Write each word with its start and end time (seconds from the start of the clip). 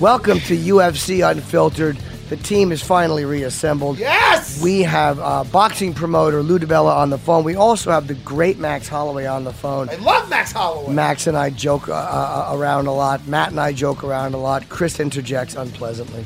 Welcome 0.00 0.40
to 0.40 0.56
UFC 0.56 1.30
Unfiltered. 1.30 1.98
The 2.30 2.36
team 2.36 2.72
is 2.72 2.82
finally 2.82 3.26
reassembled. 3.26 3.98
Yes! 3.98 4.62
We 4.62 4.80
have 4.80 5.20
uh, 5.20 5.44
boxing 5.44 5.92
promoter 5.92 6.42
Lou 6.42 6.58
DiBella 6.58 6.96
on 6.96 7.10
the 7.10 7.18
phone. 7.18 7.44
We 7.44 7.54
also 7.54 7.90
have 7.90 8.06
the 8.06 8.14
great 8.14 8.58
Max 8.58 8.88
Holloway 8.88 9.26
on 9.26 9.44
the 9.44 9.52
phone. 9.52 9.90
I 9.90 9.96
love 9.96 10.30
Max 10.30 10.52
Holloway. 10.52 10.94
Max 10.94 11.26
and 11.26 11.36
I 11.36 11.50
joke 11.50 11.90
uh, 11.90 11.92
uh, 11.92 12.56
around 12.56 12.86
a 12.86 12.94
lot. 12.94 13.26
Matt 13.26 13.50
and 13.50 13.60
I 13.60 13.74
joke 13.74 14.02
around 14.02 14.32
a 14.32 14.38
lot. 14.38 14.70
Chris 14.70 15.00
interjects 15.00 15.54
unpleasantly. 15.54 16.24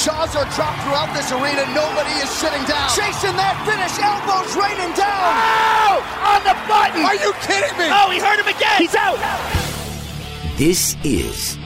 Jaws 0.00 0.34
are 0.34 0.48
dropped 0.56 0.80
throughout 0.84 1.12
this 1.12 1.30
arena. 1.30 1.60
Nobody 1.74 2.10
is 2.24 2.30
sitting 2.30 2.64
down. 2.64 2.88
Chasing 2.88 3.36
that 3.36 3.52
finish. 3.68 3.92
Elbows 4.00 4.56
raining 4.56 4.96
down. 4.96 5.28
Oh! 5.28 6.00
On 6.24 6.40
the 6.40 6.56
button! 6.64 7.04
Are 7.04 7.20
you 7.20 7.34
kidding 7.44 7.76
me? 7.76 7.84
Oh, 7.92 8.10
he 8.10 8.18
hurt 8.18 8.40
him 8.40 8.48
again. 8.48 8.78
He's 8.78 8.94
out. 8.94 9.18
This 10.56 10.96
is 11.04 11.58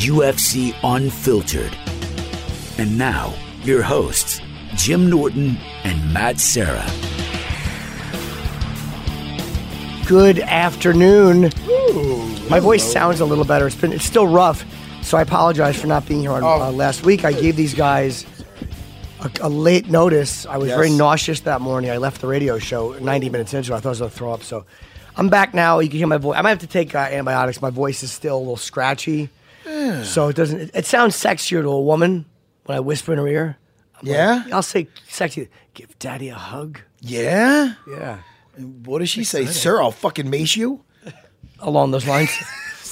UFC 0.00 0.74
Unfiltered. 0.82 1.76
And 2.78 2.96
now, 2.96 3.34
your 3.62 3.82
hosts, 3.82 4.40
Jim 4.74 5.10
Norton 5.10 5.58
and 5.84 6.14
Matt 6.14 6.40
Serra. 6.40 6.86
Good 10.06 10.40
afternoon. 10.40 11.52
My 12.48 12.58
voice 12.58 12.90
sounds 12.90 13.20
a 13.20 13.26
little 13.26 13.44
better. 13.44 13.66
It's 13.66 13.76
been 13.76 13.92
it's 13.92 14.04
still 14.04 14.26
rough, 14.26 14.64
so 15.02 15.18
I 15.18 15.22
apologize 15.22 15.80
for 15.80 15.86
not 15.86 16.06
being 16.06 16.20
here 16.20 16.32
on 16.32 16.42
Oh. 16.42 16.62
uh, 16.62 16.72
last 16.72 17.04
week. 17.04 17.24
I 17.24 17.32
gave 17.32 17.56
these 17.56 17.74
guys 17.74 18.24
a, 19.20 19.30
a 19.42 19.48
late 19.48 19.88
notice. 19.90 20.46
I 20.46 20.56
was 20.56 20.68
Yes. 20.68 20.76
very 20.76 20.90
nauseous 20.90 21.40
that 21.40 21.60
morning. 21.60 21.90
I 21.90 21.96
left 21.98 22.20
the 22.20 22.26
radio 22.26 22.58
show 22.58 22.92
90 23.00 23.28
minutes 23.30 23.54
into. 23.54 23.72
it. 23.72 23.76
I 23.76 23.80
thought 23.80 23.88
I 23.88 23.90
was 23.90 23.98
going 24.00 24.10
to 24.10 24.16
throw 24.16 24.32
up. 24.32 24.42
So 24.42 24.64
I'm 25.16 25.28
back 25.28 25.54
now. 25.54 25.78
You 25.80 25.88
can 25.88 25.98
hear 25.98 26.06
my 26.06 26.16
voice. 26.18 26.36
I 26.38 26.42
might 26.42 26.50
have 26.50 26.58
to 26.60 26.66
take 26.66 26.94
uh, 26.94 26.98
antibiotics. 26.98 27.60
My 27.60 27.70
voice 27.70 28.02
is 28.02 28.10
still 28.12 28.36
a 28.36 28.38
little 28.38 28.56
scratchy, 28.56 29.28
so 30.04 30.28
it 30.28 30.36
doesn't. 30.36 30.60
It, 30.60 30.70
it 30.74 30.86
sounds 30.86 31.14
sexier 31.16 31.60
to 31.62 31.68
a 31.68 31.80
woman 31.82 32.24
when 32.64 32.76
I 32.76 32.80
whisper 32.80 33.12
in 33.12 33.18
her 33.18 33.28
ear. 33.28 33.58
Yeah? 34.02 34.44
I'll 34.52 34.62
say 34.62 34.88
sexy. 35.08 35.48
Give 35.74 35.96
daddy 35.98 36.28
a 36.30 36.34
hug. 36.34 36.80
Yeah? 37.00 37.74
Yeah, 37.88 38.18
What 38.84 38.98
does 39.00 39.08
she 39.10 39.22
say? 39.24 39.44
Sir, 39.46 39.80
I'll 39.82 39.92
fucking 39.92 40.28
mace 40.30 40.56
you? 40.56 40.82
along 41.60 41.92
those 41.92 42.06
lines. 42.08 42.30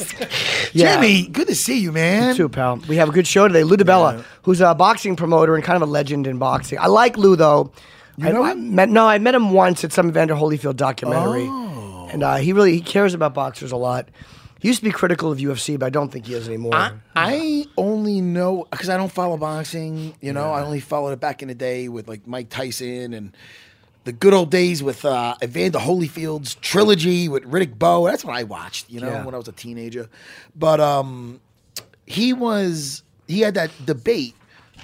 Yeah. 0.73 0.95
Jimmy, 0.95 1.27
good 1.27 1.49
to 1.49 1.55
see 1.57 1.81
you, 1.81 1.91
man. 1.91 2.37
too, 2.37 2.49
pal. 2.49 2.77
We 2.89 2.95
have 2.97 3.09
a 3.09 3.13
good 3.13 3.27
show 3.27 3.49
today. 3.49 3.65
Lou 3.65 3.77
DiBella, 3.77 4.23
who's 4.43 4.61
a 4.61 4.73
boxing 4.75 5.17
promoter 5.17 5.57
and 5.57 5.65
kind 5.65 5.75
of 5.83 5.89
a 5.89 5.91
legend 5.91 6.29
in 6.29 6.39
boxing. 6.39 6.79
I 6.79 6.87
like 6.87 7.17
Lou 7.19 7.35
though. 7.35 7.73
I, 8.23 8.31
know 8.31 8.43
I 8.45 8.53
him? 8.53 8.75
met, 8.75 8.89
no, 8.89 9.07
I 9.09 9.19
met 9.19 9.35
him 9.35 9.51
once 9.53 9.83
at 9.83 9.93
some 9.93 10.13
Vander 10.13 10.35
Holyfield 10.35 10.77
documentary, 10.77 11.47
Oh. 11.49 12.09
and 12.13 12.23
uh, 12.23 12.37
he 12.37 12.53
really 12.53 12.73
he 12.73 12.81
cares 12.81 13.15
about 13.15 13.35
boxers 13.35 13.73
a 13.73 13.77
lot. 13.77 14.09
He 14.61 14.69
used 14.69 14.81
to 14.81 14.85
be 14.85 14.91
critical 14.93 15.33
of 15.33 15.39
UFC, 15.39 15.79
but 15.79 15.87
I 15.87 15.91
don't 15.91 16.11
think 16.13 16.27
he 16.27 16.35
is 16.35 16.47
anymore. 16.47 16.75
I, 16.75 16.93
I 17.17 17.65
only 17.79 18.21
know 18.21 18.67
because 18.71 18.91
I 18.91 18.97
don't 18.99 19.11
follow 19.11 19.39
boxing. 19.39 20.15
You 20.21 20.33
know, 20.35 20.53
I 20.53 20.63
only 20.63 20.81
followed 20.81 21.13
it 21.13 21.21
back 21.21 21.41
in 21.43 21.49
the 21.49 21.55
day 21.55 21.89
with 21.89 22.07
like 22.09 22.27
Mike 22.27 22.51
Tyson 22.51 23.15
and 23.15 23.35
the 24.05 24.13
good 24.13 24.33
old 24.35 24.51
days 24.51 24.83
with 24.83 25.05
uh, 25.05 25.35
Evander 25.43 25.79
Holyfield's 25.79 26.55
trilogy 26.57 27.29
with 27.29 27.45
Riddick 27.45 27.79
Bowe. 27.79 28.07
That's 28.07 28.25
what 28.25 28.35
I 28.37 28.45
watched. 28.45 28.91
You 28.91 29.01
know, 29.01 29.09
Yeah. 29.11 29.25
when 29.25 29.35
I 29.35 29.39
was 29.39 29.49
a 29.49 29.53
teenager. 29.53 30.09
But 30.57 30.81
um, 30.81 31.41
he 32.07 32.33
was 32.33 33.03
he 33.29 33.41
had 33.41 33.55
that 33.55 33.71
debate 33.85 34.35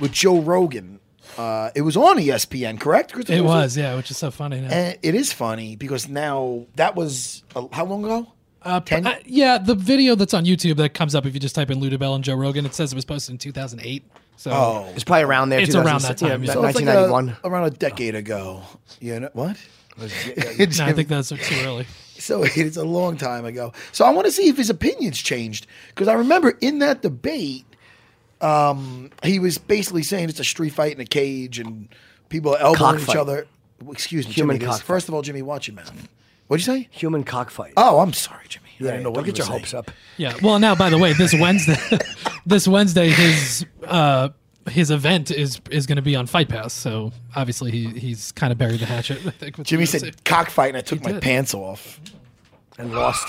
with 0.01 0.13
Joe 0.13 0.41
Rogan. 0.41 1.01
Uh, 1.37 1.71
it 1.75 1.83
was 1.83 1.97
on 1.97 2.17
ESPN, 2.19 2.79
correct? 2.79 3.13
Christopher? 3.13 3.37
It 3.39 3.43
was, 3.45 3.77
yeah, 3.77 3.97
which 3.97 4.11
is 4.11 4.17
so 4.17 4.31
funny. 4.31 4.61
Now. 4.61 4.69
And 4.69 4.99
it 5.03 5.15
is 5.15 5.33
funny 5.33 5.75
because 5.77 6.09
now 6.09 6.67
that 6.77 6.95
was 6.95 7.43
uh, 7.57 7.67
how 7.73 7.85
long 7.85 8.05
ago? 8.05 8.33
Uh, 8.63 8.81
Ten- 8.81 9.07
uh, 9.07 9.17
yeah, 9.25 9.59
the 9.59 9.75
video 9.75 10.15
that's 10.15 10.35
on 10.35 10.45
YouTube 10.45 10.77
that 10.77 10.95
comes 10.95 11.15
up 11.15 11.25
if 11.27 11.35
you 11.35 11.41
just 11.41 11.55
type 11.55 11.71
in 11.71 11.79
Lou 11.79 11.91
DiBella 11.91 12.17
and 12.17 12.25
Joe 12.25 12.35
Rogan, 12.35 12.65
it 12.67 12.75
says 12.75 12.93
it 12.93 12.97
was 12.97 13.05
posted 13.05 13.33
in 13.33 13.39
2008. 13.39 14.05
So 14.37 14.51
Oh. 14.53 14.93
it's 14.95 15.05
probably 15.05 15.25
around 15.25 15.49
there. 15.49 15.61
It's 15.61 15.75
around 15.75 16.03
that 16.03 16.19
time, 16.19 16.43
yeah, 16.43 16.49
yeah. 16.49 16.53
So 16.53 16.65
it's 16.65 16.77
like 16.77 16.87
1991. 16.87 17.37
a, 17.43 17.49
around 17.49 17.65
a 17.65 17.71
decade 17.71 18.15
ago. 18.15 18.63
You 19.01 19.21
know 19.21 19.31
what? 19.33 19.57
no, 19.99 20.05
I 20.05 20.93
think 20.93 21.09
that's 21.09 21.31
too 21.31 21.37
early. 21.65 21.87
So 22.19 22.43
it's 22.47 22.77
a 22.77 22.85
long 22.85 23.17
time 23.17 23.45
ago. 23.47 23.73
So 23.93 24.05
I 24.05 24.11
want 24.11 24.27
to 24.27 24.33
see 24.33 24.49
if 24.49 24.57
his 24.57 24.69
opinions 24.71 25.19
changed 25.19 25.67
because 25.89 26.09
I 26.09 26.15
remember 26.15 26.51
in 26.61 26.81
that 26.81 27.01
debate, 27.03 27.65
um, 28.41 29.11
he 29.23 29.39
was 29.39 29.57
basically 29.59 30.03
saying 30.03 30.29
it's 30.29 30.41
a 30.41 30.45
street 30.45 30.71
fight 30.75 30.95
in 30.95 31.01
a 31.01 31.07
cage 31.07 31.59
and 31.59 31.89
people 32.29 32.57
elbowing 32.57 33.01
each 33.01 33.17
other. 33.17 33.47
Excuse 33.91 34.27
me, 34.27 34.33
Human 34.35 34.57
Jimmy. 34.57 34.67
cockfight. 34.67 34.87
First 34.87 35.09
of 35.09 35.15
all, 35.15 35.23
Jimmy, 35.23 35.43
watch 35.43 35.69
your 35.69 35.77
mouth. 35.77 36.09
What'd 36.49 36.67
you 36.67 36.73
say? 36.75 36.89
Human 36.93 37.25
cockfight. 37.25 37.73
Oh, 37.77 38.01
I'm 38.01 38.13
sorry, 38.13 38.45
Jimmy. 38.49 38.67
I 38.69 38.85
yeah, 38.85 38.91
didn't 38.93 39.03
know 39.05 39.09
don't 39.11 39.15
what 39.17 39.25
get 39.27 39.39
you 39.39 39.45
your 39.45 39.53
were 39.53 39.59
hopes 39.59 39.71
saying. 39.71 39.79
up. 39.81 39.91
Yeah. 40.17 40.35
Well, 40.43 40.59
now 40.59 40.75
by 40.75 40.91
the 40.91 40.99
way, 40.99 41.13
this 41.15 41.35
Wednesday, 41.35 41.77
this 42.47 42.69
Wednesday, 42.69 43.09
his 43.09 43.65
uh, 43.85 44.29
his 44.69 44.91
event 44.91 45.31
is 45.31 45.61
is 45.71 45.87
going 45.87 45.97
to 45.97 46.03
be 46.03 46.15
on 46.15 46.27
Fight 46.27 46.49
Pass. 46.49 46.73
So 46.73 47.13
obviously 47.35 47.71
he 47.71 47.87
he's 47.99 48.33
kind 48.33 48.53
of 48.53 48.59
buried 48.59 48.81
the 48.81 48.87
hatchet. 48.87 49.27
I 49.27 49.31
think. 49.39 49.59
with 49.59 49.67
Jimmy 49.67 49.85
UFC. 49.85 50.01
said 50.01 50.25
cockfight, 50.25 50.69
and 50.71 50.77
I 50.79 50.81
took 50.83 51.03
my 51.03 51.13
did. 51.13 51.23
pants 51.23 51.55
off. 51.55 52.01
And 52.79 52.93
lost. 52.93 53.27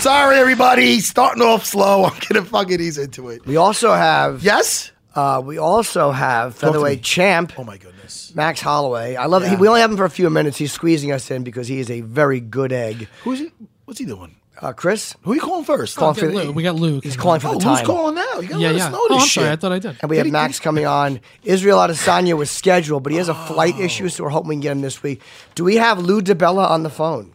Sorry, 0.00 0.38
everybody. 0.38 1.00
Starting 1.00 1.42
off 1.42 1.66
slow. 1.66 2.04
I'm 2.06 2.18
gonna 2.30 2.44
fucking 2.44 2.80
ease 2.80 2.96
into 2.96 3.28
it. 3.28 3.44
We 3.46 3.56
also 3.56 3.92
have. 3.92 4.42
Yes. 4.42 4.90
Uh, 5.14 5.42
we 5.44 5.58
also 5.58 6.10
have 6.10 6.54
to 6.54 6.60
featherweight 6.60 6.98
me. 6.98 7.02
champ 7.02 7.52
Oh 7.58 7.64
my 7.64 7.76
goodness. 7.76 7.97
Max 8.34 8.60
Holloway. 8.60 9.16
I 9.16 9.26
love. 9.26 9.42
Yeah. 9.42 9.50
He, 9.50 9.56
we 9.56 9.68
only 9.68 9.80
have 9.80 9.90
him 9.90 9.96
for 9.96 10.04
a 10.04 10.10
few 10.10 10.28
minutes. 10.30 10.56
He's 10.56 10.72
squeezing 10.72 11.12
us 11.12 11.30
in 11.30 11.44
because 11.44 11.68
he 11.68 11.78
is 11.80 11.90
a 11.90 12.00
very 12.02 12.40
good 12.40 12.72
egg. 12.72 13.08
Who's 13.24 13.38
he? 13.40 13.52
What's 13.84 13.98
he 14.00 14.06
doing? 14.06 14.34
Uh, 14.60 14.72
Chris, 14.72 15.14
Who 15.22 15.30
are 15.30 15.34
you 15.36 15.40
calling 15.40 15.64
first? 15.64 15.96
Calling 15.96 16.16
We 16.16 16.20
for 16.20 16.26
got 16.26 16.32
the- 16.40 16.44
Lou. 16.46 16.52
We 16.52 16.62
got 16.64 16.74
Lou. 16.74 17.00
he's 17.00 17.16
calling 17.16 17.36
on. 17.36 17.40
for 17.40 17.48
Oh, 17.48 17.58
the 17.60 17.68
who's 17.76 17.86
calling 17.86 18.14
now? 18.16 18.40
You 18.40 18.48
gotta 18.48 18.60
Yeah, 18.60 18.68
let 18.70 18.76
yeah. 18.76 18.86
us 18.86 18.92
know 18.92 18.98
Oh, 19.02 19.08
this 19.10 19.22
I'm 19.22 19.28
shit. 19.28 19.42
sorry. 19.42 19.50
I 19.52 19.56
thought 19.56 19.72
I 19.72 19.78
did. 19.78 19.96
And 20.00 20.10
we 20.10 20.16
have 20.16 20.26
he- 20.26 20.32
Max 20.32 20.58
coming 20.58 20.84
on. 20.84 21.20
Israel 21.44 21.78
Adesanya 21.78 22.36
was 22.36 22.50
scheduled, 22.50 23.04
but 23.04 23.12
he 23.12 23.18
has 23.18 23.28
a 23.28 23.34
flight 23.34 23.78
issue, 23.78 24.08
so 24.08 24.24
we're 24.24 24.30
hoping 24.30 24.48
we 24.48 24.54
can 24.56 24.60
get 24.60 24.72
him 24.72 24.80
this 24.80 25.00
week. 25.00 25.22
Do 25.54 25.62
we 25.62 25.76
have 25.76 26.00
Lou 26.00 26.20
DiBella 26.20 26.68
on 26.68 26.82
the 26.82 26.90
phone? 26.90 27.30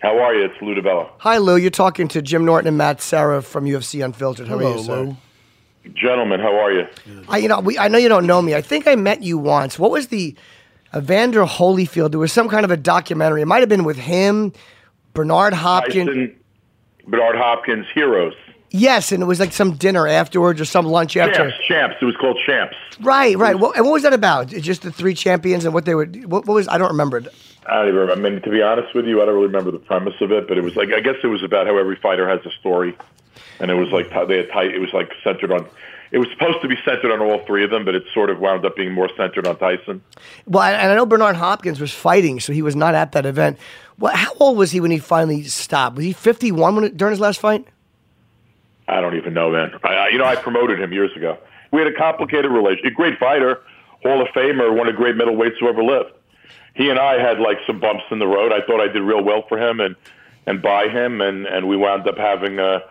How 0.00 0.18
are 0.18 0.34
you? 0.34 0.46
It's 0.46 0.54
Lou 0.62 0.74
DiBella. 0.74 1.10
Hi, 1.18 1.36
Lou. 1.36 1.56
You're 1.56 1.70
talking 1.70 2.08
to 2.08 2.22
Jim 2.22 2.46
Norton 2.46 2.66
and 2.66 2.78
Matt 2.78 3.02
Serra 3.02 3.42
from 3.42 3.66
UFC 3.66 4.02
Unfiltered. 4.02 4.48
How 4.48 4.56
are 4.56 4.60
Hello, 4.60 4.76
you, 4.78 4.82
sir? 4.84 5.00
Lou. 5.02 5.16
Gentlemen, 5.94 6.40
how 6.40 6.56
are 6.58 6.72
you? 6.72 6.86
I, 7.28 7.38
you 7.38 7.48
know, 7.48 7.60
we, 7.60 7.78
I 7.78 7.88
know 7.88 7.98
you 7.98 8.08
don't 8.08 8.26
know 8.26 8.40
me. 8.40 8.54
I 8.54 8.62
think 8.62 8.86
I 8.86 8.94
met 8.94 9.22
you 9.22 9.36
once. 9.36 9.78
What 9.78 9.90
was 9.90 10.08
the 10.08 10.36
Evander 10.94 11.44
Holyfield? 11.44 12.10
There 12.12 12.20
was 12.20 12.32
some 12.32 12.48
kind 12.48 12.64
of 12.64 12.70
a 12.70 12.76
documentary. 12.76 13.42
It 13.42 13.46
might 13.46 13.60
have 13.60 13.68
been 13.68 13.84
with 13.84 13.98
him, 13.98 14.52
Bernard 15.12 15.54
Hopkins. 15.54 16.08
Tyson, 16.08 16.36
Bernard 17.06 17.36
Hopkins, 17.36 17.86
Heroes. 17.94 18.34
Yes, 18.70 19.12
and 19.12 19.22
it 19.22 19.26
was 19.26 19.38
like 19.38 19.52
some 19.52 19.74
dinner 19.74 20.06
afterwards 20.08 20.60
or 20.60 20.64
some 20.64 20.86
lunch 20.86 21.16
after. 21.16 21.34
Champs, 21.34 21.66
champs. 21.66 21.96
It 22.00 22.04
was 22.06 22.16
called 22.16 22.38
Champs. 22.46 22.74
Right, 23.00 23.36
right. 23.36 23.58
What, 23.58 23.76
and 23.76 23.84
what 23.84 23.92
was 23.92 24.02
that 24.02 24.14
about? 24.14 24.48
Just 24.48 24.82
the 24.82 24.90
three 24.90 25.14
champions 25.14 25.64
and 25.66 25.74
what 25.74 25.84
they 25.84 25.94
were. 25.94 26.06
What, 26.06 26.46
what 26.46 26.54
was? 26.54 26.68
I 26.68 26.78
don't 26.78 26.88
remember. 26.88 27.22
I 27.66 27.76
don't 27.76 27.88
even 27.88 28.00
remember. 28.00 28.26
I 28.26 28.30
mean, 28.30 28.42
to 28.42 28.50
be 28.50 28.62
honest 28.62 28.94
with 28.94 29.06
you, 29.06 29.22
I 29.22 29.24
don't 29.24 29.34
really 29.34 29.46
remember 29.46 29.70
the 29.70 29.78
premise 29.78 30.14
of 30.20 30.32
it, 30.32 30.48
but 30.48 30.58
it 30.58 30.64
was 30.64 30.76
like 30.76 30.88
I 30.92 31.00
guess 31.00 31.16
it 31.22 31.28
was 31.28 31.42
about 31.42 31.66
how 31.66 31.76
every 31.78 31.96
fighter 31.96 32.28
has 32.28 32.40
a 32.44 32.50
story, 32.58 32.96
and 33.60 33.70
it 33.70 33.74
was 33.74 33.90
like 33.90 34.10
they 34.28 34.38
had 34.38 34.50
tight. 34.50 34.74
It 34.74 34.80
was 34.80 34.92
like 34.92 35.12
centered 35.22 35.52
on 35.52 35.66
it 36.12 36.18
was 36.18 36.28
supposed 36.30 36.60
to 36.60 36.68
be 36.68 36.76
centered 36.84 37.10
on 37.10 37.20
all 37.20 37.38
three 37.46 37.64
of 37.64 37.70
them, 37.70 37.86
but 37.86 37.94
it 37.94 38.04
sort 38.12 38.28
of 38.28 38.38
wound 38.38 38.66
up 38.66 38.76
being 38.76 38.92
more 38.92 39.08
centered 39.16 39.46
on 39.46 39.56
Tyson. 39.56 40.02
Well, 40.46 40.62
and 40.62 40.92
I 40.92 40.94
know 40.94 41.06
Bernard 41.06 41.36
Hopkins 41.36 41.80
was 41.80 41.92
fighting, 41.92 42.38
so 42.38 42.52
he 42.52 42.60
was 42.60 42.76
not 42.76 42.94
at 42.94 43.12
that 43.12 43.24
event. 43.24 43.58
Well, 43.98 44.14
how 44.14 44.34
old 44.38 44.58
was 44.58 44.72
he 44.72 44.80
when 44.80 44.90
he 44.90 44.98
finally 44.98 45.42
stopped? 45.44 45.96
Was 45.96 46.04
he 46.04 46.12
51 46.12 46.76
when, 46.76 46.96
during 46.96 47.12
his 47.12 47.20
last 47.20 47.40
fight? 47.40 47.66
I 48.88 49.00
don't 49.00 49.16
even 49.16 49.32
know, 49.32 49.50
man. 49.50 49.72
I, 49.84 49.94
I, 49.94 50.08
you 50.08 50.18
know, 50.18 50.26
I 50.26 50.36
promoted 50.36 50.78
him 50.78 50.92
years 50.92 51.16
ago. 51.16 51.38
We 51.70 51.80
had 51.80 51.88
a 51.88 51.96
complicated 51.96 52.50
relationship. 52.50 52.92
A 52.92 52.94
great 52.94 53.18
fighter, 53.18 53.62
Hall 54.02 54.20
of 54.20 54.28
Famer, 54.28 54.76
one 54.76 54.88
of 54.88 54.94
the 54.94 54.98
great 54.98 55.16
middleweights 55.16 55.58
who 55.60 55.68
ever 55.68 55.82
lived. 55.82 56.12
He 56.74 56.88
and 56.88 56.98
I 56.98 57.20
had 57.20 57.38
like 57.38 57.58
some 57.66 57.80
bumps 57.80 58.04
in 58.10 58.18
the 58.18 58.26
road. 58.26 58.52
I 58.52 58.60
thought 58.66 58.80
I 58.80 58.88
did 58.88 59.02
real 59.02 59.22
well 59.22 59.44
for 59.48 59.58
him 59.58 59.80
and 59.80 59.96
and 60.46 60.60
by 60.62 60.88
him, 60.88 61.20
and 61.20 61.46
and 61.46 61.68
we 61.68 61.76
wound 61.76 62.06
up 62.08 62.18
having 62.18 62.58
a 62.58 62.82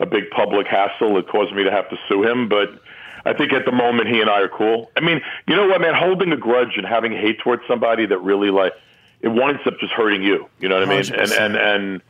a 0.00 0.06
big 0.06 0.30
public 0.30 0.66
hassle 0.66 1.14
that 1.14 1.28
caused 1.28 1.54
me 1.54 1.64
to 1.64 1.70
have 1.70 1.88
to 1.90 1.96
sue 2.08 2.24
him. 2.24 2.48
But 2.48 2.80
I 3.24 3.32
think 3.32 3.52
at 3.52 3.64
the 3.64 3.72
moment 3.72 4.08
he 4.08 4.20
and 4.20 4.30
I 4.30 4.40
are 4.40 4.48
cool. 4.48 4.90
I 4.96 5.00
mean, 5.00 5.20
you 5.46 5.56
know 5.56 5.66
what, 5.66 5.80
man? 5.80 5.94
Holding 5.94 6.32
a 6.32 6.36
grudge 6.36 6.76
and 6.76 6.86
having 6.86 7.12
hate 7.12 7.38
towards 7.40 7.62
somebody 7.66 8.06
that 8.06 8.18
really 8.18 8.50
like 8.50 8.72
it 9.20 9.28
winds 9.28 9.62
up 9.66 9.78
just 9.80 9.92
hurting 9.92 10.22
you. 10.22 10.48
You 10.60 10.68
know 10.68 10.78
what 10.78 10.88
I 10.88 11.02
mean? 11.02 11.14
And 11.14 11.32
and 11.32 11.56
and 11.56 12.02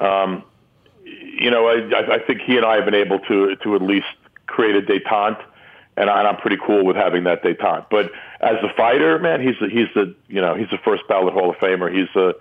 um, 0.00 0.42
you 1.04 1.50
know, 1.50 1.68
I 1.68 2.14
I 2.14 2.18
think 2.18 2.40
he 2.42 2.56
and 2.56 2.66
I 2.66 2.76
have 2.76 2.84
been 2.84 2.94
able 2.94 3.20
to 3.20 3.56
to 3.56 3.74
at 3.74 3.82
least 3.82 4.06
create 4.46 4.76
a 4.76 4.82
détente. 4.82 5.42
And, 5.96 6.08
I, 6.08 6.20
and 6.20 6.28
I'm 6.28 6.36
pretty 6.36 6.58
cool 6.64 6.84
with 6.84 6.94
having 6.94 7.24
that 7.24 7.42
détente. 7.42 7.86
But 7.90 8.12
as 8.40 8.56
a 8.62 8.72
fighter, 8.76 9.18
man, 9.18 9.40
he's 9.40 9.60
a, 9.60 9.68
he's 9.68 9.88
the 9.94 10.14
you 10.28 10.40
know 10.40 10.54
he's 10.54 10.70
the 10.70 10.78
first 10.78 11.02
ballot 11.08 11.34
Hall 11.34 11.50
of 11.50 11.56
Famer. 11.56 11.92
He's 11.92 12.14
a 12.16 12.34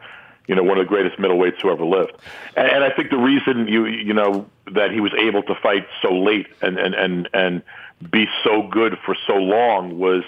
you 0.47 0.55
know, 0.55 0.63
one 0.63 0.77
of 0.77 0.85
the 0.85 0.87
greatest 0.87 1.17
middleweights 1.17 1.59
who 1.61 1.69
ever 1.69 1.83
lived. 1.83 2.13
And, 2.55 2.69
and 2.69 2.83
I 2.83 2.89
think 2.89 3.09
the 3.09 3.17
reason 3.17 3.67
you 3.67 3.85
you 3.85 4.13
know 4.13 4.47
that 4.73 4.91
he 4.91 4.99
was 5.01 5.11
able 5.19 5.43
to 5.43 5.55
fight 5.55 5.87
so 6.01 6.13
late 6.13 6.47
and 6.61 6.77
and 6.77 6.95
and 6.95 7.29
and 7.33 7.63
be 8.11 8.27
so 8.43 8.67
good 8.67 8.97
for 9.05 9.15
so 9.27 9.33
long 9.35 9.97
was 9.97 10.23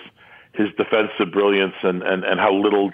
his 0.53 0.67
defensive 0.77 1.31
brilliance 1.31 1.75
and 1.83 2.03
and 2.03 2.23
and 2.23 2.39
how 2.39 2.53
little 2.53 2.91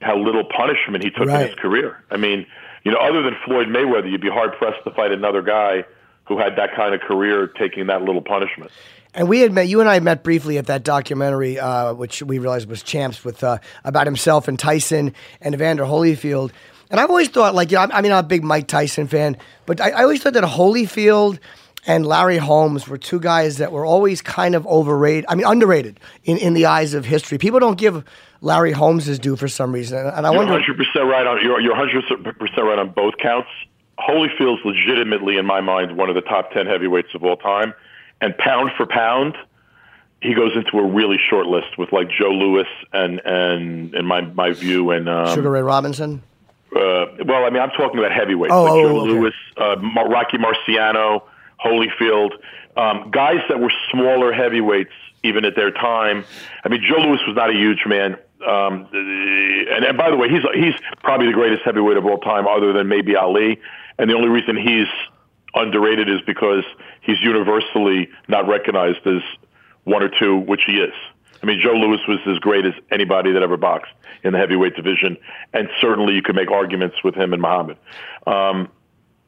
how 0.00 0.16
little 0.16 0.44
punishment 0.44 1.04
he 1.04 1.10
took 1.10 1.26
Right. 1.26 1.42
in 1.42 1.46
his 1.48 1.56
career. 1.56 2.02
I 2.10 2.16
mean, 2.16 2.46
you 2.84 2.92
know, 2.92 2.98
other 2.98 3.22
than 3.22 3.36
Floyd 3.44 3.68
Mayweather, 3.68 4.10
you'd 4.10 4.22
be 4.22 4.30
hard 4.30 4.52
pressed 4.54 4.82
to 4.84 4.90
fight 4.92 5.12
another 5.12 5.42
guy 5.42 5.84
who 6.24 6.38
had 6.38 6.56
that 6.56 6.74
kind 6.74 6.94
of 6.94 7.00
career 7.02 7.48
taking 7.48 7.88
that 7.88 8.02
little 8.02 8.22
punishment. 8.22 8.70
And 9.14 9.28
we 9.28 9.40
had 9.40 9.52
met, 9.52 9.68
you 9.68 9.80
and 9.80 9.88
I 9.88 9.98
met 10.00 10.22
briefly 10.22 10.56
at 10.58 10.66
that 10.66 10.84
documentary, 10.84 11.58
uh, 11.58 11.94
which 11.94 12.22
we 12.22 12.38
realized 12.38 12.68
was 12.68 12.82
Champs, 12.82 13.24
with 13.24 13.42
uh, 13.42 13.58
about 13.84 14.06
himself 14.06 14.46
and 14.46 14.58
Tyson 14.58 15.14
and 15.40 15.54
Evander 15.54 15.84
Holyfield. 15.84 16.52
And 16.90 17.00
I've 17.00 17.10
always 17.10 17.28
thought, 17.28 17.54
like, 17.54 17.70
you 17.70 17.76
know, 17.76 17.88
I 17.92 18.02
mean, 18.02 18.12
I'm 18.12 18.24
a 18.24 18.28
big 18.28 18.44
Mike 18.44 18.66
Tyson 18.66 19.06
fan, 19.06 19.36
but 19.66 19.80
I, 19.80 19.90
I 19.90 20.02
always 20.02 20.22
thought 20.22 20.34
that 20.34 20.44
Holyfield 20.44 21.38
and 21.86 22.04
Larry 22.04 22.38
Holmes 22.38 22.86
were 22.88 22.98
two 22.98 23.20
guys 23.20 23.56
that 23.58 23.72
were 23.72 23.84
always 23.84 24.22
kind 24.22 24.54
of 24.54 24.66
overrated. 24.66 25.24
I 25.28 25.34
mean, 25.34 25.46
underrated 25.46 25.98
in, 26.24 26.36
in 26.38 26.54
the 26.54 26.66
eyes 26.66 26.94
of 26.94 27.04
history. 27.04 27.38
People 27.38 27.60
don't 27.60 27.78
give 27.78 28.04
Larry 28.42 28.72
Holmes 28.72 29.06
his 29.06 29.18
due 29.18 29.36
for 29.36 29.48
some 29.48 29.72
reason, 29.72 29.98
and, 29.98 30.08
and 30.08 30.26
I 30.26 30.30
You're 30.30 30.38
wonder. 30.38 30.52
100 30.52 30.76
percent 30.76 31.06
right 31.08 31.26
on. 31.26 31.42
You're 31.42 31.60
you're 31.60 31.76
100 31.76 32.38
percent 32.38 32.66
right 32.66 32.78
on 32.78 32.90
both 32.90 33.14
counts. 33.18 33.48
Holyfield's 33.98 34.64
legitimately, 34.64 35.36
in 35.36 35.46
my 35.46 35.60
mind, 35.60 35.96
one 35.96 36.08
of 36.08 36.14
the 36.14 36.22
top 36.22 36.52
10 36.52 36.66
heavyweights 36.66 37.14
of 37.14 37.22
all 37.22 37.36
time, 37.36 37.74
and 38.20 38.36
pound 38.38 38.70
for 38.76 38.86
pound, 38.86 39.36
he 40.22 40.34
goes 40.34 40.52
into 40.54 40.78
a 40.78 40.84
really 40.86 41.18
short 41.30 41.46
list 41.46 41.78
with 41.78 41.92
like 41.92 42.08
Joe 42.10 42.30
Louis 42.30 42.66
and 42.92 43.20
and 43.24 43.94
in 43.94 44.04
my 44.06 44.20
my 44.22 44.52
view 44.52 44.90
and 44.90 45.08
um, 45.08 45.34
Sugar 45.34 45.50
Ray 45.50 45.62
Robinson. 45.62 46.22
uh, 46.74 47.06
well, 47.24 47.44
I 47.44 47.50
mean, 47.50 47.62
I'm 47.62 47.70
talking 47.70 47.98
about 47.98 48.12
heavyweights, 48.12 48.52
Oh, 48.52 48.62
like 48.64 48.72
oh, 48.72 48.82
Joe 48.82 49.00
okay. 49.00 49.10
Louis, 49.10 49.34
uh, 49.56 49.76
Rocky 50.08 50.36
Marciano, 50.38 51.22
Holyfield, 51.64 52.32
um, 52.76 53.10
guys 53.10 53.40
that 53.48 53.58
were 53.60 53.72
smaller 53.90 54.32
heavyweights 54.32 54.92
even 55.22 55.44
at 55.44 55.54
their 55.56 55.70
time. 55.70 56.24
I 56.64 56.68
mean, 56.68 56.82
Joe 56.82 56.96
Louis 56.98 57.18
was 57.26 57.36
not 57.36 57.50
a 57.50 57.54
huge 57.54 57.84
man. 57.86 58.16
Um, 58.46 58.86
and, 58.92 59.84
and 59.84 59.98
by 59.98 60.08
the 60.10 60.16
way, 60.16 60.28
he's 60.30 60.42
he's 60.54 60.74
probably 61.02 61.26
the 61.26 61.34
greatest 61.34 61.62
heavyweight 61.62 61.96
of 61.98 62.06
all 62.06 62.18
time, 62.18 62.46
other 62.46 62.72
than 62.72 62.88
maybe 62.88 63.14
Ali. 63.16 63.60
And 63.98 64.08
the 64.08 64.14
only 64.14 64.28
reason 64.30 64.56
he's 64.56 64.86
underrated 65.54 66.08
is 66.08 66.20
because 66.26 66.64
he's 67.10 67.22
universally 67.22 68.08
not 68.28 68.46
recognized 68.46 69.06
as 69.06 69.22
one 69.84 70.02
or 70.02 70.08
two, 70.08 70.36
which 70.36 70.62
he 70.66 70.74
is. 70.74 70.94
I 71.42 71.46
mean, 71.46 71.60
Joe 71.62 71.72
Louis 71.72 72.00
was 72.06 72.18
as 72.26 72.38
great 72.38 72.66
as 72.66 72.74
anybody 72.90 73.32
that 73.32 73.42
ever 73.42 73.56
boxed 73.56 73.92
in 74.22 74.32
the 74.32 74.38
heavyweight 74.38 74.76
division, 74.76 75.16
and 75.52 75.68
certainly 75.80 76.14
you 76.14 76.22
could 76.22 76.36
make 76.36 76.50
arguments 76.50 76.96
with 77.02 77.14
him 77.14 77.32
and 77.32 77.40
Muhammad. 77.40 77.78
Um, 78.26 78.68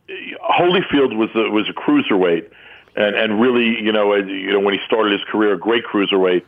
Holyfield 0.08 1.16
was 1.16 1.30
a, 1.34 1.50
was 1.50 1.68
a 1.68 1.72
cruiserweight, 1.72 2.50
and 2.96 3.16
and 3.16 3.40
really, 3.40 3.82
you 3.82 3.92
know, 3.92 4.14
you 4.14 4.52
know, 4.52 4.60
when 4.60 4.74
he 4.74 4.80
started 4.84 5.12
his 5.12 5.22
career, 5.30 5.54
a 5.54 5.58
great 5.58 5.84
cruiserweight. 5.84 6.44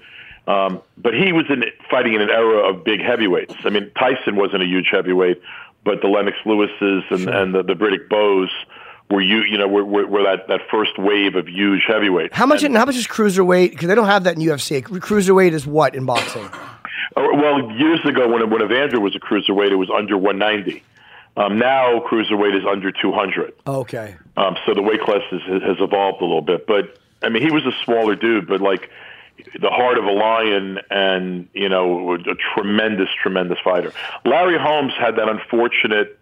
Um, 0.47 0.83
but 0.99 1.15
he 1.15 1.33
was 1.33 1.47
in 1.49 1.65
fighting 1.91 2.13
in 2.13 2.21
an 2.21 2.29
era 2.29 2.69
of 2.69 2.85
big 2.85 3.01
heavyweights. 3.01 3.55
I 3.65 3.71
mean, 3.71 3.91
Tyson 3.99 4.37
wasn't 4.37 4.63
a 4.63 4.67
huge 4.67 4.89
heavyweight, 4.93 5.41
but 5.85 6.03
the 6.03 6.09
Lennox 6.09 6.37
Lewises 6.45 7.03
and, 7.11 7.31
and 7.31 7.55
the, 7.55 7.63
the 7.63 7.73
Riddick 7.73 8.11
Bowes 8.11 8.51
were 9.11 9.21
you 9.21 9.43
you 9.43 9.59
know 9.59 9.69
were, 9.69 9.85
were, 9.85 10.07
were 10.07 10.23
that, 10.23 10.49
that 10.49 10.61
first 10.71 10.99
wave 10.99 11.35
of 11.35 11.49
huge 11.49 11.85
heavyweight. 11.87 12.33
How 12.33 12.47
much? 12.47 12.63
how 12.63 12.85
much 12.85 12.97
is 12.97 13.07
cruiserweight? 13.07 13.71
Because 13.71 13.89
they 13.89 13.95
don't 13.95 14.07
have 14.07 14.25
that 14.25 14.37
in 14.37 14.43
UFC. 14.43 14.83
Cruiserweight 14.83 15.53
is 15.53 15.67
what 15.67 15.95
in 15.95 16.07
boxing? 16.07 16.45
Uh, 16.45 16.71
Well, 17.17 17.71
years 17.73 18.01
ago, 18.05 18.29
when 18.29 18.49
when 18.51 18.63
Evander 18.63 19.01
was 19.01 19.15
a 19.15 19.21
cruiserweight, 19.21 19.71
it 19.71 19.77
was 19.77 19.91
under 19.91 20.17
190. 20.17 20.83
Um, 21.37 21.59
now, 21.59 22.01
cruiserweight 22.01 22.57
is 22.57 22.65
under 22.65 22.93
200. 22.93 23.55
Okay. 23.67 24.17
Um, 24.37 24.57
so 24.65 24.73
the 24.73 24.83
weight 24.83 25.01
class 25.01 25.23
has, 25.31 25.41
has 25.63 25.77
evolved 25.81 26.23
a 26.23 26.25
little 26.25 26.43
bit. 26.43 26.67
But 26.67 26.97
I 27.23 27.29
mean, 27.29 27.43
he 27.43 27.51
was 27.51 27.67
a 27.67 27.73
smaller 27.85 28.15
dude, 28.15 28.47
but 28.47 28.61
like 28.61 28.91
the 29.61 29.71
heart 29.71 29.99
of 29.99 30.05
a 30.05 30.13
lion, 30.13 30.79
and 30.91 31.49
you 31.53 31.69
know, 31.69 32.15
a 32.15 32.35
tremendous, 32.55 33.09
tremendous 33.21 33.59
fighter. 33.65 33.93
Larry 34.25 34.59
Holmes 34.59 34.93
had 34.99 35.17
that 35.17 35.29
unfortunate 35.29 36.19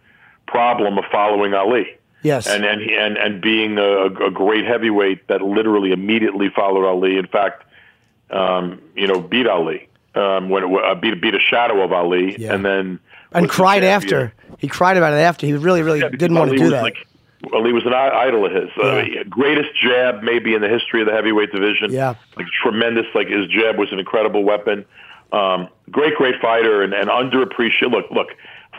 problem 0.46 0.99
of 0.99 1.05
following 1.11 1.55
Ali. 1.55 1.96
Yes. 2.22 2.46
And 2.46 2.64
and 2.64 2.80
and 2.82 3.16
and 3.16 3.40
being 3.42 3.78
a, 3.78 4.06
a 4.06 4.30
great 4.30 4.64
heavyweight 4.64 5.26
that 5.28 5.42
literally 5.42 5.92
immediately 5.92 6.48
followed 6.50 6.86
Ali. 6.86 7.19
In 7.19 7.26
fact, 7.26 7.64
um, 8.30 8.80
you 8.94 9.06
know, 9.06 9.20
beat 9.20 9.46
Ali 9.46 9.88
um, 10.14 10.48
when 10.48 10.64
it, 10.64 10.84
uh, 10.84 10.94
beat 10.94 11.20
beat 11.20 11.34
a 11.34 11.40
shadow 11.40 11.82
of 11.82 11.92
Ali, 11.92 12.36
Yeah. 12.40 12.54
and 12.54 12.64
then 12.64 13.00
and 13.32 13.48
cried 13.48 13.84
after. 13.84 14.32
He 14.58 14.69
cried 14.69 14.96
about 14.96 15.12
it 15.14 15.16
after. 15.16 15.46
He 15.46 15.54
really, 15.54 15.82
really 15.82 16.00
Yeah, 16.00 16.10
didn't 16.10 16.36
want 16.36 16.52
to 16.52 16.56
do 16.56 16.70
that. 16.70 16.82
Like, 16.82 17.06
Ali 17.52 17.72
was 17.72 17.84
an 17.84 17.92
idol 17.94 18.46
of 18.46 18.52
his. 18.52 18.70
Uh, 18.80 19.04
greatest 19.28 19.70
jab 19.82 20.22
maybe 20.22 20.54
in 20.54 20.60
the 20.62 20.68
history 20.68 21.00
of 21.00 21.08
the 21.08 21.12
heavyweight 21.12 21.50
division. 21.50 21.90
Yeah. 21.90 22.14
Like 22.36 22.46
tremendous. 22.62 23.06
Like 23.14 23.28
his 23.28 23.48
jab 23.48 23.78
was 23.78 23.90
an 23.90 23.98
incredible 23.98 24.44
weapon. 24.44 24.84
Um, 25.32 25.68
great, 25.90 26.14
great 26.14 26.40
fighter 26.40 26.82
and, 26.82 26.92
and 26.94 27.08
underappreciated. 27.08 27.90
Look, 27.90 28.10
look. 28.12 28.28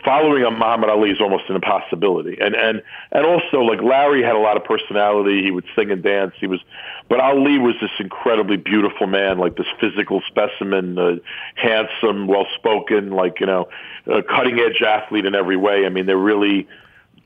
Following 0.06 0.44
on 0.44 0.54
Muhammad 0.60 0.89
Ali 0.89 1.12
is 1.12 1.22
almost 1.22 1.46
an 1.50 1.56
impossibility, 1.56 2.38
and 2.42 2.56
and 2.56 2.82
and 3.12 3.25
also 3.25 3.60
like 3.60 3.82
Larry 3.82 4.22
had 4.22 4.36
a 4.36 4.39
lot 4.39 4.58
of 4.58 4.63
personality. 4.63 5.42
He 5.44 5.51
would 5.51 5.66
sing 5.75 5.92
and 5.92 6.04
dance. 6.04 6.34
He 6.39 6.48
was, 6.48 6.60
but 7.08 7.20
Ali 7.20 7.58
was 7.58 7.75
this 7.80 7.92
incredibly 8.00 8.58
beautiful 8.58 9.08
man, 9.08 9.38
like 9.38 9.56
this 9.56 9.68
physical 9.80 10.22
specimen, 10.27 10.98
uh, 10.98 11.16
handsome, 11.56 12.27
well 12.27 12.46
spoken, 12.56 13.12
like 13.12 13.39
you 13.39 13.46
know, 13.46 13.70
a 14.08 14.22
cutting 14.22 14.60
edge 14.60 14.82
athlete 14.82 15.25
in 15.25 15.36
every 15.36 15.58
way. 15.58 15.86
I 15.86 15.89
mean, 15.89 16.06
they're 16.06 16.18
really 16.18 16.68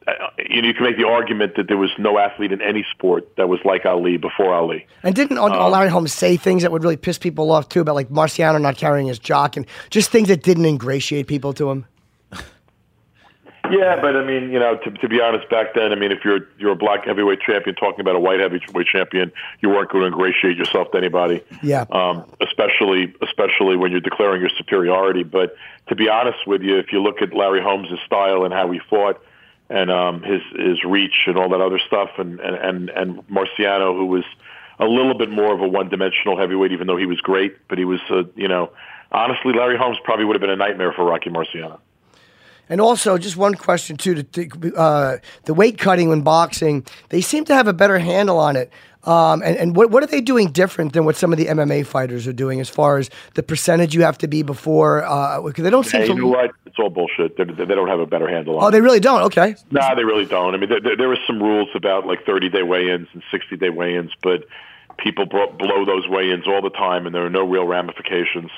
uh, 0.08 0.30
you 0.50 0.62
know, 0.62 0.68
you 0.70 0.74
can 0.74 0.84
make 0.84 0.98
the 0.98 1.08
argument 1.08 1.56
that 1.58 1.68
there 1.68 1.78
was 1.78 1.92
no 1.98 2.18
athlete 2.18 2.54
in 2.54 2.62
any 2.62 2.86
sport 2.92 3.36
that 3.36 3.50
was 3.50 3.60
like 3.66 3.86
Ali 3.86 4.16
before 4.18 4.54
Ali. 4.54 4.88
and 5.04 5.14
didn't 5.14 5.38
um, 5.38 5.72
Larry 5.72 5.90
Holmes 5.90 6.14
say 6.14 6.38
things 6.38 6.62
that 6.62 6.72
would 6.72 6.84
really 6.84 6.96
piss 6.96 7.18
people 7.18 7.52
off 7.52 7.68
too 7.68 7.82
about 7.82 7.96
like 7.96 8.10
Marciano 8.10 8.62
not 8.62 8.78
carrying 8.78 9.08
his 9.08 9.20
jock 9.20 9.58
and 9.58 9.66
just 9.90 10.10
things 10.10 10.30
that 10.30 10.44
didn't 10.44 10.66
ingratiate 10.66 11.28
people 11.28 11.54
to 11.54 11.70
him? 11.70 11.86
Yeah, 13.72 14.00
but 14.02 14.16
I 14.16 14.24
mean, 14.24 14.52
you 14.52 14.60
know, 14.60 14.78
to, 14.78 14.92
to 14.92 15.10
be 15.10 15.22
honest, 15.22 15.50
back 15.50 15.74
then, 15.74 15.92
I 15.92 15.96
mean, 15.96 16.12
if 16.12 16.24
you're 16.24 16.48
you're 16.58 16.72
a 16.72 16.76
black 16.76 17.06
heavyweight 17.06 17.42
champion 17.42 17.76
talking 17.76 18.02
about 18.02 18.16
a 18.16 18.20
white 18.20 18.40
heavyweight 18.40 18.88
champion, 18.88 19.32
you 19.62 19.70
weren't 19.70 19.90
going 19.90 20.02
to 20.02 20.08
ingratiate 20.08 20.58
yourself 20.58 20.92
to 20.92 20.98
anybody. 20.98 21.44
Yeah. 21.62 21.86
Um, 21.92 22.26
especially 22.42 23.14
especially 23.22 23.76
when 23.78 23.92
you're 23.92 24.02
declaring 24.02 24.42
your 24.42 24.52
superiority. 24.58 25.24
But 25.24 25.56
to 25.90 25.96
be 25.96 26.10
honest 26.10 26.40
with 26.48 26.62
you, 26.62 26.78
if 26.78 26.92
you 26.92 27.02
look 27.02 27.22
at 27.22 27.34
Larry 27.34 27.62
Holmes' 27.62 27.88
style 28.06 28.44
and 28.44 28.54
how 28.54 28.72
he 28.72 28.80
fought, 28.90 29.22
and 29.70 29.92
um, 29.92 30.24
his 30.24 30.42
his 30.56 30.84
reach 30.84 31.24
and 31.28 31.38
all 31.38 31.50
that 31.50 31.62
other 31.62 31.80
stuff, 31.80 32.10
and 32.18 32.40
and 32.40 32.56
and, 32.56 32.90
and 32.90 33.28
Marciano, 33.28 33.96
who 33.96 34.06
was 34.06 34.24
a 34.80 34.86
little 34.86 35.18
bit 35.18 35.30
more 35.30 35.54
of 35.54 35.62
a 35.62 35.68
one-dimensional 35.68 36.38
heavyweight, 36.38 36.72
even 36.72 36.88
though 36.88 36.98
he 36.98 37.08
was 37.08 37.20
great, 37.20 37.58
but 37.68 37.80
he 37.80 37.86
was, 37.86 38.00
uh, 38.12 38.24
you 38.36 38.48
know, 38.48 38.72
honestly, 39.12 39.54
Larry 39.54 39.78
Holmes 39.78 39.98
probably 40.04 40.26
would 40.26 40.36
have 40.36 40.42
been 40.42 40.52
a 40.52 40.56
nightmare 40.56 40.94
for 40.94 41.04
Rocky 41.04 41.30
Marciano. 41.30 41.80
And 42.70 42.82
also, 42.82 43.18
just 43.18 43.38
one 43.38 43.56
question 43.56 43.98
too: 43.98 44.16
to, 44.24 44.24
to, 44.48 44.76
uh, 44.76 45.18
the 45.46 45.54
weight 45.54 45.78
cutting 45.78 46.10
when 46.10 46.22
boxing, 46.22 46.86
they 47.10 47.22
seem 47.22 47.46
to 47.46 47.54
have 47.54 47.68
a 47.68 47.74
better 47.74 47.98
handle 48.00 48.40
on 48.40 48.56
it. 48.56 48.72
Um, 49.04 49.42
and 49.42 49.56
and 49.56 49.76
what, 49.76 49.90
what 49.90 50.04
are 50.04 50.08
they 50.08 50.20
doing 50.20 50.52
different 50.52 50.92
than 50.92 51.06
what 51.06 51.16
some 51.16 51.32
of 51.32 51.38
the 51.38 51.46
MMA 51.46 51.86
fighters 51.86 52.28
are 52.28 52.34
doing 52.34 52.60
as 52.60 52.70
far 52.70 52.98
as 52.98 53.10
the 53.36 53.44
percentage 53.44 53.96
you 53.96 54.02
have 54.02 54.18
to 54.18 54.28
be 54.28 54.42
before? 54.44 55.00
Because 55.46 55.64
they 55.64 55.70
don't 55.70 55.86
seem 55.86 56.02
Hey, 56.02 56.08
to. 56.08 56.14
you 56.14 56.20
know 56.24 56.28
what? 56.28 56.52
It's 56.66 56.78
all 56.78 56.90
bullshit. 56.90 57.38
They, 57.38 57.46
they 57.46 57.54
they 57.64 57.76
don't 57.76 57.88
have 57.88 58.02
a 58.02 58.06
better 58.06 58.28
handle 58.28 58.58
on 58.58 58.62
it. 58.62 58.66
Oh, 58.66 58.68
it. 58.68 58.72
they 58.72 58.82
really 58.82 59.00
don't. 59.00 59.22
Okay. 59.24 59.56
No, 59.72 59.96
they 59.96 60.04
really 60.04 60.26
don't. 60.26 60.54
I 60.54 60.58
mean, 60.58 60.68
there, 60.70 60.82
there, 60.82 60.98
there 60.98 61.10
was 61.10 61.20
some 61.26 61.42
rules 61.42 61.70
about 61.74 62.06
like 62.06 62.26
30 62.26 62.50
day 62.50 62.64
weigh-ins 62.64 63.08
and 63.14 63.24
60 63.32 63.56
day 63.56 63.70
weigh-ins, 63.70 64.12
but 64.22 64.44
people 64.98 65.26
blow 65.26 65.86
those 65.86 66.06
weigh-ins 66.10 66.46
all 66.46 66.62
the 66.62 66.72
time, 66.72 67.06
and 67.06 67.16
there 67.16 67.26
are 67.26 67.30
no 67.30 67.46
real 67.48 67.66
ramifications. 67.66 68.52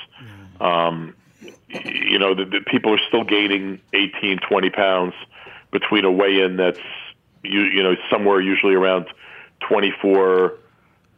Um, 0.60 1.14
y- 1.16 1.19
you 1.84 2.18
know, 2.18 2.34
the, 2.34 2.44
the 2.44 2.60
people 2.66 2.92
are 2.92 3.00
still 3.08 3.24
gaining 3.24 3.80
18, 3.92 4.38
20 4.38 4.70
pounds 4.70 5.14
between 5.70 6.04
a 6.04 6.10
weigh-in 6.10 6.56
that's 6.56 6.80
you, 7.42 7.62
you 7.62 7.82
know 7.82 7.94
somewhere 8.10 8.40
usually 8.40 8.74
around 8.74 9.06
24 9.68 10.54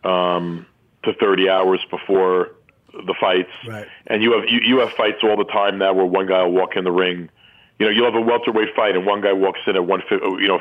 um, 0.04 0.66
to 1.04 1.12
30 1.14 1.48
hours 1.48 1.80
before 1.90 2.52
the 2.92 3.14
fights. 3.18 3.50
Right. 3.66 3.86
And 4.06 4.22
you 4.22 4.32
have 4.32 4.48
you, 4.48 4.60
you 4.60 4.78
have 4.80 4.90
fights 4.90 5.18
all 5.22 5.36
the 5.36 5.44
time 5.44 5.78
now 5.78 5.92
where 5.92 6.04
one 6.04 6.26
guy 6.26 6.42
will 6.42 6.52
walk 6.52 6.76
in 6.76 6.84
the 6.84 6.92
ring. 6.92 7.30
You 7.78 7.86
know, 7.86 7.92
you'll 7.92 8.04
have 8.04 8.14
a 8.14 8.24
welterweight 8.24 8.76
fight 8.76 8.94
and 8.94 9.06
one 9.06 9.22
guy 9.22 9.32
walks 9.32 9.60
in 9.66 9.74
at 9.74 9.84
150. 9.86 10.42
You 10.42 10.48
know, 10.48 10.60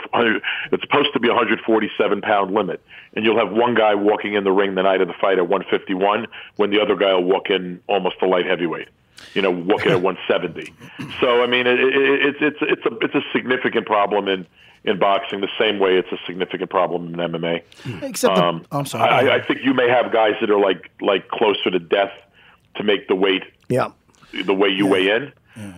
it's 0.72 0.82
supposed 0.82 1.14
to 1.14 1.20
be 1.20 1.28
a 1.28 1.34
147 1.34 2.22
pound 2.22 2.54
limit, 2.54 2.82
and 3.14 3.26
you'll 3.26 3.38
have 3.38 3.52
one 3.52 3.76
guy 3.76 3.94
walking 3.94 4.34
in 4.34 4.44
the 4.44 4.52
ring 4.52 4.76
the 4.76 4.82
night 4.82 5.02
of 5.02 5.08
the 5.08 5.14
fight 5.20 5.38
at 5.38 5.48
151 5.48 6.28
when 6.56 6.72
the 6.72 6.82
other 6.82 6.96
guy 6.96 7.14
will 7.14 7.26
walk 7.26 7.50
in 7.50 7.82
almost 7.88 8.16
a 8.22 8.26
light 8.26 8.48
heavyweight. 8.48 8.88
You 9.34 9.42
know, 9.42 9.52
walking 9.52 9.92
at 9.92 10.02
170. 10.02 10.74
So 11.20 11.42
I 11.44 11.48
mean, 11.48 11.68
it, 11.68 11.80
it, 11.80 12.36
it's 12.36 12.38
it's 12.42 12.58
it's 12.62 12.86
a 12.86 12.98
it's 13.06 13.16
a 13.16 13.22
significant 13.34 13.86
problem 13.86 14.28
in 14.28 14.46
in 14.84 14.98
boxing 14.98 15.42
the 15.42 15.50
same 15.60 15.78
way 15.80 15.96
it's 15.96 16.12
a 16.12 16.18
significant 16.26 16.70
problem 16.72 17.08
in 17.14 17.32
MMA. 17.32 17.62
Except, 18.02 18.36
the, 18.36 18.44
Um, 18.44 18.66
I'm 18.72 18.86
sorry. 18.88 19.08
I, 19.30 19.36
I 19.36 19.42
think 19.42 19.60
you 19.64 19.74
may 19.76 19.88
have 19.88 20.12
guys 20.12 20.34
that 20.42 20.50
are 20.50 20.60
like 20.60 20.90
like 21.02 21.28
closer 21.30 21.70
to 21.70 21.80
death 21.80 22.12
to 22.76 22.84
make 22.84 23.08
the 23.08 23.16
weight 23.16 23.44
Yeah. 23.70 23.90
the 24.46 24.54
way 24.56 24.70
you 24.70 24.88
weigh 24.88 25.10
in. 25.10 25.32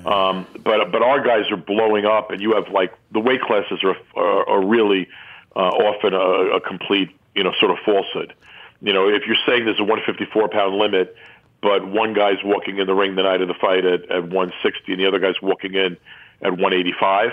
Um, 0.05 0.45
but 0.63 0.91
but 0.91 1.01
our 1.01 1.19
guys 1.21 1.49
are 1.51 1.57
blowing 1.57 2.05
up, 2.05 2.31
and 2.31 2.41
you 2.41 2.53
have 2.53 2.69
like 2.69 2.93
the 3.11 3.19
weight 3.19 3.41
classes 3.41 3.83
are 3.83 3.97
are, 4.15 4.47
are 4.49 4.65
really 4.65 5.07
uh, 5.55 5.59
often 5.59 6.13
a, 6.13 6.55
a 6.57 6.61
complete 6.61 7.09
you 7.35 7.43
know 7.43 7.51
sort 7.59 7.71
of 7.71 7.77
falsehood. 7.83 8.33
You 8.81 8.93
know, 8.93 9.07
if 9.09 9.23
you're 9.25 9.37
saying 9.45 9.65
there's 9.65 9.79
a 9.79 9.83
154 9.83 10.47
pound 10.49 10.75
limit, 10.77 11.15
but 11.63 11.87
one 11.87 12.13
guy's 12.13 12.43
walking 12.43 12.77
in 12.77 12.85
the 12.85 12.93
ring 12.93 13.15
the 13.15 13.23
night 13.23 13.41
of 13.41 13.47
the 13.47 13.53
fight 13.55 13.85
at, 13.85 14.01
at 14.11 14.23
160, 14.23 14.91
and 14.91 15.01
the 15.01 15.07
other 15.07 15.17
guy's 15.17 15.41
walking 15.41 15.73
in 15.73 15.97
at 16.41 16.51
185. 16.51 17.31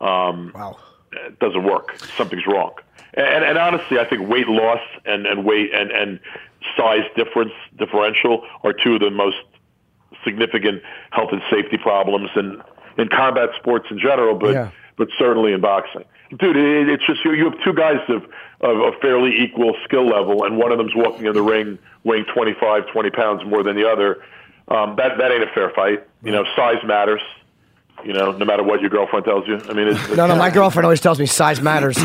Um, 0.00 0.52
Wow. 0.54 0.76
it 1.12 1.38
doesn't 1.38 1.62
work. 1.64 1.96
Something's 2.18 2.46
wrong. 2.46 2.72
And, 3.14 3.44
and 3.44 3.56
honestly, 3.56 3.98
I 3.98 4.04
think 4.04 4.28
weight 4.28 4.48
loss 4.48 4.80
and, 5.06 5.26
and 5.26 5.44
weight 5.46 5.72
and, 5.72 5.90
and 5.92 6.20
size 6.76 7.04
difference 7.16 7.52
differential 7.78 8.42
are 8.64 8.72
two 8.74 8.94
of 8.94 9.00
the 9.00 9.10
most 9.10 9.36
significant 10.24 10.82
health 11.12 11.30
and 11.32 11.40
safety 11.50 11.78
problems 11.78 12.30
in, 12.36 12.60
in 12.98 13.08
combat 13.08 13.50
sports 13.56 13.86
in 13.90 13.98
general, 13.98 14.34
but 14.36 14.52
Yeah. 14.52 14.70
but 14.98 15.08
certainly 15.18 15.52
in 15.52 15.60
boxing. 15.60 16.04
Dude, 16.30 16.56
it, 16.56 16.88
it's 16.88 17.06
just 17.06 17.24
you, 17.24 17.32
you 17.32 17.50
have 17.50 17.62
two 17.62 17.72
guys 17.72 18.00
of, 18.08 18.24
of 18.60 18.78
a 18.78 18.92
fairly 19.00 19.40
equal 19.42 19.74
skill 19.84 20.06
level, 20.06 20.44
and 20.44 20.56
one 20.58 20.72
of 20.72 20.78
them's 20.78 20.94
walking 20.94 21.26
in 21.26 21.34
the 21.34 21.42
ring 21.42 21.78
weighing 22.04 22.24
25, 22.34 22.86
20 22.88 23.10
pounds 23.10 23.44
more 23.46 23.62
than 23.62 23.76
the 23.76 23.88
other. 23.88 24.22
Um, 24.68 24.96
that 24.96 25.18
that 25.18 25.30
ain't 25.30 25.44
a 25.44 25.52
fair 25.54 25.70
fight. 25.70 26.06
You 26.24 26.32
know, 26.32 26.44
size 26.56 26.82
matters. 26.84 27.22
You 28.04 28.12
know, 28.12 28.30
no 28.32 28.44
matter 28.44 28.62
what 28.62 28.80
your 28.80 28.90
girlfriend 28.90 29.24
tells 29.24 29.46
you. 29.48 29.56
I 29.68 29.72
mean, 29.72 29.88
it's, 29.88 30.16
No, 30.16 30.26
no, 30.26 30.36
my 30.36 30.50
girlfriend 30.58 30.84
always 30.84 31.00
tells 31.00 31.18
me 31.18 31.26
size 31.26 31.62
matters 31.62 31.98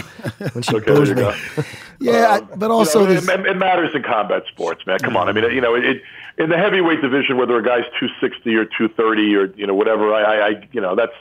when 0.54 0.64
she 0.64 0.76
Okay, 0.78 0.86
boos 0.86 1.12
me. 1.14 1.30
yeah, 2.00 2.36
Um, 2.36 2.50
but 2.56 2.72
also 2.72 3.02
you 3.02 3.16
know, 3.16 3.34
it, 3.34 3.46
it 3.46 3.58
matters 3.58 3.94
in 3.94 4.02
combat 4.04 4.44
sports, 4.48 4.86
man. 4.86 5.00
Come 5.00 5.18
on, 5.18 5.28
I 5.28 5.34
mean, 5.34 5.44
you 5.52 5.60
know, 5.60 5.76
it, 5.76 6.02
in 6.38 6.50
the 6.50 6.58
heavyweight 6.58 7.02
division, 7.02 7.38
whether 7.38 7.58
a 7.58 7.64
guy's 7.64 7.84
two 8.00 8.08
sixty 8.22 8.56
or 8.56 8.66
two 8.66 8.88
thirty 8.88 9.36
or 9.36 9.48
you 9.56 9.68
know 9.68 9.74
whatever, 9.74 10.14
I, 10.14 10.50
I, 10.50 10.68
you 10.72 10.80
know, 10.80 10.96
that's 10.96 11.14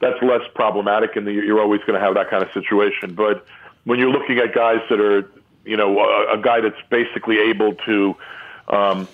that's 0.00 0.20
less 0.22 0.42
problematic, 0.54 1.16
and 1.16 1.26
you're 1.26 1.60
always 1.60 1.80
going 1.82 1.94
to 1.94 2.00
have 2.00 2.14
that 2.14 2.30
kind 2.30 2.42
of 2.42 2.50
situation. 2.52 3.14
But 3.14 3.44
when 3.84 3.98
you're 3.98 4.10
looking 4.10 4.38
at 4.38 4.54
guys 4.54 4.80
that 4.88 5.00
are, 5.00 5.30
you 5.64 5.76
know, 5.76 5.98
a, 5.98 6.38
a 6.38 6.42
guy 6.42 6.60
that's 6.60 6.80
basically 6.88 7.38
able 7.38 7.74
to, 7.86 8.16
um, 8.68 9.08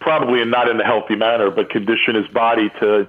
probably 0.00 0.44
not 0.44 0.68
in 0.68 0.80
a 0.80 0.84
healthy 0.84 1.14
manner, 1.14 1.50
but 1.50 1.70
condition 1.70 2.16
his 2.16 2.26
body 2.28 2.68
to 2.80 3.08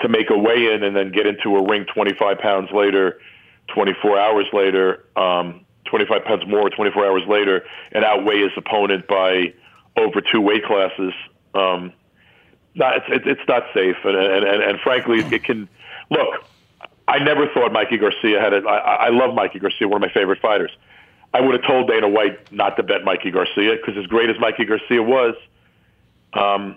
to 0.00 0.08
make 0.08 0.30
a 0.30 0.38
weigh 0.38 0.72
in 0.72 0.82
and 0.82 0.96
then 0.96 1.12
get 1.12 1.26
into 1.26 1.56
a 1.56 1.62
ring 1.62 1.84
25 1.92 2.38
pounds 2.38 2.70
later, 2.72 3.20
24 3.68 4.18
hours 4.18 4.46
later, 4.50 5.04
um, 5.14 5.60
25 5.84 6.24
pounds 6.24 6.46
more, 6.46 6.70
24 6.70 7.04
hours 7.04 7.22
later, 7.28 7.64
and 7.92 8.02
outweigh 8.02 8.40
his 8.40 8.52
opponent 8.56 9.06
by 9.06 9.52
over 9.96 10.22
two 10.22 10.40
weight 10.40 10.64
classes. 10.64 11.12
Um, 11.54 11.92
not, 12.74 12.96
it's, 12.96 13.06
it's 13.08 13.24
it's 13.26 13.48
not 13.48 13.64
safe, 13.74 13.96
and, 14.04 14.16
and, 14.16 14.44
and, 14.44 14.62
and 14.62 14.80
frankly, 14.80 15.18
it 15.30 15.44
can 15.44 15.68
look. 16.10 16.44
I 17.08 17.18
never 17.18 17.48
thought 17.48 17.72
Mikey 17.72 17.98
Garcia 17.98 18.40
had 18.40 18.52
it. 18.52 18.64
I, 18.64 19.08
love 19.08 19.34
Mikey 19.34 19.58
Garcia, 19.58 19.88
one 19.88 20.00
of 20.00 20.08
my 20.08 20.14
favorite 20.14 20.40
fighters. 20.40 20.70
I 21.34 21.40
would 21.40 21.54
have 21.54 21.66
told 21.66 21.88
Dana 21.88 22.08
White 22.08 22.52
not 22.52 22.76
to 22.76 22.84
bet 22.84 23.02
Mikey 23.02 23.32
Garcia 23.32 23.76
because 23.76 23.96
as 23.96 24.06
great 24.06 24.30
as 24.30 24.36
Mikey 24.38 24.64
Garcia 24.64 25.02
was, 25.02 25.34
um, 26.34 26.76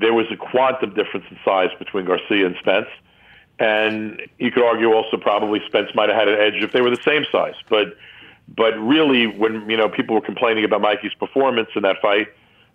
there 0.00 0.12
was 0.12 0.26
a 0.32 0.36
quantum 0.36 0.94
difference 0.94 1.26
in 1.30 1.38
size 1.44 1.70
between 1.78 2.04
Garcia 2.04 2.46
and 2.46 2.56
Spence. 2.58 2.88
And 3.60 4.20
you 4.38 4.50
could 4.50 4.64
argue 4.64 4.92
also 4.92 5.16
probably 5.16 5.60
Spence 5.66 5.90
might 5.94 6.08
have 6.08 6.18
had 6.18 6.28
an 6.28 6.40
edge 6.40 6.62
if 6.62 6.72
they 6.72 6.80
were 6.80 6.90
the 6.90 7.02
same 7.04 7.24
size. 7.30 7.54
But 7.68 7.96
but 8.48 8.78
really, 8.78 9.26
when 9.26 9.70
you 9.70 9.76
know 9.76 9.88
people 9.88 10.14
were 10.16 10.20
complaining 10.20 10.64
about 10.64 10.80
Mikey's 10.80 11.14
performance 11.14 11.70
in 11.76 11.82
that 11.82 12.00
fight, 12.02 12.28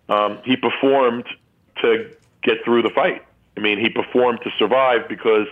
um, 0.07 0.39
he 0.45 0.55
performed 0.55 1.25
to 1.81 2.09
get 2.41 2.63
through 2.63 2.83
the 2.83 2.89
fight. 2.89 3.23
I 3.59 3.61
mean, 3.61 3.77
he 3.77 3.89
performed 3.89 4.39
to 4.43 4.51
survive 4.57 5.09
because 5.09 5.47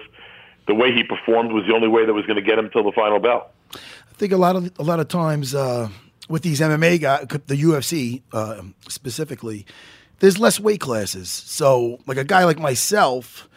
the 0.68 0.74
way 0.74 0.94
he 0.94 1.04
performed 1.04 1.52
was 1.52 1.66
the 1.68 1.74
only 1.74 1.90
way 1.90 2.06
that 2.06 2.14
was 2.14 2.26
going 2.26 2.38
to 2.38 2.42
get 2.42 2.58
him 2.58 2.70
till 2.70 2.84
the 2.84 2.92
final 2.94 3.20
bell. 3.20 3.52
I 3.74 4.14
think 4.14 4.32
a 4.32 4.38
lot 4.38 4.56
of 4.56 4.72
a 4.80 4.84
lot 4.84 5.00
of 5.02 5.10
times 5.10 5.54
uh, 5.54 5.90
with 6.30 6.42
these 6.42 6.62
MMA 6.62 7.02
guys, 7.02 7.28
the 7.28 7.56
UFC 7.56 8.22
uh, 8.32 8.62
specifically, 8.88 9.66
there's 10.20 10.40
less 10.40 10.58
weight 10.60 10.80
classes. 10.80 11.30
So, 11.30 12.00
like 12.08 12.18
a 12.18 12.24
guy 12.24 12.46
like 12.46 12.60
myself 12.60 13.50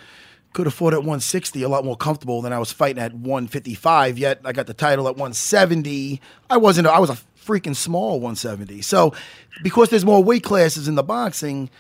could 0.53 0.67
afford 0.67 0.95
at 0.95 0.99
160 0.99 1.63
a 1.63 1.69
lot 1.69 1.85
more 1.85 1.97
comfortable 1.97 2.43
than 2.43 2.53
I 2.53 2.59
was 2.59 2.73
fighting 2.73 3.01
at 3.01 3.15
155. 3.15 4.19
Yet 4.19 4.41
I 4.45 4.53
got 4.53 4.67
the 4.67 4.75
title 4.75 5.07
at 5.07 5.15
170. 5.15 6.21
I 6.51 6.57
wasn't. 6.57 6.89
I 6.89 6.99
was 6.99 7.11
a 7.11 7.19
freaking 7.41 7.77
small 7.77 8.15
170. 8.15 8.83
So, 8.83 9.15
because 9.63 9.91
there's 9.91 10.05
more 10.05 10.23
weight 10.23 10.43
classes 10.43 10.89
in 10.89 10.97
the 10.97 11.05
boxing. 11.05 11.71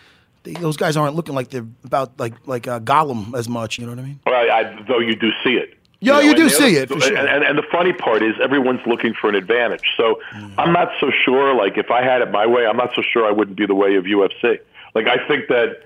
They, 0.42 0.52
those 0.54 0.76
guys 0.76 0.96
aren't 0.96 1.14
looking 1.16 1.34
like 1.34 1.50
they're 1.50 1.66
about 1.84 2.18
like 2.18 2.34
like 2.46 2.66
uh, 2.66 2.80
Gollum 2.80 3.34
as 3.38 3.48
much. 3.48 3.78
You 3.78 3.86
know 3.86 3.92
what 3.92 3.98
I 3.98 4.02
mean? 4.02 4.20
Well, 4.26 4.34
I, 4.50 4.82
though 4.88 4.98
you 5.00 5.14
do 5.16 5.30
see 5.44 5.54
it. 5.54 5.74
Yeah, 6.02 6.14
know, 6.14 6.20
you 6.20 6.34
do 6.34 6.48
see 6.48 6.76
it, 6.76 6.88
for 6.88 6.98
sure. 6.98 7.14
And, 7.14 7.28
and, 7.28 7.44
and 7.44 7.58
the 7.58 7.62
funny 7.70 7.92
part 7.92 8.22
is 8.22 8.34
everyone's 8.42 8.80
looking 8.86 9.12
for 9.12 9.28
an 9.28 9.34
advantage. 9.34 9.82
So 9.98 10.18
Mm. 10.32 10.54
I'm 10.56 10.72
not 10.72 10.92
so 10.98 11.10
sure. 11.24 11.54
Like 11.54 11.76
if 11.76 11.90
I 11.90 12.02
had 12.02 12.22
it 12.22 12.30
my 12.30 12.46
way, 12.46 12.66
I'm 12.66 12.76
not 12.78 12.94
so 12.94 13.02
sure 13.02 13.26
I 13.26 13.30
wouldn't 13.32 13.58
be 13.58 13.66
the 13.66 13.74
way 13.74 13.96
of 13.96 14.04
UFC. 14.04 14.60
Like 14.94 15.06
I 15.08 15.18
think 15.28 15.48
that 15.48 15.82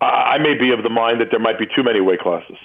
I, 0.00 0.06
I 0.06 0.38
may 0.38 0.54
be 0.54 0.70
of 0.70 0.82
the 0.82 0.88
mind 0.88 1.20
that 1.20 1.30
there 1.30 1.40
might 1.40 1.58
be 1.58 1.66
too 1.66 1.82
many 1.82 2.00
weight 2.00 2.20
classes. 2.20 2.56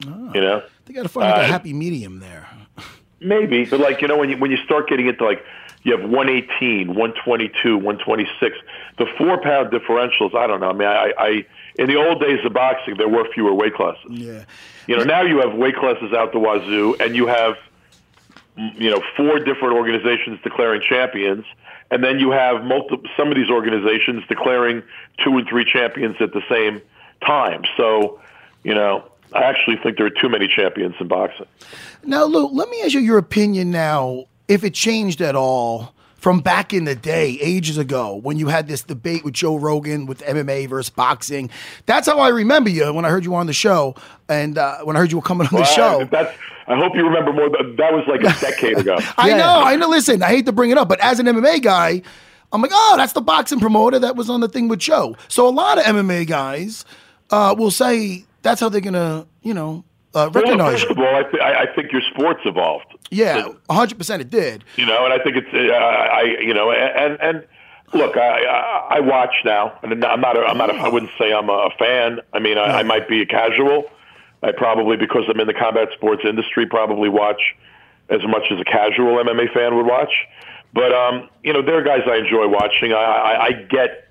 You 0.00 0.40
know, 0.40 0.62
They 0.86 0.94
got 0.94 1.02
to 1.02 1.08
find 1.08 1.28
like 1.28 1.40
a 1.40 1.44
Uh, 1.44 1.46
happy 1.48 1.72
medium 1.74 2.20
there. 2.20 2.48
maybe, 3.20 3.64
but 3.66 3.80
like 3.80 4.00
you 4.00 4.08
know, 4.08 4.16
when 4.16 4.30
you 4.30 4.36
when 4.38 4.50
you 4.50 4.56
start 4.58 4.88
getting 4.88 5.08
into 5.08 5.24
like 5.24 5.44
you 5.82 5.92
have 5.96 6.08
118, 6.08 6.88
122, 6.88 7.76
126, 7.76 8.56
the 8.98 9.06
four 9.16 9.40
pound 9.40 9.70
differentials. 9.70 10.34
I 10.34 10.46
don't 10.46 10.60
know. 10.60 10.70
I 10.70 10.72
mean, 10.72 10.88
I, 10.88 11.12
I 11.18 11.46
in 11.76 11.86
the 11.86 11.96
old 11.96 12.20
days 12.20 12.44
of 12.44 12.52
boxing, 12.52 12.96
there 12.96 13.08
were 13.08 13.26
fewer 13.32 13.54
weight 13.54 13.74
classes. 13.74 14.10
Yeah. 14.10 14.44
You 14.86 14.96
know, 14.96 15.04
now 15.04 15.22
you 15.22 15.40
have 15.40 15.54
weight 15.54 15.76
classes 15.76 16.12
out 16.12 16.32
the 16.32 16.38
wazoo, 16.38 16.96
and 16.98 17.14
you 17.14 17.26
have, 17.26 17.56
you 18.56 18.90
know, 18.90 19.02
four 19.16 19.38
different 19.38 19.74
organizations 19.74 20.40
declaring 20.42 20.82
champions, 20.82 21.44
and 21.90 22.02
then 22.02 22.18
you 22.18 22.30
have 22.30 22.64
multiple. 22.64 23.08
Some 23.16 23.28
of 23.28 23.36
these 23.36 23.50
organizations 23.50 24.24
declaring 24.28 24.82
two 25.22 25.36
and 25.38 25.48
three 25.48 25.64
champions 25.64 26.16
at 26.20 26.32
the 26.32 26.42
same 26.48 26.80
time. 27.24 27.62
So, 27.76 28.20
you 28.64 28.74
know, 28.74 29.04
I 29.32 29.44
actually 29.44 29.76
think 29.76 29.98
there 29.98 30.06
are 30.06 30.10
too 30.10 30.28
many 30.28 30.48
champions 30.48 30.96
in 31.00 31.08
boxing. 31.08 31.46
Now, 32.04 32.24
Lou, 32.24 32.46
let 32.48 32.68
me 32.68 32.82
ask 32.82 32.94
you 32.94 33.00
your 33.00 33.18
opinion 33.18 33.70
now, 33.70 34.24
if 34.48 34.64
it 34.64 34.74
changed 34.74 35.20
at 35.20 35.36
all 35.36 35.94
from 36.18 36.40
back 36.40 36.74
in 36.74 36.84
the 36.84 36.94
day, 36.94 37.38
ages 37.40 37.78
ago, 37.78 38.16
when 38.16 38.38
you 38.38 38.48
had 38.48 38.66
this 38.68 38.82
debate 38.82 39.24
with 39.24 39.32
Joe 39.34 39.56
Rogan 39.56 40.04
with 40.06 40.20
MMA 40.22 40.68
versus 40.68 40.90
boxing. 40.90 41.48
That's 41.86 42.06
how 42.08 42.18
I 42.18 42.28
remember 42.28 42.68
you 42.70 42.92
when 42.92 43.04
I 43.04 43.08
heard 43.08 43.24
you 43.24 43.34
on 43.36 43.46
the 43.46 43.52
show, 43.52 43.94
and 44.28 44.58
uh, 44.58 44.78
when 44.82 44.96
I 44.96 44.98
heard 44.98 45.10
you 45.12 45.18
were 45.18 45.22
coming 45.22 45.46
on 45.46 45.54
the 45.54 45.64
show. 45.64 46.00
I, 46.02 46.04
that's. 46.04 46.36
I 46.66 46.76
hope 46.76 46.94
you 46.94 47.02
remember 47.06 47.32
more. 47.32 47.48
That 47.48 47.92
was 47.94 48.04
like 48.08 48.20
a 48.20 48.38
decade 48.40 48.76
ago. 48.78 48.98
I 49.16 49.30
Yeah. 49.30 49.36
know, 49.38 49.62
I 49.62 49.76
know. 49.76 49.88
Listen, 49.88 50.22
I 50.22 50.26
hate 50.28 50.44
to 50.46 50.52
bring 50.52 50.70
it 50.70 50.76
up, 50.76 50.86
but 50.88 51.00
as 51.00 51.18
an 51.18 51.24
MMA 51.24 51.62
guy, 51.62 52.02
I'm 52.52 52.60
like, 52.60 52.72
oh, 52.74 52.94
that's 52.98 53.14
the 53.14 53.22
boxing 53.22 53.58
promoter 53.58 53.98
that 54.00 54.16
was 54.16 54.28
on 54.28 54.40
the 54.40 54.48
thing 54.48 54.68
with 54.68 54.78
Joe. 54.80 55.16
So 55.28 55.48
a 55.48 55.50
lot 55.50 55.78
of 55.78 55.84
MMA 55.84 56.26
guys 56.26 56.84
uh, 57.30 57.54
will 57.56 57.70
say 57.70 58.26
that's 58.42 58.60
how 58.60 58.68
they're 58.68 58.80
gonna, 58.82 59.26
you 59.42 59.54
know, 59.54 59.84
uh, 60.14 60.30
Well, 60.34 60.44
first 60.72 60.90
of 60.90 60.98
all, 60.98 61.14
I, 61.14 61.22
th- 61.22 61.42
I 61.42 61.62
I 61.62 61.66
think 61.74 61.92
your 61.92 62.02
sport's 62.12 62.40
evolved. 62.44 62.86
Yeah, 63.10 63.48
100 63.66 63.96
percent 63.98 64.22
it 64.22 64.30
did. 64.30 64.64
you 64.76 64.86
know, 64.86 65.04
and 65.04 65.12
I 65.12 65.18
think 65.22 65.36
it's 65.36 65.48
uh, 65.52 65.74
I 65.74 66.22
you 66.40 66.54
know 66.54 66.70
and 66.72 67.20
and 67.20 67.46
look, 67.94 68.16
I 68.16 68.44
I, 68.44 68.96
I 68.96 69.00
watch 69.00 69.34
now, 69.44 69.78
and 69.82 70.04
I'm 70.04 70.20
not 70.20 70.36
a, 70.36 70.40
I'm 70.40 70.58
not 70.58 70.70
a, 70.70 70.74
I 70.74 70.88
wouldn't 70.88 71.12
say 71.18 71.32
I'm 71.32 71.48
a 71.48 71.70
fan. 71.78 72.20
I 72.32 72.38
mean, 72.38 72.58
I, 72.58 72.80
I 72.80 72.82
might 72.82 73.08
be 73.08 73.22
a 73.22 73.26
casual. 73.26 73.84
I 74.42 74.52
probably 74.52 74.96
because 74.96 75.24
I'm 75.28 75.40
in 75.40 75.46
the 75.46 75.54
combat 75.54 75.88
sports 75.94 76.22
industry 76.24 76.64
probably 76.66 77.08
watch 77.08 77.40
as 78.08 78.20
much 78.26 78.44
as 78.50 78.60
a 78.60 78.64
casual 78.64 79.16
MMA 79.22 79.52
fan 79.52 79.74
would 79.76 79.86
watch. 79.86 80.12
But 80.72 80.92
um, 80.92 81.28
you 81.42 81.52
know, 81.52 81.62
there 81.62 81.76
are 81.78 81.82
guys 81.82 82.02
I 82.06 82.16
enjoy 82.16 82.46
watching. 82.48 82.92
I, 82.92 82.96
I, 82.96 83.44
I 83.46 83.52
get 83.52 84.08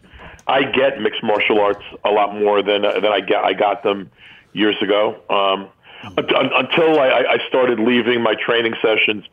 I 0.48 0.64
get 0.64 1.00
mixed 1.02 1.24
martial 1.24 1.60
arts 1.62 1.84
a 2.04 2.10
lot 2.12 2.34
more 2.36 2.62
than 2.62 2.84
uh, 2.84 2.94
than 3.00 3.12
I 3.12 3.20
get 3.22 3.44
I 3.44 3.54
got 3.54 3.84
them 3.84 4.10
years 4.54 4.76
ago. 4.82 5.16
Um, 5.30 5.70
until 6.04 7.00
I, 7.00 7.26
I 7.30 7.48
started 7.48 7.80
leaving 7.80 8.22
my 8.22 8.36
training 8.36 8.74
sessions 8.82 9.26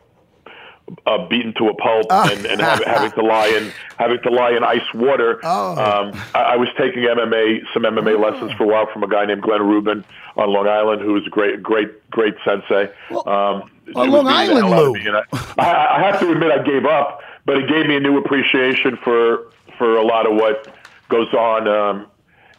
uh, 1.06 1.26
beaten 1.28 1.54
to 1.54 1.68
a 1.68 1.74
pulp 1.74 2.06
and, 2.10 2.46
and 2.46 2.60
having, 2.60 2.86
having 2.86 3.10
to 3.12 3.22
lie 3.22 3.48
in 3.48 3.72
having 3.98 4.20
to 4.22 4.30
lie 4.30 4.50
in 4.50 4.62
ice 4.62 4.92
water. 4.94 5.44
Um, 5.78 6.12
I, 6.34 6.40
I 6.40 6.56
was 6.56 6.68
taking 6.76 7.02
MMA 7.02 7.60
some 7.72 7.82
MMA 7.84 8.20
lessons 8.20 8.52
for 8.52 8.64
a 8.64 8.66
while 8.66 8.86
from 8.92 9.02
a 9.02 9.08
guy 9.08 9.24
named 9.24 9.42
Glenn 9.42 9.62
Rubin 9.62 10.04
on 10.36 10.52
Long 10.52 10.68
Island, 10.68 11.02
who 11.02 11.14
was 11.14 11.26
a 11.26 11.30
great 11.30 11.62
great 11.62 12.10
great 12.10 12.34
sensei. 12.44 12.90
um, 13.26 13.70
on 13.94 14.10
Long 14.10 14.26
Island, 14.26 14.66
hell 14.66 14.74
out 14.74 14.86
of 14.86 14.92
Lou. 14.92 15.18
I, 15.58 15.70
I, 15.70 15.96
I 15.98 16.02
have 16.02 16.20
to 16.20 16.30
admit 16.30 16.50
I 16.50 16.62
gave 16.62 16.84
up, 16.84 17.20
but 17.44 17.58
it 17.58 17.68
gave 17.68 17.86
me 17.86 17.96
a 17.96 18.00
new 18.00 18.18
appreciation 18.18 18.96
for 19.02 19.50
for 19.78 19.96
a 19.96 20.04
lot 20.04 20.26
of 20.30 20.34
what 20.34 20.72
goes 21.08 21.32
on 21.34 21.66
um, 21.68 22.06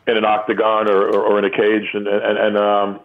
in 0.08 0.18
an 0.18 0.26
octagon 0.26 0.90
or, 0.90 1.02
or, 1.08 1.24
or 1.24 1.40
in 1.40 1.46
a 1.46 1.50
cage, 1.50 1.90
and 1.94 2.08
and, 2.08 2.38
and 2.38 2.58
um, 2.58 3.00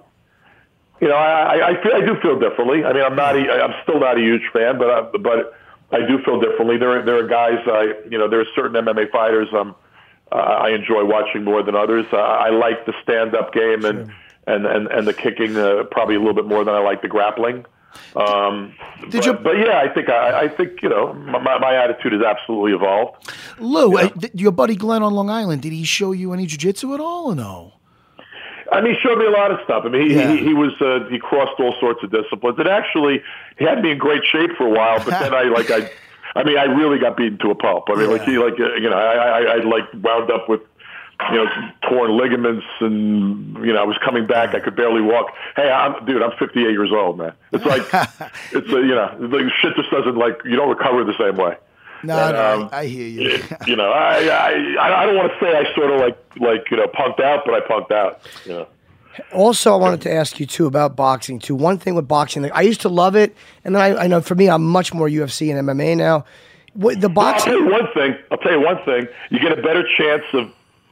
you 1.01 1.09
know, 1.09 1.15
I, 1.17 1.57
I- 1.57 1.69
I 1.71 1.83
feel 1.83 1.93
I 1.95 2.01
do 2.01 2.15
feel 2.21 2.39
differently. 2.39 2.85
I 2.85 2.93
mean, 2.93 3.03
I'm 3.03 3.17
not, 3.17 3.37
a, 3.37 3.41
I'm 3.65 3.75
still 3.83 4.01
not 4.01 4.17
a 4.17 4.21
huge 4.21 4.43
fan, 4.53 4.79
but 4.79 4.91
I, 4.91 5.01
but 5.19 5.55
I 5.93 6.07
do 6.07 6.23
feel 6.25 6.41
differently. 6.41 6.77
There 6.79 6.99
are 6.99 7.03
there 7.05 7.19
are 7.25 7.27
guys 7.27 7.59
I, 7.67 7.95
you 8.11 8.19
know, 8.19 8.29
there 8.29 8.41
are 8.41 8.47
certain 8.55 8.85
MMA 8.85 9.11
fighters 9.11 9.49
um, 9.53 9.75
uh, 10.33 10.37
I 10.37 10.71
enjoy 10.71 11.05
watching 11.05 11.43
more 11.45 11.63
than 11.63 11.75
others. 11.75 12.07
Uh, 12.13 12.17
I 12.19 12.51
like 12.51 12.87
the 12.87 12.95
stand 13.03 13.35
up 13.35 13.53
game 13.53 13.85
and, 13.85 14.13
and 14.47 14.67
and 14.67 14.87
and 14.89 15.07
the 15.09 15.13
kicking 15.15 15.57
uh, 15.57 15.85
probably 15.91 16.15
a 16.15 16.19
little 16.19 16.35
bit 16.35 16.47
more 16.47 16.65
than 16.65 16.75
I 16.75 16.79
like 16.79 17.03
the 17.03 17.09
grappling. 17.09 17.67
Um, 18.15 18.73
Did 19.01 19.13
but, 19.13 19.27
you- 19.27 19.33
but 19.35 19.59
yeah, 19.59 19.79
I 19.81 19.89
think 19.93 20.09
I, 20.09 20.43
I 20.43 20.49
think 20.49 20.81
you 20.83 20.89
know 20.89 21.13
my, 21.15 21.59
my 21.59 21.75
attitude 21.75 22.13
has 22.13 22.23
absolutely 22.23 22.73
evolved. 22.73 23.33
Lou, 23.59 23.97
uh, 23.99 24.09
th- 24.11 24.33
your 24.35 24.53
buddy 24.53 24.77
Glenn 24.77 25.03
on 25.03 25.13
Long 25.13 25.29
Island, 25.29 25.63
did 25.63 25.73
he 25.73 25.83
show 25.83 26.13
you 26.13 26.33
any 26.33 26.47
jujitsu 26.47 26.95
at 26.95 27.01
all 27.01 27.27
or 27.33 27.35
no? 27.35 27.73
I 28.73 28.81
mean, 28.81 28.95
he 28.95 29.01
showed 29.01 29.19
me 29.19 29.27
a 29.27 29.31
lot 29.31 29.51
of 29.51 29.59
stuff. 29.65 29.85
I 29.85 29.89
mean, 29.89 30.09
he 30.09 30.15
Yeah. 30.17 30.33
he, 30.33 30.39
he 30.49 30.55
was 30.55 30.73
uh, 30.81 31.09
he 31.11 31.19
crossed 31.19 31.59
all 31.61 31.75
sorts 31.81 32.03
of 32.05 32.11
disciplines, 32.11 32.59
and 32.59 32.69
actually, 32.69 33.23
he 33.59 33.65
had 33.65 33.83
me 33.83 33.91
in 33.93 33.99
great 33.99 34.25
shape 34.25 34.51
for 34.57 34.67
a 34.67 34.71
while. 34.71 34.99
But 34.99 35.19
then 35.21 35.35
I 35.35 35.43
like 35.45 35.71
I, 35.71 35.91
I 36.37 36.45
mean, 36.45 36.57
I 36.59 36.65
really 36.65 36.99
got 36.99 37.17
beaten 37.17 37.39
to 37.39 37.51
a 37.51 37.55
pulp. 37.55 37.85
I 37.91 37.95
mean, 37.97 38.11
like 38.11 38.23
he 38.23 38.39
like 38.39 38.55
uh, 38.61 38.75
you 38.75 38.89
know, 38.91 38.97
I, 38.99 39.15
I 39.15 39.41
I 39.41 39.57
like 39.65 39.85
wound 39.95 40.31
up 40.31 40.49
with. 40.49 40.61
You 41.33 41.37
know, 41.45 41.51
torn 41.83 42.17
ligaments, 42.17 42.65
and 42.81 43.55
you 43.59 43.75
know, 43.75 43.83
I 43.83 43.85
was 43.85 43.99
coming 43.99 44.27
back. 44.27 44.55
I 44.55 44.59
could 44.61 44.75
barely 44.75 45.03
walk. 45.03 45.27
Hey, 45.55 45.69
I'm 45.71 46.03
dude. 46.07 46.23
I'm 46.23 46.31
58 46.39 46.71
years 46.71 46.91
old, 46.93 47.19
man. 47.19 47.35
It's 47.53 47.63
like, 47.67 47.83
it's 48.53 48.73
uh, 48.73 48.79
you 48.79 48.95
know, 48.95 49.15
like 49.21 49.53
shit 49.61 49.77
just 49.77 49.91
doesn't 49.91 50.17
like 50.17 50.41
you 50.47 50.57
don't 50.57 50.71
recover 50.71 51.05
the 51.05 51.13
same 51.19 51.37
way. 51.37 51.59
No, 52.03 52.19
And, 52.19 52.37
no, 52.37 52.63
um, 52.63 52.69
I, 52.73 52.81
I 52.81 52.87
hear 52.87 53.07
you. 53.07 53.43
you 53.67 53.77
know, 53.77 53.91
I 53.91 54.27
I 54.29 55.03
I 55.03 55.07
don't 55.07 55.17
want 55.17 55.33
to 55.33 55.39
say 55.41 55.57
I 55.57 55.75
sort 55.75 55.91
of 55.91 56.01
like 56.01 56.19
like 56.39 56.71
you 56.71 56.77
know 56.77 56.87
punked 56.87 57.21
out, 57.23 57.43
but 57.45 57.55
I 57.55 57.61
punked 57.61 57.93
out. 57.93 58.21
You 58.45 58.53
know. 58.53 58.67
Also, 59.33 59.73
I 59.73 59.77
wanted 59.77 60.01
to 60.03 60.13
ask 60.13 60.41
you 60.41 60.47
too 60.47 60.67
about 60.67 60.97
boxing 60.97 61.39
too. 61.41 61.55
One 61.55 61.79
thing 61.79 61.95
with 61.95 62.09
boxing, 62.09 62.43
like, 62.43 62.55
I 62.55 62.63
used 62.63 62.81
to 62.83 62.89
love 62.89 63.17
it, 63.17 63.37
and 63.65 63.75
then 63.75 63.83
I, 63.83 64.05
I 64.05 64.07
know 64.07 64.21
for 64.21 64.35
me, 64.35 64.49
I'm 64.49 64.65
much 64.65 64.95
more 64.95 65.09
UFC 65.09 65.55
and 65.55 65.69
MMA 65.69 65.97
now. 65.97 66.25
What, 66.75 67.01
the 67.01 67.09
Well, 67.09 67.27
I'll 67.27 67.41
tell 67.41 67.59
you 67.59 67.69
one 67.69 67.89
thing. 67.93 68.15
I'll 68.31 68.39
tell 68.39 68.53
you 68.53 68.61
one 68.61 68.83
thing. 68.85 69.09
You 69.31 69.41
get 69.41 69.57
a 69.59 69.61
better 69.61 69.85
chance 69.97 70.23
of 70.33 70.51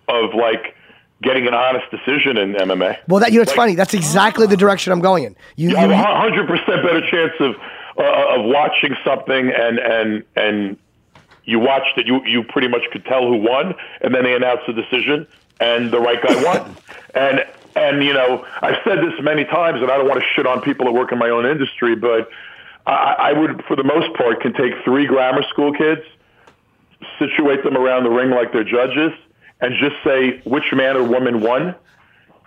of 0.08 0.34
like 0.34 0.74
getting 1.22 1.46
an 1.46 1.54
honest 1.54 1.90
decision 1.90 2.36
in 2.36 2.54
MMA. 2.54 2.98
well, 3.08 3.20
that 3.20 3.30
you 3.32 3.38
know, 3.38 3.42
it's 3.42 3.50
Like, 3.50 3.56
funny. 3.56 3.74
That's 3.76 3.94
exactly 3.94 4.46
the 4.46 4.56
direction 4.56 4.92
I'm 4.92 5.00
going 5.00 5.24
in. 5.24 5.36
You, 5.56 5.70
You 5.70 5.76
have 5.76 5.90
a 5.90 5.96
hundred 5.96 6.46
percent 6.48 6.82
better 6.82 7.00
chance 7.08 7.32
of 7.40 7.54
uh, 7.98 8.36
of 8.36 8.44
watching 8.46 8.94
something 9.04 9.50
and 9.50 9.78
and 9.78 10.24
and 10.36 10.76
you 11.48 11.58
watched 11.58 11.96
it. 11.96 12.06
You 12.06 12.24
you 12.26 12.42
pretty 12.42 12.68
much 12.68 12.82
could 12.92 13.06
tell 13.06 13.26
who 13.26 13.36
won, 13.36 13.74
and 14.02 14.14
then 14.14 14.22
they 14.22 14.34
announced 14.34 14.64
the 14.66 14.74
decision, 14.74 15.26
and 15.58 15.90
the 15.90 15.98
right 15.98 16.22
guy 16.22 16.44
won. 16.44 16.76
and 17.14 17.46
and 17.74 18.04
you 18.04 18.12
know, 18.12 18.44
I've 18.60 18.76
said 18.84 18.98
this 18.98 19.14
many 19.22 19.46
times, 19.46 19.80
and 19.80 19.90
I 19.90 19.96
don't 19.96 20.06
want 20.06 20.20
to 20.20 20.26
shit 20.36 20.46
on 20.46 20.60
people 20.60 20.84
that 20.84 20.92
work 20.92 21.10
in 21.10 21.18
my 21.18 21.30
own 21.30 21.46
industry, 21.46 21.96
but 21.96 22.28
I, 22.86 23.14
I 23.18 23.32
would, 23.32 23.64
for 23.64 23.76
the 23.76 23.82
most 23.82 24.14
part, 24.14 24.42
can 24.42 24.52
take 24.52 24.72
three 24.84 25.06
grammar 25.06 25.42
school 25.44 25.72
kids, 25.72 26.02
situate 27.18 27.64
them 27.64 27.78
around 27.78 28.04
the 28.04 28.10
ring 28.10 28.30
like 28.30 28.52
they're 28.52 28.62
judges, 28.62 29.12
and 29.62 29.74
just 29.80 29.96
say 30.04 30.40
which 30.44 30.74
man 30.74 30.98
or 30.98 31.02
woman 31.02 31.40
won. 31.40 31.74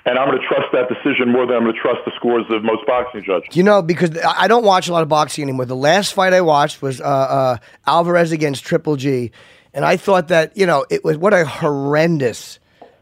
And 0.06 0.18
I'm 0.18 0.28
going 0.30 0.42
to 0.42 0.48
trust 0.48 0.68
that 0.74 0.90
decision 0.90 1.32
more 1.32 1.46
than 1.46 1.58
I'm 1.58 1.64
going 1.64 1.76
to 1.76 1.80
trust 1.80 2.00
the 2.06 2.12
scores 2.16 2.46
of 2.50 2.64
most 2.64 2.86
boxing 2.88 3.24
judges. 3.24 3.56
you 3.56 3.62
know, 3.62 3.82
because 3.84 4.10
I 4.26 4.48
don't 4.48 4.66
watch 4.66 4.88
a 4.88 4.94
lot 4.94 5.04
of 5.04 5.10
boxing 5.10 5.44
anymore. 5.44 5.66
The 5.66 5.76
last 5.76 6.14
fight 6.14 6.34
I 6.34 6.42
watched 6.42 6.82
was 6.82 7.00
uh, 7.00 7.04
uh, 7.06 7.58
Alvarez 7.86 8.32
against 8.32 8.64
Triple 8.66 8.96
G, 8.96 9.32
and 9.76 9.86
I 9.86 9.98
thought 9.98 10.30
that 10.30 10.58
you 10.58 10.66
know 10.66 10.86
it 10.90 11.04
was 11.04 11.18
what 11.18 11.34
a 11.36 11.46
horrendous 11.46 12.58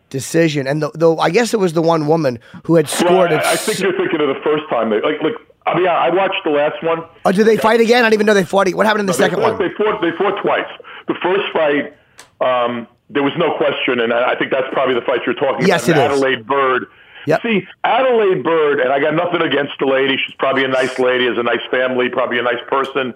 decision. 0.10 0.68
And 0.68 0.82
the, 0.84 0.92
though 0.94 1.18
I 1.20 1.30
guess 1.30 1.54
it 1.54 1.60
was 1.60 1.74
the 1.74 1.82
one 1.82 2.08
woman 2.08 2.40
who 2.66 2.76
had 2.76 2.90
scored 2.90 3.32
it. 3.32 3.42
I, 3.44 3.54
I 3.54 3.56
think 3.56 3.80
you're 3.80 3.96
thinking 3.96 4.20
of 4.22 4.28
the 4.28 4.42
first 4.44 4.64
time. 4.70 4.90
They, 4.90 5.00
like, 5.02 5.22
like, 5.22 5.34
I 5.66 5.78
mean, 5.78 5.88
I 5.88 6.10
watched 6.10 6.42
the 6.44 6.50
last 6.52 6.84
one. 6.84 7.04
Oh, 7.26 7.32
did 7.32 7.46
they 7.46 7.58
fight 7.58 7.80
again? 7.80 8.04
I 8.04 8.10
didn't 8.10 8.16
even 8.16 8.26
know 8.26 8.34
they 8.34 8.44
fought. 8.44 8.70
What 8.74 8.86
happened 8.86 9.02
in 9.02 9.06
the 9.06 9.14
They 9.14 9.18
second 9.20 9.40
fought, 9.40 9.58
one? 9.60 9.68
They 9.70 9.74
fought. 9.76 10.02
They 10.02 10.12
fought 10.18 10.42
twice. 10.42 10.68
The 11.08 11.16
first 11.22 11.44
fight, 11.54 11.94
um, 12.42 12.88
there 13.10 13.24
was 13.24 13.34
no 13.38 13.56
question, 13.58 14.00
and 14.00 14.14
I 14.14 14.32
I 14.32 14.36
think 14.38 14.52
that's 14.52 14.68
probably 14.72 14.96
the 14.96 15.02
fight 15.02 15.22
you're 15.26 15.36
talking 15.36 15.68
Yes, 15.68 15.88
about. 15.88 16.12
it 16.12 16.14
is. 16.14 16.22
Adalaide 16.22 16.46
Byrd. 16.48 16.86
Yep. 17.28 17.42
See, 17.44 17.68
Adalaide 17.84 18.44
Byrd, 18.44 18.80
and 18.80 18.92
I 18.94 19.00
got 19.00 19.14
nothing 19.14 19.42
against 19.42 19.74
the 19.80 19.86
lady. 19.86 20.18
She's 20.18 20.36
probably 20.36 20.64
a 20.64 20.68
nice 20.70 20.98
lady, 21.00 21.26
has 21.28 21.38
a 21.38 21.44
nice 21.44 21.62
family, 21.70 22.10
probably 22.10 22.40
a 22.40 22.44
nice 22.44 22.62
person. 22.68 23.14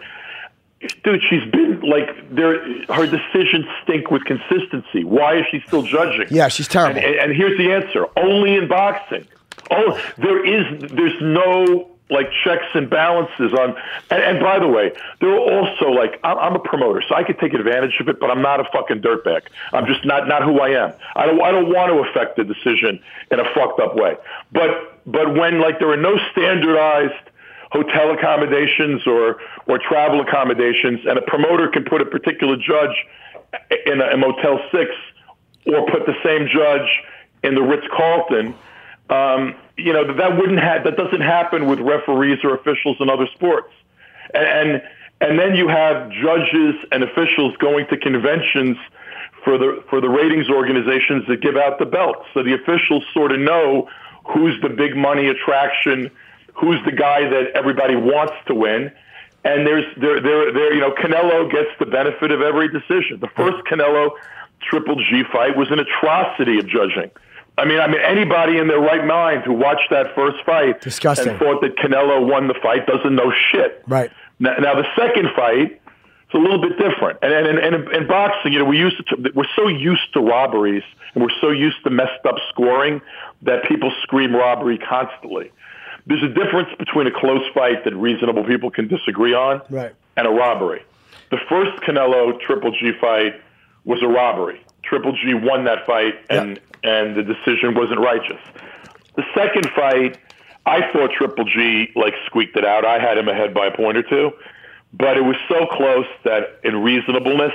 Dude, 1.03 1.21
she's 1.29 1.49
been 1.49 1.79
like 1.81 2.09
there. 2.29 2.59
Her 2.93 3.07
decisions 3.07 3.65
stink 3.83 4.11
with 4.11 4.25
consistency. 4.25 5.05
Why 5.05 5.37
is 5.37 5.45
she 5.49 5.61
still 5.65 5.83
judging? 5.83 6.27
Yeah, 6.29 6.49
she's 6.49 6.67
terrible. 6.67 6.99
And, 6.99 7.15
and 7.15 7.33
here's 7.35 7.57
the 7.57 7.71
answer: 7.71 8.05
only 8.17 8.55
in 8.55 8.67
boxing. 8.67 9.25
Oh, 9.71 9.97
there 10.17 10.43
is. 10.45 10.91
There's 10.91 11.19
no 11.21 11.89
like 12.13 12.29
checks 12.43 12.67
and 12.73 12.89
balances 12.89 13.51
on. 13.53 13.75
And, 14.09 14.23
and 14.23 14.39
by 14.39 14.59
the 14.59 14.67
way, 14.67 14.93
there 15.19 15.31
are 15.31 15.39
also 15.39 15.89
like 15.89 16.19
I'm, 16.23 16.37
I'm 16.37 16.55
a 16.55 16.59
promoter, 16.59 17.03
so 17.07 17.15
I 17.15 17.23
could 17.23 17.39
take 17.39 17.53
advantage 17.53 17.99
of 17.99 18.07
it, 18.07 18.19
but 18.19 18.29
I'm 18.29 18.41
not 18.41 18.59
a 18.59 18.65
fucking 18.71 19.01
dirtbag. 19.01 19.41
I'm 19.73 19.85
just 19.85 20.05
not 20.05 20.27
not 20.27 20.43
who 20.43 20.59
I 20.59 20.69
am. 20.69 20.93
I 21.15 21.25
don't. 21.25 21.41
I 21.41 21.51
don't 21.51 21.73
want 21.73 21.91
to 21.91 22.09
affect 22.09 22.37
the 22.37 22.43
decision 22.43 23.01
in 23.31 23.39
a 23.39 23.45
fucked 23.53 23.79
up 23.79 23.95
way. 23.95 24.15
But 24.51 25.01
but 25.05 25.33
when 25.35 25.59
like 25.59 25.79
there 25.79 25.89
are 25.89 25.97
no 25.97 26.17
standardized 26.31 27.29
hotel 27.71 28.11
accommodations 28.11 29.05
or 29.07 29.41
or 29.67 29.79
travel 29.79 30.21
accommodations, 30.21 31.01
and 31.05 31.17
a 31.17 31.23
promoter 31.23 31.67
can 31.67 31.83
put 31.83 32.01
a 32.01 32.05
particular 32.05 32.55
judge 32.55 32.95
in 33.85 34.01
a, 34.01 34.13
a 34.13 34.17
Motel 34.17 34.59
Six 34.71 34.91
or 35.65 35.89
put 35.89 36.05
the 36.05 36.15
same 36.23 36.47
judge 36.47 36.87
in 37.43 37.55
the 37.55 37.61
Ritz 37.61 37.87
Carlton. 37.95 38.55
Um, 39.09 39.55
you 39.77 39.93
know 39.93 40.13
that 40.13 40.37
wouldn't 40.37 40.59
ha- 40.59 40.81
that 40.83 40.97
doesn't 40.97 41.21
happen 41.21 41.67
with 41.67 41.79
referees 41.79 42.39
or 42.43 42.55
officials 42.55 42.97
in 42.99 43.09
other 43.09 43.27
sports, 43.33 43.73
and 44.33 44.81
and 45.21 45.39
then 45.39 45.55
you 45.55 45.67
have 45.67 46.11
judges 46.11 46.75
and 46.91 47.03
officials 47.03 47.55
going 47.57 47.87
to 47.87 47.97
conventions 47.97 48.77
for 49.43 49.57
the 49.57 49.83
for 49.89 50.01
the 50.01 50.09
ratings 50.09 50.49
organizations 50.49 51.25
that 51.27 51.41
give 51.41 51.55
out 51.55 51.79
the 51.79 51.85
belts. 51.85 52.25
So 52.33 52.43
the 52.43 52.53
officials 52.53 53.03
sort 53.13 53.31
of 53.31 53.39
know 53.39 53.89
who's 54.25 54.59
the 54.61 54.69
big 54.69 54.95
money 54.95 55.27
attraction, 55.27 56.11
who's 56.53 56.83
the 56.85 56.91
guy 56.91 57.27
that 57.27 57.51
everybody 57.55 57.95
wants 57.95 58.33
to 58.47 58.55
win. 58.55 58.91
And 59.43 59.67
there's 59.67 59.85
there 59.97 60.21
there 60.21 60.53
there 60.53 60.73
you 60.73 60.81
know 60.81 60.91
Canelo 60.91 61.51
gets 61.51 61.69
the 61.79 61.85
benefit 61.85 62.31
of 62.31 62.41
every 62.41 62.69
decision. 62.69 63.19
The 63.19 63.29
first 63.35 63.65
Canelo 63.65 64.11
Triple 64.61 64.95
G 64.95 65.23
fight 65.31 65.57
was 65.57 65.71
an 65.71 65.79
atrocity 65.79 66.59
of 66.59 66.67
judging. 66.67 67.11
I 67.57 67.65
mean, 67.65 67.79
I 67.79 67.87
mean 67.87 68.01
anybody 68.01 68.57
in 68.57 68.67
their 68.67 68.79
right 68.79 69.05
mind 69.05 69.43
who 69.43 69.53
watched 69.53 69.89
that 69.91 70.15
first 70.15 70.37
fight 70.45 70.81
Disgusting. 70.81 71.29
and 71.29 71.39
thought 71.39 71.61
that 71.61 71.75
Canelo 71.77 72.27
won 72.27 72.47
the 72.47 72.55
fight 72.61 72.87
doesn't 72.87 73.15
know 73.15 73.31
shit. 73.51 73.83
Right. 73.87 74.11
Now, 74.39 74.55
now 74.55 74.75
the 74.75 74.87
second 74.97 75.29
fight, 75.35 75.79
it's 76.25 76.33
a 76.33 76.37
little 76.37 76.59
bit 76.59 76.77
different. 76.79 77.19
And 77.21 77.31
and, 77.31 77.47
and, 77.59 77.75
and 77.75 77.91
in 77.93 78.07
boxing, 78.07 78.53
you 78.53 78.59
know, 78.59 78.65
we 78.65 78.77
used 78.79 78.97
to 79.07 79.31
we're 79.35 79.45
so 79.55 79.67
used 79.67 80.11
to 80.13 80.19
robberies 80.19 80.83
and 81.13 81.23
we're 81.23 81.37
so 81.41 81.51
used 81.51 81.83
to 81.83 81.91
messed 81.91 82.25
up 82.25 82.35
scoring 82.49 83.01
that 83.43 83.63
people 83.65 83.91
scream 84.01 84.35
robbery 84.35 84.79
constantly. 84.79 85.51
There's 86.07 86.23
a 86.23 86.27
difference 86.29 86.69
between 86.79 87.07
a 87.07 87.11
close 87.11 87.43
fight 87.53 87.83
that 87.85 87.95
reasonable 87.95 88.43
people 88.43 88.71
can 88.71 88.87
disagree 88.87 89.33
on 89.33 89.61
Right. 89.69 89.93
and 90.17 90.27
a 90.27 90.31
robbery. 90.31 90.81
The 91.29 91.37
first 91.47 91.81
Canelo 91.83 92.39
Triple 92.41 92.71
G 92.71 92.91
fight 92.99 93.39
was 93.85 94.01
a 94.01 94.07
robbery. 94.07 94.59
Triple 94.83 95.13
G 95.13 95.33
won 95.33 95.65
that 95.65 95.85
fight, 95.85 96.15
and 96.29 96.59
and 96.83 97.15
the 97.15 97.23
decision 97.23 97.73
wasn't 97.75 97.99
righteous. 97.99 98.39
The 99.15 99.23
second 99.33 99.69
fight, 99.75 100.17
I 100.65 100.91
thought 100.91 101.11
Triple 101.11 101.45
G 101.45 101.91
like 101.95 102.13
squeaked 102.25 102.55
it 102.57 102.65
out. 102.65 102.85
I 102.85 102.99
had 102.99 103.17
him 103.17 103.27
ahead 103.27 103.53
by 103.53 103.67
a 103.67 103.75
point 103.75 103.97
or 103.97 104.03
two, 104.03 104.31
but 104.93 105.17
it 105.17 105.21
was 105.21 105.37
so 105.47 105.65
close 105.71 106.05
that 106.25 106.59
in 106.63 106.81
reasonableness, 106.81 107.53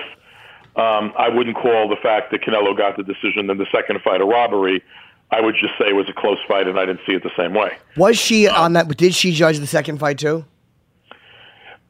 um, 0.76 1.12
I 1.18 1.28
wouldn't 1.28 1.56
call 1.56 1.88
the 1.88 1.96
fact 1.96 2.30
that 2.30 2.42
Canelo 2.42 2.76
got 2.76 2.96
the 2.96 3.02
decision 3.02 3.50
in 3.50 3.58
the 3.58 3.66
second 3.72 4.00
fight 4.02 4.20
a 4.20 4.24
robbery. 4.24 4.82
I 5.30 5.42
would 5.42 5.54
just 5.60 5.74
say 5.78 5.88
it 5.88 5.94
was 5.94 6.08
a 6.08 6.14
close 6.14 6.38
fight, 6.48 6.66
and 6.66 6.78
I 6.78 6.86
didn't 6.86 7.00
see 7.06 7.12
it 7.12 7.22
the 7.22 7.30
same 7.36 7.52
way. 7.52 7.76
Was 7.96 8.16
she 8.16 8.48
on 8.48 8.72
that? 8.72 8.88
Did 8.96 9.14
she 9.14 9.32
judge 9.32 9.58
the 9.58 9.66
second 9.66 9.98
fight 9.98 10.18
too? 10.18 10.44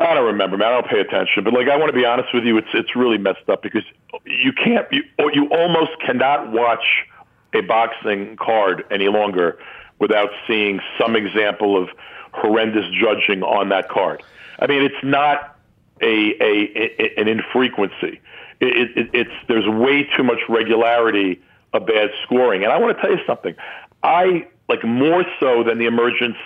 I 0.01 0.15
don't 0.15 0.27
remember, 0.27 0.57
man. 0.57 0.69
I 0.69 0.81
don't 0.81 0.87
pay 0.87 1.01
attention. 1.01 1.45
But 1.45 1.55
like, 1.55 1.69
I 1.69 1.77
want 1.77 1.89
to 1.89 1.99
be 1.99 2.05
honest 2.05 2.33
with 2.33 2.45
you. 2.45 2.57
It's 2.57 2.69
it's 2.73 2.95
really 2.95 3.19
messed 3.19 3.49
up 3.49 3.63
because 3.63 3.85
you 4.25 4.53
can't. 4.53 4.87
You 4.93 5.03
you 5.33 5.49
almost 5.51 5.93
cannot 6.05 6.53
watch 6.53 7.05
a 7.53 7.63
boxing 7.63 8.37
card 8.37 8.85
any 8.91 9.09
longer 9.09 9.59
without 9.99 10.31
seeing 10.47 10.81
some 11.01 11.17
example 11.17 11.81
of 11.81 11.89
horrendous 12.33 12.85
judging 12.93 13.43
on 13.43 13.71
that 13.71 13.89
card. 13.89 14.23
I 14.61 14.67
mean, 14.67 14.83
it's 14.83 15.03
not 15.03 15.57
a, 16.01 16.35
a, 16.41 16.93
a 17.03 17.21
an 17.21 17.29
infrequency. 17.29 18.21
It, 18.61 18.97
it, 18.97 19.11
it's 19.13 19.31
there's 19.49 19.67
way 19.67 20.09
too 20.17 20.23
much 20.23 20.41
regularity 20.49 21.41
of 21.73 21.87
bad 21.87 22.11
scoring. 22.25 22.65
And 22.65 22.73
I 22.73 22.79
want 22.79 22.97
to 22.97 23.03
tell 23.03 23.11
you 23.11 23.23
something. 23.27 23.55
I 24.03 24.47
like 24.69 24.85
more 24.85 25.25
so 25.41 25.65
than 25.65 25.79
the 25.79 25.87
emergence. 25.87 26.37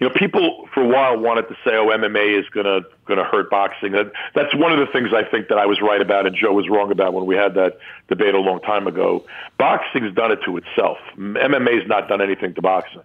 You 0.00 0.08
know, 0.08 0.14
people 0.14 0.68
for 0.72 0.82
a 0.82 0.86
while 0.86 1.18
wanted 1.18 1.48
to 1.48 1.54
say, 1.64 1.76
"Oh, 1.76 1.88
MMA 1.88 2.38
is 2.38 2.48
gonna 2.50 2.82
gonna 3.06 3.24
hurt 3.24 3.50
boxing." 3.50 3.92
That 3.92 4.12
that's 4.34 4.54
one 4.54 4.72
of 4.72 4.78
the 4.78 4.86
things 4.86 5.12
I 5.12 5.24
think 5.24 5.48
that 5.48 5.58
I 5.58 5.66
was 5.66 5.80
right 5.80 6.00
about 6.00 6.26
and 6.26 6.36
Joe 6.36 6.52
was 6.52 6.68
wrong 6.68 6.92
about 6.92 7.14
when 7.14 7.26
we 7.26 7.34
had 7.34 7.54
that 7.54 7.78
debate 8.08 8.34
a 8.34 8.38
long 8.38 8.60
time 8.60 8.86
ago. 8.86 9.24
Boxing's 9.58 10.14
done 10.14 10.30
it 10.30 10.38
to 10.44 10.56
itself. 10.56 10.98
MMA's 11.16 11.88
not 11.88 12.08
done 12.08 12.20
anything 12.20 12.54
to 12.54 12.62
boxing. 12.62 13.02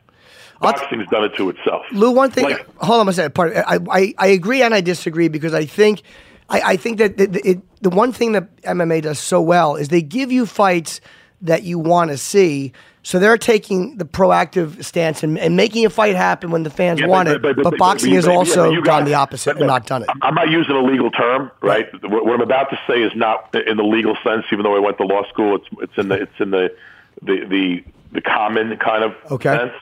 Boxing's 0.62 1.08
done 1.10 1.24
it 1.24 1.36
to 1.36 1.50
itself. 1.50 1.84
Lou, 1.92 2.12
one 2.12 2.32
thing. 2.32 2.46
Like- 2.46 2.68
hold 2.78 3.02
on 3.02 3.10
a 3.10 3.14
second. 3.14 3.34
Part. 3.34 3.56
I, 3.58 3.80
I 3.90 4.14
I 4.18 4.28
agree 4.28 4.62
and 4.62 4.74
I 4.74 4.82
disagree 4.82 5.30
because 5.30 5.54
I 5.54 5.66
think 5.66 6.04
I, 6.50 6.62
I 6.62 6.78
think 6.78 7.00
that 7.00 7.18
the, 7.18 7.26
the, 7.26 7.50
it, 7.50 7.82
the 7.82 7.90
one 7.90 8.12
thing 8.12 8.34
that 8.34 8.56
MMA 8.62 9.02
does 9.02 9.20
so 9.20 9.42
well 9.42 9.76
is 9.76 9.88
they 9.88 10.02
give 10.02 10.32
you 10.32 10.46
fights 10.46 11.02
that 11.42 11.64
you 11.64 11.80
want 11.80 12.12
to 12.12 12.18
see. 12.18 12.72
So 13.06 13.20
they're 13.20 13.38
taking 13.38 13.98
the 13.98 14.06
proactive 14.06 14.82
stance 14.84 15.24
and, 15.24 15.38
and 15.38 15.58
making 15.58 15.86
a 15.86 15.90
fight 15.90 16.16
happen 16.16 16.52
when 16.52 16.64
the 16.64 16.70
fans 16.70 17.02
Yeah, 17.02 17.08
want 17.08 17.28
it. 17.28 17.42
But, 17.42 17.78
boxing 17.78 18.14
has 18.14 18.26
also 18.26 18.72
gone 18.76 18.84
got- 18.84 19.06
the 19.06 19.14
opposite 19.16 19.58
and 19.58 19.68
not 19.68 19.86
done 19.86 20.04
it. 20.04 20.10
I'm 20.22 20.34
not 20.36 20.50
using 20.50 20.76
a 20.76 20.82
legal 20.82 21.12
term, 21.12 21.52
right? 21.62 21.88
What, 22.04 22.26
what 22.26 22.34
I'm 22.36 22.42
about 22.42 22.70
to 22.70 22.80
say 22.88 23.02
is 23.04 23.12
not 23.16 23.54
in 23.68 23.76
the 23.78 23.84
legal 23.84 24.16
sense, 24.24 24.46
even 24.54 24.64
though 24.64 24.76
I 24.76 24.80
went 24.80 24.98
to 25.00 25.04
law 25.04 25.24
school. 25.30 25.58
It's 25.58 25.68
it's 25.82 25.98
in 25.98 26.08
the 26.08 26.16
it's 26.16 26.40
in 26.40 26.52
the 26.52 26.74
the 27.22 27.46
the, 27.46 27.84
the 28.14 28.22
common 28.22 28.78
kind 28.78 29.04
of 29.04 29.14
Okay. 29.32 29.56
sense. 29.56 29.74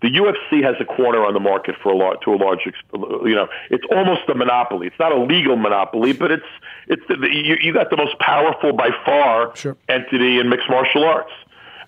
The 0.00 0.08
UFC 0.08 0.64
has 0.64 0.74
a 0.80 0.84
corner 0.84 1.24
on 1.24 1.32
the 1.32 1.38
market 1.40 1.76
for 1.80 1.90
a 1.92 1.96
lot 1.96 2.22
to 2.22 2.34
a 2.34 2.36
large, 2.36 2.58
you 2.66 3.34
know, 3.36 3.46
it's 3.70 3.84
almost 3.92 4.22
a 4.28 4.34
monopoly. 4.34 4.88
It's 4.88 4.98
not 4.98 5.12
a 5.12 5.16
legal 5.20 5.56
monopoly, 5.56 6.12
but 6.12 6.30
it's 6.32 6.46
it's 6.88 7.02
the, 7.08 7.16
you, 7.30 7.56
you 7.60 7.72
got 7.72 7.90
the 7.90 7.96
most 7.96 8.18
powerful 8.18 8.72
by 8.72 8.90
far 9.04 9.54
Sure. 9.56 9.76
entity 9.88 10.40
in 10.40 10.48
mixed 10.48 10.68
martial 10.68 11.04
arts. 11.04 11.30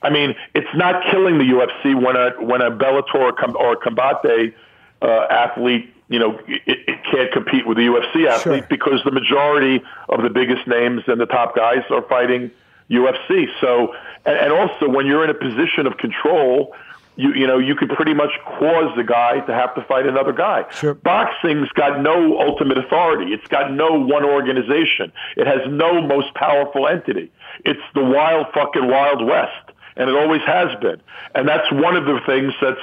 I 0.04 0.10
mean, 0.10 0.34
it's 0.54 0.68
not 0.76 1.02
killing 1.10 1.38
the 1.38 1.44
UFC 1.44 1.94
when 2.00 2.14
a 2.16 2.30
when 2.44 2.60
a 2.60 2.70
Bellator 2.70 3.14
or, 3.14 3.56
or 3.56 3.76
Combate 3.76 4.54
uh, 5.02 5.26
athlete, 5.30 5.92
you 6.08 6.18
know, 6.18 6.38
it, 6.46 6.62
it 6.66 6.98
can't 7.10 7.32
compete 7.32 7.66
with 7.66 7.76
the 7.78 7.84
UFC 7.86 8.26
athlete 8.28 8.60
Sure. 8.64 8.66
because 8.68 9.02
the 9.04 9.10
majority 9.10 9.82
of 10.08 10.22
the 10.22 10.30
biggest 10.30 10.66
names 10.66 11.02
and 11.06 11.20
the 11.20 11.26
top 11.26 11.56
guys 11.56 11.82
are 11.90 12.02
fighting 12.02 12.50
UFC. 12.90 13.46
So, 13.60 13.94
and, 14.26 14.36
and 14.38 14.52
also 14.52 14.88
when 14.88 15.06
you're 15.06 15.24
in 15.24 15.30
a 15.30 15.34
position 15.34 15.86
of 15.86 15.96
control, 15.96 16.74
you 17.16 17.32
you 17.32 17.46
know 17.46 17.58
you 17.58 17.74
could 17.76 17.90
pretty 17.90 18.12
much 18.12 18.30
cause 18.44 18.92
the 18.96 19.04
guy 19.04 19.38
to 19.40 19.54
have 19.54 19.74
to 19.76 19.82
fight 19.82 20.04
another 20.06 20.32
guy. 20.32 20.64
Sure. 20.72 20.94
Boxing's 20.94 21.68
got 21.70 22.00
no 22.02 22.40
ultimate 22.40 22.76
authority. 22.76 23.32
It's 23.32 23.46
got 23.48 23.72
no 23.72 23.88
one 23.92 24.24
organization. 24.24 25.12
It 25.36 25.46
has 25.46 25.60
no 25.68 26.02
most 26.02 26.34
powerful 26.34 26.88
entity. 26.88 27.30
It's 27.64 27.80
the 27.94 28.02
wild 28.04 28.46
fucking 28.52 28.88
wild 28.88 29.24
west, 29.24 29.70
and 29.96 30.11
it 30.11 30.16
always 30.16 30.42
has 30.46 30.68
been. 30.80 31.00
And 31.35 31.48
that's 31.48 31.70
one 31.72 31.96
of 31.96 32.04
the 32.04 32.20
things 32.26 32.52
that's 32.61 32.80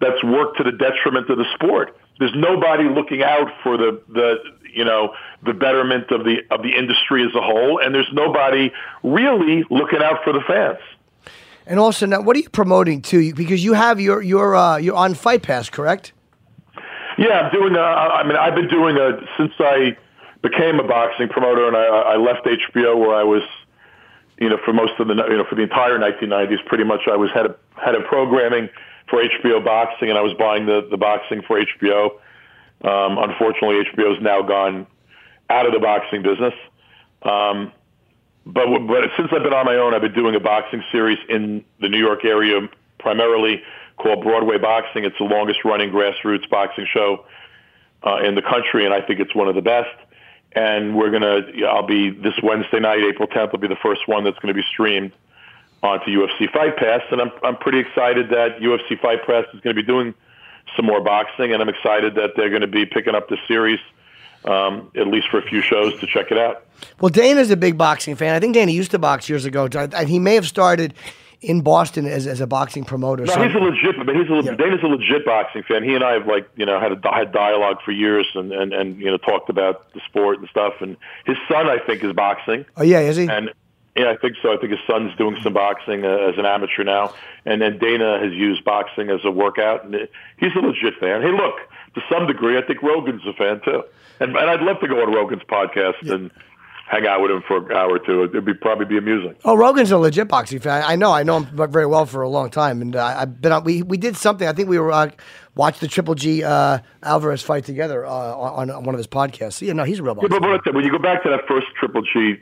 that's 0.00 0.22
worked 0.22 0.58
to 0.58 0.64
the 0.64 0.72
detriment 0.72 1.28
of 1.28 1.38
the 1.38 1.46
sport. 1.54 1.96
There's 2.18 2.34
nobody 2.34 2.84
looking 2.84 3.22
out 3.22 3.48
for 3.62 3.76
the 3.76 4.00
the 4.08 4.36
you 4.72 4.84
know 4.84 5.14
the 5.44 5.54
betterment 5.54 6.10
of 6.10 6.24
the 6.24 6.38
of 6.50 6.62
the 6.62 6.76
industry 6.76 7.24
as 7.24 7.34
a 7.34 7.40
whole, 7.40 7.80
and 7.80 7.94
there's 7.94 8.10
nobody 8.12 8.72
really 9.02 9.64
looking 9.70 10.02
out 10.02 10.22
for 10.24 10.32
the 10.32 10.42
fans. 10.46 10.78
And 11.66 11.78
also, 11.78 12.06
now 12.06 12.22
what 12.22 12.34
are 12.36 12.40
you 12.40 12.48
promoting 12.48 13.02
too? 13.02 13.34
Because 13.34 13.62
you 13.62 13.74
have 13.74 14.00
your 14.00 14.22
your 14.22 14.56
uh, 14.56 14.76
you're 14.78 14.96
on 14.96 15.14
Fight 15.14 15.42
Pass, 15.42 15.68
correct? 15.68 16.12
Yeah, 17.18 17.40
I'm 17.40 17.52
doing. 17.52 17.74
A, 17.74 17.80
I 17.80 18.26
mean, 18.26 18.36
I've 18.36 18.54
been 18.54 18.68
doing 18.68 18.96
a 18.96 19.20
since 19.36 19.52
I 19.58 19.96
became 20.42 20.78
a 20.78 20.84
boxing 20.84 21.28
promoter, 21.28 21.66
and 21.66 21.76
I, 21.76 21.84
I 21.84 22.16
left 22.16 22.46
HBO 22.46 22.96
where 22.98 23.14
I 23.14 23.24
was, 23.24 23.42
you 24.38 24.48
know, 24.48 24.58
for 24.64 24.72
most 24.72 24.92
of 24.98 25.08
the 25.08 25.14
you 25.14 25.36
know 25.36 25.44
for 25.48 25.54
the 25.54 25.62
entire 25.62 25.98
1990s. 25.98 26.64
Pretty 26.66 26.84
much, 26.84 27.02
I 27.10 27.16
was 27.16 27.30
head 27.32 27.46
of 27.46 27.56
head 27.82 27.94
of 27.94 28.04
programming 28.04 28.68
for 29.08 29.22
HBO 29.22 29.64
boxing, 29.64 30.08
and 30.08 30.18
I 30.18 30.22
was 30.22 30.34
buying 30.38 30.66
the 30.66 30.86
the 30.90 30.96
boxing 30.96 31.42
for 31.42 31.60
HBO. 31.60 32.10
Um, 32.82 33.18
unfortunately, 33.18 33.84
HBO's 33.84 34.22
now 34.22 34.42
gone 34.42 34.86
out 35.50 35.66
of 35.66 35.72
the 35.72 35.80
boxing 35.80 36.22
business. 36.22 36.54
Um, 37.22 37.72
but 38.46 38.66
but 38.86 39.10
since 39.16 39.28
I've 39.32 39.42
been 39.42 39.52
on 39.52 39.66
my 39.66 39.76
own, 39.76 39.94
I've 39.94 40.02
been 40.02 40.14
doing 40.14 40.34
a 40.34 40.40
boxing 40.40 40.82
series 40.92 41.18
in 41.28 41.64
the 41.80 41.88
New 41.88 41.98
York 41.98 42.24
area, 42.24 42.60
primarily 42.98 43.62
called 43.96 44.22
Broadway 44.22 44.58
Boxing. 44.58 45.04
It's 45.04 45.18
the 45.18 45.24
longest 45.24 45.64
running 45.64 45.90
grassroots 45.90 46.48
boxing 46.48 46.86
show 46.92 47.24
uh, 48.06 48.18
in 48.22 48.36
the 48.36 48.42
country, 48.42 48.84
and 48.84 48.94
I 48.94 49.00
think 49.00 49.20
it's 49.20 49.34
one 49.34 49.48
of 49.48 49.54
the 49.54 49.62
best. 49.62 49.90
And 50.52 50.96
we're 50.96 51.10
gonna, 51.10 51.42
I'll 51.68 51.86
be 51.86 52.10
this 52.10 52.34
Wednesday 52.42 52.80
night, 52.80 53.00
April 53.00 53.28
10th, 53.28 53.52
will 53.52 53.58
be 53.58 53.68
the 53.68 53.76
first 53.76 54.08
one 54.08 54.24
that's 54.24 54.38
going 54.38 54.54
to 54.54 54.60
be 54.60 54.66
streamed 54.66 55.12
onto 55.82 56.06
UFC 56.06 56.50
Fight 56.50 56.76
Pass, 56.76 57.02
and 57.10 57.20
I'm 57.20 57.30
I'm 57.44 57.56
pretty 57.56 57.78
excited 57.78 58.30
that 58.30 58.58
UFC 58.58 59.00
Fight 59.00 59.24
Pass 59.26 59.44
is 59.54 59.60
going 59.60 59.74
to 59.76 59.80
be 59.80 59.86
doing 59.86 60.14
some 60.76 60.86
more 60.86 61.00
boxing, 61.00 61.52
and 61.52 61.62
I'm 61.62 61.68
excited 61.68 62.14
that 62.16 62.32
they're 62.36 62.50
going 62.50 62.62
to 62.62 62.66
be 62.66 62.86
picking 62.86 63.14
up 63.14 63.28
the 63.28 63.38
series 63.46 63.78
um, 64.44 64.90
at 64.96 65.06
least 65.06 65.28
for 65.28 65.38
a 65.38 65.42
few 65.42 65.60
shows 65.60 65.98
to 66.00 66.06
check 66.06 66.30
it 66.30 66.38
out. 66.38 66.64
Well, 67.00 67.10
Dana's 67.10 67.50
a 67.50 67.56
big 67.56 67.76
boxing 67.76 68.14
fan. 68.14 68.34
I 68.34 68.40
think 68.40 68.54
Dana 68.54 68.70
used 68.72 68.90
to 68.92 68.98
box 68.98 69.28
years 69.28 69.44
ago. 69.44 69.68
And 69.72 70.08
he 70.08 70.18
may 70.18 70.34
have 70.34 70.46
started 70.46 70.94
in 71.40 71.60
Boston 71.60 72.06
as, 72.06 72.26
as 72.26 72.40
a 72.40 72.46
boxing 72.46 72.84
promoter. 72.84 73.24
No, 73.24 73.32
So- 73.34 73.42
he's 73.42 73.54
a 73.54 73.58
legit. 73.58 73.96
But 74.04 74.14
he's 74.16 74.28
a 74.28 74.34
Yeah. 74.42 74.56
Dana's 74.56 74.80
a 74.82 74.86
legit 74.88 75.24
boxing 75.24 75.62
fan. 75.62 75.82
He 75.84 75.94
and 75.94 76.02
I 76.04 76.12
have 76.14 76.26
like 76.26 76.48
you 76.56 76.66
know 76.66 76.80
had 76.80 76.92
a, 76.92 77.14
had 77.14 77.32
dialogue 77.32 77.78
for 77.84 77.92
years 77.92 78.26
and, 78.34 78.52
and 78.52 78.72
and 78.72 78.98
you 78.98 79.06
know 79.10 79.16
talked 79.18 79.48
about 79.50 79.92
the 79.94 80.00
sport 80.08 80.38
and 80.40 80.48
stuff. 80.48 80.74
And 80.80 80.96
his 81.26 81.36
son, 81.48 81.68
I 81.68 81.78
think, 81.78 82.02
is 82.02 82.12
boxing. 82.12 82.64
oh 82.76 82.82
yeah, 82.82 83.00
is 83.00 83.16
he? 83.16 83.28
And 83.28 83.50
yeah, 83.96 84.10
I 84.10 84.16
think 84.16 84.36
so. 84.42 84.52
I 84.52 84.56
think 84.58 84.70
his 84.70 84.80
son's 84.86 85.14
doing 85.16 85.36
some 85.42 85.52
boxing 85.54 86.04
uh, 86.04 86.08
as 86.30 86.38
an 86.38 86.46
amateur 86.46 86.84
now. 86.84 87.12
And 87.44 87.60
then 87.60 87.78
Dana 87.78 88.20
has 88.22 88.32
used 88.32 88.64
boxing 88.64 89.10
as 89.10 89.20
a 89.24 89.30
workout, 89.30 89.84
and 89.84 89.94
it, 89.94 90.12
he's 90.36 90.54
a 90.54 90.60
legit 90.60 90.94
fan. 91.00 91.20
Hey, 91.22 91.32
look, 91.32 91.56
to 91.94 92.00
some 92.12 92.26
degree, 92.28 92.56
I 92.58 92.62
think 92.62 92.80
Rogan's 92.82 93.26
a 93.26 93.32
fan 93.32 93.60
too. 93.64 93.82
And, 94.20 94.36
and 94.36 94.50
I'd 94.50 94.60
love 94.62 94.78
to 94.80 94.88
go 94.88 95.02
on 95.02 95.12
Rogan's 95.12 95.42
podcast 95.42 96.08
and 96.12 96.30
hang 96.90 97.06
out 97.06 97.20
with 97.20 97.30
him 97.30 97.42
for 97.46 97.58
an 97.58 97.76
hour 97.76 97.90
or 97.90 97.98
two. 97.98 98.24
It'd 98.24 98.44
be 98.44 98.54
probably 98.54 98.86
be 98.86 98.96
amusing. 98.98 99.34
Oh, 99.44 99.54
Rogan's 99.56 99.90
a 99.90 99.98
legit 99.98 100.28
boxing 100.28 100.58
fan. 100.60 100.82
I 100.86 100.96
know. 100.96 101.12
I 101.12 101.22
know 101.22 101.40
him 101.40 101.70
very 101.70 101.86
well 101.86 102.06
for 102.06 102.22
a 102.22 102.28
long 102.28 102.50
time, 102.50 102.80
and 102.82 102.96
uh, 102.96 103.04
I've 103.18 103.40
been 103.40 103.52
on. 103.52 103.64
We 103.64 103.82
we 103.82 103.96
did 103.98 104.16
something. 104.16 104.46
I 104.48 104.52
think 104.52 104.68
we 104.68 104.78
were 104.78 104.90
uh, 104.92 105.10
watched 105.54 105.80
the 105.80 105.88
Triple 105.88 106.14
G 106.14 106.42
uh, 106.44 106.78
Alvarez 107.02 107.42
fight 107.42 107.64
together 107.64 108.06
uh, 108.06 108.10
on, 108.10 108.70
on 108.70 108.84
one 108.84 108.94
of 108.94 108.98
his 108.98 109.06
podcasts. 109.06 109.54
So, 109.54 109.66
yeah, 109.66 109.72
no, 109.74 109.84
he's 109.84 109.98
a 109.98 110.02
real 110.02 110.14
Yeah, 110.22 110.28
boxing. 110.28 110.40
but, 110.40 110.64
but 110.64 110.74
when 110.74 110.84
you 110.84 110.90
go 110.90 110.98
back 110.98 111.22
to 111.24 111.28
that 111.30 111.46
first 111.46 111.66
Triple 111.78 112.02
G, 112.02 112.36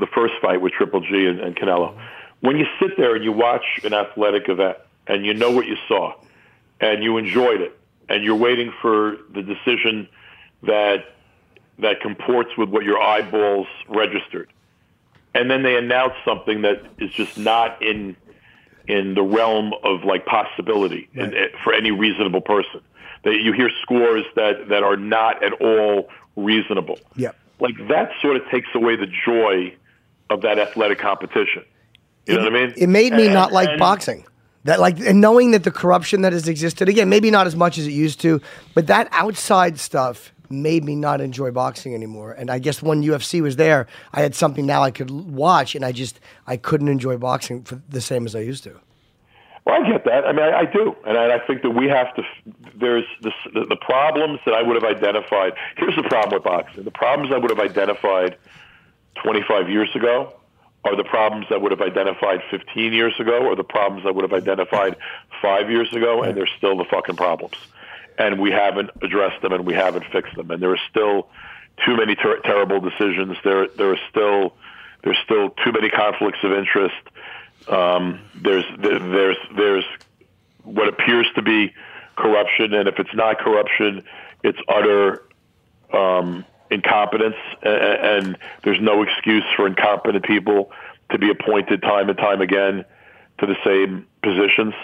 the 0.00 0.06
first 0.14 0.34
fight 0.40 0.60
with 0.60 0.72
Triple 0.72 1.00
G 1.00 1.26
and, 1.26 1.40
and 1.40 1.54
Canelo, 1.56 1.98
when 2.40 2.56
you 2.56 2.66
sit 2.80 2.96
there 2.96 3.14
and 3.14 3.24
you 3.24 3.32
watch 3.32 3.64
an 3.84 3.92
athletic 3.94 4.48
event 4.48 4.76
and 5.06 5.24
you 5.26 5.34
know 5.34 5.50
what 5.50 5.66
you 5.66 5.76
saw 5.88 6.12
and 6.80 7.02
you 7.02 7.16
enjoyed 7.16 7.60
it 7.60 7.78
and 8.08 8.22
you're 8.24 8.36
waiting 8.36 8.72
for 8.82 9.16
the 9.34 9.42
decision 9.42 10.08
that 10.62 11.04
that 11.78 12.00
comports 12.00 12.50
with 12.56 12.68
what 12.68 12.84
your 12.84 13.00
eyeballs 13.00 13.66
registered, 13.88 14.50
and 15.34 15.50
then 15.50 15.62
they 15.62 15.76
announce 15.76 16.14
something 16.24 16.62
that 16.62 16.82
is 16.98 17.10
just 17.10 17.36
not 17.38 17.80
in 17.82 18.16
in 18.88 19.14
the 19.14 19.22
realm 19.22 19.72
of 19.82 20.04
like 20.04 20.24
possibility 20.26 21.08
in, 21.14 21.34
eh, 21.34 21.48
for 21.64 21.72
any 21.72 21.90
reasonable 21.90 22.40
person. 22.40 22.80
That 23.24 23.40
you 23.42 23.52
hear 23.52 23.70
scores 23.82 24.24
that 24.36 24.68
that 24.68 24.82
are 24.82 24.96
not 24.96 25.42
at 25.42 25.52
all 25.54 26.08
reasonable. 26.36 26.98
Yeah. 27.16 27.32
Like 27.58 27.74
that 27.88 28.10
sort 28.22 28.36
of 28.36 28.42
takes 28.50 28.68
away 28.74 28.96
the 28.96 29.08
joy 29.24 29.74
of 30.30 30.42
that 30.42 30.58
athletic 30.58 30.98
competition. 30.98 31.64
You 32.26 32.36
know 32.36 32.44
what 32.44 32.54
I 32.56 32.66
mean? 32.66 32.74
It 32.76 32.88
made 32.88 33.12
me 33.12 33.24
And- 33.26 33.34
not 33.34 33.52
like 33.52 33.68
and- 33.70 33.78
boxing. 33.78 34.24
That 34.64 34.80
like 34.80 34.98
and 34.98 35.20
knowing 35.20 35.52
that 35.52 35.62
the 35.62 35.70
corruption 35.70 36.22
that 36.22 36.32
has 36.32 36.48
existed 36.48 36.88
again, 36.88 37.08
maybe 37.08 37.30
not 37.30 37.46
as 37.46 37.54
much 37.54 37.78
as 37.78 37.86
it 37.86 37.92
used 37.92 38.20
to, 38.22 38.40
but 38.74 38.88
that 38.88 39.06
outside 39.12 39.78
stuff 39.78 40.32
made 40.50 40.84
me 40.84 40.96
not 40.96 41.20
enjoy 41.20 41.50
boxing 41.50 41.94
anymore. 41.94 42.32
And 42.32 42.50
I 42.50 42.58
guess 42.58 42.82
when 42.82 43.02
UFC 43.02 43.40
was 43.40 43.56
there, 43.56 43.86
I 44.12 44.22
had 44.22 44.34
something 44.34 44.66
now 44.66 44.82
I 44.82 44.90
could 44.90 45.10
watch, 45.10 45.74
and 45.74 45.84
I 45.84 45.92
just 45.92 46.20
I 46.46 46.56
couldn't 46.56 46.88
enjoy 46.88 47.16
boxing 47.16 47.62
for 47.62 47.80
the 47.88 48.00
same 48.00 48.26
as 48.26 48.34
I 48.34 48.40
used 48.40 48.64
to. 48.64 48.80
Well, 49.64 49.82
I 49.82 49.90
get 49.90 50.04
that. 50.04 50.24
I 50.24 50.32
mean, 50.32 50.44
I, 50.44 50.60
I 50.60 50.64
do, 50.64 50.94
and 51.04 51.18
I, 51.18 51.36
I 51.36 51.46
think 51.46 51.62
that 51.62 51.70
we 51.70 51.88
have 51.88 52.14
to. 52.14 52.22
There's 52.76 53.04
this, 53.22 53.32
the, 53.52 53.64
the 53.64 53.76
problems 53.76 54.38
that 54.46 54.54
I 54.54 54.62
would 54.62 54.80
have 54.80 54.84
identified. 54.84 55.54
Here's 55.76 55.96
the 55.96 56.04
problem 56.04 56.34
with 56.34 56.44
boxing: 56.44 56.84
the 56.84 56.92
problems 56.92 57.32
I 57.32 57.38
would 57.38 57.50
have 57.50 57.58
identified 57.58 58.36
25 59.22 59.68
years 59.68 59.90
ago 59.96 60.32
are 60.84 60.96
the 60.96 61.04
problems 61.04 61.46
I 61.50 61.56
would 61.56 61.72
have 61.72 61.80
identified 61.80 62.42
15 62.48 62.92
years 62.92 63.14
ago, 63.18 63.44
or 63.44 63.56
the 63.56 63.64
problems 63.64 64.06
I 64.06 64.12
would 64.12 64.22
have 64.22 64.32
identified 64.32 64.96
five 65.42 65.68
years 65.68 65.92
ago, 65.92 66.22
and 66.22 66.36
they're 66.36 66.46
still 66.46 66.76
the 66.76 66.84
fucking 66.84 67.16
problems. 67.16 67.56
And 68.18 68.40
we 68.40 68.50
haven't 68.50 68.90
addressed 69.02 69.42
them 69.42 69.52
and 69.52 69.66
we 69.66 69.74
haven't 69.74 70.04
fixed 70.12 70.34
them. 70.36 70.50
And 70.50 70.62
there 70.62 70.72
are 70.72 70.80
still 70.90 71.28
too 71.84 71.96
many 71.96 72.14
ter- 72.14 72.40
terrible 72.40 72.80
decisions. 72.80 73.36
There 73.44 73.68
there 73.68 73.92
are 73.92 74.00
still 74.10 74.54
there's 75.02 75.18
still 75.24 75.50
too 75.50 75.72
many 75.72 75.88
conflicts 75.88 76.38
of 76.42 76.52
interest. 76.52 76.96
Um, 77.68 78.20
there's 78.34 78.64
there's 78.78 79.36
there's 79.56 79.84
what 80.64 80.88
appears 80.88 81.26
to 81.34 81.42
be 81.42 81.72
corruption, 82.16 82.74
and 82.74 82.88
if 82.88 82.98
it's 82.98 83.14
not 83.14 83.38
corruption, 83.38 84.04
it's 84.42 84.58
utter 84.68 85.24
um, 85.92 86.44
incompetence, 86.70 87.36
and, 87.62 88.26
and 88.26 88.38
there's 88.64 88.80
no 88.80 89.02
excuse 89.02 89.44
for 89.54 89.66
incompetent 89.66 90.24
people 90.24 90.72
to 91.10 91.18
be 91.18 91.30
appointed 91.30 91.82
time 91.82 92.08
and 92.08 92.18
time 92.18 92.40
again 92.40 92.84
to 93.38 93.46
the 93.46 93.56
same 93.64 94.06
positions. 94.22 94.74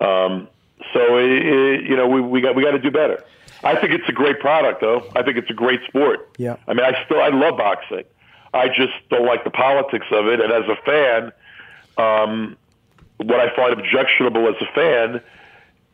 Um, 0.00 0.48
so 0.92 1.18
it, 1.18 1.30
it, 1.30 1.84
you 1.84 1.96
know 1.96 2.06
we, 2.06 2.20
we 2.20 2.40
got 2.40 2.54
we 2.54 2.62
got 2.62 2.72
to 2.72 2.78
do 2.78 2.90
better. 2.90 3.24
I 3.64 3.76
think 3.80 3.92
it's 3.92 4.08
a 4.08 4.12
great 4.12 4.40
product, 4.40 4.80
though. 4.80 5.08
I 5.14 5.22
think 5.22 5.36
it's 5.36 5.50
a 5.50 5.54
great 5.54 5.80
sport. 5.86 6.28
Yeah. 6.36 6.56
I 6.66 6.74
mean, 6.74 6.84
I 6.84 7.04
still 7.04 7.20
I 7.20 7.28
love 7.28 7.56
boxing. 7.56 8.04
I 8.52 8.68
just 8.68 8.92
don't 9.08 9.24
like 9.24 9.44
the 9.44 9.50
politics 9.50 10.06
of 10.10 10.26
it, 10.26 10.40
and 10.40 10.52
as 10.52 10.64
a 10.68 10.76
fan, 10.84 11.32
um, 11.96 12.56
what 13.16 13.40
I 13.40 13.54
find 13.54 13.72
objectionable 13.72 14.48
as 14.48 14.56
a 14.60 14.74
fan 14.74 15.20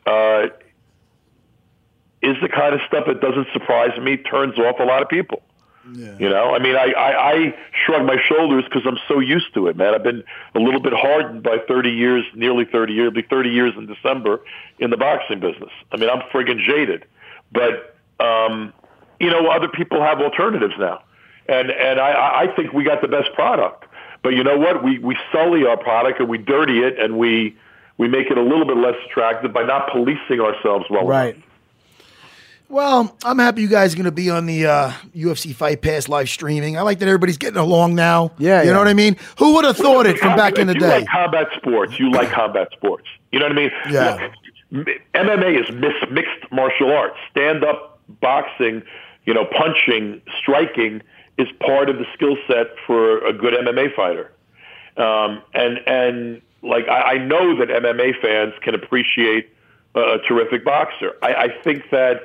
uh, 0.05 0.47
is 2.21 2.35
the 2.41 2.49
kind 2.49 2.75
of 2.75 2.81
stuff 2.87 3.05
that 3.07 3.21
doesn't 3.21 3.47
surprise 3.53 3.97
me, 3.99 4.17
turns 4.17 4.57
off 4.57 4.79
a 4.79 4.83
lot 4.83 5.01
of 5.01 5.09
people. 5.09 5.41
Yeah. 5.93 6.17
You 6.19 6.29
know, 6.29 6.53
I 6.53 6.59
mean, 6.59 6.75
I, 6.75 6.91
I, 6.91 7.31
I 7.31 7.55
shrug 7.85 8.05
my 8.05 8.17
shoulders 8.27 8.63
because 8.65 8.83
I'm 8.85 8.97
so 9.07 9.19
used 9.19 9.53
to 9.53 9.67
it, 9.67 9.75
man. 9.77 9.93
I've 9.93 10.03
been 10.03 10.23
a 10.55 10.59
little 10.59 10.79
bit 10.79 10.93
hardened 10.93 11.43
by 11.43 11.57
30 11.67 11.89
years, 11.89 12.25
nearly 12.35 12.65
30 12.65 12.93
years, 12.93 13.07
it'll 13.07 13.21
be 13.21 13.27
30 13.27 13.49
years 13.49 13.73
in 13.77 13.85
December 13.85 14.41
in 14.79 14.89
the 14.89 14.97
boxing 14.97 15.39
business. 15.39 15.71
I 15.91 15.97
mean, 15.97 16.09
I'm 16.09 16.21
friggin' 16.33 16.59
jaded. 16.65 17.05
But, 17.51 17.95
um, 18.19 18.73
you 19.19 19.29
know, 19.29 19.47
other 19.47 19.67
people 19.67 20.01
have 20.01 20.19
alternatives 20.21 20.75
now. 20.77 21.01
And, 21.47 21.71
and 21.71 21.99
I, 21.99 22.43
I 22.43 22.55
think 22.55 22.73
we 22.73 22.83
got 22.83 23.01
the 23.01 23.07
best 23.07 23.33
product. 23.33 23.85
But 24.21 24.29
you 24.35 24.43
know 24.43 24.57
what? 24.57 24.83
We, 24.83 24.99
we 24.99 25.17
sully 25.31 25.65
our 25.65 25.77
product 25.77 26.19
and 26.19 26.29
we 26.29 26.37
dirty 26.37 26.79
it 26.79 26.99
and 26.99 27.17
we, 27.17 27.57
we 27.97 28.07
make 28.07 28.29
it 28.29 28.37
a 28.37 28.41
little 28.41 28.65
bit 28.65 28.77
less 28.77 28.95
attractive 29.05 29.51
by 29.53 29.63
not 29.63 29.89
policing 29.91 30.39
ourselves 30.39 30.85
well 30.89 31.05
Right. 31.07 31.35
enough. 31.35 31.48
Well, 32.69 33.17
I'm 33.25 33.39
happy 33.39 33.63
you 33.63 33.67
guys 33.67 33.93
are 33.93 33.97
going 33.97 34.05
to 34.05 34.11
be 34.11 34.29
on 34.29 34.45
the 34.45 34.67
uh, 34.67 34.91
UFC 35.15 35.55
Fight 35.55 35.81
Pass 35.81 36.07
live 36.07 36.29
streaming. 36.29 36.77
I 36.77 36.83
like 36.83 36.99
that 36.99 37.07
everybody's 37.07 37.39
getting 37.39 37.57
along 37.57 37.95
now. 37.95 38.31
Yeah, 38.37 38.61
you 38.61 38.67
yeah. 38.67 38.73
know 38.73 38.79
what 38.79 38.87
I 38.87 38.93
mean. 38.93 39.17
Who 39.39 39.55
would 39.55 39.65
have 39.65 39.75
thought 39.75 40.05
it 40.05 40.19
from 40.19 40.35
back 40.37 40.59
in 40.59 40.67
the 40.67 40.75
you 40.75 40.79
day? 40.79 40.85
You 40.85 40.99
like 40.99 41.07
combat 41.09 41.47
sports. 41.57 41.99
You 41.99 42.11
like 42.11 42.29
combat 42.29 42.67
sports. 42.71 43.07
You 43.31 43.39
know 43.39 43.47
what 43.47 43.53
I 43.53 43.55
mean? 43.55 43.71
Yeah. 43.89 44.29
Look, 44.71 44.87
MMA 45.15 45.63
is 45.63 45.75
mis- 45.75 46.11
mixed 46.11 46.51
martial 46.51 46.91
arts. 46.91 47.17
Stand 47.31 47.63
up 47.63 47.99
boxing, 48.21 48.83
you 49.25 49.33
know, 49.33 49.45
punching, 49.45 50.21
striking 50.39 51.01
is 51.39 51.47
part 51.65 51.89
of 51.89 51.97
the 51.97 52.05
skill 52.13 52.37
set 52.47 52.67
for 52.85 53.25
a 53.25 53.33
good 53.33 53.55
MMA 53.55 53.95
fighter. 53.95 54.31
Um, 54.95 55.41
and 55.55 55.79
and 55.87 56.41
like 56.61 56.87
I, 56.87 57.13
I 57.13 57.17
know 57.17 57.57
that 57.57 57.69
MMA 57.69 58.21
fans 58.21 58.53
can 58.61 58.75
appreciate 58.75 59.49
a, 59.95 59.99
a 59.99 60.19
terrific 60.27 60.63
boxer. 60.63 61.15
I, 61.23 61.33
I 61.33 61.47
think 61.63 61.89
that 61.89 62.21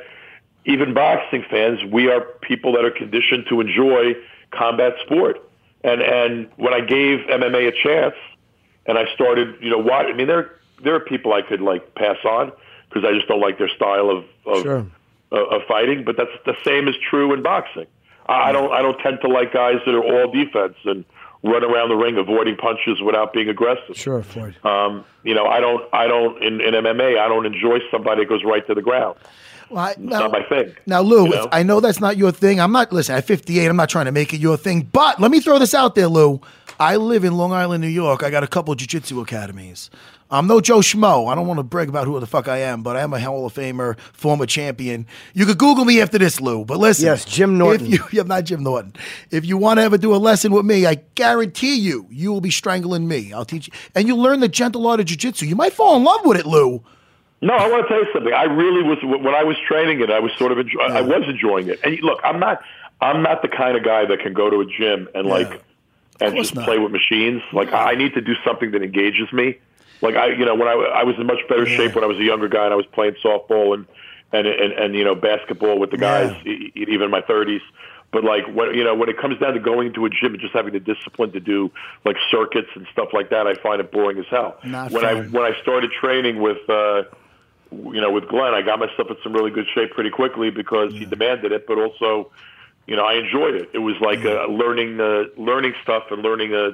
even 0.66 0.94
boxing 0.94 1.44
fans, 1.50 1.80
we 1.92 2.10
are 2.10 2.20
people 2.42 2.72
that 2.72 2.84
are 2.84 2.90
conditioned 2.90 3.46
to 3.48 3.60
enjoy 3.60 4.14
combat 4.50 4.94
sport. 5.04 5.38
And 5.82 6.00
and 6.00 6.48
when 6.56 6.72
I 6.72 6.80
gave 6.80 7.20
MMA 7.28 7.68
a 7.68 7.72
chance, 7.72 8.14
and 8.86 8.96
I 8.98 9.04
started, 9.14 9.56
you 9.60 9.70
know, 9.70 9.78
what 9.78 10.06
I 10.06 10.12
mean, 10.14 10.26
there 10.26 10.52
there 10.82 10.94
are 10.94 11.00
people 11.00 11.32
I 11.32 11.42
could 11.42 11.60
like 11.60 11.94
pass 11.94 12.16
on 12.24 12.52
because 12.88 13.04
I 13.08 13.12
just 13.14 13.28
don't 13.28 13.40
like 13.40 13.58
their 13.58 13.68
style 13.68 14.10
of 14.10 14.24
of, 14.46 14.62
Sure. 14.62 14.86
of 15.30 15.52
of 15.52 15.62
fighting. 15.68 16.04
But 16.04 16.16
that's 16.16 16.30
the 16.46 16.54
same 16.64 16.88
is 16.88 16.94
true 17.10 17.34
in 17.34 17.42
boxing. 17.42 17.86
I 18.26 18.48
I 18.48 18.52
don't 18.52 18.72
I 18.72 18.80
don't 18.80 18.98
tend 18.98 19.18
to 19.22 19.28
like 19.28 19.52
guys 19.52 19.76
that 19.84 19.94
are 19.94 20.02
all 20.02 20.32
defense 20.32 20.76
and 20.84 21.04
run 21.42 21.62
around 21.62 21.90
the 21.90 21.96
ring 21.96 22.16
avoiding 22.16 22.56
punches 22.56 23.02
without 23.02 23.34
being 23.34 23.50
aggressive. 23.50 23.94
Sure, 23.96 24.22
Floyd. 24.22 24.56
Um, 24.64 25.04
you 25.24 25.34
know, 25.34 25.44
I 25.44 25.60
don't 25.60 25.82
I 25.92 26.06
don't 26.06 26.42
in, 26.42 26.62
in 26.62 26.72
MMA 26.72 27.18
I 27.18 27.28
don't 27.28 27.44
enjoy 27.44 27.80
somebody 27.90 28.22
that 28.22 28.28
goes 28.30 28.42
right 28.44 28.66
to 28.66 28.74
the 28.74 28.80
ground. 28.80 29.18
Well, 29.70 29.84
I- 29.84 29.90
It's 29.92 29.98
not 30.00 30.30
my 30.32 30.42
thing. 30.44 30.74
Now, 30.86 31.00
Lou, 31.02 31.24
you 31.24 31.30
know? 31.30 31.48
I 31.52 31.62
know 31.62 31.80
that's 31.80 32.00
not 32.00 32.16
your 32.16 32.32
thing. 32.32 32.60
I'm 32.60 32.72
not, 32.72 32.92
listen, 32.92 33.14
at 33.16 33.24
58, 33.26 33.66
I'm 33.66 33.76
not 33.76 33.88
trying 33.88 34.06
to 34.06 34.12
make 34.12 34.32
it 34.34 34.38
your 34.40 34.56
thing, 34.56 34.88
but 34.92 35.20
let 35.20 35.30
me 35.30 35.40
throw 35.40 35.58
this 35.58 35.74
out 35.74 35.94
there, 35.94 36.08
Lou. 36.08 36.40
I 36.80 36.96
live 36.96 37.24
in 37.24 37.36
Long 37.36 37.52
Island, 37.52 37.82
New 37.82 37.88
York. 37.88 38.22
I 38.24 38.30
got 38.30 38.42
a 38.42 38.48
couple 38.48 38.74
jiu 38.74 38.86
jitsu 38.88 39.20
academies. 39.20 39.90
I'm 40.30 40.48
no 40.48 40.60
Joe 40.60 40.78
Schmo. 40.78 41.30
I 41.30 41.36
don't 41.36 41.46
want 41.46 41.58
to 41.58 41.62
brag 41.62 41.88
about 41.88 42.06
who 42.06 42.18
the 42.18 42.26
fuck 42.26 42.48
I 42.48 42.58
am, 42.58 42.82
but 42.82 42.96
I 42.96 43.02
am 43.02 43.12
a 43.12 43.20
Hall 43.20 43.46
of 43.46 43.54
Famer, 43.54 43.96
former 44.12 44.46
champion. 44.46 45.06
You 45.34 45.46
could 45.46 45.58
Google 45.58 45.84
me 45.84 46.00
after 46.00 46.18
this, 46.18 46.40
Lou. 46.40 46.64
But 46.64 46.78
listen, 46.78 47.04
Yes, 47.06 47.24
Jim 47.24 47.56
Norton. 47.58 47.86
If 47.86 47.92
you, 47.92 48.04
yeah, 48.12 48.22
not 48.24 48.42
Jim 48.44 48.64
Norton. 48.64 48.94
If 49.30 49.44
you 49.44 49.56
want 49.56 49.78
to 49.78 49.84
ever 49.84 49.96
do 49.98 50.12
a 50.12 50.16
lesson 50.16 50.50
with 50.52 50.64
me, 50.64 50.86
I 50.86 50.96
guarantee 51.14 51.76
you, 51.76 52.08
you 52.10 52.32
will 52.32 52.40
be 52.40 52.50
strangling 52.50 53.06
me. 53.06 53.32
I'll 53.32 53.44
teach 53.44 53.68
you, 53.68 53.72
and 53.94 54.08
you'll 54.08 54.18
learn 54.20 54.40
the 54.40 54.48
gentle 54.48 54.84
art 54.88 54.98
of 54.98 55.06
jiu 55.06 55.16
jitsu. 55.16 55.46
You 55.46 55.54
might 55.54 55.74
fall 55.74 55.96
in 55.96 56.02
love 56.02 56.24
with 56.26 56.38
it, 56.40 56.46
Lou. 56.46 56.82
No, 57.44 57.52
I 57.52 57.68
want 57.68 57.86
to 57.86 57.88
tell 57.88 58.02
you 58.02 58.10
something. 58.12 58.32
I 58.32 58.44
really 58.44 58.82
was 58.82 58.98
when 59.02 59.34
I 59.34 59.44
was 59.44 59.56
training 59.68 60.00
it. 60.00 60.10
I 60.10 60.18
was 60.18 60.32
sort 60.38 60.50
of 60.50 60.58
enjoy, 60.58 60.80
I 60.80 61.02
was 61.02 61.24
enjoying 61.28 61.68
it. 61.68 61.78
And 61.84 62.00
look, 62.00 62.18
I'm 62.24 62.40
not 62.40 62.62
I'm 63.02 63.22
not 63.22 63.42
the 63.42 63.48
kind 63.48 63.76
of 63.76 63.84
guy 63.84 64.06
that 64.06 64.20
can 64.20 64.32
go 64.32 64.48
to 64.48 64.60
a 64.62 64.66
gym 64.66 65.08
and 65.14 65.26
like 65.26 65.62
and 66.20 66.34
just 66.36 66.54
not. 66.54 66.64
play 66.64 66.78
with 66.78 66.90
machines. 66.90 67.42
Like 67.52 67.70
I 67.72 67.92
I 67.92 67.94
need 67.96 68.14
to 68.14 68.22
do 68.22 68.32
something 68.46 68.70
that 68.70 68.82
engages 68.82 69.30
me. 69.30 69.58
Like 70.00 70.14
I, 70.16 70.28
you 70.28 70.46
know, 70.46 70.54
when 70.54 70.68
I 70.68 70.72
I 70.72 71.04
was 71.04 71.16
in 71.18 71.26
much 71.26 71.46
better 71.46 71.66
shape 71.66 71.94
when 71.94 72.02
I 72.02 72.06
was 72.06 72.18
a 72.18 72.24
younger 72.24 72.48
guy 72.48 72.64
and 72.64 72.72
I 72.72 72.76
was 72.76 72.86
playing 72.86 73.16
softball 73.22 73.74
and 73.74 73.86
and 74.32 74.46
and, 74.46 74.72
and 74.72 74.94
you 74.94 75.04
know 75.04 75.14
basketball 75.14 75.78
with 75.78 75.90
the 75.90 75.98
guys 75.98 76.34
e- 76.46 76.72
even 76.74 77.02
in 77.02 77.10
my 77.10 77.20
30s. 77.20 77.60
But 78.10 78.24
like 78.24 78.46
when 78.54 78.74
you 78.74 78.84
know 78.84 78.94
when 78.94 79.10
it 79.10 79.18
comes 79.18 79.38
down 79.38 79.52
to 79.52 79.60
going 79.60 79.92
to 79.94 80.06
a 80.06 80.08
gym 80.08 80.32
and 80.32 80.40
just 80.40 80.54
having 80.54 80.72
the 80.72 80.80
discipline 80.80 81.32
to 81.32 81.40
do 81.40 81.70
like 82.06 82.16
circuits 82.30 82.70
and 82.74 82.86
stuff 82.90 83.08
like 83.12 83.28
that, 83.30 83.46
I 83.46 83.54
find 83.54 83.80
it 83.80 83.92
boring 83.92 84.18
as 84.18 84.26
hell. 84.30 84.56
Not 84.64 84.92
when 84.92 85.04
I 85.04 85.22
when 85.24 85.44
I 85.44 85.60
started 85.60 85.90
training 86.00 86.40
with 86.40 86.58
uh, 86.70 87.02
you 87.92 88.00
know 88.00 88.10
with 88.10 88.28
Glenn, 88.28 88.54
I 88.54 88.62
got 88.62 88.78
myself 88.78 89.10
in 89.10 89.16
some 89.22 89.32
really 89.32 89.50
good 89.50 89.66
shape 89.74 89.90
pretty 89.92 90.10
quickly 90.10 90.50
because 90.50 90.92
he 90.92 91.04
demanded 91.04 91.52
it, 91.52 91.66
but 91.66 91.78
also 91.78 92.30
you 92.86 92.96
know 92.96 93.04
I 93.04 93.14
enjoyed 93.14 93.54
it. 93.54 93.70
It 93.72 93.78
was 93.78 93.96
like 94.00 94.24
uh, 94.24 94.46
learning 94.46 95.00
uh, 95.00 95.24
learning 95.36 95.74
stuff 95.82 96.04
and 96.10 96.22
learning 96.22 96.54
a, 96.54 96.72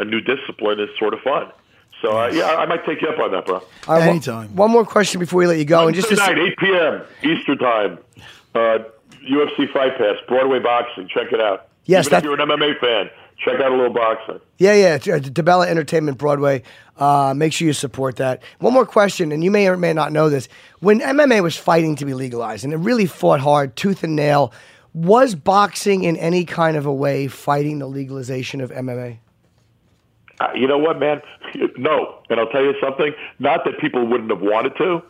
a 0.00 0.04
new 0.04 0.20
discipline 0.20 0.80
is 0.80 0.88
sort 0.98 1.14
of 1.14 1.20
fun. 1.20 1.50
So 2.02 2.16
uh, 2.18 2.28
yeah, 2.28 2.54
I 2.56 2.66
might 2.66 2.84
take 2.86 3.02
you 3.02 3.08
up 3.08 3.18
on 3.18 3.30
that, 3.32 3.44
bro. 3.46 3.56
All 3.56 3.62
right, 3.88 3.98
one- 4.00 4.08
Anytime. 4.08 4.56
One, 4.56 4.70
more 4.70 4.84
question 4.86 5.20
before 5.20 5.38
we 5.40 5.46
let 5.46 5.58
you 5.58 5.64
go, 5.66 5.86
and 5.86 5.94
just 5.94 6.08
to 6.08 6.16
Tonight, 6.16 6.38
8 6.38 6.56
p.m. 6.58 7.02
Eastern 7.22 7.58
time, 7.58 7.98
uh, 8.54 8.78
UFC 9.30 9.70
Fight 9.70 9.98
Pass, 9.98 10.16
Broadway 10.26 10.60
Boxing. 10.60 11.08
Check 11.08 11.32
it 11.32 11.40
out. 11.40 11.68
Yes, 11.84 12.06
Even 12.06 12.16
if 12.18 12.22
that- 12.22 12.24
you're 12.24 12.40
an 12.40 12.48
MMA 12.48 12.78
fan, 12.80 13.10
check 13.44 13.60
out 13.60 13.72
a 13.72 13.74
little 13.74 13.92
boxing. 13.92 14.40
Yeah, 14.58 14.74
yeah. 14.74 15.14
Uh, 15.14 15.18
DiBella 15.18 15.66
Entertainment 15.66 16.18
Broadway. 16.18 16.62
Uh, 16.96 17.32
make 17.34 17.52
sure 17.52 17.66
you 17.66 17.72
support 17.72 18.16
that. 18.16 18.42
One 18.58 18.72
more 18.72 18.86
question, 18.86 19.32
and 19.32 19.42
you 19.42 19.50
may 19.50 19.68
or 19.68 19.76
may 19.76 19.92
not 19.92 20.12
know 20.12 20.28
this. 20.28 20.48
When 20.80 21.00
MMA 21.00 21.42
was 21.42 21.56
fighting 21.56 21.96
to 21.96 22.04
be 22.04 22.14
legalized, 22.14 22.64
and 22.64 22.72
it 22.72 22.76
really 22.76 23.06
fought 23.06 23.40
hard, 23.40 23.76
tooth 23.76 24.04
and 24.04 24.14
nail, 24.14 24.52
was 24.92 25.34
boxing 25.34 26.04
in 26.04 26.16
any 26.16 26.44
kind 26.44 26.76
of 26.76 26.84
a 26.86 26.92
way 26.92 27.28
fighting 27.28 27.78
the 27.78 27.86
legalization 27.86 28.60
of 28.60 28.70
MMA? 28.70 29.18
Uh, 30.40 30.48
you 30.54 30.66
know 30.66 30.78
what, 30.78 30.98
man? 30.98 31.20
No. 31.76 32.22
And 32.28 32.38
I'll 32.38 32.48
tell 32.48 32.62
you 32.62 32.74
something. 32.80 33.12
Not 33.40 33.64
that 33.64 33.78
people 33.80 34.06
wouldn't 34.06 34.30
have 34.30 34.40
wanted 34.40 34.76
to, 34.76 35.02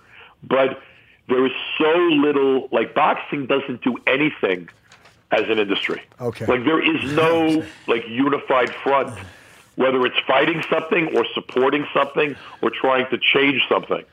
but 0.42 0.80
there 1.28 1.44
is 1.44 1.52
so 1.78 1.92
little, 1.92 2.68
like, 2.72 2.94
boxing 2.94 3.46
doesn't 3.46 3.82
do 3.82 3.98
anything 4.06 4.68
as 5.32 5.42
an 5.48 5.58
industry. 5.58 6.02
Okay. 6.20 6.46
Like, 6.46 6.64
there 6.64 6.82
is 6.82 7.12
no, 7.12 7.64
like, 7.86 8.06
unified 8.08 8.74
front, 8.82 9.16
whether 9.76 10.04
it's 10.04 10.18
fighting 10.26 10.62
something 10.70 11.16
or 11.16 11.24
supporting 11.34 11.86
something 11.94 12.36
or 12.62 12.70
trying 12.70 13.08
to 13.10 13.18
change 13.18 13.62
something. 13.68 14.04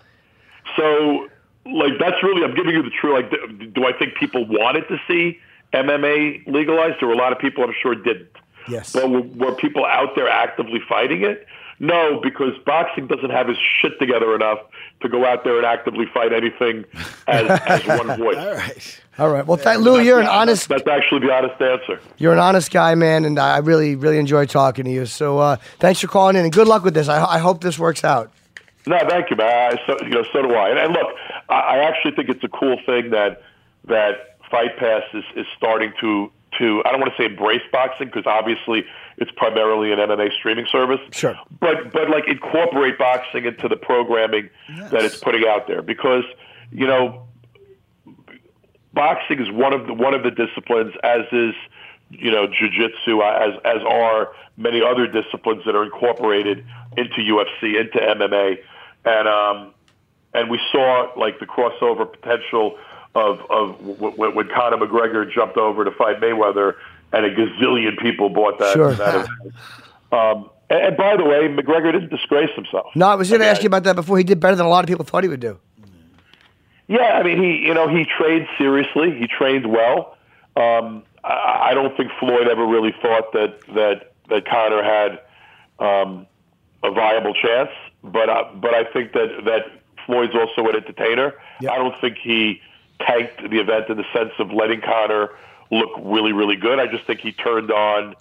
So, 0.76 1.28
like, 1.66 1.94
that's 2.00 2.22
really, 2.24 2.44
I'm 2.44 2.56
giving 2.56 2.76
you 2.76 2.84
the 2.84 2.90
truth. 2.90 3.14
Like, 3.14 3.32
do, 3.32 3.68
do 3.68 3.86
I 3.86 3.94
think 3.94 4.16
people 4.16 4.46
wanted 4.46 4.88
to 4.90 5.00
see 5.08 5.40
MMA 5.74 6.48
legalized? 6.48 6.98
There 7.00 7.08
were 7.08 7.16
a 7.16 7.18
lot 7.18 7.32
of 7.32 7.40
people 7.40 7.64
I'm 7.64 7.74
sure 7.82 7.96
didn't. 7.96 8.30
Yes. 8.68 8.94
But 8.94 9.10
were, 9.10 9.22
were 9.22 9.56
people 9.56 9.86
out 9.86 10.16
there 10.16 10.30
actively 10.30 10.82
fighting 10.88 11.24
it? 11.24 11.48
No, 11.80 12.20
because 12.22 12.54
boxing 12.66 13.06
doesn't 13.08 13.30
have 13.30 13.48
his 13.48 13.58
shit 13.82 14.00
together 14.00 14.34
enough 14.34 14.60
to 15.02 15.10
go 15.10 15.26
out 15.26 15.44
there 15.44 15.58
and 15.58 15.66
actively 15.66 16.06
fight 16.12 16.34
anything 16.34 16.86
as, 17.28 17.62
as 17.68 17.86
one 17.86 18.08
voice. 18.18 18.36
All 18.38 18.54
right. 18.54 19.02
All 19.20 19.30
right. 19.30 19.46
Well, 19.46 19.58
th- 19.58 19.78
Lou, 19.78 20.00
you're 20.00 20.20
an 20.20 20.28
honest, 20.28 20.70
That's 20.70 20.88
actually 20.88 21.22
the 21.22 21.32
honest 21.34 21.62
answer. 21.62 22.00
you're 22.18 22.34
an 22.34 22.40
honest 22.40 22.72
guy, 22.72 22.96
man, 22.96 23.26
and 23.26 23.38
I 23.40 23.60
really, 23.60 23.96
really 23.96 24.18
enjoy 24.18 24.46
talking 24.46 24.86
to 24.86 24.92
you. 24.92 25.06
So, 25.06 25.38
uh, 25.40 25.58
thanks 25.80 26.00
for 26.00 26.08
calling 26.08 26.36
in, 26.36 26.44
and 26.44 26.52
good 26.52 26.68
luck 26.68 26.84
with 26.84 26.94
this. 26.96 27.08
I, 27.10 27.24
I 27.24 27.38
hope 27.38 27.62
this 27.62 27.78
works 27.78 28.04
out. 28.04 28.32
No, 28.88 28.98
thank 29.10 29.30
you, 29.30 29.36
man. 29.36 29.74
I, 29.74 29.86
so, 29.86 29.98
you 30.04 30.10
know, 30.10 30.24
so 30.32 30.42
do 30.44 30.54
I. 30.54 30.70
And, 30.70 30.80
and 30.80 30.94
look, 30.94 31.08
I, 31.50 31.54
I 31.60 31.78
actually 31.80 32.12
think 32.16 32.30
it's 32.30 32.44
a 32.44 32.48
cool 32.50 32.78
thing 32.86 33.10
that 33.12 33.42
that 33.86 34.38
Fight 34.50 34.78
Pass 34.78 35.04
is, 35.14 35.24
is 35.36 35.46
starting 35.58 35.94
to 36.00 36.32
to. 36.58 36.82
I 36.86 36.92
don't 36.92 37.02
want 37.02 37.12
to 37.14 37.22
say 37.22 37.26
embrace 37.26 37.62
boxing 37.72 38.08
because 38.08 38.26
obviously 38.26 38.86
it's 39.18 39.32
primarily 39.36 39.92
an 39.92 40.00
MMA 40.00 40.32
streaming 40.34 40.68
service. 40.72 41.00
Sure. 41.12 41.38
But 41.60 41.92
but 41.92 42.10
like 42.10 42.28
incorporate 42.28 42.98
boxing 42.98 43.46
into 43.46 43.68
the 43.68 43.76
programming 43.78 44.50
that 44.92 45.04
it's 45.04 45.18
putting 45.18 45.46
out 45.48 45.68
there 45.68 45.82
because 45.82 46.24
you 46.72 46.88
know 46.88 47.28
boxing 48.94 49.40
is 49.40 49.52
one 49.52 49.74
of 49.74 49.88
the 49.88 49.94
one 49.94 50.14
of 50.14 50.24
the 50.24 50.32
disciplines, 50.32 50.94
as 51.04 51.22
is 51.32 51.54
you 52.10 52.32
know 52.32 52.48
jujitsu, 52.48 53.22
as 53.24 53.60
as 53.66 53.82
are 53.88 54.30
many 54.58 54.82
other 54.82 55.08
disciplines 55.08 55.64
that 55.66 55.76
are 55.76 55.84
incorporated 55.84 56.66
into 56.98 57.16
UFC, 57.18 57.80
into 57.80 58.00
MMA, 58.00 58.58
and 59.06 59.28
um, 59.28 59.74
and 60.34 60.50
we 60.50 60.60
saw 60.72 61.12
like 61.16 61.40
the 61.40 61.46
crossover 61.46 62.12
potential 62.12 62.78
of 63.16 63.40
of 63.50 63.78
w- 63.80 64.12
w- 64.12 64.36
when 64.36 64.48
Conor 64.48 64.78
McGregor 64.78 65.32
jumped 65.32 65.58
over 65.58 65.86
to 65.86 65.92
fight 65.92 66.20
Mayweather, 66.20 66.76
and 67.14 67.26
a 67.26 67.34
gazillion 67.34 67.98
people 68.00 68.30
bought 68.30 68.60
that. 68.60 68.74
Sure. 68.74 68.94
that 68.94 69.28
um, 70.12 70.50
and, 70.70 70.80
and 70.80 70.98
by 70.98 71.16
the 71.16 71.24
way, 71.24 71.48
McGregor 71.48 71.92
didn't 71.92 72.10
disgrace 72.10 72.50
himself. 72.56 72.88
No, 72.96 73.08
I 73.08 73.16
was 73.16 73.30
going 73.30 73.42
to 73.42 73.48
ask 73.48 73.64
you 73.64 73.68
about 73.68 73.84
that 73.86 73.96
before. 73.96 74.18
He 74.18 74.24
did 74.24 74.40
better 74.40 74.56
than 74.56 74.66
a 74.66 74.70
lot 74.70 74.84
of 74.84 74.88
people 74.88 75.06
thought 75.06 75.24
he 75.24 75.30
would 75.30 75.40
do. 75.40 75.60
Yeah, 76.88 77.02
I 77.02 77.24
mean, 77.24 77.42
he 77.42 77.68
you 77.68 77.74
know 77.74 77.88
he 77.88 78.06
trained 78.06 78.48
seriously. 78.58 79.18
He 79.18 79.28
trained 79.28 79.66
well. 79.70 80.18
Um, 80.56 81.04
I, 81.24 81.70
I 81.70 81.74
don't 81.74 81.96
think 81.98 82.12
Floyd 82.20 82.48
ever 82.48 82.66
really 82.66 82.94
thought 83.02 83.34
that 83.34 83.60
that 83.76 84.14
that 84.30 84.46
Connor 84.46 84.84
had 84.84 85.20
um, 85.80 86.26
a 86.84 86.92
viable 86.92 87.34
chance. 87.34 87.70
But 88.04 88.30
uh, 88.30 88.46
but 88.56 88.74
I 88.74 88.86
think 88.86 89.12
that 89.14 89.44
that 89.46 89.66
Floyd's 90.06 90.34
also 90.34 90.70
an 90.70 90.78
entertainer. 90.78 91.34
I 91.62 91.78
don't 91.78 92.00
think 92.00 92.18
he 92.18 92.62
tanked 93.02 93.50
the 93.50 93.60
event 93.60 93.90
in 93.90 93.98
the 93.98 94.06
sense 94.14 94.32
of 94.40 94.52
letting 94.52 94.82
Connor 94.82 95.30
look 95.72 95.90
really 95.98 96.34
really 96.34 96.56
good. 96.56 96.80
I 96.80 96.88
just 96.88 97.06
think 97.06 97.20
he 97.20 97.32
turned 97.32 97.72
on 97.72 98.16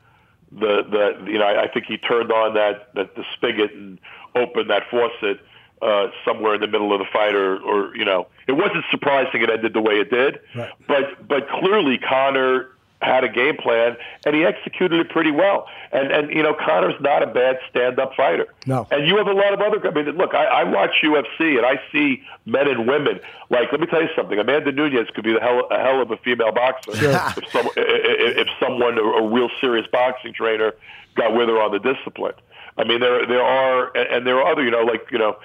the 0.53 0.83
the 0.83 1.31
you 1.31 1.39
know 1.39 1.47
I, 1.47 1.65
I 1.65 1.69
think 1.69 1.87
he 1.87 1.99
turned 1.99 2.33
on 2.33 2.55
that 2.55 2.95
that 2.95 3.15
the 3.17 3.25
spigot 3.35 3.73
and 3.73 3.99
opened 4.35 4.71
that 4.71 4.85
faucet 4.91 5.41
uh, 5.83 6.09
somewhere 6.25 6.55
in 6.55 6.61
the 6.61 6.67
middle 6.67 6.93
of 6.93 6.99
the 6.99 7.07
fight, 7.13 7.35
or, 7.35 7.59
or 7.59 7.95
you 7.97 8.05
know, 8.05 8.27
it 8.47 8.53
wasn't 8.53 8.85
surprising 8.91 9.43
it 9.43 9.51
ended 9.51 9.73
the 9.75 9.81
way 9.81 9.95
it 9.95 10.11
did. 10.11 10.41
But 10.87 11.29
but 11.29 11.49
clearly 11.49 11.99
Connor 11.99 12.71
had 13.03 13.25
a 13.25 13.29
game 13.29 13.57
plan 13.57 13.97
and 14.25 14.35
he 14.35 14.45
executed 14.45 15.01
it 15.01 15.11
pretty 15.11 15.31
well. 15.31 15.67
And 15.93 16.11
and 16.11 16.31
you 16.31 16.43
know 16.43 16.55
Connor's 16.55 16.99
not 17.01 17.23
a 17.23 17.27
bad 17.27 17.59
stand-up 17.71 18.15
fighter. 18.15 18.47
No. 18.67 18.87
And 18.91 19.07
you 19.07 19.17
have 19.17 19.27
a 19.27 19.33
lot 19.33 19.53
of 19.53 19.61
other. 19.61 19.87
I 19.87 19.91
mean, 19.91 20.17
look, 20.17 20.35
I, 20.35 20.45
I 20.45 20.65
watch 20.65 21.03
UFC 21.03 21.57
and 21.57 21.67
I 21.67 21.81
see 21.93 22.23
men 22.47 22.69
and 22.69 22.89
women. 22.89 23.21
Like, 23.51 23.71
let 23.71 23.81
me 23.81 23.87
tell 23.87 24.03
you 24.03 24.09
something. 24.17 24.39
Amanda 24.39 24.73
Nunes 24.73 25.09
could 25.15 25.25
be 25.25 25.33
the 25.33 25.41
hell, 25.41 25.69
a 25.71 25.79
hell 25.79 26.01
of 26.01 26.11
a 26.11 26.17
female 26.17 26.53
boxer 26.53 26.93
if, 26.93 27.51
some, 27.51 27.67
if, 27.77 28.39
if 28.39 28.49
someone, 28.59 28.99
a, 28.99 29.23
real 29.23 29.51
serious 29.61 29.87
boxing 29.93 30.33
trainer, 30.33 30.75
got 31.15 31.35
with 31.35 31.49
her 31.49 31.61
on 31.61 31.73
the 31.73 31.79
discipline. 31.79 32.35
I 32.79 32.85
mean, 32.85 33.01
there 33.01 33.27
there 33.27 33.43
are 33.43 33.97
and, 33.97 34.09
and 34.09 34.27
there 34.27 34.39
are 34.41 34.51
other. 34.51 34.65
You 34.65 34.71
know, 34.71 34.83
like 34.83 35.07
you 35.11 35.19
know, 35.19 35.37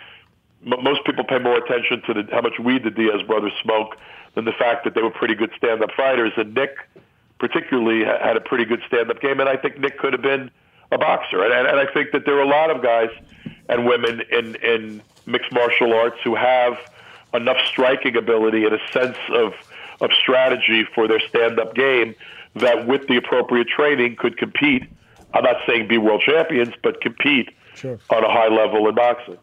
most 0.63 1.03
people 1.05 1.23
pay 1.23 1.39
more 1.39 1.57
attention 1.57 2.01
to 2.07 2.13
the, 2.13 2.27
how 2.31 2.41
much 2.41 2.59
weed 2.59 2.83
the 2.83 2.91
Diaz 2.91 3.21
brothers 3.23 3.53
smoke 3.61 3.97
than 4.35 4.45
the 4.45 4.51
fact 4.51 4.83
that 4.85 4.95
they 4.95 5.01
were 5.01 5.11
pretty 5.11 5.35
good 5.35 5.51
stand-up 5.57 5.91
fighters. 5.95 6.31
And 6.37 6.53
Nick, 6.53 6.77
particularly, 7.41 8.05
had 8.05 8.37
a 8.37 8.39
pretty 8.39 8.65
good 8.65 8.81
stand-up 8.85 9.19
game, 9.19 9.39
and 9.39 9.49
I 9.49 9.57
think 9.57 9.79
Nick 9.79 9.97
could 9.97 10.13
have 10.13 10.21
been 10.21 10.51
a 10.91 10.97
boxer. 10.99 11.43
And, 11.43 11.51
and, 11.51 11.67
and 11.67 11.79
I 11.79 11.91
think 11.91 12.11
that 12.11 12.23
there 12.23 12.37
are 12.37 12.41
a 12.41 12.47
lot 12.47 12.69
of 12.69 12.83
guys 12.83 13.09
and 13.67 13.87
women 13.87 14.21
in 14.31 14.55
in 14.57 15.01
mixed 15.25 15.51
martial 15.51 15.91
arts 15.93 16.17
who 16.23 16.35
have 16.35 16.77
enough 17.33 17.57
striking 17.65 18.15
ability 18.15 18.63
and 18.65 18.75
a 18.75 18.91
sense 18.91 19.17
of 19.33 19.53
of 20.01 20.11
strategy 20.13 20.85
for 20.93 21.07
their 21.07 21.19
stand-up 21.19 21.73
game 21.73 22.13
that, 22.55 22.85
with 22.85 23.07
the 23.07 23.17
appropriate 23.17 23.67
training, 23.67 24.15
could 24.17 24.37
compete. 24.37 24.83
I'm 25.33 25.43
not 25.43 25.57
saying 25.65 25.87
be 25.87 25.97
world 25.97 26.21
champions, 26.21 26.75
but 26.83 27.01
compete 27.01 27.49
on 27.83 28.23
a 28.23 28.31
high 28.31 28.49
level 28.49 28.87
in 28.87 28.93
boxing. 28.93 29.37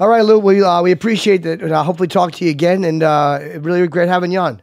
All 0.00 0.08
right, 0.08 0.24
Lou. 0.24 0.40
We 0.40 0.62
uh, 0.62 0.82
we 0.82 0.90
appreciate 0.90 1.42
that. 1.44 1.62
and 1.62 1.72
I'll 1.72 1.84
hopefully 1.84 2.08
talk 2.08 2.32
to 2.32 2.44
you 2.44 2.50
again, 2.50 2.82
and 2.82 3.04
uh, 3.04 3.38
really 3.60 3.86
great 3.86 4.08
having 4.08 4.32
you 4.32 4.40
on. 4.40 4.60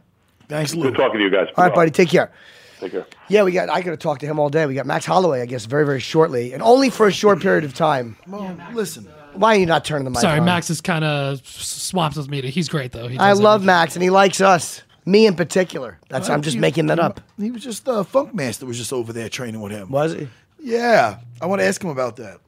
Thanks, 0.48 0.74
Good 0.74 0.94
talking 0.94 1.18
to 1.18 1.24
you 1.24 1.30
guys. 1.30 1.48
All 1.56 1.64
right, 1.64 1.74
buddy. 1.74 1.90
Take 1.90 2.10
care. 2.10 2.30
Take 2.80 2.92
care. 2.92 3.06
Yeah, 3.28 3.42
we 3.42 3.52
got. 3.52 3.68
I 3.68 3.82
could 3.82 3.90
to 3.90 3.96
talk 3.96 4.18
to 4.20 4.26
him 4.26 4.38
all 4.38 4.48
day. 4.50 4.66
We 4.66 4.74
got 4.74 4.86
Max 4.86 5.04
Holloway, 5.04 5.40
I 5.42 5.46
guess, 5.46 5.64
very 5.66 5.84
very 5.84 6.00
shortly, 6.00 6.52
and 6.52 6.62
only 6.62 6.90
for 6.90 7.06
a 7.06 7.12
short 7.12 7.40
period 7.40 7.64
of 7.64 7.74
time. 7.74 8.16
Well, 8.26 8.56
listen. 8.72 9.08
Why 9.34 9.54
are 9.56 9.58
you 9.58 9.66
not 9.66 9.84
turning 9.84 10.04
the 10.04 10.10
mic 10.10 10.20
Sorry, 10.20 10.40
on? 10.40 10.44
Max 10.46 10.68
is 10.70 10.80
kind 10.80 11.04
of 11.04 11.46
swaps 11.46 12.16
with 12.16 12.28
me. 12.28 12.42
He's 12.50 12.68
great 12.68 12.92
though. 12.92 13.06
He 13.08 13.18
I 13.18 13.32
love 13.34 13.56
everything. 13.60 13.66
Max, 13.66 13.94
and 13.96 14.02
he 14.02 14.10
likes 14.10 14.40
us. 14.40 14.82
Me 15.06 15.26
in 15.26 15.34
particular. 15.36 15.98
That's. 16.08 16.28
I'm 16.28 16.42
just 16.42 16.54
He- 16.54 16.60
making 16.60 16.86
that 16.86 16.98
he- 16.98 17.02
up. 17.04 17.20
He 17.38 17.50
was 17.50 17.62
just 17.62 17.88
uh, 17.88 18.02
Funk 18.04 18.34
Master 18.34 18.66
was 18.66 18.76
just 18.78 18.92
over 18.92 19.12
there 19.12 19.28
training 19.28 19.60
with 19.60 19.72
him. 19.72 19.90
Was 19.90 20.12
he? 20.12 20.28
Yeah, 20.60 21.18
I 21.40 21.46
want 21.46 21.60
to 21.60 21.66
ask 21.66 21.82
him 21.82 21.90
about 21.90 22.16
that. 22.16 22.38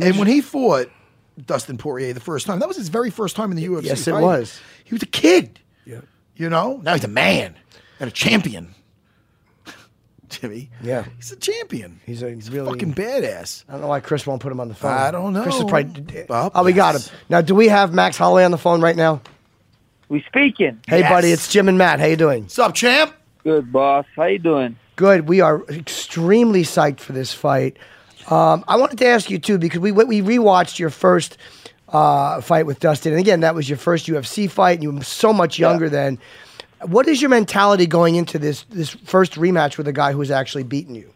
and 0.00 0.18
when 0.18 0.26
he 0.28 0.40
fought 0.40 0.90
Dustin 1.46 1.76
Poirier 1.78 2.12
the 2.14 2.20
first 2.20 2.46
time, 2.46 2.58
that 2.60 2.68
was 2.68 2.76
his 2.78 2.88
very 2.88 3.10
first 3.10 3.36
time 3.36 3.50
in 3.50 3.56
the 3.56 3.66
UFC. 3.66 3.84
Yes, 3.84 4.06
it 4.08 4.12
fighting. 4.12 4.26
was. 4.26 4.60
He 4.84 4.94
was 4.94 5.02
a 5.02 5.06
kid. 5.06 5.60
Yeah. 5.84 6.00
You 6.36 6.48
know, 6.48 6.80
now 6.82 6.94
he's 6.94 7.04
a 7.04 7.08
man 7.08 7.54
and 8.00 8.08
a 8.08 8.12
champion. 8.12 8.74
Jimmy. 10.30 10.70
Yeah. 10.82 11.04
He's 11.16 11.32
a 11.32 11.36
champion. 11.36 12.00
He's 12.06 12.22
a 12.22 12.26
really 12.28 12.72
Fucking 12.72 12.94
badass. 12.94 13.64
I 13.68 13.72
don't 13.72 13.82
know 13.82 13.88
why 13.88 14.00
Chris 14.00 14.26
won't 14.26 14.40
put 14.40 14.50
him 14.52 14.60
on 14.60 14.68
the 14.68 14.74
phone. 14.74 14.92
I 14.92 15.10
don't 15.10 15.32
know. 15.32 15.42
Chris 15.42 15.56
is 15.56 15.64
probably. 15.64 16.24
Well, 16.28 16.50
oh, 16.54 16.64
we 16.64 16.72
got 16.72 16.94
him 16.94 17.02
now. 17.28 17.40
Do 17.40 17.54
we 17.54 17.68
have 17.68 17.92
Max 17.92 18.16
Holloway 18.16 18.44
on 18.44 18.50
the 18.50 18.58
phone 18.58 18.80
right 18.80 18.96
now? 18.96 19.20
We 20.08 20.22
speaking. 20.26 20.80
Hey, 20.88 21.00
Yes. 21.00 21.10
buddy, 21.10 21.30
it's 21.30 21.52
Jim 21.52 21.68
and 21.68 21.78
Matt. 21.78 22.00
How 22.00 22.06
you 22.06 22.16
doing? 22.16 22.42
What's 22.44 22.58
up, 22.58 22.74
champ? 22.74 23.12
Good 23.44 23.72
boss. 23.72 24.06
How 24.16 24.24
you 24.24 24.38
doing? 24.38 24.76
Good. 24.96 25.28
We 25.28 25.40
are 25.40 25.62
extremely 25.68 26.62
psyched 26.62 27.00
for 27.00 27.12
this 27.12 27.32
fight. 27.32 27.76
Um, 28.28 28.64
I 28.68 28.76
wanted 28.76 28.98
to 28.98 29.06
ask 29.06 29.30
you 29.30 29.38
too 29.38 29.58
because 29.58 29.80
we 29.80 29.92
we 29.92 30.20
rewatched 30.20 30.78
your 30.78 30.90
first 30.90 31.38
uh, 31.88 32.40
fight 32.40 32.66
with 32.66 32.80
Dustin, 32.80 33.12
and 33.12 33.20
again, 33.20 33.40
that 33.40 33.54
was 33.54 33.68
your 33.68 33.78
first 33.78 34.06
UFC 34.06 34.48
fight, 34.50 34.74
and 34.74 34.82
you 34.82 34.92
were 34.92 35.02
so 35.02 35.32
much 35.32 35.58
younger 35.58 35.88
then. 35.88 36.18
What 36.86 37.08
is 37.08 37.20
your 37.20 37.30
mentality 37.30 37.86
going 37.86 38.14
into 38.14 38.38
this 38.38 38.64
this 38.70 38.90
first 38.90 39.34
rematch 39.34 39.76
with 39.76 39.86
a 39.88 39.92
guy 39.92 40.12
who's 40.12 40.30
actually 40.30 40.64
beaten 40.64 40.94
you? 40.94 41.12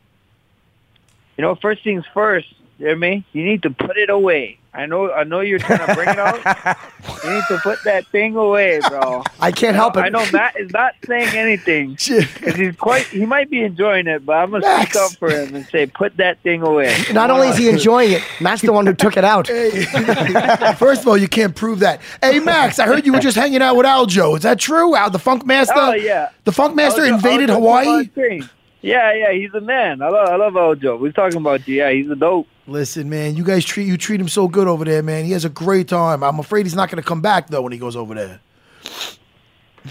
You 1.37 1.42
know, 1.42 1.55
first 1.55 1.83
things 1.83 2.05
first. 2.12 2.46
You? 2.79 3.24
You 3.33 3.44
need 3.44 3.62
to 3.62 3.70
put 3.70 3.96
it 3.96 4.11
away. 4.11 4.59
I 4.75 4.87
know. 4.87 5.13
I 5.13 5.23
know 5.23 5.41
you're 5.41 5.61
trying 5.61 5.87
to 5.87 5.95
bring 5.95 6.09
it 6.09 6.19
out. 6.19 6.37
you 7.25 7.31
need 7.31 7.45
to 7.49 7.59
put 7.63 7.83
that 7.85 8.07
thing 8.09 8.35
away, 8.35 8.81
bro. 8.89 9.23
I 9.39 9.53
can't 9.53 9.77
help 9.77 9.97
it. 9.97 10.01
I 10.01 10.09
know 10.09 10.27
Matt 10.33 10.59
is 10.59 10.73
not 10.73 10.95
saying 11.07 11.37
anything 11.37 11.91
because 12.09 12.57
he's 12.57 12.75
quite. 12.75 13.07
He 13.07 13.25
might 13.25 13.49
be 13.49 13.63
enjoying 13.63 14.09
it, 14.09 14.27
but 14.27 14.33
I'm 14.33 14.51
gonna 14.51 14.67
Max. 14.67 14.91
speak 14.91 15.03
up 15.03 15.13
for 15.13 15.31
him 15.31 15.55
and 15.55 15.65
say, 15.67 15.87
put 15.87 16.17
that 16.17 16.41
thing 16.41 16.63
away. 16.63 16.93
Not 17.13 17.31
only 17.31 17.49
is 17.49 17.57
he 17.57 17.69
enjoying 17.69 18.13
it, 18.13 18.23
Matt's 18.41 18.63
the 18.63 18.73
one 18.73 18.87
who 18.87 18.95
took 18.95 19.17
it 19.17 19.25
out. 19.25 19.47
First 20.79 21.03
of 21.03 21.09
all, 21.09 21.17
you 21.17 21.29
can't 21.29 21.55
prove 21.55 21.79
that. 21.79 22.01
Hey, 22.21 22.41
Max, 22.41 22.81
I 22.81 22.87
heard 22.87 23.07
you 23.07 23.13
were 23.13 23.21
just 23.21 23.37
hanging 23.37 23.63
out 23.63 23.77
with 23.77 23.87
Aljo. 23.87 24.37
Is 24.37 24.43
that 24.43 24.59
true? 24.59 24.97
Al, 24.97 25.11
the 25.11 25.21
Funk 25.21 25.47
Master? 25.47 25.75
Oh 25.77 25.93
yeah. 25.93 26.31
The 26.43 26.53
Funk 26.53 26.73
oh, 26.73 26.75
Master 26.75 27.03
Aljo- 27.03 27.15
invaded 27.15 27.49
Aljo 27.49 27.55
Hawaii? 27.55 27.85
come 27.85 27.95
on 27.95 28.11
screen. 28.11 28.51
Yeah, 28.83 29.15
yeah, 29.15 29.33
he's 29.33 29.55
a 29.55 29.63
man. 29.63 30.03
I 30.03 30.11
love, 30.11 30.29
I 30.29 30.37
love 30.37 30.57
Ojo. 30.57 30.99
We're 30.99 31.13
talking 31.13 31.39
about 31.39 31.67
you. 31.67 31.77
Yeah, 31.77 31.91
he's 31.91 32.11
a 32.11 32.17
dope. 32.17 32.47
Listen, 32.66 33.11
man, 33.11 33.37
you 33.37 33.44
guys 33.44 33.64
treat 33.64 33.87
you 33.87 33.96
treat 33.96 34.20
him 34.20 34.29
so 34.29 34.48
good 34.48 34.68
over 34.68 34.85
there, 34.85 35.03
man. 35.03 35.24
He 35.24 35.33
has 35.33 35.44
a 35.44 35.50
great 35.50 35.88
time. 35.88 36.22
I'm 36.22 36.38
afraid 36.38 36.64
he's 36.64 36.74
not 36.74 36.90
going 36.90 37.03
to 37.03 37.07
come 37.07 37.20
back 37.20 37.48
though 37.48 37.62
when 37.62 37.72
he 37.72 37.79
goes 37.79 37.94
over 37.96 38.14
there. 38.14 38.40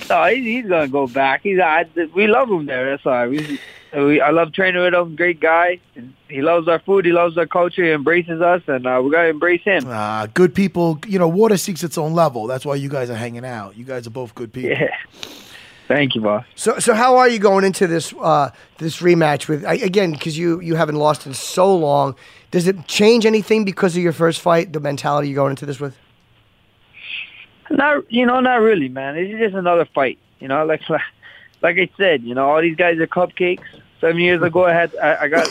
No, 0.10 0.26
he's, 0.26 0.44
he's 0.44 0.66
gonna 0.66 0.88
go 0.88 1.08
back. 1.08 1.42
He's 1.44 1.60
I, 1.60 1.86
we 2.16 2.28
love 2.28 2.50
him 2.50 2.66
there. 2.66 2.90
That's 2.90 3.06
all. 3.06 3.28
We, 3.28 3.60
we 3.94 4.22
I 4.22 4.32
love 4.32 4.52
training 4.52 4.82
with 4.82 4.94
him. 4.94 5.16
Great 5.16 5.40
guy. 5.40 5.80
And 5.96 6.14
he 6.30 6.42
loves 6.42 6.68
our 6.68 6.80
food. 6.80 7.06
He 7.06 7.12
loves 7.12 7.38
our 7.38 7.46
culture. 7.46 7.84
He 7.84 7.92
embraces 7.92 8.42
us, 8.42 8.64
and 8.68 8.88
uh, 8.88 9.02
we 9.04 9.12
gotta 9.12 9.30
embrace 9.30 9.62
him. 9.62 9.88
Uh, 9.88 10.26
good 10.34 10.56
people, 10.56 11.00
you 11.06 11.20
know, 11.20 11.28
water 11.28 11.58
seeks 11.58 11.84
its 11.84 11.98
own 11.98 12.14
level. 12.14 12.48
That's 12.48 12.66
why 12.66 12.76
you 12.76 12.90
guys 12.90 13.12
are 13.12 13.16
hanging 13.16 13.46
out. 13.46 13.78
You 13.78 13.86
guys 13.86 14.08
are 14.08 14.12
both 14.12 14.34
good 14.34 14.52
people. 14.52 14.72
Yeah. 14.72 14.96
Thank 15.88 16.16
you, 16.16 16.22
boss. 16.22 16.46
So, 16.56 16.80
so 16.80 16.94
how 16.96 17.18
are 17.18 17.28
you 17.28 17.40
going 17.40 17.66
into 17.66 17.88
this 17.88 18.14
uh, 18.20 18.50
this 18.80 19.00
rematch 19.00 19.48
with 19.48 19.64
again 19.66 20.14
because 20.14 20.36
you 20.38 20.60
you 20.62 20.76
haven't 20.76 20.96
lost 20.96 21.28
in 21.28 21.34
so 21.36 21.76
long? 21.76 22.16
Does 22.54 22.68
it 22.68 22.88
change 22.88 23.26
anything 23.26 23.66
because 23.66 23.98
of 23.98 24.04
your 24.04 24.14
first 24.14 24.40
fight? 24.40 24.74
The 24.74 24.80
mentality 24.80 25.28
you're 25.28 25.36
going 25.36 25.50
into 25.50 25.66
this 25.66 25.80
with? 25.80 25.98
Not 27.72 28.12
you 28.12 28.28
know, 28.28 28.42
not 28.42 28.62
really, 28.62 28.90
man. 28.90 29.18
It's 29.18 29.40
just 29.40 29.56
another 29.56 29.86
fight. 29.86 30.20
You 30.40 30.50
know, 30.50 30.64
like 30.64 30.88
like 31.62 31.80
I 31.80 31.90
said, 31.98 32.22
you 32.22 32.36
know, 32.36 32.48
all 32.48 32.62
these 32.62 32.76
guys 32.76 33.00
are 33.00 33.08
cupcakes. 33.08 33.64
Seven 34.00 34.20
years 34.20 34.44
ago, 34.44 34.66
I 34.66 34.74
had 34.74 34.96
I, 34.98 35.24
I 35.24 35.28
got 35.30 35.48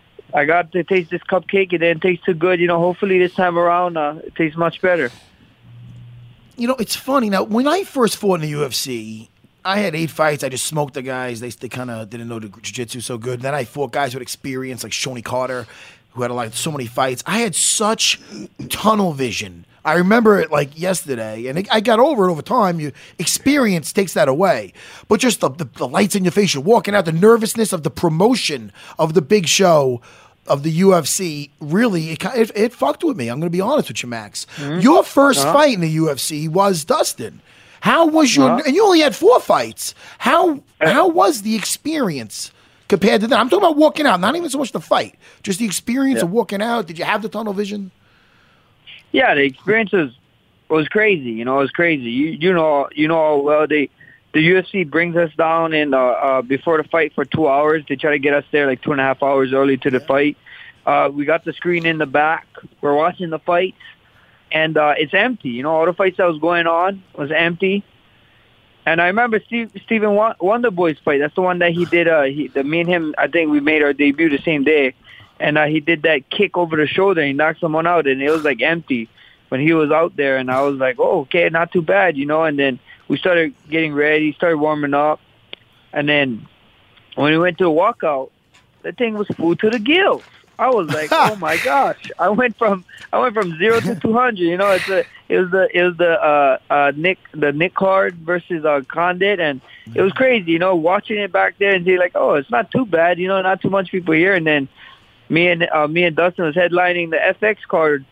I 0.34 0.44
got 0.44 0.70
to 0.70 0.84
taste 0.84 1.10
this 1.10 1.22
cupcake. 1.22 1.72
It 1.72 1.78
didn't 1.78 2.02
taste 2.02 2.24
too 2.24 2.34
good. 2.34 2.60
You 2.60 2.68
know, 2.68 2.78
hopefully 2.78 3.18
this 3.18 3.34
time 3.34 3.58
around, 3.58 3.96
uh, 3.96 4.20
it 4.22 4.36
tastes 4.36 4.56
much 4.56 4.80
better. 4.80 5.10
You 6.56 6.68
know, 6.68 6.76
it's 6.78 6.94
funny. 6.94 7.30
Now, 7.30 7.42
when 7.42 7.66
I 7.66 7.82
first 7.82 8.16
fought 8.16 8.36
in 8.36 8.42
the 8.42 8.52
UFC, 8.52 9.28
I 9.64 9.78
had 9.78 9.96
eight 9.96 10.10
fights. 10.10 10.44
I 10.44 10.50
just 10.50 10.66
smoked 10.66 10.94
the 10.94 11.02
guys. 11.02 11.40
They, 11.40 11.48
they 11.48 11.68
kind 11.68 11.90
of 11.90 12.10
didn't 12.10 12.28
know 12.28 12.38
the 12.38 12.48
jiu-jitsu 12.48 13.00
so 13.00 13.18
good. 13.18 13.40
Then 13.40 13.56
I 13.56 13.64
fought 13.64 13.90
guys 13.90 14.14
with 14.14 14.22
experience 14.22 14.84
like 14.84 14.92
Shonie 14.92 15.24
Carter, 15.24 15.66
who 16.14 16.22
had 16.22 16.30
like 16.30 16.54
so 16.54 16.70
many 16.70 16.86
fights. 16.86 17.22
I 17.26 17.40
had 17.40 17.54
such 17.54 18.20
tunnel 18.68 19.12
vision. 19.12 19.66
I 19.84 19.94
remember 19.94 20.38
it 20.38 20.50
like 20.50 20.78
yesterday, 20.78 21.46
and 21.46 21.58
it, 21.58 21.68
I 21.70 21.80
got 21.80 22.00
over 22.00 22.26
it 22.26 22.30
over 22.30 22.40
time. 22.40 22.80
You 22.80 22.92
experience 23.18 23.92
takes 23.92 24.14
that 24.14 24.28
away, 24.28 24.72
but 25.08 25.20
just 25.20 25.40
the, 25.40 25.50
the, 25.50 25.66
the 25.66 25.86
lights 25.86 26.14
in 26.14 26.24
your 26.24 26.32
face, 26.32 26.54
you're 26.54 26.62
walking 26.62 26.94
out, 26.94 27.04
the 27.04 27.12
nervousness 27.12 27.72
of 27.72 27.82
the 27.82 27.90
promotion 27.90 28.72
of 28.98 29.12
the 29.12 29.20
big 29.20 29.46
show 29.46 30.00
of 30.46 30.62
the 30.62 30.80
UFC, 30.80 31.50
really, 31.60 32.10
it, 32.10 32.24
it, 32.24 32.50
it 32.54 32.72
fucked 32.72 33.04
with 33.04 33.16
me. 33.16 33.28
I'm 33.28 33.40
going 33.40 33.50
to 33.50 33.56
be 33.56 33.60
honest 33.60 33.88
with 33.88 34.02
you, 34.02 34.08
Max. 34.08 34.46
Mm-hmm. 34.56 34.80
Your 34.80 35.02
1st 35.02 35.42
uh-huh. 35.42 35.52
fight 35.52 35.74
in 35.74 35.80
the 35.80 35.96
UFC 35.96 36.48
was 36.48 36.84
Dustin. 36.84 37.40
How 37.80 38.06
was 38.06 38.34
your? 38.34 38.50
Uh-huh. 38.50 38.62
And 38.64 38.74
you 38.74 38.82
only 38.82 39.00
had 39.00 39.14
four 39.14 39.40
fights. 39.40 39.94
How 40.16 40.54
uh, 40.80 40.90
how 40.90 41.06
was 41.08 41.42
the 41.42 41.54
experience 41.54 42.50
compared 42.88 43.20
to 43.22 43.26
that? 43.28 43.38
I'm 43.38 43.48
talking 43.48 43.64
about 43.64 43.76
walking 43.76 44.06
out, 44.06 44.20
not 44.20 44.36
even 44.36 44.50
so 44.50 44.58
much 44.58 44.72
the 44.72 44.80
fight, 44.80 45.16
just 45.42 45.58
the 45.58 45.64
experience 45.64 46.22
of 46.22 46.30
walking 46.30 46.62
out. 46.62 46.86
Did 46.86 46.98
you 46.98 47.04
have 47.04 47.22
the 47.22 47.28
tunnel 47.28 47.52
vision? 47.52 47.90
Yeah, 49.12 49.34
the 49.34 49.42
experience 49.42 49.92
was 49.92 50.10
was 50.68 50.88
crazy. 50.88 51.30
You 51.30 51.44
know, 51.44 51.58
it 51.58 51.62
was 51.62 51.70
crazy. 51.70 52.10
You 52.10 52.30
you 52.30 52.52
know 52.52 52.88
you 52.92 53.08
know 53.08 53.38
well 53.38 53.66
they 53.66 53.90
the 54.34 54.40
UFC 54.40 54.88
brings 54.88 55.14
us 55.16 55.30
down 55.36 55.72
in 55.72 55.94
uh, 55.94 55.98
uh, 55.98 56.42
before 56.42 56.82
the 56.82 56.88
fight 56.88 57.14
for 57.14 57.24
two 57.24 57.46
hours. 57.46 57.84
They 57.88 57.94
try 57.94 58.10
to 58.10 58.18
get 58.18 58.34
us 58.34 58.44
there 58.50 58.66
like 58.66 58.82
two 58.82 58.90
and 58.90 59.00
a 59.00 59.04
half 59.04 59.22
hours 59.22 59.52
early 59.52 59.76
to 59.78 59.90
the 59.90 60.00
fight. 60.00 60.36
Uh, 60.84 61.08
we 61.12 61.24
got 61.24 61.44
the 61.44 61.52
screen 61.52 61.86
in 61.86 61.98
the 61.98 62.06
back. 62.06 62.46
We're 62.80 62.94
watching 62.94 63.30
the 63.30 63.38
fights, 63.38 63.80
and 64.50 64.76
uh, 64.76 64.94
it's 64.98 65.14
empty. 65.14 65.50
You 65.50 65.62
know, 65.62 65.70
all 65.70 65.86
the 65.86 65.94
fights 65.94 66.16
that 66.16 66.26
was 66.26 66.40
going 66.40 66.66
on 66.66 67.02
was 67.16 67.30
empty. 67.30 67.84
And 68.86 69.00
I 69.00 69.06
remember 69.06 69.40
Steve, 69.40 69.70
Won- 69.90 70.36
Wonderboy's 70.40 70.98
fight. 70.98 71.20
That's 71.20 71.34
the 71.34 71.42
one 71.42 71.58
that 71.60 71.72
he 71.72 71.84
did. 71.86 72.06
Uh, 72.06 72.22
he, 72.22 72.48
the, 72.48 72.64
me 72.64 72.80
and 72.80 72.88
him, 72.88 73.14
I 73.16 73.28
think 73.28 73.50
we 73.50 73.60
made 73.60 73.82
our 73.82 73.92
debut 73.92 74.28
the 74.28 74.42
same 74.42 74.64
day. 74.64 74.94
And 75.40 75.56
uh, 75.56 75.66
he 75.66 75.80
did 75.80 76.02
that 76.02 76.28
kick 76.30 76.56
over 76.56 76.76
the 76.76 76.86
shoulder. 76.86 77.20
And 77.20 77.28
he 77.28 77.32
knocked 77.32 77.60
someone 77.60 77.86
out, 77.86 78.06
and 78.06 78.22
it 78.22 78.30
was 78.30 78.44
like 78.44 78.60
empty 78.62 79.08
when 79.48 79.60
he 79.60 79.72
was 79.72 79.90
out 79.90 80.16
there. 80.16 80.36
And 80.36 80.50
I 80.50 80.60
was 80.62 80.76
like, 80.76 80.96
oh, 80.98 81.20
okay, 81.20 81.48
not 81.48 81.72
too 81.72 81.82
bad, 81.82 82.16
you 82.16 82.26
know. 82.26 82.44
And 82.44 82.58
then 82.58 82.78
we 83.08 83.16
started 83.16 83.54
getting 83.70 83.94
ready, 83.94 84.32
started 84.34 84.58
warming 84.58 84.94
up, 84.94 85.20
and 85.92 86.08
then 86.08 86.46
when 87.14 87.32
we 87.32 87.38
went 87.38 87.58
to 87.58 87.66
a 87.66 87.72
walkout, 87.72 88.30
the 88.82 88.92
thing 88.92 89.14
was 89.14 89.28
full 89.28 89.56
to 89.56 89.70
the 89.70 89.78
gills. 89.78 90.22
I 90.58 90.70
was 90.70 90.88
like, 90.88 91.08
oh 91.12 91.36
my 91.36 91.56
gosh! 91.64 92.10
I 92.18 92.28
went 92.28 92.56
from 92.56 92.84
I 93.12 93.18
went 93.18 93.34
from 93.34 93.58
zero 93.58 93.80
to 93.80 93.94
two 93.96 94.12
hundred. 94.12 94.38
You 94.38 94.56
know, 94.56 94.70
it's 94.70 94.88
a 94.88 95.04
it 95.28 95.38
was 95.38 95.50
the 95.50 95.68
it 95.76 95.82
was 95.82 95.96
the 95.96 96.22
uh, 96.22 96.58
uh, 96.70 96.92
Nick 96.96 97.18
the 97.32 97.52
Nick 97.52 97.74
card 97.74 98.14
versus 98.16 98.64
uh, 98.64 98.82
Condit, 98.88 99.40
and 99.40 99.60
it 99.94 100.02
was 100.02 100.12
crazy. 100.12 100.52
You 100.52 100.58
know, 100.58 100.74
watching 100.76 101.18
it 101.18 101.32
back 101.32 101.58
there 101.58 101.74
and 101.74 101.84
be 101.84 101.98
like, 101.98 102.12
oh, 102.14 102.34
it's 102.34 102.50
not 102.50 102.70
too 102.70 102.86
bad. 102.86 103.18
You 103.18 103.28
know, 103.28 103.40
not 103.42 103.60
too 103.60 103.70
much 103.70 103.90
people 103.90 104.14
here. 104.14 104.34
And 104.34 104.46
then 104.46 104.68
me 105.28 105.48
and 105.48 105.68
uh, 105.70 105.88
me 105.88 106.04
and 106.04 106.14
Dustin 106.14 106.44
was 106.44 106.54
headlining 106.54 107.10
the 107.10 107.16
FX 107.16 107.58
card, 107.66 108.04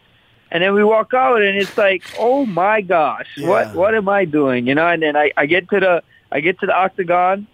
and 0.51 0.63
then 0.63 0.75
we 0.75 0.83
walk 0.83 1.15
out, 1.15 1.43
and 1.43 1.57
it's 1.57 1.77
like, 1.77 2.03
oh 2.19 2.47
my 2.47 2.81
gosh, 2.81 3.29
what 3.39 3.75
what 3.75 3.95
am 3.95 4.09
I 4.09 4.25
doing? 4.25 4.67
You 4.67 4.75
know, 4.75 4.89
and 4.89 5.03
then 5.03 5.17
I 5.17 5.33
I 5.37 5.47
get 5.47 5.69
to 5.71 5.81
the 5.81 6.03
I 6.31 6.41
get 6.41 6.59
to 6.61 6.67
the 6.67 6.75
octagon. 6.75 7.47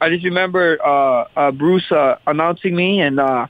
I 0.00 0.10
just 0.10 0.24
remember 0.24 0.78
uh, 0.84 1.26
uh, 1.34 1.50
Bruce 1.50 1.90
uh, 1.90 2.18
announcing 2.26 2.76
me, 2.76 3.00
and 3.00 3.18
uh, 3.18 3.46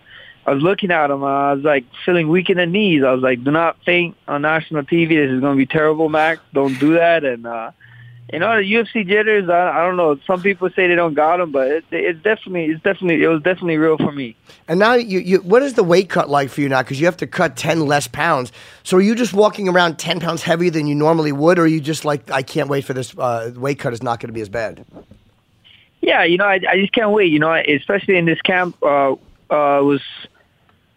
I 0.46 0.52
was 0.52 0.62
looking 0.62 0.90
at 0.90 1.10
him. 1.10 1.22
Uh, 1.22 1.26
I 1.26 1.52
was 1.54 1.64
like 1.64 1.84
feeling 2.04 2.28
weak 2.28 2.50
in 2.50 2.58
the 2.58 2.66
knees. 2.66 3.02
I 3.02 3.12
was 3.12 3.22
like, 3.22 3.42
"Do 3.44 3.50
not 3.50 3.76
faint 3.84 4.16
on 4.28 4.42
national 4.42 4.82
TV. 4.82 5.08
This 5.10 5.30
is 5.30 5.40
going 5.40 5.56
to 5.56 5.58
be 5.58 5.66
terrible, 5.66 6.08
Max. 6.08 6.40
Don't 6.52 6.78
do 6.78 6.94
that." 6.94 7.24
And 7.24 7.46
uh, 7.46 7.70
you 8.32 8.38
know, 8.38 8.56
the 8.56 8.62
UFC 8.62 9.06
jitters. 9.06 9.48
I, 9.48 9.70
I 9.70 9.86
don't 9.86 9.96
know. 9.96 10.18
Some 10.26 10.42
people 10.42 10.68
say 10.70 10.88
they 10.88 10.94
don't 10.94 11.14
got 11.14 11.38
them, 11.38 11.52
but 11.52 11.68
it, 11.68 11.84
it's 11.90 12.22
definitely, 12.22 12.66
it's 12.66 12.82
definitely, 12.82 13.22
it 13.22 13.28
was 13.28 13.42
definitely 13.42 13.76
real 13.76 13.96
for 13.98 14.12
me. 14.12 14.34
And 14.66 14.80
now 14.80 14.94
you, 14.94 15.18
you 15.18 15.38
what 15.38 15.62
is 15.62 15.74
the 15.74 15.84
weight 15.84 16.08
cut 16.08 16.28
like 16.28 16.48
for 16.50 16.60
you 16.60 16.68
now? 16.68 16.82
Because 16.82 16.98
you 16.98 17.06
have 17.06 17.18
to 17.18 17.26
cut 17.26 17.56
ten 17.56 17.80
less 17.86 18.06
pounds. 18.06 18.50
So 18.82 18.96
are 18.96 19.02
you 19.02 19.14
just 19.14 19.34
walking 19.34 19.68
around 19.68 19.98
ten 19.98 20.20
pounds 20.20 20.42
heavier 20.42 20.70
than 20.70 20.86
you 20.86 20.94
normally 20.94 21.32
would, 21.32 21.58
or 21.58 21.62
are 21.62 21.66
you 21.66 21.80
just 21.80 22.04
like, 22.04 22.30
I 22.30 22.42
can't 22.42 22.68
wait 22.68 22.84
for 22.84 22.92
this 22.92 23.16
uh, 23.16 23.52
weight 23.56 23.78
cut 23.78 23.92
is 23.92 24.02
not 24.02 24.20
going 24.20 24.28
to 24.28 24.34
be 24.34 24.40
as 24.40 24.48
bad? 24.48 24.84
Yeah, 26.00 26.24
you 26.24 26.36
know, 26.36 26.46
I, 26.46 26.60
I 26.68 26.76
just 26.80 26.92
can't 26.92 27.12
wait. 27.12 27.30
You 27.30 27.38
know, 27.38 27.52
especially 27.54 28.16
in 28.16 28.24
this 28.24 28.40
camp, 28.40 28.76
uh, 28.82 29.12
uh, 29.12 29.16
was 29.50 30.00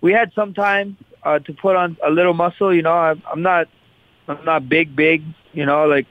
we 0.02 0.14
had 0.14 0.32
some 0.34 0.54
time 0.54 0.98
uh, 1.24 1.40
to 1.40 1.54
put 1.54 1.76
on 1.76 1.98
a 2.06 2.10
little 2.10 2.34
muscle. 2.34 2.74
You 2.74 2.82
know, 2.82 2.94
I'm, 2.94 3.22
I'm 3.32 3.42
not, 3.42 3.68
I'm 4.28 4.44
not 4.46 4.70
big, 4.70 4.96
big. 4.96 5.24
You 5.54 5.66
know, 5.66 5.86
like 5.86 6.08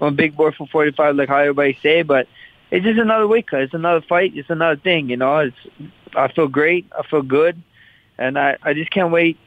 I'm 0.00 0.08
a 0.08 0.16
big 0.16 0.36
boy 0.36 0.50
for 0.52 0.66
45, 0.66 1.16
like 1.16 1.28
how 1.28 1.38
everybody 1.38 1.78
say. 1.82 2.02
But 2.02 2.28
it's 2.70 2.84
just 2.84 2.98
another 2.98 3.26
weight 3.26 3.46
cut. 3.46 3.62
It's 3.62 3.74
another 3.74 4.04
fight. 4.06 4.32
It's 4.36 4.50
another 4.50 4.76
thing. 4.76 5.10
You 5.10 5.16
know, 5.16 5.38
it's 5.38 5.56
I 6.14 6.28
feel 6.32 6.48
great. 6.48 6.86
I 6.98 7.02
feel 7.06 7.22
good, 7.22 7.60
and 8.18 8.38
I, 8.38 8.56
I 8.62 8.74
just 8.74 8.90
can't 8.90 9.12
wait 9.12 9.38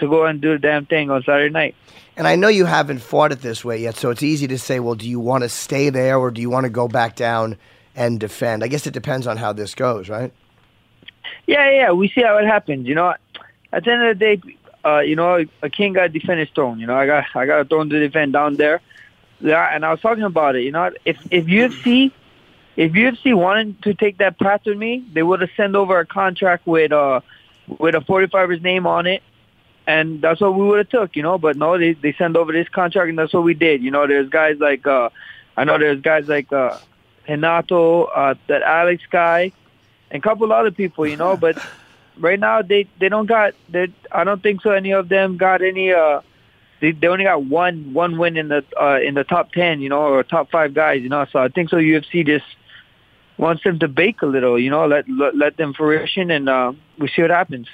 to 0.00 0.08
go 0.08 0.26
and 0.26 0.40
do 0.40 0.52
the 0.52 0.58
damn 0.58 0.86
thing 0.86 1.10
on 1.10 1.22
Saturday 1.22 1.52
night. 1.52 1.74
And 2.16 2.26
I 2.26 2.36
know 2.36 2.48
you 2.48 2.64
haven't 2.64 2.98
fought 2.98 3.32
it 3.32 3.42
this 3.42 3.64
way 3.64 3.80
yet, 3.80 3.96
so 3.96 4.10
it's 4.10 4.22
easy 4.22 4.46
to 4.48 4.58
say, 4.58 4.80
well, 4.80 4.94
do 4.94 5.08
you 5.08 5.20
want 5.20 5.42
to 5.42 5.48
stay 5.48 5.90
there 5.90 6.18
or 6.18 6.30
do 6.30 6.40
you 6.40 6.50
want 6.50 6.64
to 6.64 6.70
go 6.70 6.88
back 6.88 7.16
down 7.16 7.56
and 7.94 8.18
defend? 8.18 8.64
I 8.64 8.68
guess 8.68 8.86
it 8.86 8.92
depends 8.92 9.26
on 9.26 9.36
how 9.36 9.52
this 9.52 9.74
goes, 9.74 10.08
right? 10.08 10.32
Yeah, 11.46 11.70
yeah. 11.70 11.92
We 11.92 12.08
see 12.08 12.22
how 12.22 12.36
it 12.38 12.46
happens. 12.46 12.86
You 12.86 12.94
know, 12.94 13.14
at 13.72 13.84
the 13.84 13.92
end 13.92 14.02
of 14.02 14.18
the 14.18 14.36
day, 14.36 14.42
uh, 14.84 15.00
you 15.00 15.16
know, 15.16 15.44
a 15.62 15.70
king 15.70 15.92
got 15.92 16.02
to 16.02 16.08
defend 16.08 16.40
his 16.40 16.48
throne. 16.50 16.78
You 16.78 16.86
know, 16.86 16.96
I 16.96 17.06
got 17.06 17.24
I 17.34 17.46
got 17.46 17.60
a 17.60 17.64
throne 17.64 17.88
to 17.90 17.98
defend 17.98 18.32
down 18.32 18.56
there. 18.56 18.80
Yeah, 19.40 19.68
and 19.72 19.84
I 19.84 19.90
was 19.90 20.00
talking 20.00 20.24
about 20.24 20.56
it. 20.56 20.62
You 20.62 20.72
know, 20.72 20.90
if 21.04 21.18
if 21.30 21.46
UFC 21.46 22.12
if 22.76 22.92
UFC 22.92 23.34
wanted 23.34 23.82
to 23.82 23.94
take 23.94 24.18
that 24.18 24.38
path 24.38 24.62
with 24.64 24.78
me, 24.78 25.04
they 25.12 25.22
would 25.22 25.40
have 25.40 25.50
sent 25.56 25.74
over 25.74 25.98
a 25.98 26.06
contract 26.06 26.66
with 26.66 26.92
uh 26.92 27.20
with 27.66 27.94
a 27.94 27.98
45er's 27.98 28.62
name 28.62 28.86
on 28.86 29.06
it, 29.06 29.22
and 29.86 30.22
that's 30.22 30.40
what 30.40 30.54
we 30.54 30.64
would 30.64 30.78
have 30.78 30.88
took. 30.88 31.16
You 31.16 31.22
know, 31.22 31.38
but 31.38 31.56
no, 31.56 31.76
they 31.76 31.92
they 31.92 32.12
send 32.14 32.36
over 32.36 32.52
this 32.52 32.68
contract, 32.68 33.08
and 33.08 33.18
that's 33.18 33.32
what 33.32 33.42
we 33.42 33.54
did. 33.54 33.82
You 33.82 33.90
know, 33.90 34.06
there's 34.06 34.28
guys 34.28 34.58
like 34.58 34.86
uh 34.86 35.10
I 35.56 35.64
know 35.64 35.78
there's 35.78 36.00
guys 36.00 36.28
like 36.28 36.52
uh 36.52 36.78
Renato, 37.28 38.04
uh 38.04 38.34
that 38.46 38.62
Alex 38.62 39.02
guy, 39.10 39.52
and 40.10 40.22
a 40.22 40.26
couple 40.26 40.52
other 40.52 40.70
people. 40.70 41.06
You 41.06 41.16
know, 41.16 41.36
but 41.36 41.58
right 42.20 42.38
now 42.40 42.62
they 42.62 42.86
they 43.00 43.08
don't 43.08 43.26
got 43.26 43.54
they 43.68 43.88
I 44.12 44.24
don't 44.24 44.42
think 44.42 44.62
so 44.62 44.70
any 44.70 44.92
of 44.92 45.08
them 45.08 45.36
got 45.36 45.62
any 45.62 45.92
uh 45.92 46.20
they 46.80 46.92
they 46.92 47.06
only 47.06 47.24
got 47.24 47.44
one 47.44 47.92
one 47.92 48.18
win 48.18 48.36
in 48.36 48.48
the 48.48 48.64
uh 48.80 48.98
in 49.00 49.14
the 49.14 49.24
top 49.24 49.52
10 49.52 49.80
you 49.80 49.88
know 49.88 50.00
or 50.00 50.22
top 50.22 50.50
5 50.50 50.74
guys 50.74 51.02
you 51.02 51.08
know 51.08 51.26
so 51.30 51.38
I 51.38 51.48
think 51.48 51.70
so 51.70 51.76
UFC 51.76 52.24
just 52.26 52.44
wants 53.36 53.62
them 53.62 53.78
to 53.78 53.88
bake 53.88 54.22
a 54.22 54.26
little 54.26 54.58
you 54.58 54.70
know 54.70 54.86
let 54.86 55.08
let, 55.08 55.36
let 55.36 55.56
them 55.56 55.74
fruition 55.74 56.30
and 56.30 56.48
uh 56.48 56.72
we 56.98 57.08
see 57.08 57.22
what 57.22 57.30
happens 57.30 57.68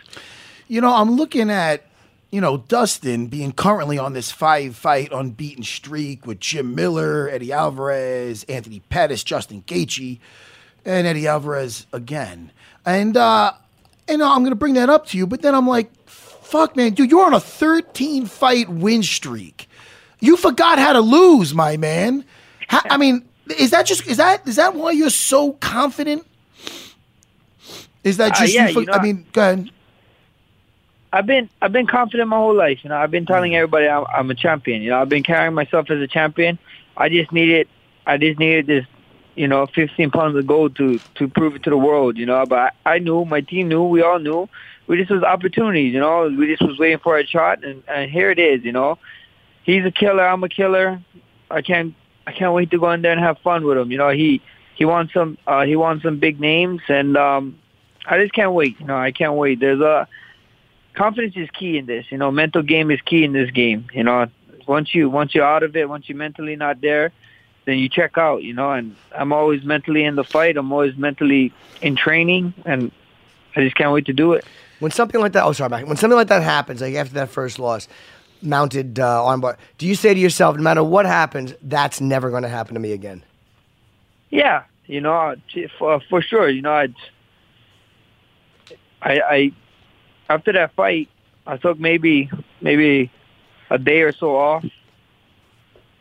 You 0.69 0.81
know, 0.81 0.95
I'm 0.95 1.17
looking 1.17 1.51
at, 1.51 1.85
you 2.31 2.41
know, 2.41 2.57
Dustin 2.57 3.27
being 3.27 3.53
currently 3.53 3.99
on 3.99 4.15
this 4.15 4.31
five 4.33 4.75
fight 4.77 5.13
unbeaten 5.13 5.63
streak 5.63 6.27
with 6.27 6.41
Jim 6.41 6.75
Miller, 6.75 7.29
Eddie 7.29 7.53
Alvarez, 7.53 8.45
Anthony 8.49 8.81
Pettis, 8.81 9.23
Justin 9.25 9.63
Gaethje, 9.67 10.19
and 10.87 11.07
Eddie 11.07 11.27
Alvarez 11.29 11.87
again. 11.93 12.51
And 12.87 13.17
uh 13.17 13.53
and 14.09 14.23
I'm 14.23 14.41
going 14.41 14.51
to 14.51 14.57
bring 14.57 14.75
that 14.75 14.89
up 14.89 15.07
to 15.09 15.19
you, 15.19 15.27
but 15.27 15.43
then 15.43 15.55
I'm 15.55 15.67
like, 15.67 15.91
fuck 16.07 16.77
man, 16.77 16.93
dude, 16.95 17.11
you're 17.11 17.25
on 17.25 17.35
a 17.35 17.41
13 17.41 18.27
fight 18.27 18.69
win 18.69 19.03
streak. 19.03 19.69
You 20.21 20.37
forgot 20.37 20.79
how 20.79 20.93
to 20.93 21.01
lose, 21.01 21.55
my 21.55 21.77
man. 21.77 22.25
How, 22.69 22.81
I 22.85 22.97
mean, 22.97 23.25
is 23.59 23.71
that 23.71 23.85
just 23.87 24.07
is 24.07 24.17
that 24.17 24.47
is 24.49 24.57
that 24.57 24.75
why 24.75 24.93
you're 24.93 25.11
so 25.11 25.53
confident? 25.55 26.25
Is 28.05 28.17
that 28.19 28.33
Uh, 28.33 28.41
just 28.41 28.55
yeah, 28.55 28.69
you, 28.69 28.75
for, 28.75 28.81
you 28.81 28.87
know- 28.87 28.93
I 28.93 29.03
mean, 29.03 29.27
go 29.33 29.43
ahead. 29.43 29.71
I've 31.13 31.27
been 31.27 31.49
I've 31.63 31.71
been 31.73 31.87
confident 31.87 32.29
my 32.29 32.37
whole 32.37 32.55
life. 32.55 32.81
You 32.83 32.91
know, 32.91 32.97
I've 32.97 33.11
been 33.13 33.25
telling 33.25 33.55
everybody 33.55 33.87
I'm, 33.89 34.05
I'm 34.13 34.31
a 34.31 34.35
champion. 34.35 34.83
You 34.83 34.91
know, 34.91 35.01
I've 35.01 35.09
been 35.09 35.23
carrying 35.23 35.55
myself 35.55 35.89
as 35.91 36.01
a 36.01 36.09
champion. 36.09 36.59
I 36.97 37.09
just 37.09 37.31
needed 37.31 37.69
I 38.07 38.17
just 38.19 38.39
needed 38.41 38.67
this, 38.67 38.85
you 39.35 39.49
know, 39.49 39.67
15 39.75 40.11
pounds 40.11 40.37
of 40.37 40.47
gold 40.47 40.77
to 40.77 41.01
to 41.17 41.29
prove 41.29 41.57
it 41.57 41.63
to 41.65 41.71
the 41.71 41.77
world. 41.77 42.17
You 42.17 42.27
know, 42.27 42.45
but 42.47 42.73
I, 42.85 42.95
I 42.95 42.99
knew, 42.99 43.25
my 43.25 43.41
team 43.41 43.69
knew, 43.69 43.85
we 43.85 44.03
all 44.03 44.19
knew. 44.19 44.49
We 44.87 44.99
just 44.99 45.11
was 45.11 45.23
opportunities. 45.23 45.95
You 45.95 46.01
know, 46.01 46.29
we 46.29 46.47
just 46.47 46.63
was 46.63 46.79
waiting 46.79 46.99
for 46.99 47.19
a 47.19 47.27
shot, 47.27 47.65
and, 47.65 47.83
and 47.89 48.11
here 48.11 48.31
it 48.31 48.39
is. 48.39 48.65
You 48.65 48.73
know, 48.73 48.99
he's 49.63 49.85
a 49.85 49.91
killer. 49.91 50.27
I'm 50.27 50.45
a 50.45 50.49
killer. 50.49 51.01
I 51.51 51.63
can't 51.63 51.95
I 52.27 52.33
can't 52.33 52.53
wait 52.53 52.71
to 52.71 52.79
go 52.79 52.91
in 52.93 53.03
there 53.03 53.13
and 53.13 53.21
have 53.21 53.39
fun 53.39 53.65
with 53.65 53.79
him. 53.79 53.91
You 53.91 53.99
know, 53.99 54.11
he 54.11 54.43
he 54.75 54.85
wants 54.85 55.13
some 55.13 55.39
uh, 55.47 55.65
he 55.65 55.77
wants 55.77 56.03
some 56.03 56.19
big 56.19 56.41
names, 56.41 56.81
and 56.89 57.17
um, 57.17 57.59
I 58.07 58.19
just 58.19 58.33
can't 58.35 58.53
wait. 58.53 58.79
You 58.81 58.87
know, 58.87 58.97
I 58.97 59.13
can't 59.13 59.35
wait. 59.35 59.61
There's 59.61 59.81
a 59.81 60.09
confidence 60.95 61.35
is 61.37 61.49
key 61.51 61.79
in 61.79 61.87
this. 61.87 62.07
You 62.11 62.19
know, 62.19 62.31
mental 62.31 62.63
game 62.63 62.91
is 62.91 63.01
key 63.03 63.25
in 63.25 63.33
this 63.33 63.51
game. 63.51 63.87
You 63.93 64.05
know, 64.05 64.27
once 64.67 64.95
you 64.95 65.11
once 65.11 65.35
you're 65.35 65.45
out 65.45 65.63
of 65.63 65.77
it, 65.77 65.89
once 65.89 66.09
you're 66.09 66.19
mentally 66.19 66.57
not 66.57 66.81
there, 66.81 67.13
then 67.65 67.79
you 67.79 67.89
check 67.89 68.19
out. 68.19 68.43
You 68.43 68.55
know, 68.55 68.71
and 68.71 68.97
I'm 69.17 69.33
always 69.33 69.65
mentally 69.65 70.05
in 70.05 70.17
the 70.17 70.25
fight. 70.25 70.57
I'm 70.57 70.73
always 70.73 70.97
mentally 70.97 71.53
in 71.83 71.97
training, 71.97 72.55
and 72.65 72.91
I 73.57 73.63
just 73.63 73.77
can't 73.77 73.93
wait 73.93 74.07
to 74.07 74.13
do 74.13 74.33
it. 74.33 74.45
When 74.81 74.91
something 74.91 75.21
like 75.21 75.33
that, 75.33 75.45
oh 75.45 75.53
sorry. 75.53 75.85
When 75.85 75.97
something 75.97 76.17
like 76.17 76.29
that 76.29 76.43
happens, 76.43 76.81
like 76.81 76.95
after 76.95 77.15
that 77.15 77.31
first 77.31 77.59
loss, 77.59 77.89
mounted 78.43 78.99
uh, 78.99 79.23
armbar, 79.23 79.57
do 79.79 79.87
you 79.87 79.95
say 79.95 80.13
to 80.13 80.21
yourself, 80.21 80.57
no 80.57 80.63
matter 80.63 80.85
what 80.85 81.07
happens, 81.07 81.55
that's 81.63 82.01
never 82.01 82.31
going 82.31 82.43
to 82.43 82.49
happen 82.49 82.75
to 82.75 82.81
me 82.81 82.93
again? 82.93 83.23
Yeah, 84.31 84.65
you 84.87 85.01
know, 85.01 85.37
for 85.79 86.01
for 86.01 86.21
sure. 86.21 86.49
You 86.49 86.63
know, 86.63 86.73
I, 86.73 86.89
I, 89.01 89.21
I 89.21 89.53
after 90.29 90.53
that 90.53 90.75
fight, 90.75 91.09
I 91.47 91.57
took 91.57 91.79
maybe 91.79 92.31
maybe 92.61 93.11
a 93.71 93.79
day 93.79 94.03
or 94.03 94.13
so 94.13 94.37
off. 94.37 94.65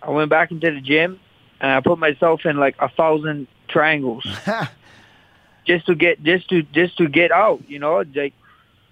I 0.02 0.10
went 0.10 0.30
back 0.30 0.52
into 0.52 0.72
the 0.72 0.82
gym 0.82 1.20
and 1.64 1.72
I 1.72 1.80
put 1.80 1.98
myself 1.98 2.46
in 2.46 2.58
like 2.58 2.76
a 2.80 2.90
thousand 2.90 3.48
triangles 3.70 4.28
just 5.66 5.86
to 5.88 5.96
get 5.96 6.22
just 6.22 6.50
to 6.50 6.62
just 6.62 6.98
to 6.98 7.08
get 7.08 7.32
out. 7.32 7.64
You 7.70 7.80
know, 7.80 8.04
like 8.14 8.34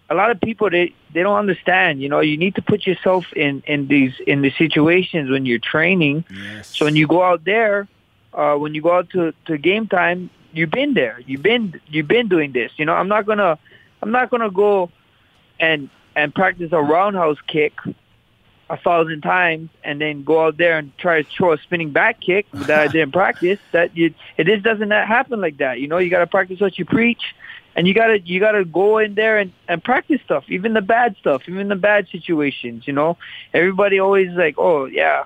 a 0.10 0.16
lot 0.16 0.32
of 0.32 0.40
people 0.40 0.70
they 0.70 0.96
they 1.14 1.22
don't 1.22 1.36
understand. 1.38 2.02
You 2.02 2.08
know, 2.08 2.22
you 2.22 2.38
need 2.38 2.56
to 2.56 2.62
put 2.62 2.88
yourself 2.88 3.26
in 3.34 3.62
in 3.68 3.88
these 3.88 4.14
in 4.26 4.42
the 4.42 4.52
situations 4.52 5.30
when 5.30 5.46
you're 5.46 5.60
training. 5.60 6.24
So 6.64 6.86
when 6.86 6.96
you 6.96 7.08
go 7.08 7.22
out 7.22 7.44
there, 7.44 7.90
uh, 8.34 8.56
when 8.56 8.74
you 8.74 8.82
go 8.82 8.96
out 8.96 9.10
to 9.12 9.34
to 9.48 9.58
game 9.58 9.88
time, 9.88 10.30
you've 10.54 10.72
been 10.72 10.94
there. 10.94 11.20
You've 11.28 11.44
been 11.44 11.80
you've 11.88 12.08
been 12.08 12.30
doing 12.30 12.54
this. 12.54 12.72
You 12.78 12.86
know, 12.86 12.94
I'm 12.94 13.10
not 13.10 13.26
gonna 13.26 13.60
I'm 14.02 14.12
not 14.12 14.30
gonna 14.30 14.50
go 14.50 14.90
and 15.60 15.90
and 16.16 16.34
practice 16.34 16.70
a 16.72 16.82
roundhouse 16.82 17.38
kick 17.48 17.74
a 18.72 18.78
thousand 18.78 19.22
times 19.22 19.70
and 19.84 20.00
then 20.00 20.24
go 20.24 20.46
out 20.46 20.58
there 20.58 20.78
and 20.78 20.98
try 20.98 21.22
to 21.22 21.30
throw 21.30 21.54
a 21.54 21.58
spinning 21.58 21.92
back 21.92 22.22
kick 22.22 22.46
that 22.54 22.80
I 22.80 22.88
didn't 22.88 23.12
practice. 23.12 23.60
That 23.72 23.96
you, 23.96 24.14
it 24.38 24.46
just 24.46 24.64
doesn't 24.64 24.92
happen 24.92 25.42
like 25.42 25.58
that. 25.58 25.80
You 25.80 25.88
know, 25.88 25.98
you 25.98 26.10
got 26.10 26.20
to 26.20 26.28
practice 26.28 26.60
what 26.60 26.80
you 26.80 26.86
preach, 26.86 27.22
and 27.76 27.88
you 27.88 27.94
gotta 27.94 28.20
you 28.20 28.40
gotta 28.40 28.66
go 28.66 28.98
in 28.98 29.16
there 29.16 29.38
and 29.38 29.52
and 29.68 29.84
practice 29.84 30.22
stuff, 30.24 30.46
even 30.48 30.74
the 30.74 30.82
bad 30.82 31.16
stuff, 31.20 31.44
even 31.48 31.68
the 31.68 31.76
bad 31.76 32.08
situations. 32.10 32.88
You 32.88 32.94
know, 32.94 33.18
everybody 33.54 34.00
always 34.00 34.30
like, 34.32 34.56
oh 34.58 34.86
yeah. 34.86 35.26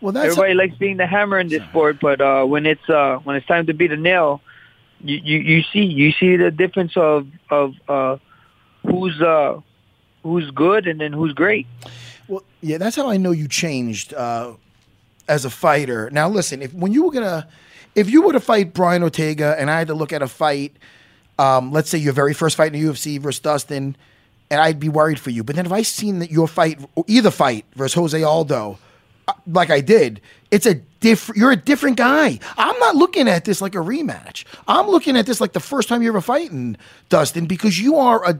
Well, 0.00 0.12
that's 0.12 0.26
everybody 0.26 0.54
likes 0.54 0.76
being 0.76 0.96
the 0.96 1.06
hammer 1.06 1.38
in 1.40 1.48
this 1.48 1.62
sport, 1.64 1.98
but 2.00 2.20
uh, 2.20 2.44
when 2.44 2.66
it's 2.66 2.88
uh, 2.88 3.18
when 3.24 3.36
it's 3.36 3.46
time 3.46 3.66
to 3.66 3.74
be 3.74 3.88
the 3.88 3.96
nail, 3.96 4.40
you, 5.00 5.16
you 5.16 5.38
you 5.38 5.62
see 5.72 5.84
you 5.84 6.12
see 6.12 6.36
the 6.36 6.50
difference 6.50 6.96
of 6.96 7.26
of 7.50 7.74
uh, 7.88 8.16
who's 8.82 9.20
uh, 9.20 9.60
who's 10.28 10.50
good 10.50 10.86
and 10.86 11.00
then 11.00 11.12
who's 11.12 11.32
great. 11.32 11.66
Well, 12.28 12.42
yeah, 12.60 12.78
that's 12.78 12.96
how 12.96 13.08
I 13.08 13.16
know 13.16 13.30
you 13.30 13.48
changed 13.48 14.12
uh, 14.14 14.52
as 15.28 15.44
a 15.44 15.50
fighter. 15.50 16.10
Now, 16.10 16.28
listen, 16.28 16.62
if 16.62 16.72
when 16.74 16.92
you 16.92 17.04
were 17.04 17.12
gonna, 17.12 17.48
if 17.94 18.10
you 18.10 18.22
were 18.22 18.32
to 18.32 18.40
fight 18.40 18.74
Brian 18.74 19.02
Ortega, 19.02 19.56
and 19.58 19.70
I 19.70 19.78
had 19.78 19.88
to 19.88 19.94
look 19.94 20.12
at 20.12 20.22
a 20.22 20.28
fight, 20.28 20.76
um, 21.38 21.72
let's 21.72 21.88
say 21.88 21.98
your 21.98 22.12
very 22.12 22.34
first 22.34 22.56
fight 22.56 22.74
in 22.74 22.80
the 22.80 22.88
UFC 22.88 23.18
versus 23.18 23.40
Dustin, 23.40 23.96
and 24.50 24.60
I'd 24.60 24.80
be 24.80 24.88
worried 24.88 25.18
for 25.18 25.30
you. 25.30 25.44
But 25.44 25.56
then 25.56 25.66
if 25.66 25.72
I 25.72 25.82
seen 25.82 26.18
that 26.18 26.30
your 26.30 26.48
fight, 26.48 26.78
either 27.06 27.30
fight 27.30 27.64
versus 27.74 27.94
Jose 27.94 28.22
Aldo, 28.22 28.78
uh, 29.26 29.32
like 29.46 29.70
I 29.70 29.80
did, 29.80 30.20
it's 30.50 30.66
a 30.66 30.74
different. 30.74 31.38
You're 31.38 31.52
a 31.52 31.56
different 31.56 31.96
guy. 31.96 32.38
I'm 32.56 32.78
not 32.78 32.96
looking 32.96 33.28
at 33.28 33.44
this 33.44 33.60
like 33.60 33.74
a 33.74 33.78
rematch. 33.78 34.44
I'm 34.66 34.88
looking 34.88 35.16
at 35.16 35.26
this 35.26 35.40
like 35.40 35.52
the 35.52 35.60
first 35.60 35.88
time 35.88 36.02
you're 36.02 36.12
ever 36.12 36.20
fighting 36.20 36.76
Dustin 37.08 37.46
because 37.46 37.80
you 37.80 37.96
are 37.96 38.24
a 38.28 38.38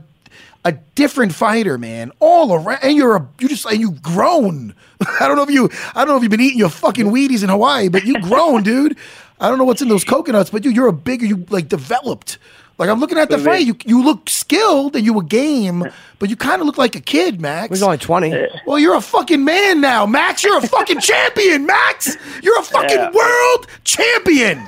a 0.65 0.73
different 0.95 1.33
fighter, 1.33 1.77
man, 1.77 2.11
all 2.19 2.53
around. 2.53 2.79
And 2.83 2.95
you're 2.97 3.15
a 3.15 3.27
you 3.39 3.47
just 3.47 3.65
and 3.65 3.79
you've 3.79 4.01
grown. 4.01 4.73
I 5.19 5.27
don't 5.27 5.37
know 5.37 5.43
if 5.43 5.49
you 5.51 5.69
I 5.95 5.99
don't 6.03 6.09
know 6.09 6.17
if 6.17 6.21
you've 6.23 6.31
been 6.31 6.41
eating 6.41 6.59
your 6.59 6.69
fucking 6.69 7.07
Wheaties 7.07 7.43
in 7.43 7.49
Hawaii, 7.49 7.87
but 7.89 8.05
you 8.05 8.19
grown, 8.21 8.63
dude. 8.63 8.97
I 9.39 9.47
don't 9.47 9.57
know 9.57 9.63
what's 9.63 9.81
in 9.81 9.87
those 9.87 10.03
coconuts, 10.03 10.49
but 10.49 10.61
dude, 10.63 10.75
you're 10.75 10.87
a 10.87 10.93
bigger, 10.93 11.25
you 11.25 11.45
like 11.49 11.69
developed. 11.69 12.37
Like 12.77 12.89
I'm 12.89 12.99
looking 13.01 13.17
at 13.17 13.29
the 13.29 13.37
But 13.37 13.43
fight, 13.45 13.59
man- 13.59 13.67
you 13.67 13.75
you 13.85 14.03
look 14.03 14.29
skilled 14.29 14.95
and 14.95 15.05
you 15.05 15.13
were 15.13 15.23
game, 15.23 15.85
but 16.17 16.29
you 16.29 16.35
kind 16.37 16.61
of 16.61 16.65
look 16.65 16.77
like 16.77 16.95
a 16.95 17.01
kid, 17.01 17.41
Max. 17.41 17.69
He's 17.69 17.83
only 17.83 17.97
20. 17.97 18.47
Well, 18.65 18.79
you're 18.79 18.95
a 18.95 19.01
fucking 19.01 19.43
man 19.43 19.81
now, 19.81 20.05
Max. 20.05 20.43
You're 20.43 20.57
a 20.57 20.61
fucking 20.67 20.99
champion, 21.01 21.65
Max. 21.65 22.15
You're 22.41 22.57
a 22.59 22.63
fucking 22.63 22.97
Yeah. 22.97 23.11
world 23.11 23.67
champion. 23.83 24.61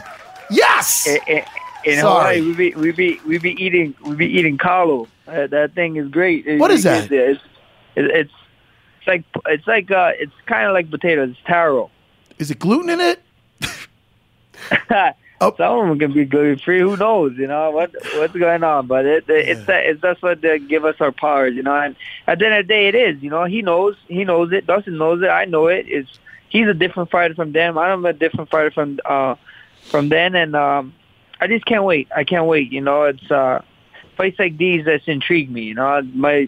Yes. 0.50 1.08
In, 1.08 1.20
in, 1.28 1.44
in 1.84 2.00
Sorry. 2.00 2.40
Hawaii, 2.40 2.42
we 2.42 2.54
be 2.54 2.76
we 2.76 2.92
be 2.92 3.20
we 3.26 3.38
be 3.38 3.52
eating 3.64 3.96
we 4.04 4.16
be 4.16 4.28
eating 4.28 4.58
kalo. 4.58 5.08
Uh, 5.28 5.48
that 5.48 5.74
thing 5.74 5.96
is 5.96 6.08
great. 6.10 6.46
It- 6.46 6.60
What 6.60 6.72
is 6.72 6.84
that? 6.84 7.12
It's, 7.12 7.42
it's, 7.96 8.32
it's 9.00 9.08
like 9.08 9.24
it's 9.48 9.68
like 9.68 9.90
uh, 9.92 10.12
it's 10.20 10.34
kind 10.46 10.68
of 10.68 10.74
like 10.74 10.90
potatoes. 10.92 11.30
It's 11.32 11.40
taro. 11.48 11.90
Is 12.38 12.52
it 12.52 12.60
gluten 12.60 12.90
in 12.90 13.00
it? 13.00 13.20
Some 15.58 15.80
of 15.80 15.88
them 15.88 15.98
can 16.00 16.14
be 16.14 16.26
gluten 16.26 16.60
free. 16.60 16.80
Who 16.82 16.96
knows? 16.98 17.34
You 17.38 17.48
know 17.48 17.72
what 17.72 17.92
what's 18.16 18.34
going 18.36 18.64
on? 18.64 18.86
But 18.88 19.06
it, 19.06 19.28
it 19.28 19.50
it's 19.50 19.66
that 19.66 19.86
it's 19.86 20.02
that's 20.02 20.22
what 20.22 20.42
they 20.42 20.60
give 20.60 20.86
us 20.86 20.96
our 21.00 21.12
powers. 21.12 21.56
You 21.56 21.64
know, 21.64 21.76
and 21.76 21.96
at 22.28 22.38
the 22.40 22.46
end 22.46 22.56
of 22.56 22.68
the 22.68 22.74
day, 22.74 22.88
it 22.90 22.96
is. 22.96 23.22
You 23.24 23.32
know, 23.32 23.46
he 23.46 23.62
knows 23.64 23.96
he 24.08 24.24
knows 24.24 24.52
it. 24.52 24.68
Dustin 24.68 24.98
knows 24.98 25.22
it. 25.24 25.28
I 25.30 25.46
know 25.46 25.66
it. 25.68 25.86
It's 25.88 26.20
he's 26.50 26.68
a 26.68 26.74
different 26.76 27.10
fighter 27.10 27.34
from 27.34 27.54
them. 27.54 27.78
I'm 27.78 28.06
a 28.06 28.14
different 28.14 28.50
fighter 28.52 28.70
from 28.72 29.00
uh 29.06 29.36
from 29.90 30.10
then, 30.10 30.36
and 30.36 30.56
um 30.56 30.94
I 31.42 31.48
just 31.48 31.66
can't 31.66 31.84
wait. 31.84 32.08
I 32.16 32.24
can't 32.24 32.46
wait. 32.46 32.72
You 32.72 32.82
know, 32.82 33.04
it's 33.04 33.32
uh 33.32 33.64
fights 34.16 34.38
like 34.40 34.58
these 34.58 34.86
that's 34.86 35.08
intrigued 35.08 35.52
me. 35.52 35.64
You 35.64 35.76
know, 35.76 36.02
my 36.14 36.48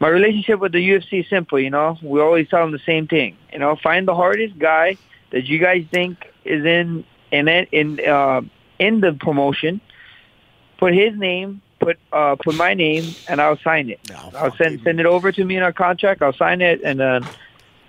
my 0.00 0.08
relationship 0.08 0.58
with 0.58 0.72
the 0.72 0.78
UFC 0.78 1.20
is 1.20 1.28
simple. 1.28 1.60
You 1.60 1.70
know, 1.70 1.98
we 2.02 2.20
always 2.20 2.48
tell 2.48 2.62
them 2.62 2.72
the 2.72 2.80
same 2.86 3.06
thing. 3.06 3.36
You 3.52 3.58
know, 3.58 3.76
find 3.76 4.08
the 4.08 4.14
hardest 4.14 4.58
guy 4.58 4.96
that 5.30 5.44
you 5.44 5.58
guys 5.58 5.84
think 5.90 6.26
is 6.44 6.64
in 6.64 7.04
in 7.30 7.48
in 7.48 8.00
uh, 8.08 8.40
in 8.78 9.00
the 9.00 9.12
promotion. 9.12 9.80
Put 10.78 10.94
his 10.94 11.14
name, 11.14 11.60
put 11.78 11.98
uh, 12.12 12.36
put 12.42 12.54
my 12.54 12.72
name, 12.72 13.14
and 13.28 13.42
I'll 13.42 13.58
sign 13.58 13.90
it. 13.90 14.00
I'll 14.34 14.56
send 14.56 14.80
send 14.82 15.00
it 15.00 15.06
over 15.06 15.30
to 15.30 15.44
me 15.44 15.56
in 15.56 15.62
our 15.62 15.74
contract. 15.74 16.22
I'll 16.22 16.32
sign 16.32 16.62
it, 16.62 16.80
and 16.82 16.98
then 16.98 17.28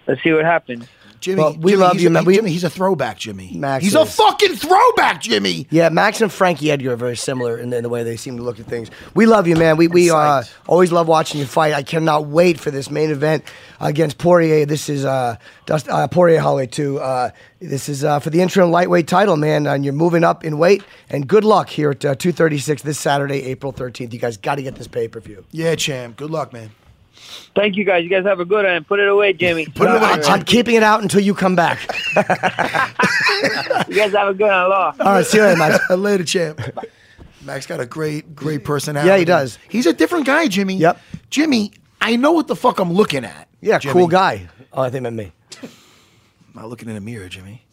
let's 0.05 0.21
see 0.21 0.33
what 0.33 0.43
happens. 0.43 0.85
Jimmy, 1.21 1.43
we 1.57 1.71
Jimmy, 1.71 1.75
love 1.75 1.93
he's 1.93 2.03
you, 2.03 2.09
a, 2.09 2.11
man. 2.11 2.25
We- 2.25 2.35
Jimmy, 2.35 2.51
he's 2.51 2.63
a 2.63 2.69
throwback, 2.69 3.17
Jimmy. 3.19 3.51
Max 3.55 3.83
he's 3.83 3.95
a 3.95 4.01
is. 4.01 4.15
fucking 4.15 4.55
throwback, 4.55 5.21
Jimmy. 5.21 5.67
Yeah, 5.69 5.89
Max 5.89 6.19
and 6.19 6.31
Frankie 6.31 6.71
Edgar 6.71 6.93
are 6.93 6.95
very 6.95 7.15
similar 7.15 7.57
in 7.57 7.69
the, 7.69 7.77
in 7.77 7.83
the 7.83 7.89
way 7.89 8.03
they 8.03 8.17
seem 8.17 8.37
to 8.37 8.43
look 8.43 8.59
at 8.59 8.65
things. 8.65 8.89
We 9.13 9.27
love 9.27 9.47
you, 9.47 9.55
man. 9.55 9.77
We 9.77 9.87
we 9.87 10.09
uh, 10.09 10.43
always 10.67 10.91
love 10.91 11.07
watching 11.07 11.39
you 11.39 11.45
fight. 11.45 11.73
I 11.73 11.83
cannot 11.83 12.25
wait 12.25 12.59
for 12.59 12.71
this 12.71 12.89
main 12.89 13.11
event 13.11 13.43
against 13.79 14.17
Poirier. 14.17 14.65
This 14.65 14.89
is 14.89 15.05
uh, 15.05 15.37
Dust, 15.67 15.87
uh 15.87 16.07
Poirier 16.07 16.39
Holloway 16.39 16.67
too. 16.67 16.99
Uh, 16.99 17.29
this 17.59 17.87
is 17.87 18.03
uh, 18.03 18.19
for 18.19 18.31
the 18.31 18.41
interim 18.41 18.71
lightweight 18.71 19.07
title, 19.07 19.37
man. 19.37 19.67
And 19.67 19.85
you're 19.85 19.93
moving 19.93 20.23
up 20.23 20.43
in 20.43 20.57
weight. 20.57 20.83
And 21.09 21.27
good 21.27 21.43
luck 21.43 21.69
here 21.69 21.91
at 21.91 22.03
uh, 22.03 22.15
236 22.15 22.81
this 22.81 22.99
Saturday, 22.99 23.43
April 23.43 23.71
13th. 23.71 24.11
You 24.11 24.19
guys 24.19 24.37
got 24.37 24.55
to 24.55 24.63
get 24.63 24.75
this 24.75 24.87
pay 24.87 25.07
per 25.07 25.19
view. 25.19 25.45
Yeah, 25.51 25.75
champ. 25.75 26.17
Good 26.17 26.31
luck, 26.31 26.51
man. 26.51 26.71
Thank 27.55 27.75
you 27.75 27.83
guys. 27.83 28.03
You 28.03 28.09
guys 28.09 28.23
have 28.25 28.39
a 28.39 28.45
good 28.45 28.65
one. 28.65 28.73
And 28.73 28.87
put 28.87 28.99
it 28.99 29.07
away, 29.07 29.33
Jimmy. 29.33 29.65
Put 29.65 29.89
it 29.89 30.01
I'm, 30.01 30.23
I'm 30.23 30.43
keeping 30.43 30.75
it 30.75 30.83
out 30.83 31.01
until 31.01 31.19
you 31.21 31.33
come 31.33 31.55
back. 31.55 31.79
You 33.87 33.95
guys 33.95 34.11
have 34.13 34.29
a 34.29 34.33
good 34.33 34.47
one. 34.47 34.69
Law. 34.69 34.95
All 34.99 35.13
right, 35.13 35.25
see 35.25 35.37
you 35.37 35.43
later, 35.43 35.57
Max. 35.57 35.89
later, 35.89 36.23
champ. 36.23 36.61
Max 37.43 37.65
got 37.65 37.79
a 37.79 37.85
great, 37.85 38.35
great 38.35 38.63
personality. 38.63 39.09
Yeah, 39.09 39.17
he 39.17 39.25
does. 39.25 39.57
He's 39.67 39.85
a 39.85 39.93
different 39.93 40.25
guy, 40.25 40.47
Jimmy. 40.47 40.75
Yep. 40.75 40.99
Jimmy, 41.29 41.71
I 41.99 42.15
know 42.15 42.31
what 42.31 42.47
the 42.47 42.55
fuck 42.55 42.79
I'm 42.79 42.93
looking 42.93 43.25
at. 43.25 43.47
Yeah, 43.59 43.79
Jimmy. 43.79 43.93
cool 43.93 44.07
guy. 44.07 44.47
Oh, 44.71 44.81
I 44.83 44.89
think 44.89 45.03
meant 45.03 45.15
me. 45.15 45.31
I'm 45.63 45.69
not 46.55 46.69
looking 46.69 46.89
in 46.89 46.95
a 46.95 47.01
mirror, 47.01 47.27
Jimmy. 47.27 47.63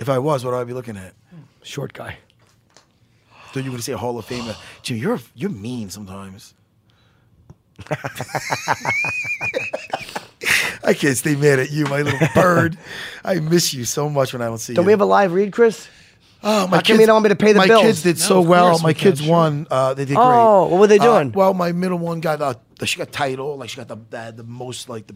If 0.00 0.08
I 0.08 0.18
was, 0.18 0.44
what 0.44 0.52
would 0.52 0.60
I 0.60 0.64
be 0.64 0.72
looking 0.72 0.96
at? 0.96 1.14
Short 1.62 1.92
guy. 1.92 2.18
Thought 3.52 3.60
you 3.60 3.64
were 3.64 3.70
going 3.70 3.76
to 3.78 3.82
say 3.82 3.92
a 3.92 3.98
Hall 3.98 4.18
of 4.18 4.26
Famer. 4.26 4.56
Jimmy, 4.82 5.00
you're 5.00 5.20
you're 5.34 5.50
mean 5.50 5.90
sometimes. 5.90 6.54
I 10.84 10.94
can't 10.94 11.16
stay 11.16 11.36
mad 11.36 11.58
at 11.60 11.70
you, 11.70 11.84
my 11.86 12.02
little 12.02 12.28
bird. 12.34 12.76
I 13.24 13.38
miss 13.40 13.72
you 13.72 13.84
so 13.84 14.08
much 14.08 14.32
when 14.32 14.42
I 14.42 14.46
don't 14.46 14.58
see 14.58 14.72
you. 14.72 14.76
Don't 14.76 14.84
you. 14.84 14.86
we 14.88 14.92
have 14.92 15.00
a 15.00 15.04
live 15.06 15.32
read, 15.32 15.52
Chris? 15.52 15.88
Oh, 16.44 16.66
my 16.66 16.78
How 16.78 16.82
come 16.82 16.98
you 16.98 17.06
don't 17.06 17.14
want 17.14 17.22
me 17.24 17.28
to 17.28 17.36
pay 17.36 17.52
the 17.52 17.58
my 17.58 17.68
bills? 17.68 17.82
kids 17.82 18.02
did 18.02 18.16
No, 18.18 18.22
so 18.24 18.40
well. 18.40 18.78
My 18.80 18.88
we 18.88 18.94
kids 18.94 19.20
can, 19.20 19.26
sure. 19.28 19.32
won. 19.36 19.66
Uh, 19.70 19.94
they 19.94 20.04
did 20.04 20.16
great. 20.16 20.24
Oh, 20.26 20.66
what 20.66 20.80
were 20.80 20.86
they 20.88 20.98
Uh, 20.98 21.04
doing? 21.20 21.32
well, 21.32 21.54
my 21.54 21.70
middle 21.70 21.98
one 21.98 22.20
got 22.20 22.40
the 22.78 22.86
she 22.86 22.98
got 22.98 23.12
title. 23.12 23.56
Like 23.56 23.68
she 23.70 23.76
got 23.76 23.86
the 23.86 23.96
the, 24.10 24.32
the 24.38 24.42
most 24.42 24.88
like 24.88 25.06
the 25.06 25.14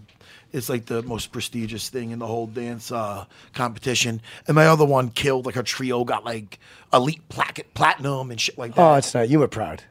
it's 0.52 0.68
like 0.68 0.86
the 0.86 1.02
most 1.02 1.32
prestigious 1.32 1.88
thing 1.88 2.12
in 2.12 2.20
the 2.20 2.26
whole 2.28 2.46
dance 2.46 2.92
uh, 2.92 3.24
competition. 3.54 4.22
And 4.46 4.54
my 4.54 4.68
other 4.68 4.84
one 4.84 5.08
killed. 5.10 5.46
Like 5.46 5.56
her 5.56 5.64
trio 5.64 6.04
got 6.04 6.24
like 6.24 6.60
elite 6.92 7.28
plaque, 7.28 7.66
platinum 7.74 8.30
and 8.30 8.40
shit 8.40 8.56
like 8.56 8.76
that. 8.76 8.80
Oh, 8.80 8.94
it's 8.94 9.12
not. 9.12 9.28
You 9.28 9.40
were 9.40 9.48
proud. 9.48 9.82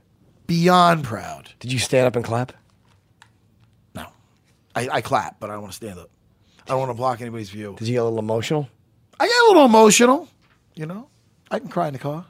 Beyond 0.48 1.04
proud. 1.04 1.50
Did 1.60 1.74
you 1.74 1.80
stand 1.80 2.08
up 2.08 2.16
and 2.16 2.24
clap? 2.24 2.54
No, 4.76 4.82
I, 4.82 4.96
I 4.98 5.02
clap, 5.02 5.40
but 5.40 5.50
I 5.50 5.54
don't 5.54 5.62
want 5.62 5.72
to 5.74 5.78
stand 5.78 6.00
up. 6.00 6.10
I 6.66 6.70
don't 6.70 6.80
want 6.80 6.90
to 6.90 6.96
block 6.96 7.22
anybody's 7.22 7.50
view. 7.50 7.76
Did 7.78 7.88
you 7.88 7.94
get 7.94 8.02
a 8.02 8.04
little 8.04 8.20
emotional? 8.20 8.68
I 9.20 9.28
get 9.28 9.36
a 9.36 9.48
little 9.48 9.66
emotional. 9.66 10.28
You 10.74 10.86
know, 10.86 11.08
I 11.52 11.60
can 11.60 11.70
cry 11.70 11.88
in 11.88 11.94
the 11.94 12.00
car. 12.00 12.26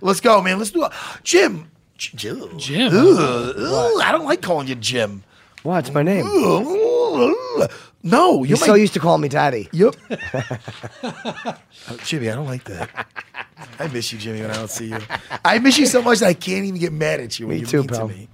Let's 0.00 0.20
go, 0.20 0.42
man. 0.42 0.58
Let's 0.58 0.70
do 0.70 0.84
it. 0.84 0.92
Jim. 1.22 1.70
Jim. 1.96 2.58
Jim. 2.58 2.92
Ugh, 2.92 3.54
ugh, 3.56 4.00
I 4.02 4.10
don't 4.12 4.24
like 4.26 4.42
calling 4.42 4.68
you 4.68 4.74
Jim. 4.74 5.22
What? 5.62 5.86
It's 5.86 5.94
my 5.94 6.02
name. 6.02 6.26
Ugh, 6.26 7.70
No, 8.02 8.38
You're 8.38 8.46
you're 8.48 8.56
so 8.58 8.74
used 8.74 8.92
to 8.94 9.00
call 9.00 9.16
me 9.18 9.28
daddy. 9.28 9.68
Yep. 9.72 9.96
Oh, 10.10 10.16
uh, 11.02 11.54
Jimmy, 12.04 12.30
I 12.30 12.34
don't 12.34 12.46
like 12.46 12.64
that. 12.64 13.06
I 13.78 13.88
miss 13.88 14.12
you, 14.12 14.18
Jimmy, 14.18 14.42
when 14.42 14.50
I 14.50 14.54
don't 14.54 14.70
see 14.70 14.88
you. 14.90 14.98
I 15.44 15.58
miss 15.58 15.78
you 15.78 15.86
so 15.86 16.02
much 16.02 16.18
that 16.20 16.26
I 16.26 16.34
can't 16.34 16.64
even 16.66 16.78
get 16.78 16.92
mad 16.92 17.20
at 17.20 17.38
you 17.38 17.46
when 17.46 17.56
Me 17.56 17.60
you're 17.62 17.68
too, 17.70 17.80
mean 17.80 17.88
pal. 17.88 18.08
to 18.08 18.14
me. 18.14 18.28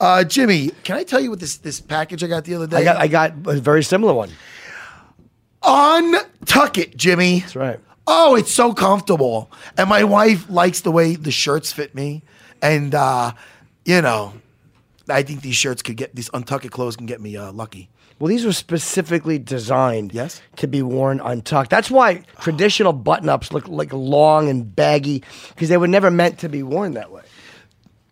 Uh, 0.00 0.24
Jimmy, 0.24 0.70
can 0.82 0.96
I 0.96 1.04
tell 1.04 1.20
you 1.20 1.30
what 1.30 1.40
this 1.40 1.56
this 1.58 1.80
package 1.80 2.22
I 2.24 2.26
got 2.26 2.44
the 2.44 2.54
other 2.54 2.66
day? 2.66 2.78
I 2.78 2.84
got 2.84 2.96
I 2.96 3.06
got 3.08 3.32
a 3.46 3.60
very 3.60 3.82
similar 3.82 4.12
one. 4.12 4.30
Untuck 5.62 6.76
it, 6.78 6.96
Jimmy. 6.96 7.40
That's 7.40 7.56
right. 7.56 7.80
Oh, 8.06 8.34
it's 8.36 8.52
so 8.52 8.74
comfortable. 8.74 9.50
And 9.78 9.88
my 9.88 10.04
wife 10.04 10.48
likes 10.50 10.80
the 10.82 10.90
way 10.90 11.16
the 11.16 11.30
shirts 11.30 11.72
fit 11.72 11.94
me. 11.94 12.22
And 12.60 12.94
uh, 12.94 13.32
you 13.84 14.02
know, 14.02 14.34
I 15.08 15.22
think 15.22 15.42
these 15.42 15.56
shirts 15.56 15.82
could 15.82 15.96
get 15.96 16.14
these 16.14 16.28
untucked 16.34 16.70
clothes 16.70 16.96
can 16.96 17.06
get 17.06 17.20
me 17.20 17.36
uh, 17.36 17.52
lucky. 17.52 17.88
Well, 18.18 18.28
these 18.28 18.44
were 18.46 18.52
specifically 18.52 19.38
designed 19.40 20.12
Yes? 20.14 20.40
to 20.56 20.68
be 20.68 20.82
worn 20.82 21.20
untucked. 21.20 21.68
That's 21.70 21.90
why 21.90 22.22
traditional 22.40 22.92
button 22.92 23.28
ups 23.28 23.52
look 23.52 23.66
like 23.68 23.92
long 23.92 24.48
and 24.48 24.74
baggy 24.74 25.24
because 25.48 25.68
they 25.68 25.76
were 25.76 25.88
never 25.88 26.10
meant 26.10 26.38
to 26.40 26.48
be 26.48 26.62
worn 26.62 26.94
that 26.94 27.10
way. 27.10 27.22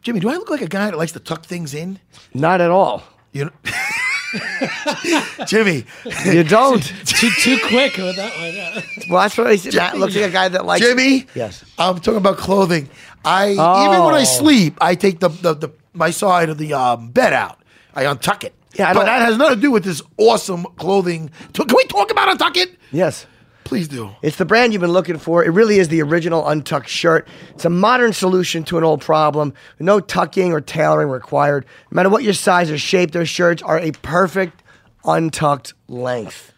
Jimmy, 0.02 0.20
do 0.20 0.28
I 0.28 0.34
look 0.34 0.50
like 0.50 0.60
a 0.60 0.66
guy 0.66 0.90
that 0.90 0.96
likes 0.98 1.12
to 1.12 1.20
tuck 1.20 1.44
things 1.46 1.74
in? 1.74 1.98
Not 2.34 2.60
at 2.60 2.70
all. 2.70 3.02
You 3.32 3.46
know, 3.46 3.50
Jimmy, 5.46 5.84
You 6.26 6.42
don't. 6.44 6.82
too 7.06 7.30
too 7.30 7.58
quick 7.68 7.96
with 7.96 8.16
that 8.16 8.32
one. 8.36 8.54
yeah. 8.54 8.80
well, 9.10 9.22
that's 9.22 9.36
what 9.38 9.46
I 9.46 9.56
said. 9.56 9.74
Matt 9.74 9.98
looks 9.98 10.14
like 10.14 10.24
a 10.24 10.30
guy 10.30 10.48
that 10.48 10.64
likes. 10.66 10.84
Jimmy. 10.84 11.26
Yes. 11.34 11.64
I'm 11.78 11.96
talking 11.96 12.16
about 12.18 12.36
clothing. 12.38 12.88
I 13.24 13.50
even 13.52 14.04
when 14.04 14.14
I 14.14 14.22
Oh. 14.22 14.24
sleep, 14.24 14.76
I 14.80 14.94
take 14.94 15.20
the, 15.20 15.28
the, 15.28 15.54
the 15.54 15.68
my 15.94 16.10
side 16.10 16.48
of 16.48 16.58
the 16.58 16.74
um, 16.74 17.10
bed 17.10 17.32
out. 17.32 17.60
I 17.94 18.04
untuck 18.04 18.44
it. 18.44 18.54
Yeah, 18.74 18.88
I 18.90 18.94
but 18.94 19.00
don't- 19.00 19.06
that 19.06 19.22
has 19.22 19.36
nothing 19.38 19.56
to 19.56 19.60
do 19.60 19.70
with 19.70 19.84
this 19.84 20.02
awesome 20.16 20.64
clothing. 20.76 21.30
Can 21.52 21.66
we 21.74 21.84
talk 21.84 22.10
about 22.10 22.36
untuck 22.36 22.56
it? 22.56 22.76
Yes. 22.90 23.26
Please 23.72 23.88
do. 23.88 24.14
It's 24.20 24.36
the 24.36 24.44
brand 24.44 24.74
you've 24.74 24.82
been 24.82 24.92
looking 24.92 25.16
for. 25.16 25.42
It 25.42 25.48
really 25.48 25.78
is 25.78 25.88
the 25.88 26.02
original 26.02 26.46
untucked 26.46 26.90
shirt. 26.90 27.26
It's 27.54 27.64
a 27.64 27.70
modern 27.70 28.12
solution 28.12 28.64
to 28.64 28.76
an 28.76 28.84
old 28.84 29.00
problem. 29.00 29.54
No 29.80 29.98
tucking 29.98 30.52
or 30.52 30.60
tailoring 30.60 31.08
required. 31.08 31.64
No 31.90 31.96
matter 31.96 32.10
what 32.10 32.22
your 32.22 32.34
size 32.34 32.70
or 32.70 32.76
shape, 32.76 33.12
their 33.12 33.24
shirts 33.24 33.62
are 33.62 33.78
a 33.78 33.92
perfect 33.92 34.62
untucked 35.06 35.72
length. 35.88 36.52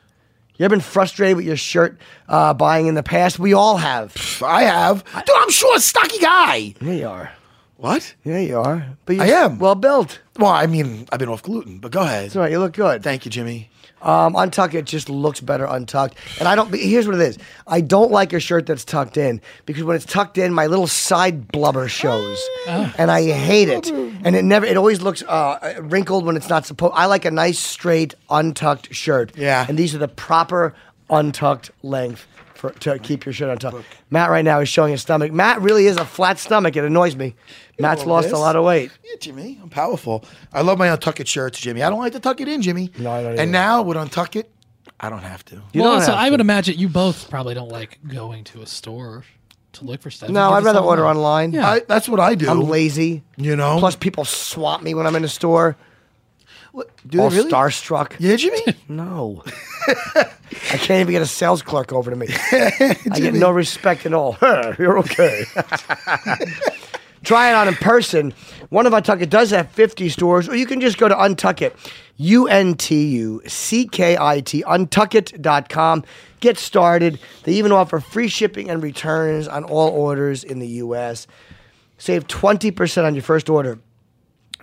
You 0.56 0.64
ever 0.64 0.74
been 0.74 0.80
frustrated 0.80 1.36
with 1.36 1.46
your 1.46 1.56
shirt 1.56 2.00
uh, 2.28 2.52
buying 2.52 2.88
in 2.88 2.96
the 2.96 3.04
past? 3.04 3.38
We 3.38 3.54
all 3.54 3.76
have. 3.76 4.42
I 4.44 4.64
have. 4.64 5.04
Dude, 5.04 5.36
I'm 5.36 5.50
short, 5.50 5.82
stocky 5.82 6.18
guy. 6.18 6.74
You 6.80 7.06
are. 7.06 7.32
What? 7.84 8.14
Yeah, 8.24 8.38
you 8.38 8.58
are. 8.58 8.96
But 9.04 9.16
you're 9.16 9.24
I 9.26 9.28
am. 9.44 9.58
well 9.58 9.74
built. 9.74 10.18
Well, 10.38 10.50
I 10.50 10.64
mean, 10.64 11.06
I've 11.12 11.18
been 11.18 11.28
off 11.28 11.42
gluten, 11.42 11.80
but 11.80 11.92
go 11.92 12.00
ahead. 12.00 12.24
That's 12.24 12.36
right. 12.36 12.50
You 12.50 12.58
look 12.58 12.72
good. 12.72 13.02
Thank 13.02 13.26
you, 13.26 13.30
Jimmy. 13.30 13.68
Um, 14.00 14.32
untuck 14.32 14.72
it 14.72 14.86
just 14.86 15.10
looks 15.10 15.40
better 15.40 15.66
untucked. 15.66 16.16
And 16.38 16.48
I 16.48 16.54
don't. 16.54 16.74
Here's 16.74 17.06
what 17.06 17.14
it 17.16 17.20
is. 17.20 17.36
I 17.66 17.82
don't 17.82 18.10
like 18.10 18.32
a 18.32 18.40
shirt 18.40 18.64
that's 18.64 18.86
tucked 18.86 19.18
in 19.18 19.42
because 19.66 19.82
when 19.82 19.96
it's 19.96 20.06
tucked 20.06 20.38
in, 20.38 20.54
my 20.54 20.66
little 20.66 20.86
side 20.86 21.48
blubber 21.48 21.86
shows, 21.86 22.42
and 22.66 23.10
I 23.10 23.30
hate 23.30 23.68
it. 23.68 23.90
And 23.90 24.34
it 24.34 24.46
never. 24.46 24.64
It 24.64 24.78
always 24.78 25.02
looks 25.02 25.22
uh, 25.22 25.74
wrinkled 25.82 26.24
when 26.24 26.36
it's 26.38 26.48
not 26.48 26.64
supposed. 26.64 26.94
I 26.96 27.04
like 27.04 27.26
a 27.26 27.30
nice 27.30 27.58
straight 27.58 28.14
untucked 28.30 28.94
shirt. 28.94 29.36
Yeah. 29.36 29.66
And 29.68 29.78
these 29.78 29.94
are 29.94 29.98
the 29.98 30.08
proper 30.08 30.74
untucked 31.10 31.70
length 31.82 32.26
for 32.72 32.78
to 32.80 32.98
keep 32.98 33.26
your 33.26 33.32
shirt 33.32 33.50
untucked. 33.50 33.84
Matt 34.10 34.30
right 34.30 34.44
now 34.44 34.60
is 34.60 34.68
showing 34.68 34.92
his 34.92 35.02
stomach. 35.02 35.32
Matt 35.32 35.60
really 35.60 35.86
is 35.86 35.96
a 35.96 36.04
flat 36.04 36.38
stomach. 36.38 36.76
It 36.76 36.84
annoys 36.84 37.16
me. 37.16 37.34
Matt's 37.78 38.06
lost 38.06 38.28
this. 38.28 38.32
a 38.32 38.38
lot 38.38 38.56
of 38.56 38.64
weight. 38.64 38.90
Yeah, 39.04 39.16
Jimmy, 39.20 39.58
I'm 39.62 39.68
powerful. 39.68 40.24
I 40.52 40.62
love 40.62 40.78
my 40.78 40.88
untuck 40.88 41.20
it 41.20 41.28
shirts, 41.28 41.60
Jimmy. 41.60 41.82
I 41.82 41.90
don't 41.90 41.98
like 41.98 42.12
to 42.12 42.20
tuck 42.20 42.40
it 42.40 42.48
in, 42.48 42.62
Jimmy. 42.62 42.90
No, 42.98 43.10
I 43.10 43.22
don't 43.22 43.32
either. 43.32 43.42
And 43.42 43.52
now 43.52 43.82
with 43.82 43.96
untuck 43.96 44.36
it, 44.36 44.50
I 45.00 45.10
don't 45.10 45.22
have 45.22 45.44
to. 45.46 45.56
You 45.72 45.82
well, 45.82 45.92
don't 45.92 46.00
also, 46.00 46.12
I 46.12 46.30
would 46.30 46.40
imagine 46.40 46.78
you 46.78 46.88
both 46.88 47.28
probably 47.28 47.54
don't 47.54 47.68
like 47.68 47.98
going 48.06 48.44
to 48.44 48.62
a 48.62 48.66
store 48.66 49.24
to 49.72 49.84
look 49.84 50.00
for 50.00 50.10
stuff. 50.10 50.30
No, 50.30 50.52
I'd 50.52 50.60
this 50.60 50.66
rather 50.66 50.80
order 50.80 51.04
online. 51.04 51.50
online. 51.50 51.52
Yeah. 51.52 51.68
I, 51.68 51.80
that's 51.80 52.08
what 52.08 52.20
I 52.20 52.34
do. 52.34 52.48
I'm 52.48 52.60
lazy. 52.60 53.22
You 53.36 53.56
know? 53.56 53.78
Plus, 53.78 53.96
people 53.96 54.24
swap 54.24 54.82
me 54.82 54.94
when 54.94 55.06
I'm 55.06 55.16
in 55.16 55.24
a 55.24 55.28
store. 55.28 55.76
Do 57.06 57.20
all 57.20 57.30
they 57.30 57.38
really? 57.38 57.50
starstruck. 57.50 58.14
Yeah, 58.18 58.36
Jimmy. 58.36 58.62
No. 58.88 59.42
I 59.86 60.76
can't 60.78 61.00
even 61.00 61.12
get 61.12 61.22
a 61.22 61.26
sales 61.26 61.62
clerk 61.62 61.92
over 61.92 62.10
to 62.10 62.16
me. 62.16 62.26
I 62.30 63.18
get 63.20 63.34
no 63.34 63.50
respect 63.50 64.06
at 64.06 64.14
all. 64.14 64.36
You're 64.78 64.98
okay. 65.00 65.44
Try 67.24 67.50
it 67.50 67.54
on 67.54 67.68
in 67.68 67.74
person. 67.74 68.34
One 68.68 68.86
of 68.86 68.92
Untuckit 68.92 69.30
does 69.30 69.50
have 69.50 69.70
50 69.70 70.10
stores, 70.10 70.48
or 70.48 70.56
you 70.56 70.66
can 70.66 70.80
just 70.80 70.98
go 70.98 71.08
to 71.08 71.14
Untuckit, 71.14 71.72
U-N-T-U-C-K-I-T, 72.16 73.42
untuckit.com. 74.62 76.04
Get 76.40 76.58
started. 76.58 77.18
They 77.44 77.54
even 77.54 77.72
offer 77.72 78.00
free 78.00 78.28
shipping 78.28 78.68
and 78.68 78.82
returns 78.82 79.48
on 79.48 79.64
all 79.64 79.88
orders 79.88 80.44
in 80.44 80.58
the 80.58 80.68
U.S. 80.68 81.26
Save 81.96 82.26
20% 82.26 83.04
on 83.04 83.14
your 83.14 83.22
first 83.22 83.48
order. 83.48 83.78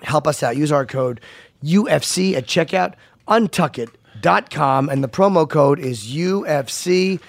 Help 0.03 0.27
us 0.27 0.43
out. 0.43 0.55
Use 0.55 0.71
our 0.71 0.85
code 0.85 1.19
UFC 1.63 2.33
at 2.35 2.45
checkout, 2.45 2.93
untuckit.com, 3.27 4.89
and 4.89 5.03
the 5.03 5.09
promo 5.09 5.49
code 5.49 5.79
is 5.79 6.05
UFC. 6.05 7.19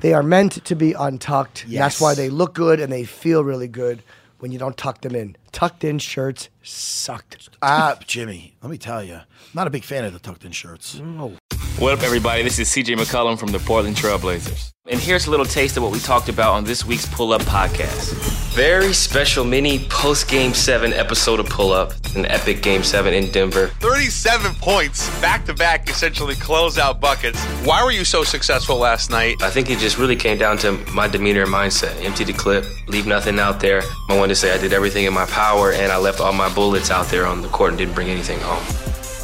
They 0.00 0.12
are 0.14 0.22
meant 0.22 0.64
to 0.64 0.74
be 0.74 0.92
untucked. 0.92 1.64
and 1.64 1.72
That's 1.74 2.00
why 2.00 2.14
they 2.14 2.30
look 2.30 2.54
good 2.54 2.80
and 2.80 2.92
they 2.92 3.04
feel 3.04 3.42
really 3.44 3.68
good 3.68 4.02
when 4.38 4.52
you 4.52 4.58
don't 4.58 4.76
tuck 4.76 5.00
them 5.00 5.14
in. 5.14 5.36
Tucked 5.52 5.84
in 5.84 5.98
shirts 5.98 6.48
sucked. 6.62 7.50
Ah, 7.60 7.98
Jimmy, 8.06 8.54
let 8.62 8.70
me 8.70 8.78
tell 8.78 9.04
you, 9.04 9.20
not 9.54 9.66
a 9.66 9.70
big 9.70 9.84
fan 9.84 10.04
of 10.04 10.12
the 10.12 10.18
tucked 10.18 10.44
in 10.44 10.52
shirts. 10.52 10.98
What 11.78 11.92
up, 11.92 12.02
everybody? 12.02 12.42
This 12.42 12.58
is 12.58 12.68
CJ 12.68 12.96
McCollum 12.96 13.38
from 13.38 13.50
the 13.52 13.58
Portland 13.58 13.96
Trailblazers. 13.96 14.70
And 14.88 14.98
here's 14.98 15.26
a 15.28 15.30
little 15.30 15.46
taste 15.46 15.76
of 15.76 15.82
what 15.84 15.92
we 15.92 16.00
talked 16.00 16.28
about 16.28 16.54
on 16.54 16.64
this 16.64 16.84
week's 16.84 17.06
Pull 17.06 17.32
Up 17.32 17.40
podcast. 17.42 18.12
Very 18.54 18.92
special 18.92 19.44
mini 19.44 19.78
post 19.88 20.28
Game 20.28 20.52
7 20.54 20.92
episode 20.92 21.38
of 21.38 21.46
Pull 21.48 21.72
Up, 21.72 21.92
an 22.16 22.26
epic 22.26 22.62
Game 22.62 22.82
7 22.82 23.14
in 23.14 23.30
Denver. 23.30 23.68
37 23.78 24.54
points 24.56 25.08
back 25.20 25.44
to 25.46 25.54
back, 25.54 25.88
essentially 25.88 26.34
closeout 26.34 27.00
buckets. 27.00 27.42
Why 27.64 27.84
were 27.84 27.92
you 27.92 28.04
so 28.04 28.24
successful 28.24 28.76
last 28.76 29.08
night? 29.10 29.36
I 29.40 29.50
think 29.50 29.70
it 29.70 29.78
just 29.78 29.98
really 29.98 30.16
came 30.16 30.36
down 30.36 30.58
to 30.58 30.72
my 30.92 31.06
demeanor 31.06 31.42
and 31.42 31.52
mindset. 31.52 32.04
Empty 32.04 32.24
the 32.24 32.32
clip, 32.32 32.64
leave 32.88 33.06
nothing 33.06 33.38
out 33.38 33.60
there. 33.60 33.82
I 34.10 34.16
wanted 34.16 34.30
to 34.30 34.36
say 34.36 34.52
I 34.52 34.58
did 34.58 34.72
everything 34.72 35.04
in 35.04 35.14
my 35.14 35.26
power 35.26 35.41
and 35.42 35.90
I 35.90 35.98
left 35.98 36.20
all 36.20 36.32
my 36.32 36.52
bullets 36.54 36.90
out 36.90 37.08
there 37.08 37.26
on 37.26 37.42
the 37.42 37.48
court 37.48 37.70
and 37.70 37.78
didn't 37.78 37.94
bring 37.94 38.08
anything 38.08 38.38
home. 38.40 38.62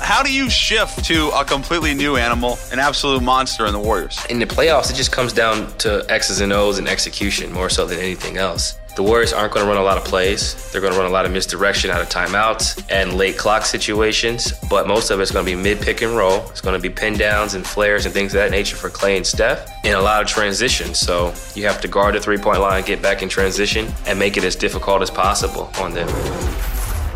How 0.01 0.23
do 0.23 0.33
you 0.33 0.51
shift 0.51 1.05
to 1.05 1.29
a 1.29 1.45
completely 1.45 1.95
new 1.95 2.17
animal, 2.17 2.59
an 2.73 2.81
absolute 2.81 3.23
monster 3.23 3.67
in 3.67 3.73
the 3.73 3.79
Warriors? 3.79 4.19
In 4.29 4.41
the 4.41 4.47
playoffs, 4.47 4.91
it 4.91 4.95
just 4.97 5.13
comes 5.13 5.33
down 5.33 5.73
to 5.79 6.05
X's 6.09 6.41
and 6.41 6.53
O's 6.53 6.79
and 6.79 6.89
execution 6.89 7.53
more 7.53 7.71
so 7.71 7.87
than 7.87 7.99
anything 7.99 8.37
else. 8.37 8.79
The 8.99 9.05
Warriors 9.05 9.33
aren't 9.33 9.53
going 9.53 9.65
to 9.65 9.69
run 9.69 9.81
a 9.81 9.85
lot 9.85 9.97
of 9.97 10.05
plays. 10.05 10.73
They're 10.73 10.81
going 10.81 10.93
to 10.93 10.99
run 10.99 11.09
a 11.09 11.13
lot 11.13 11.25
of 11.25 11.31
misdirection 11.31 11.89
out 11.89 12.01
of 12.01 12.09
timeouts 12.09 12.85
and 12.91 13.15
late 13.15 13.39
clock 13.39 13.65
situations, 13.65 14.53
but 14.69 14.89
most 14.89 15.11
of 15.11 15.21
it's 15.21 15.31
going 15.31 15.47
to 15.47 15.53
be 15.53 15.55
mid 15.55 15.81
pick 15.81 16.03
and 16.03 16.17
roll. 16.17 16.41
It's 16.51 16.61
going 16.61 16.75
to 16.75 16.83
be 16.83 16.93
pin 16.93 17.17
downs 17.17 17.55
and 17.55 17.65
flares 17.65 18.07
and 18.07 18.13
things 18.13 18.35
of 18.35 18.41
that 18.41 18.51
nature 18.51 18.75
for 18.75 18.91
Clay 18.91 19.17
and 19.17 19.25
Steph, 19.25 19.71
and 19.85 19.95
a 19.95 20.03
lot 20.03 20.21
of 20.21 20.27
transition. 20.27 20.95
So 20.95 21.33
you 21.55 21.65
have 21.65 21.81
to 21.83 21.87
guard 21.87 22.17
the 22.17 22.21
three 22.21 22.39
point 22.39 22.59
line, 22.59 22.83
get 22.83 23.01
back 23.01 23.23
in 23.23 23.29
transition, 23.29 23.87
and 24.05 24.19
make 24.19 24.37
it 24.37 24.43
as 24.43 24.57
difficult 24.57 25.01
as 25.01 25.13
possible 25.13 25.71
on 25.79 25.93
them. 25.93 26.09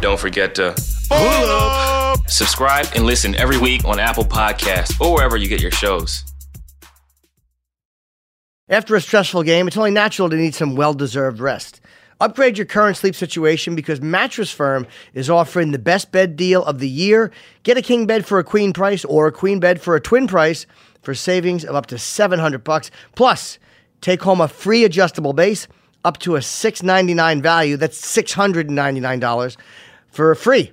Don't 0.00 0.20
forget 0.20 0.54
to 0.54 0.76
subscribe 2.28 2.86
and 2.94 3.04
listen 3.04 3.34
every 3.34 3.58
week 3.58 3.84
on 3.84 3.98
Apple 3.98 4.24
Podcasts 4.24 5.00
or 5.00 5.12
wherever 5.12 5.36
you 5.36 5.48
get 5.48 5.60
your 5.60 5.72
shows. 5.72 6.31
After 8.72 8.96
a 8.96 9.02
stressful 9.02 9.42
game, 9.42 9.68
it's 9.68 9.76
only 9.76 9.90
natural 9.90 10.30
to 10.30 10.36
need 10.36 10.54
some 10.54 10.76
well 10.76 10.94
deserved 10.94 11.40
rest. 11.40 11.82
Upgrade 12.22 12.56
your 12.56 12.64
current 12.64 12.96
sleep 12.96 13.14
situation 13.14 13.74
because 13.74 14.00
Mattress 14.00 14.50
Firm 14.50 14.86
is 15.12 15.28
offering 15.28 15.72
the 15.72 15.78
best 15.78 16.10
bed 16.10 16.36
deal 16.36 16.64
of 16.64 16.78
the 16.78 16.88
year. 16.88 17.30
Get 17.64 17.76
a 17.76 17.82
king 17.82 18.06
bed 18.06 18.24
for 18.24 18.38
a 18.38 18.44
queen 18.44 18.72
price 18.72 19.04
or 19.04 19.26
a 19.26 19.32
queen 19.32 19.60
bed 19.60 19.82
for 19.82 19.94
a 19.94 20.00
twin 20.00 20.26
price 20.26 20.64
for 21.02 21.14
savings 21.14 21.66
of 21.66 21.74
up 21.74 21.84
to 21.88 21.98
700 21.98 22.64
bucks. 22.64 22.90
Plus, 23.14 23.58
take 24.00 24.22
home 24.22 24.40
a 24.40 24.48
free 24.48 24.84
adjustable 24.84 25.34
base 25.34 25.68
up 26.02 26.16
to 26.20 26.36
a 26.36 26.40
699 26.40 27.42
value. 27.42 27.76
That's 27.76 28.00
$699 28.00 29.56
for 30.08 30.34
free. 30.34 30.72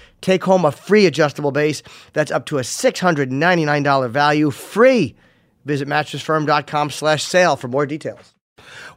Take 0.21 0.43
home 0.43 0.65
a 0.65 0.71
free 0.71 1.05
adjustable 1.05 1.51
base 1.51 1.81
that's 2.13 2.31
up 2.31 2.45
to 2.47 2.57
a 2.57 2.61
$699 2.61 4.09
value 4.09 4.51
free. 4.51 5.15
Visit 5.65 5.87
mattressfirm.com 5.87 6.89
slash 6.91 7.23
sale 7.23 7.55
for 7.55 7.67
more 7.67 7.85
details. 7.85 8.33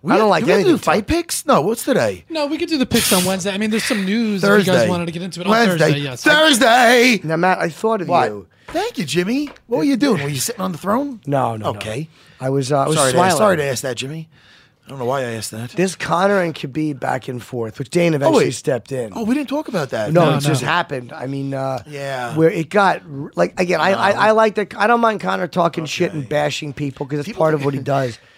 We 0.02 0.12
I 0.12 0.16
don't 0.16 0.24
have- 0.24 0.30
like 0.30 0.44
do 0.44 0.48
we 0.48 0.52
anything 0.52 0.72
do 0.72 0.78
fight 0.78 1.06
picks? 1.06 1.46
No, 1.46 1.62
what's 1.62 1.84
today? 1.84 2.24
No, 2.28 2.46
we 2.46 2.58
could 2.58 2.68
do 2.68 2.78
the 2.78 2.86
picks 2.86 3.12
on 3.12 3.24
Wednesday. 3.24 3.52
I 3.52 3.58
mean, 3.58 3.70
there's 3.70 3.84
some 3.84 4.04
news 4.04 4.44
if 4.44 4.66
you 4.66 4.72
guys 4.72 4.88
wanted 4.88 5.06
to 5.06 5.12
get 5.12 5.22
into 5.22 5.40
it 5.40 5.46
on 5.46 5.50
Wednesday. 5.50 5.78
Thursday. 5.92 6.00
Yes. 6.00 6.22
Thursday. 6.22 7.20
Now, 7.24 7.36
Matt, 7.36 7.58
I 7.58 7.68
thought 7.70 8.02
of 8.02 8.08
What? 8.08 8.28
you. 8.28 8.46
Thank 8.68 8.98
you, 8.98 9.04
Jimmy. 9.04 9.48
What 9.66 9.78
were 9.78 9.84
you 9.84 9.96
doing? 9.96 10.22
Were 10.22 10.28
you 10.28 10.38
sitting 10.40 10.60
on 10.60 10.72
the 10.72 10.78
throne? 10.78 11.20
No, 11.26 11.56
no, 11.56 11.72
no. 11.72 11.78
Okay. 11.78 12.08
I 12.40 12.50
was, 12.50 12.72
uh, 12.72 12.80
I 12.80 12.86
was 12.88 12.96
sorry, 12.96 13.12
to, 13.12 13.30
sorry 13.30 13.56
to 13.56 13.64
ask 13.64 13.82
that, 13.82 13.96
Jimmy. 13.96 14.28
I 14.86 14.90
don't 14.90 14.98
know 14.98 15.06
why 15.06 15.20
I 15.20 15.32
asked 15.32 15.50
that. 15.52 15.70
There's 15.70 15.96
Connor 15.96 16.40
and 16.40 16.54
Khabib 16.54 17.00
back 17.00 17.28
and 17.28 17.42
forth, 17.42 17.78
which 17.78 17.88
Dana 17.88 18.16
eventually 18.16 18.44
wait. 18.46 18.50
stepped 18.54 18.92
in. 18.92 19.12
Oh, 19.16 19.24
we 19.24 19.34
didn't 19.34 19.48
talk 19.48 19.68
about 19.68 19.90
that. 19.90 20.12
No, 20.12 20.30
No, 20.32 20.36
it 20.36 20.40
just 20.40 20.60
happened. 20.62 21.10
I 21.12 21.26
mean, 21.26 21.54
uh, 21.54 21.82
Yeah. 21.86 22.36
where 22.36 22.50
it 22.50 22.68
got 22.68 23.02
like 23.34 23.58
again. 23.58 23.80
I, 23.80 23.92
I 23.92 24.10
I 24.10 24.30
like 24.32 24.56
that. 24.56 24.76
I 24.76 24.86
don't 24.86 25.00
mind 25.00 25.20
Connor 25.20 25.46
talking 25.46 25.86
shit 25.86 26.12
and 26.12 26.28
bashing 26.28 26.74
people 26.74 27.06
because 27.06 27.20
it's 27.20 27.28
People 27.28 27.40
part 27.40 27.54
of 27.54 27.64
what 27.64 27.72
he 27.72 27.80
does. 27.80 28.18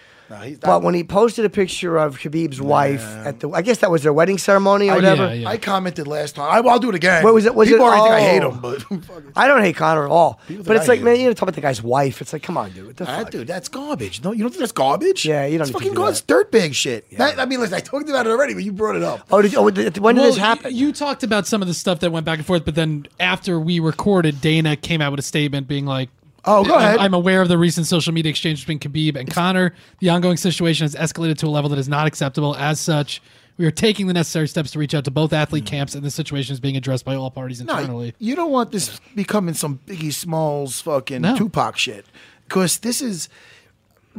he's 0.43 0.59
but 0.59 0.83
when 0.83 0.93
he 0.93 1.03
posted 1.03 1.45
a 1.45 1.49
picture 1.49 1.97
of 1.97 2.17
Khabib's 2.19 2.59
wife 2.61 3.01
at 3.03 3.39
the, 3.39 3.49
I 3.51 3.61
guess 3.61 3.77
that 3.79 3.89
was 3.91 4.03
their 4.03 4.11
wedding 4.13 4.37
ceremony 4.37 4.89
or 4.89 4.93
I, 4.93 4.95
whatever. 4.95 5.23
I 5.47 5.57
commented 5.57 6.07
last 6.07 6.35
time. 6.35 6.51
I, 6.51 6.59
will 6.61 6.79
do 6.79 6.89
it 6.89 6.95
again. 6.95 7.23
What 7.23 7.33
was 7.33 7.45
it? 7.45 7.55
Was 7.55 7.69
People 7.69 7.85
it? 7.85 7.89
already 7.89 8.01
think 8.03 8.13
I 8.13 8.19
hate 8.21 8.43
oh. 8.43 8.51
him, 8.51 8.59
but 8.59 9.23
I 9.35 9.47
don't 9.47 9.61
hate 9.61 9.75
Connor 9.75 10.05
at 10.05 10.11
all. 10.11 10.39
People 10.47 10.63
But 10.65 10.73
think 10.73 10.79
it's 10.81 10.89
I 10.89 10.91
like, 10.93 10.99
hate 10.99 11.05
man, 11.05 11.19
you 11.19 11.27
know, 11.27 11.33
talk 11.33 11.43
about 11.43 11.55
the 11.55 11.61
guy's 11.61 11.81
wife. 11.81 12.21
It's 12.21 12.33
like, 12.33 12.43
come 12.43 12.57
on, 12.57 12.71
dude. 12.71 12.87
What 12.87 12.97
the 12.97 13.09
Ah, 13.09 13.17
fuck? 13.19 13.31
dude, 13.31 13.47
that's 13.47 13.69
garbage. 13.69 14.23
No, 14.23 14.31
you 14.33 14.39
don't 14.39 14.49
think 14.49 14.59
that's 14.59 14.71
garbage? 14.71 15.25
Yeah, 15.25 15.45
you 15.45 15.57
don't 15.57 15.67
It's 15.69 15.73
need 15.79 15.89
to 15.89 15.95
fucking 15.95 16.17
do 16.25 16.31
garbage. 16.31 16.51
Dirtbag 16.51 16.73
shit. 16.73 17.09
That- 17.17 17.39
I 17.39 17.45
mean, 17.45 17.59
listen, 17.59 17.75
I 17.75 17.79
talked 17.79 18.09
about 18.09 18.27
it 18.27 18.29
already, 18.31 18.53
but 18.53 18.63
you 18.63 18.71
brought 18.73 18.95
it 18.95 19.03
up. 19.03 19.25
Oh, 19.31 19.41
did 19.41 19.53
you, 19.53 19.59
oh, 19.59 19.69
did- 19.69 19.97
when 19.99 20.15
did 20.15 20.21
Well, 20.21 20.29
this 20.31 20.37
happen? 20.37 20.75
You 20.75 20.91
talked 20.91 21.23
about 21.23 21.47
some 21.47 21.61
of 21.61 21.67
the 21.67 21.73
stuff 21.73 21.99
that 22.01 22.11
went 22.11 22.25
back 22.25 22.37
and 22.39 22.45
forth, 22.45 22.65
but 22.65 22.75
then 22.75 23.07
after 23.19 23.59
we 23.59 23.79
recorded, 23.79 24.41
Dana 24.41 24.75
came 24.75 25.01
out 25.01 25.11
with 25.11 25.19
a 25.19 25.23
statement 25.23 25.67
being 25.67 25.85
like, 25.85 26.09
Oh, 26.47 26.63
go 26.63 26.73
I'm- 26.75 26.81
ahead. 26.81 26.99
I'm 26.99 27.13
aware 27.13 27.41
of 27.41 27.49
the 27.49 27.57
recent 27.57 27.87
social 27.87 28.13
media 28.13 28.29
exchange 28.29 28.65
between 28.65 28.79
Khabib 28.79 29.15
and 29.15 29.29
Connor. 29.29 29.73
The 29.99 30.09
ongoing 30.09 30.37
situation 30.37 30.85
has 30.85 30.95
escalated 30.95 31.37
to 31.39 31.47
a 31.47 31.49
level 31.49 31.69
that 31.69 31.79
is 31.79 31.89
not 31.89 32.07
acceptable. 32.07 32.55
As 32.55 32.79
such, 32.79 33.21
we 33.57 33.65
are 33.65 33.71
taking 33.71 34.07
the 34.07 34.13
necessary 34.13 34.47
steps 34.47 34.71
to 34.71 34.79
reach 34.79 34.93
out 34.93 35.03
to 35.05 35.11
both 35.11 35.33
athlete 35.33 35.63
hmm. 35.63 35.75
camps, 35.75 35.95
and 35.95 36.03
the 36.03 36.11
situation 36.11 36.53
is 36.53 36.59
being 36.59 36.77
addressed 36.77 37.05
by 37.05 37.15
all 37.15 37.29
parties 37.31 37.61
No, 37.61 37.77
internally. 37.77 38.13
you 38.19 38.35
don't 38.35 38.51
want 38.51 38.71
this 38.71 38.99
becoming 39.15 39.55
some 39.55 39.79
Biggie 39.85 40.13
Smalls 40.13 40.81
fucking 40.81 41.21
No. 41.21 41.35
Tupac 41.35 41.77
shit. 41.77 42.05
Because 42.47 42.79
this 42.79 43.01
is, 43.01 43.29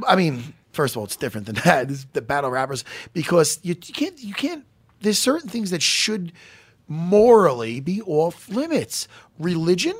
I 0.07 0.17
mean, 0.17 0.55
first 0.73 0.95
of 0.95 0.99
all, 0.99 1.05
it's 1.05 1.17
different 1.17 1.47
than 1.47 1.55
that. 1.65 1.89
This 1.89 1.99
is 1.99 2.07
the 2.13 2.21
battle 2.21 2.51
rappers 2.51 2.85
because 3.13 3.59
you, 3.63 3.75
you 3.87 3.95
can't, 3.95 4.19
you 4.19 4.35
can't. 4.35 4.65
There's 5.01 5.19
certain 5.19 5.49
things 5.49 5.71
that 5.71 5.83
should 5.83 6.33
morally 6.89 7.81
be 7.81 8.03
off 8.03 8.49
limits. 8.49 9.07
Religion 9.39 9.95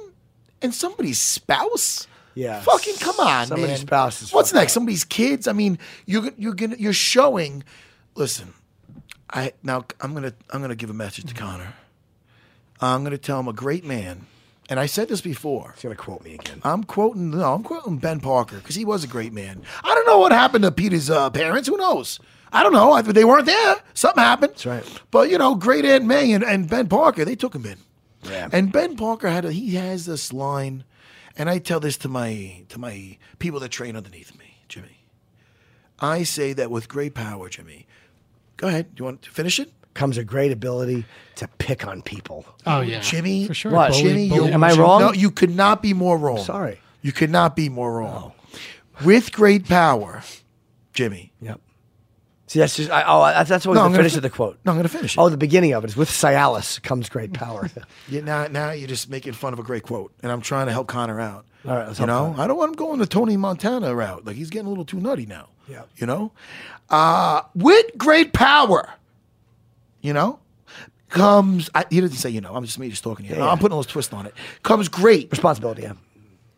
and 0.61 0.75
somebody's 0.75 1.21
spouse. 1.21 2.07
Yeah. 2.39 2.61
Fucking 2.61 2.95
come 3.01 3.19
on, 3.19 3.47
Somebody's 3.49 3.79
man. 3.79 3.87
spouse 3.87 4.23
is 4.23 4.33
What's 4.33 4.51
fucked 4.51 4.61
next? 4.61 4.73
Somebody's 4.73 5.03
kids. 5.05 5.49
I 5.49 5.53
mean, 5.53 5.77
you're 6.07 6.31
you're 6.39 6.55
gonna 6.55 6.77
you're 6.79 6.93
showing. 6.93 7.65
Listen, 8.15 8.55
I 9.29 9.55
now 9.65 9.85
I'm 10.01 10.15
gonna 10.15 10.33
I'm 10.51 10.61
gonna 10.61 10.77
give 10.77 10.89
a 10.89 10.95
message 10.95 11.25
to 11.27 11.35
Connor. 11.35 11.75
I'm 12.81 13.03
gonna 13.03 13.19
tell 13.19 13.41
him 13.41 13.49
a 13.49 13.53
great 13.53 13.85
man, 13.85 14.27
and 14.69 14.79
I 14.79 14.87
said 14.87 15.09
this 15.09 15.21
before. 15.21 15.73
He's 15.75 15.83
gonna 15.83 15.97
quote 15.97 16.23
me 16.23 16.35
again. 16.35 16.61
I'm 16.63 16.85
quoting 16.85 17.31
no, 17.31 17.55
I'm 17.55 17.65
quoting 17.65 17.99
Ben 17.99 18.21
Parker 18.21 18.59
because 18.59 18.77
he 18.77 18.85
was 18.85 19.03
a 19.03 19.09
great 19.09 19.33
man. 19.33 19.63
I 19.83 19.93
don't 19.97 20.07
know 20.07 20.19
what 20.19 20.31
happened 20.31 20.63
to 20.63 20.71
Peter's 20.71 21.11
uh, 21.11 21.31
parents. 21.31 21.69
Who 21.69 21.77
knows? 21.77 22.21
I 22.53 22.63
don't 22.63 22.73
know. 22.73 22.93
I, 22.93 23.03
they 23.03 23.25
weren't 23.25 23.47
there. 23.47 23.77
Something 23.95 24.23
happened. 24.23 24.53
That's 24.53 24.65
right. 24.65 25.03
But 25.11 25.29
you 25.29 25.39
know, 25.39 25.57
great 25.57 25.85
Aunt 25.85 26.05
May 26.05 26.31
and, 26.33 26.45
and 26.45 26.71
Ben 26.71 26.87
Parker, 26.89 27.25
they 27.25 27.35
took 27.35 27.55
him 27.55 27.67
in. 27.67 27.79
Yeah. 28.23 28.49
And 28.53 28.73
Ben 28.73 28.97
Parker 28.97 29.29
had 29.29 29.45
a, 29.45 29.51
he 29.53 29.75
has 29.75 30.07
this 30.07 30.33
line, 30.33 30.85
and 31.39 31.49
I 31.49 31.59
tell 31.59 31.81
this 31.81 31.97
to 31.99 32.09
my 32.09 32.63
to 32.69 32.79
my 32.79 33.17
people 33.39 33.61
that 33.61 33.71
train 33.71 33.97
underneath 33.97 34.37
me, 34.39 34.57
Jimmy. 34.69 34.99
I 36.01 36.23
say 36.25 36.53
that 36.53 36.71
with 36.71 36.89
great 36.89 37.15
power, 37.15 37.49
Jimmy. 37.49 37.87
Go 38.57 38.69
ahead. 38.69 38.95
Do 38.95 39.01
you 39.01 39.05
want 39.07 39.23
to 39.23 39.31
finish 39.31 39.59
it? 39.59 39.73
Comes 39.95 40.17
a 40.19 40.23
great 40.25 40.53
ability 40.53 41.05
to 41.37 41.49
pick 41.59 41.87
on 41.87 42.03
people. 42.03 42.45
Oh 42.67 42.81
yeah, 42.83 43.01
Jimmy, 43.01 43.47
for 43.47 43.55
sure. 43.55 43.73
What? 43.73 43.93
Jimmy, 43.95 44.29
Bully- 44.29 44.49
you- 44.49 44.53
Am 44.55 44.63
I 44.63 44.73
wrong? 44.75 45.01
No, 45.01 45.13
you 45.13 45.31
could 45.31 45.55
not 45.55 45.83
be 45.83 45.93
more 45.95 46.19
wrong. 46.19 46.39
Sorry. 46.45 46.81
You 47.03 47.13
could 47.13 47.31
not 47.31 47.57
be 47.57 47.69
more 47.69 47.93
wrong. 47.99 48.33
Oh. 48.37 48.59
With 49.05 49.33
great 49.33 49.67
power, 49.69 50.23
Jimmy. 50.93 51.33
Yep. 51.41 51.61
See, 52.49 52.59
that's 52.61 52.77
just 52.77 52.91
I, 52.91 53.05
oh, 53.07 53.45
that's, 53.45 53.67
always 53.67 53.77
No, 53.79 53.89
the 53.91 53.97
finish 53.97 54.13
fi- 54.13 54.17
of 54.19 54.23
the 54.23 54.31
quote. 54.31 54.59
No, 54.65 54.73
I'm 54.73 54.79
going 54.79 54.83
to 54.85 54.89
finish 54.89 55.17
it. 55.17 55.21
Oh, 55.21 55.29
the 55.29 55.37
beginning 55.37 55.75
of 55.75 55.85
it 55.85 55.91
is 55.91 55.97
with 55.97 56.09
Cialis 56.09 56.83
comes 56.83 57.09
great 57.09 57.33
power. 57.35 57.69
Yeah, 58.09 58.23
now, 58.23 58.47
now 58.47 58.71
you're 58.71 58.89
just 58.89 59.11
making 59.11 59.35
fun 59.35 59.53
of 59.53 59.59
a 59.59 59.63
great 59.63 59.83
quote, 59.83 60.13
and 60.23 60.33
I'm 60.33 60.41
trying 60.41 60.67
to 60.67 60.73
help 60.73 60.87
Connor 60.89 61.21
out. 61.21 61.45
All 61.67 61.77
right, 61.77 61.99
you 61.99 62.07
know, 62.07 62.31
Connor. 62.33 62.43
I 62.43 62.47
don't 62.47 62.57
want 62.57 62.71
him 62.71 62.77
going 62.77 62.99
the 62.99 63.07
Tony 63.07 63.37
Montana 63.37 63.95
route. 63.95 64.25
Like 64.25 64.37
he's 64.37 64.49
getting 64.49 64.67
a 64.67 64.71
little 64.71 64.87
too 64.87 64.99
nutty 64.99 65.27
now. 65.27 65.49
Yeah. 65.69 65.83
You 65.97 66.07
know, 66.07 66.33
uh, 66.89 67.43
with 67.55 67.85
great 67.99 68.33
power, 68.33 68.89
you 70.01 70.15
know, 70.15 70.39
comes. 71.11 71.69
I, 71.75 71.85
he 71.91 72.01
didn't 72.01 72.13
say 72.17 72.31
you 72.31 72.41
know. 72.41 72.55
I'm 72.55 72.65
just 72.65 72.79
me 72.79 72.89
just 72.89 73.05
talking. 73.05 73.27
Here. 73.27 73.37
Yeah, 73.37 73.45
yeah. 73.45 73.51
I'm 73.51 73.59
putting 73.59 73.75
a 73.75 73.77
little 73.77 73.91
twist 73.93 74.15
on 74.15 74.25
it. 74.27 74.35
Comes 74.63 74.89
great 74.89 75.31
Responsibility. 75.31 75.83
Yeah. 75.83 75.93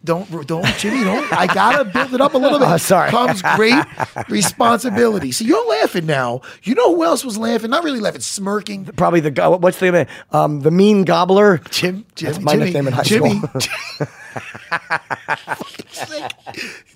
Don't 0.03 0.46
don't 0.46 0.64
Jimmy 0.78 1.05
don't. 1.05 1.30
I 1.30 1.46
gotta 1.46 1.84
build 1.84 2.14
it 2.14 2.22
up 2.22 2.32
a 2.32 2.38
little 2.38 2.59
bit. 2.59 2.68
Oh, 2.70 2.76
sorry. 2.78 3.11
Comes 3.11 3.42
great 3.42 3.84
responsibility. 4.30 5.30
See, 5.30 5.44
you're 5.44 5.66
laughing 5.68 6.07
now. 6.07 6.40
You 6.62 6.74
know 6.74 6.94
who 6.94 7.05
else 7.05 7.22
was 7.22 7.36
laughing? 7.36 7.68
Not 7.70 7.84
really 7.84 8.01
laughing, 8.01 8.22
smirking. 8.22 8.86
Probably 8.86 9.20
the 9.20 9.30
go- 9.30 9.59
what's 9.59 9.78
the 9.78 9.92
name? 9.92 10.07
Um, 10.30 10.61
the 10.62 10.70
mean 10.70 11.05
gobbler. 11.05 11.59
Jim, 11.70 12.07
Jim, 12.14 12.32
That's 12.32 12.42
my 12.42 12.53
Jimmy, 12.53 12.64
nickname 12.64 12.86
in 12.86 12.92
high 12.94 13.03
Jimmy. 13.03 13.40
school. 13.40 13.61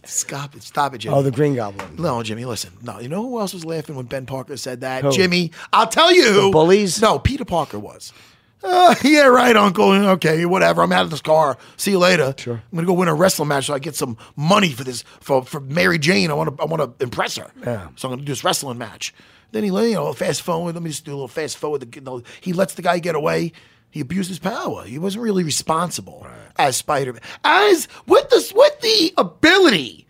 Stop 0.04 0.54
it! 0.56 0.62
Stop 0.62 0.94
it, 0.94 0.98
Jimmy. 0.98 1.14
oh, 1.14 1.22
the 1.22 1.30
green 1.30 1.54
goblin. 1.56 1.96
No, 1.96 2.22
Jimmy, 2.22 2.44
listen. 2.44 2.72
No, 2.82 3.00
you 3.00 3.08
know 3.08 3.22
who 3.22 3.38
else 3.40 3.52
was 3.52 3.64
laughing 3.64 3.96
when 3.96 4.06
Ben 4.06 4.26
Parker 4.26 4.56
said 4.56 4.80
that? 4.82 5.02
Who? 5.04 5.12
Jimmy, 5.12 5.50
I'll 5.72 5.86
tell 5.88 6.12
you 6.12 6.24
who. 6.32 6.42
The 6.46 6.50
bullies? 6.50 7.00
No, 7.02 7.18
Peter 7.18 7.44
Parker 7.44 7.78
was. 7.78 8.12
Uh, 8.64 8.94
yeah, 9.04 9.26
right, 9.26 9.56
Uncle. 9.56 9.90
Okay, 9.92 10.46
whatever. 10.46 10.82
I'm 10.82 10.92
out 10.92 11.04
of 11.04 11.10
this 11.10 11.20
car. 11.20 11.58
See 11.76 11.90
you 11.92 11.98
later. 11.98 12.34
Sure. 12.38 12.54
I'm 12.54 12.76
gonna 12.76 12.86
go 12.86 12.94
win 12.94 13.08
a 13.08 13.14
wrestling 13.14 13.48
match 13.48 13.66
so 13.66 13.74
I 13.74 13.78
get 13.78 13.94
some 13.94 14.16
money 14.36 14.70
for 14.72 14.84
this 14.84 15.02
for 15.20 15.44
for 15.44 15.60
Mary 15.60 15.98
Jane. 15.98 16.30
I 16.30 16.34
want 16.34 16.56
to 16.56 16.62
I 16.62 16.66
want 16.66 16.98
to 16.98 17.04
impress 17.04 17.36
her. 17.36 17.50
Yeah. 17.64 17.88
So 17.96 18.08
I'm 18.08 18.12
gonna 18.14 18.22
do 18.22 18.32
this 18.32 18.42
wrestling 18.44 18.78
match. 18.78 19.14
Then 19.52 19.62
he, 19.64 19.70
let- 19.70 19.86
you 19.88 19.94
know, 19.94 20.12
fast 20.12 20.42
forward. 20.42 20.74
Let 20.74 20.82
me 20.82 20.90
just 20.90 21.04
do 21.04 21.12
a 21.12 21.14
little 21.14 21.28
fast 21.28 21.58
forward. 21.58 21.80
The- 21.82 21.98
You 21.98 22.04
know, 22.04 22.22
he 22.40 22.52
lets 22.52 22.74
the 22.74 22.82
guy 22.82 22.98
get 22.98 23.14
away. 23.14 23.52
He 23.90 24.00
abused 24.00 24.28
his 24.28 24.40
power. 24.40 24.82
He 24.84 24.98
wasn't 24.98 25.22
really 25.22 25.44
responsible 25.44 26.26
as 26.56 26.76
Spider-Man. 26.76 27.22
As 27.44 27.86
with 28.08 28.28
this, 28.30 28.52
with 28.52 28.80
the 28.80 29.14
ability 29.16 30.03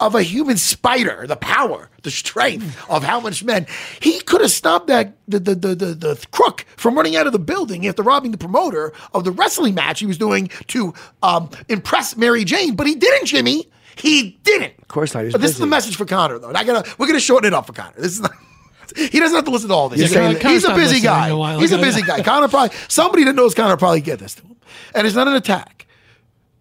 of 0.00 0.14
a 0.14 0.22
human 0.22 0.56
spider, 0.56 1.26
the 1.26 1.36
power, 1.36 1.90
the 2.02 2.10
strength 2.10 2.76
of 2.88 3.02
how 3.02 3.18
much 3.20 3.42
men 3.42 3.66
he 4.00 4.20
could 4.20 4.40
have 4.40 4.50
stopped 4.50 4.86
that 4.86 5.14
the, 5.26 5.38
the 5.40 5.54
the 5.54 5.74
the 5.74 5.94
the 5.94 6.26
crook 6.30 6.64
from 6.76 6.94
running 6.94 7.16
out 7.16 7.26
of 7.26 7.32
the 7.32 7.38
building 7.38 7.86
after 7.86 8.02
robbing 8.02 8.30
the 8.30 8.38
promoter 8.38 8.92
of 9.12 9.24
the 9.24 9.32
wrestling 9.32 9.74
match 9.74 10.00
he 10.00 10.06
was 10.06 10.18
doing 10.18 10.48
to 10.68 10.94
um, 11.22 11.50
impress 11.68 12.16
Mary 12.16 12.44
Jane, 12.44 12.76
but 12.76 12.86
he 12.86 12.94
didn't, 12.94 13.26
Jimmy. 13.26 13.68
He 13.96 14.38
didn't. 14.44 14.74
Of 14.80 14.88
course 14.88 15.12
not. 15.14 15.20
He 15.20 15.24
was 15.26 15.32
But 15.34 15.40
this 15.40 15.50
is 15.50 15.58
the 15.58 15.66
message 15.66 15.96
for 15.96 16.04
Connor, 16.04 16.38
though. 16.38 16.52
I 16.54 16.62
gotta 16.64 16.88
we're 16.98 17.08
gonna 17.08 17.18
shorten 17.18 17.48
it 17.48 17.54
up 17.54 17.66
for 17.66 17.72
Connor. 17.72 17.94
This 17.96 18.12
is 18.12 18.20
not. 18.20 18.32
He 18.96 19.20
doesn't 19.20 19.36
have 19.36 19.44
to 19.44 19.50
listen 19.50 19.68
to 19.68 19.74
all 19.74 19.90
this. 19.90 20.00
He's, 20.00 20.12
saying 20.12 20.36
a- 20.36 20.48
he's 20.48 20.64
a 20.64 20.74
busy 20.74 21.00
guy. 21.00 21.28
a 21.28 21.58
He's 21.60 21.72
a 21.72 21.78
busy 21.78 22.00
guy. 22.06 22.22
Connor 22.22 22.48
probably 22.48 22.74
somebody 22.88 23.24
that 23.24 23.34
knows 23.34 23.54
Connor 23.54 23.76
probably 23.76 24.00
get 24.00 24.18
this 24.18 24.34
to 24.36 24.42
him, 24.42 24.56
and 24.94 25.06
it's 25.06 25.14
not 25.14 25.28
an 25.28 25.34
attack, 25.34 25.77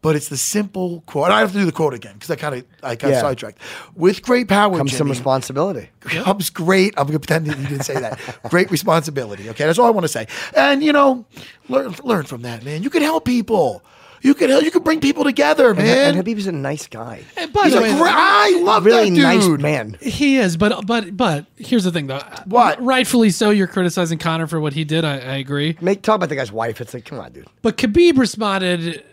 but 0.01 0.15
it's 0.15 0.29
the 0.29 0.37
simple 0.37 1.01
quote. 1.07 1.31
I 1.31 1.39
have 1.39 1.51
to 1.51 1.57
do 1.59 1.65
the 1.65 1.71
quote 1.71 1.93
again 1.93 2.13
because 2.13 2.29
I 2.31 2.35
kind 2.35 2.55
of 2.55 2.63
I 2.83 2.95
got 2.95 3.09
Yeah. 3.09 3.21
sidetracked. 3.21 3.59
With 3.95 4.21
great 4.21 4.47
power 4.47 4.77
Comes 4.77 4.95
some 4.95 5.09
responsibility. 5.09 5.89
comes 6.01 6.49
great. 6.49 6.93
I'm 6.97 7.07
gonna 7.07 7.19
pretend 7.19 7.45
that 7.47 7.57
you 7.57 7.67
didn't 7.67 7.83
say 7.85 7.99
that. 7.99 8.19
great 8.49 8.69
responsibility. 8.71 9.49
Okay, 9.49 9.65
that's 9.65 9.79
all 9.79 9.87
I 9.87 9.91
want 9.91 10.03
to 10.05 10.09
say. 10.09 10.27
And 10.55 10.83
you 10.83 10.93
know, 10.93 11.25
learn 11.69 11.95
learn 12.03 12.25
from 12.25 12.41
that, 12.43 12.63
man. 12.63 12.83
You 12.83 12.89
can 12.89 13.01
help 13.01 13.25
people. 13.25 13.83
You 14.23 14.33
can 14.33 14.49
help. 14.49 14.63
You 14.63 14.71
can 14.71 14.81
bring 14.81 14.99
people 14.99 15.23
together, 15.23 15.75
man. 15.75 16.15
and 16.17 16.25
Khabib's 16.25 16.47
a 16.47 16.51
nice 16.51 16.87
guy. 16.87 17.21
And 17.37 17.53
by 17.53 17.65
He's 17.65 17.73
the 17.73 17.79
a 17.79 17.81
way, 17.83 17.91
great. 17.97 18.11
I 18.15 18.59
love 18.63 18.83
really 18.83 19.11
that 19.11 19.15
dude. 19.15 19.23
nice 19.23 19.47
man. 19.61 19.95
He 20.01 20.37
is, 20.37 20.57
but 20.57 20.87
but 20.87 21.15
but 21.15 21.45
here's 21.55 21.83
the 21.83 21.91
thing 21.91 22.07
though. 22.07 22.19
What? 22.45 22.81
Rightfully 22.81 23.29
so, 23.29 23.51
you're 23.51 23.67
criticizing 23.67 24.17
Connor 24.17 24.47
for 24.47 24.59
what 24.59 24.73
he 24.73 24.83
did. 24.85 25.05
I, 25.05 25.13
I 25.19 25.35
agree. 25.37 25.77
Make 25.81 26.01
talk 26.01 26.15
about 26.15 26.29
the 26.29 26.35
guy's 26.35 26.51
wife. 26.51 26.81
It's 26.81 26.95
like, 26.95 27.05
come 27.05 27.19
on, 27.19 27.31
dude. 27.31 27.47
But 27.61 27.77
Khabib 27.77 28.17
responded, 28.17 29.03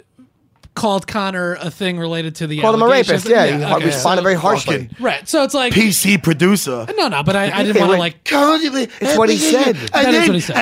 called 0.74 1.06
Connor 1.06 1.54
a 1.60 1.70
thing 1.70 1.98
related 1.98 2.34
to 2.36 2.46
the 2.46 2.60
Called 2.60 2.74
him 2.74 2.82
a 2.82 2.88
rapist. 2.88 3.28
Yeah, 3.28 3.46
he 3.46 3.64
okay, 3.64 3.84
responded 3.86 4.20
so- 4.20 4.24
very 4.24 4.34
harshly. 4.34 4.88
Fucking 4.88 4.96
Right. 5.04 5.28
So 5.28 5.42
it's 5.44 5.54
like 5.54 5.72
PC 5.72 6.22
producer. 6.22 6.86
no, 6.96 7.08
no. 7.08 7.22
But 7.22 7.36
I, 7.36 7.44
I 7.58 7.62
didn't 7.62 7.80
want 7.80 7.90
to 7.90 7.92
wait. 7.92 7.98
like. 7.98 8.16
It's 9.00 9.16
what 9.18 9.28
he 9.30 9.36
said. 9.36 9.76
That 9.76 10.12
is 10.14 10.26
what 10.28 10.34
he 10.34 10.40
said. 10.40 10.56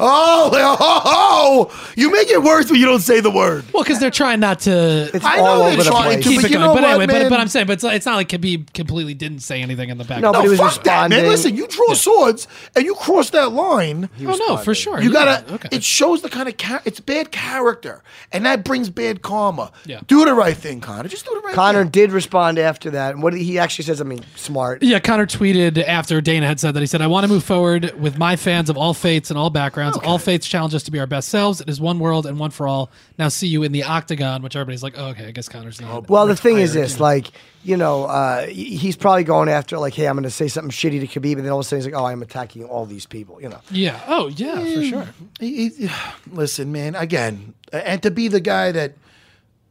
Oh, 0.00 0.50
oh, 0.52 1.02
oh, 1.04 1.92
you 1.96 2.10
make 2.10 2.28
it 2.28 2.42
worse 2.42 2.70
when 2.70 2.80
you 2.80 2.86
don't 2.86 3.00
say 3.00 3.20
the 3.20 3.30
word. 3.30 3.64
Well, 3.72 3.82
because 3.82 4.00
they're 4.00 4.10
trying 4.10 4.40
not 4.40 4.60
to 4.60 5.10
It's 5.12 5.24
I 5.24 5.38
all 5.38 5.44
know 5.44 5.66
over 5.66 5.76
they're 5.76 5.84
the 5.84 5.90
trying 5.90 6.02
place. 6.22 6.24
to, 6.24 6.30
keep 6.30 6.38
but 6.42 6.44
it 6.46 6.50
you 6.52 6.58
going. 6.58 6.68
But 6.74 6.82
what, 6.82 6.84
anyway, 6.84 7.06
but, 7.06 7.30
but 7.30 7.40
I'm 7.40 7.48
saying, 7.48 7.66
but 7.66 7.74
it's, 7.74 7.84
it's 7.84 8.06
not 8.06 8.16
like 8.16 8.28
Khabib 8.28 8.72
completely 8.72 9.14
didn't 9.14 9.40
say 9.40 9.62
anything 9.62 9.90
in 9.90 9.98
the 9.98 10.04
back. 10.04 10.20
No, 10.20 10.32
No, 10.32 10.38
but 10.40 10.42
he 10.44 10.48
was 10.50 10.58
fuck 10.60 10.84
that, 10.84 11.10
man. 11.10 11.26
Listen, 11.26 11.56
you 11.56 11.66
draw 11.66 11.94
swords 11.94 12.48
and 12.74 12.84
you 12.84 12.94
cross 12.94 13.30
that 13.30 13.52
line. 13.52 14.08
oh 14.20 14.36
no, 14.48 14.56
for 14.58 14.74
sure. 14.74 15.00
You 15.00 15.10
Yeah, 15.12 15.24
gotta. 15.24 15.54
Okay. 15.54 15.68
It 15.72 15.84
shows 15.84 16.22
the 16.22 16.28
kind 16.28 16.48
of 16.48 16.53
char- 16.58 16.82
it's 16.84 17.00
bad 17.00 17.30
character, 17.32 18.02
and 18.32 18.44
that 18.46 18.64
brings 18.64 18.90
bad 18.90 19.22
karma. 19.22 19.72
Yeah. 19.84 20.00
Do 20.06 20.24
the 20.24 20.34
right 20.34 20.56
thing, 20.56 20.80
Connor. 20.80 21.08
Just 21.08 21.24
do 21.26 21.32
the 21.34 21.40
right 21.40 21.54
Connor 21.54 21.82
thing. 21.82 21.90
did 21.90 22.12
respond 22.12 22.58
after 22.58 22.90
that. 22.90 23.14
And 23.14 23.22
what 23.22 23.32
did 23.32 23.42
he 23.42 23.58
actually 23.58 23.84
says? 23.84 24.00
I 24.00 24.04
mean, 24.04 24.24
smart. 24.36 24.82
Yeah, 24.82 24.98
Connor 24.98 25.26
tweeted 25.26 25.82
after 25.82 26.20
Dana 26.20 26.46
had 26.46 26.60
said 26.60 26.74
that 26.74 26.80
he 26.80 26.86
said, 26.86 27.02
"I 27.02 27.06
want 27.06 27.24
to 27.24 27.28
move 27.32 27.44
forward 27.44 27.92
with 28.00 28.18
my 28.18 28.36
fans 28.36 28.70
of 28.70 28.76
all 28.76 28.94
faiths 28.94 29.30
and 29.30 29.38
all 29.38 29.50
backgrounds. 29.50 29.98
All 29.98 30.18
faiths 30.18 30.46
challenge 30.46 30.74
us 30.74 30.82
to 30.84 30.90
be 30.90 30.98
our 31.00 31.06
best 31.06 31.28
selves. 31.28 31.60
It 31.60 31.68
is 31.68 31.80
one 31.80 31.98
world 31.98 32.26
and 32.26 32.38
one 32.38 32.50
for 32.50 32.66
all. 32.68 32.90
Now 33.18 33.28
see 33.28 33.46
you 33.48 33.62
in 33.62 33.72
the 33.72 33.82
octagon." 33.84 34.42
Which 34.42 34.56
everybody's 34.56 34.82
like, 34.82 34.94
oh, 34.96 35.06
"Okay, 35.08 35.26
I 35.26 35.30
guess 35.30 35.48
Connor's 35.48 35.80
not." 35.80 36.08
Well, 36.08 36.26
the 36.26 36.36
thing 36.36 36.58
is 36.58 36.74
this, 36.74 37.00
like, 37.00 37.30
you 37.62 37.76
know, 37.78 38.04
uh, 38.04 38.46
he's 38.46 38.94
probably 38.96 39.24
going 39.24 39.48
after, 39.48 39.78
like, 39.78 39.94
hey, 39.94 40.06
I'm 40.06 40.16
going 40.16 40.24
to 40.24 40.30
say 40.30 40.48
something 40.48 40.70
shitty 40.70 41.00
to 41.00 41.06
Khabib, 41.06 41.36
and 41.36 41.44
then 41.44 41.50
all 41.52 41.60
of 41.60 41.64
a 41.64 41.68
sudden 41.68 41.78
he's 41.84 41.92
like, 41.92 41.98
oh, 42.00 42.04
I'm 42.04 42.20
attacking 42.20 42.64
all 42.64 42.84
these 42.84 43.06
people, 43.06 43.40
you 43.40 43.48
know. 43.48 43.60
yeah. 43.70 44.00
Oh, 44.06 44.28
yeah, 44.28 44.58
for 44.58 44.82
sure. 44.84 45.08
He- 45.40 45.70
he- 45.70 45.88
listen, 46.44 46.70
man. 46.72 46.94
Again, 46.94 47.54
and 47.72 48.02
to 48.02 48.10
be 48.10 48.28
the 48.28 48.38
guy 48.40 48.70
that, 48.70 48.92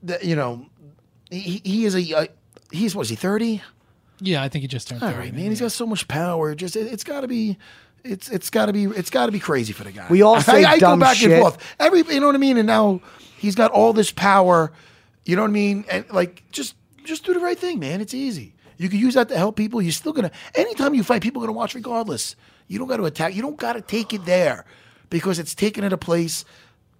that 0.02 0.24
you 0.24 0.36
know, 0.36 0.66
he, 1.30 1.62
he 1.64 1.86
is 1.86 1.96
a 1.96 2.18
uh, 2.18 2.26
he's 2.72 2.96
what 2.96 3.04
is 3.04 3.10
he 3.10 3.16
thirty? 3.16 3.62
Yeah, 4.20 4.42
I 4.42 4.50
think 4.50 4.64
he 4.64 4.68
just 4.68 4.88
turned 4.88 5.04
All 5.04 5.10
30. 5.10 5.20
right, 5.20 5.34
man. 5.34 5.50
He's 5.50 5.62
got 5.62 5.72
so 5.72 5.86
much 5.86 6.08
power. 6.08 6.56
Just 6.56 6.76
it, 6.76 6.92
it's 6.92 7.04
got 7.04 7.22
to 7.22 7.28
be. 7.28 7.58
It's 8.04 8.28
it's 8.30 8.50
got 8.50 8.66
to 8.66 8.74
be 8.74 8.86
it's 8.86 9.12
got 9.12 9.28
to 9.28 9.32
be 9.32 9.40
crazy 9.40 9.72
for 9.72 9.84
the 9.84 9.92
guy. 9.92 10.08
We 10.10 10.24
all 10.24 10.42
say 10.42 10.64
I, 10.64 10.74
I 10.74 10.80
dumb 10.80 10.98
go 11.00 11.06
back 11.06 11.16
shit. 11.16 11.32
and 11.32 11.42
forth. 11.42 11.58
Every 11.80 12.02
you 12.12 12.20
know 12.20 12.26
what 12.26 12.36
I 12.36 12.40
mean. 12.40 12.58
And 12.58 12.66
now 12.66 13.02
he's 13.38 13.54
got 13.54 13.70
all 13.70 13.94
this 13.94 14.12
power. 14.12 14.72
You 15.26 15.36
know 15.36 15.44
what 15.44 15.50
I 15.50 15.52
mean? 15.52 15.86
And 15.90 16.06
like 16.12 16.44
just 16.52 16.76
just 17.04 17.24
do 17.24 17.36
the 17.36 17.40
right 17.40 17.58
thing, 17.58 17.80
man. 17.80 18.02
It's 18.02 18.16
easy. 18.16 18.56
You 18.78 18.90
can 18.90 18.98
use 18.98 19.14
that 19.14 19.30
to 19.30 19.38
help 19.38 19.56
people. 19.56 19.80
You're 19.80 19.92
still 19.92 20.12
gonna. 20.12 20.32
Anytime 20.56 20.96
you 20.96 21.04
fight, 21.04 21.22
people 21.22 21.44
are 21.44 21.46
gonna 21.46 21.56
watch 21.58 21.76
regardless. 21.76 22.36
You 22.68 22.80
don't 22.80 22.88
got 22.88 22.98
to 22.98 23.06
attack. 23.06 23.36
You 23.36 23.44
don't 23.44 23.58
got 23.58 23.74
to 23.74 23.82
take 23.82 24.12
it 24.14 24.26
there 24.26 24.66
because 25.14 25.40
it's 25.40 25.56
taken 25.56 25.86
at 25.86 25.94
a 25.94 25.98
place 25.98 26.44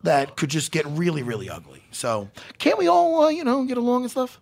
that 0.04 0.38
could 0.38 0.50
just 0.50 0.72
get 0.72 0.86
really 0.86 1.24
really 1.24 1.50
ugly. 1.50 1.84
So 1.92 2.30
can't 2.60 2.78
we 2.78 2.88
all 2.88 3.24
uh, 3.26 3.30
you 3.30 3.44
know 3.44 3.66
get 3.66 3.78
along 3.78 4.04
and 4.04 4.12
stuff? 4.12 4.40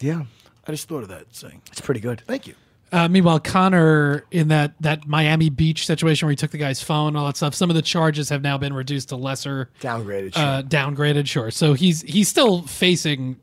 Yeah, 0.00 0.24
I 0.66 0.72
just 0.72 0.88
thought 0.88 1.02
of 1.04 1.08
that 1.08 1.34
saying. 1.34 1.62
it's 1.70 1.80
pretty 1.80 2.00
good. 2.00 2.20
Thank 2.26 2.46
you. 2.46 2.54
Uh, 2.90 3.08
meanwhile, 3.08 3.40
Connor 3.40 4.24
in 4.30 4.48
that 4.48 4.74
that 4.80 5.06
Miami 5.06 5.48
Beach 5.48 5.86
situation 5.86 6.26
where 6.26 6.30
he 6.30 6.36
took 6.36 6.50
the 6.50 6.58
guy's 6.58 6.82
phone, 6.82 7.08
and 7.08 7.16
all 7.16 7.24
that 7.26 7.36
stuff. 7.38 7.54
Some 7.54 7.70
of 7.70 7.76
the 7.76 7.80
charges 7.82 8.28
have 8.28 8.42
now 8.42 8.58
been 8.58 8.74
reduced 8.74 9.08
to 9.10 9.16
lesser 9.16 9.70
Downgraded. 9.80 10.34
Sure. 10.34 10.42
uh, 10.44 10.62
downgraded. 10.62 11.26
Sure, 11.26 11.50
so 11.50 11.72
he's 11.72 12.02
he's 12.02 12.28
still 12.28 12.62
facing 12.62 13.36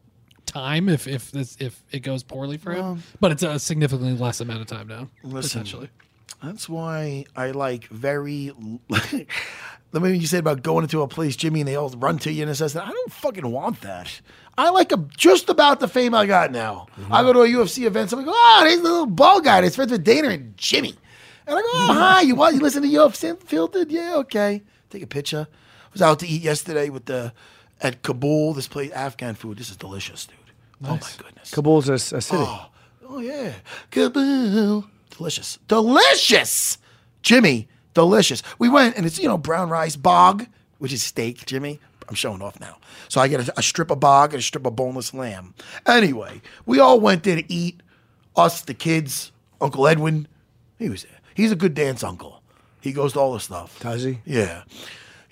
time 0.45 0.89
if 0.89 1.07
if 1.07 1.31
this 1.31 1.55
if 1.59 1.81
it 1.91 2.01
goes 2.01 2.21
poorly 2.21 2.57
for 2.57 2.73
him, 2.73 3.01
but 3.19 3.31
it's 3.31 3.41
a 3.41 3.57
significantly 3.57 4.13
less 4.13 4.39
amount 4.41 4.61
of 4.61 4.67
time 4.67 4.87
now. 4.87 5.07
Listen, 5.23 5.61
Essentially, 5.61 5.89
That's 6.43 6.69
why 6.69 7.25
I 7.35 7.51
like 7.51 7.87
very. 7.87 8.51
the 9.91 9.99
way 9.99 10.15
you 10.15 10.27
said 10.27 10.41
about 10.41 10.63
going 10.63 10.83
into 10.83 11.01
a 11.01 11.07
place, 11.07 11.35
Jimmy, 11.35 11.61
and 11.61 11.67
they 11.67 11.75
all 11.75 11.89
run 11.89 12.19
to 12.19 12.31
you 12.31 12.45
and 12.45 12.55
says 12.55 12.73
that 12.73 12.85
I 12.85 12.91
don't 12.91 13.11
fucking 13.11 13.49
want 13.49 13.81
that. 13.81 14.21
I 14.57 14.69
like 14.69 14.91
a, 14.91 14.97
just 15.15 15.49
about 15.49 15.79
the 15.79 15.87
fame 15.87 16.13
I 16.13 16.25
got 16.25 16.51
now. 16.51 16.87
Mm-hmm. 16.99 17.13
I 17.13 17.23
go 17.23 17.33
to 17.33 17.41
a 17.41 17.47
UFC 17.47 17.85
event, 17.85 18.11
I'm 18.11 18.19
like, 18.19 18.27
oh, 18.29 18.61
there's 18.63 18.77
the 18.77 18.83
little 18.83 19.05
ball 19.05 19.41
guy 19.41 19.61
that's 19.61 19.75
friends 19.75 19.91
with 19.91 20.03
Dana 20.03 20.29
and 20.29 20.55
Jimmy. 20.57 20.95
And 21.47 21.57
I 21.57 21.61
go, 21.61 21.67
oh, 21.67 21.87
mm-hmm. 21.89 21.99
hi, 21.99 22.21
you 22.21 22.35
what? 22.35 22.53
You 22.53 22.59
listen 22.59 22.83
to 22.83 22.87
UFC 22.87 23.41
Filtered? 23.41 23.91
Yeah, 23.91 24.17
okay. 24.17 24.61
Take 24.89 25.01
a 25.01 25.07
picture. 25.07 25.47
I 25.49 25.89
was 25.93 26.01
out 26.01 26.19
to 26.19 26.27
eat 26.27 26.41
yesterday 26.41 26.89
with 26.89 27.05
the 27.05 27.33
at 27.81 28.03
Kabul. 28.03 28.53
This 28.53 28.67
place, 28.67 28.91
Afghan 28.91 29.35
food. 29.35 29.57
This 29.57 29.71
is 29.71 29.77
delicious, 29.77 30.25
dude. 30.25 30.37
Oh 30.83 30.91
my 30.95 31.09
goodness. 31.17 31.51
Kabul's 31.51 31.89
a, 31.89 31.93
a 31.93 31.99
city. 32.21 32.37
Oh, 32.37 32.67
oh 33.07 33.19
yeah, 33.19 33.53
Kabul, 33.91 34.85
delicious, 35.19 35.59
delicious. 35.67 36.77
Jimmy, 37.21 37.67
delicious. 37.93 38.41
We 38.57 38.69
went 38.69 38.95
and 38.95 39.05
it's 39.05 39.19
you 39.19 39.27
know 39.27 39.37
brown 39.37 39.69
rice 39.69 39.95
bog, 39.97 40.47
which 40.77 40.93
is 40.93 41.03
steak. 41.03 41.45
Jimmy, 41.45 41.79
I'm 42.07 42.15
showing 42.15 42.41
off 42.41 42.59
now. 42.59 42.77
So 43.09 43.19
I 43.19 43.27
get 43.27 43.47
a, 43.47 43.59
a 43.59 43.61
strip 43.61 43.91
of 43.91 43.99
bog 43.99 44.33
and 44.33 44.39
a 44.39 44.43
strip 44.43 44.65
of 44.65 44.75
boneless 44.77 45.13
lamb. 45.13 45.53
Anyway, 45.85 46.41
we 46.65 46.79
all 46.79 46.99
went 46.99 47.23
there 47.23 47.35
to 47.35 47.53
eat. 47.53 47.81
Us, 48.35 48.61
the 48.61 48.73
kids, 48.73 49.33
Uncle 49.59 49.85
Edwin, 49.85 50.25
he 50.77 50.87
was 50.89 51.03
there. 51.03 51.19
He's 51.33 51.51
a 51.51 51.55
good 51.57 51.73
dance 51.73 52.03
uncle. 52.05 52.41
He 52.79 52.93
goes 52.93 53.11
to 53.13 53.19
all 53.19 53.33
the 53.33 53.39
stuff. 53.41 53.77
Does 53.81 54.03
he? 54.03 54.19
Yeah. 54.23 54.63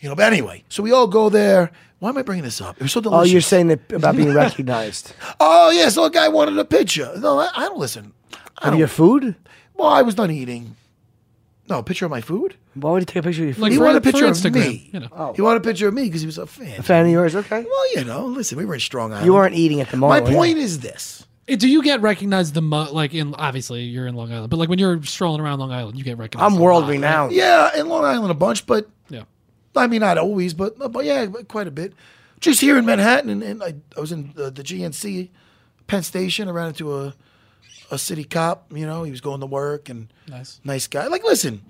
You 0.01 0.09
know, 0.09 0.15
but 0.15 0.25
anyway, 0.33 0.63
so 0.67 0.83
we 0.83 0.91
all 0.91 1.07
go 1.07 1.29
there. 1.29 1.71
Why 1.99 2.09
am 2.09 2.17
I 2.17 2.21
bringing 2.23 2.43
this 2.43 2.59
up? 2.59 2.75
It 2.75 2.83
was 2.83 2.91
so 2.91 2.99
delicious. 2.99 3.29
Oh, 3.29 3.31
you're 3.31 3.39
saying 3.41 3.67
that 3.67 3.91
about 3.93 4.17
being 4.17 4.33
recognized. 4.43 5.13
Oh 5.39 5.69
yeah, 5.69 5.87
so 5.87 6.03
a 6.03 6.11
guy 6.11 6.27
wanted 6.27 6.57
a 6.57 6.65
picture. 6.65 7.13
No, 7.17 7.39
I, 7.39 7.49
I 7.55 7.61
don't 7.69 7.79
listen. 7.79 8.13
I 8.33 8.67
Of 8.67 8.71
don't. 8.71 8.79
your 8.79 8.87
food? 8.89 9.35
Well, 9.77 9.89
I 9.89 10.01
was 10.01 10.15
done 10.15 10.31
eating. 10.31 10.75
No, 11.69 11.79
a 11.79 11.83
picture 11.83 12.05
of 12.05 12.11
my 12.11 12.21
food. 12.21 12.55
Why 12.75 12.91
would 12.91 13.01
he 13.01 13.05
take 13.05 13.17
a 13.17 13.23
picture 13.23 13.41
of 13.41 13.47
your 13.47 13.53
food? 13.55 13.61
Like 13.61 13.71
he 13.73 13.77
for- 13.77 13.83
wanted 13.85 13.97
a 13.97 14.01
for 14.01 14.11
picture 14.11 14.25
of 14.25 14.31
Instagram, 14.37 14.53
me. 14.69 14.89
you 14.93 14.99
know. 15.01 15.07
Oh. 15.11 15.33
He 15.33 15.41
wanted 15.41 15.57
a 15.57 15.63
picture 15.69 15.87
of 15.87 15.93
me 15.93 16.03
because 16.03 16.21
he 16.21 16.25
was 16.27 16.37
a 16.37 16.45
fan. 16.47 16.79
a 16.79 16.83
fan 16.83 17.05
of 17.05 17.11
yours? 17.11 17.35
Okay. 17.35 17.63
Well, 17.63 17.93
you 17.95 18.05
know, 18.05 18.25
listen, 18.25 18.57
we 18.57 18.63
were 18.65 18.75
in 18.75 18.79
Strong 18.79 19.11
Island. 19.11 19.25
You 19.25 19.33
weren't 19.33 19.55
eating 19.55 19.81
at 19.81 19.89
the 19.91 19.97
My 19.97 20.07
moment. 20.21 20.23
were 20.25 20.31
you? 20.31 20.37
point 20.37 20.57
is 20.59 20.79
this. 20.79 21.25
Do 21.47 21.67
you 21.67 21.81
get 21.83 22.01
recognized 22.01 22.53
the 22.53 22.61
mo- 22.61 22.91
like 22.91 23.13
in 23.13 23.33
obviously 23.35 23.83
you're 23.83 24.05
in 24.07 24.15
Long 24.15 24.31
Island, 24.31 24.49
but 24.49 24.57
like 24.57 24.67
when 24.69 24.79
you're 24.79 25.01
strolling 25.03 25.39
around 25.41 25.59
Long 25.59 25.71
Island, 25.71 25.97
you 25.97 26.03
get 26.03 26.17
recognized. 26.17 26.53
I'm 26.53 26.59
a 26.59 26.61
world 26.61 26.81
lot, 26.83 26.87
right? 26.89 26.95
renowned. 26.95 27.31
Yeah, 27.33 27.69
in 27.77 27.87
Long 27.87 28.03
Island 28.05 28.31
a 28.31 28.33
bunch, 28.33 28.65
but 28.65 28.89
Yeah. 29.09 29.23
I 29.75 29.87
mean 29.87 30.01
not 30.01 30.17
always, 30.17 30.53
but 30.53 30.75
uh, 30.81 30.87
but 30.89 31.05
yeah, 31.05 31.25
quite 31.47 31.67
a 31.67 31.71
bit. 31.71 31.93
Just 32.39 32.59
here 32.61 32.77
in 32.77 32.85
Manhattan, 32.85 33.29
and, 33.29 33.43
and 33.43 33.63
I, 33.63 33.75
I 33.95 33.99
was 33.99 34.11
in 34.11 34.33
uh, 34.37 34.43
the, 34.45 34.51
the 34.51 34.63
GNC, 34.63 35.29
Penn 35.87 36.03
Station. 36.03 36.47
I 36.47 36.51
ran 36.51 36.67
into 36.67 36.93
a 36.97 37.13
a 37.91 37.97
city 37.97 38.23
cop. 38.23 38.71
You 38.73 38.85
know, 38.85 39.03
he 39.03 39.11
was 39.11 39.21
going 39.21 39.39
to 39.41 39.45
work 39.45 39.89
and 39.89 40.11
Nice. 40.27 40.59
nice 40.63 40.87
guy. 40.87 41.07
Like, 41.07 41.23
listen, 41.23 41.61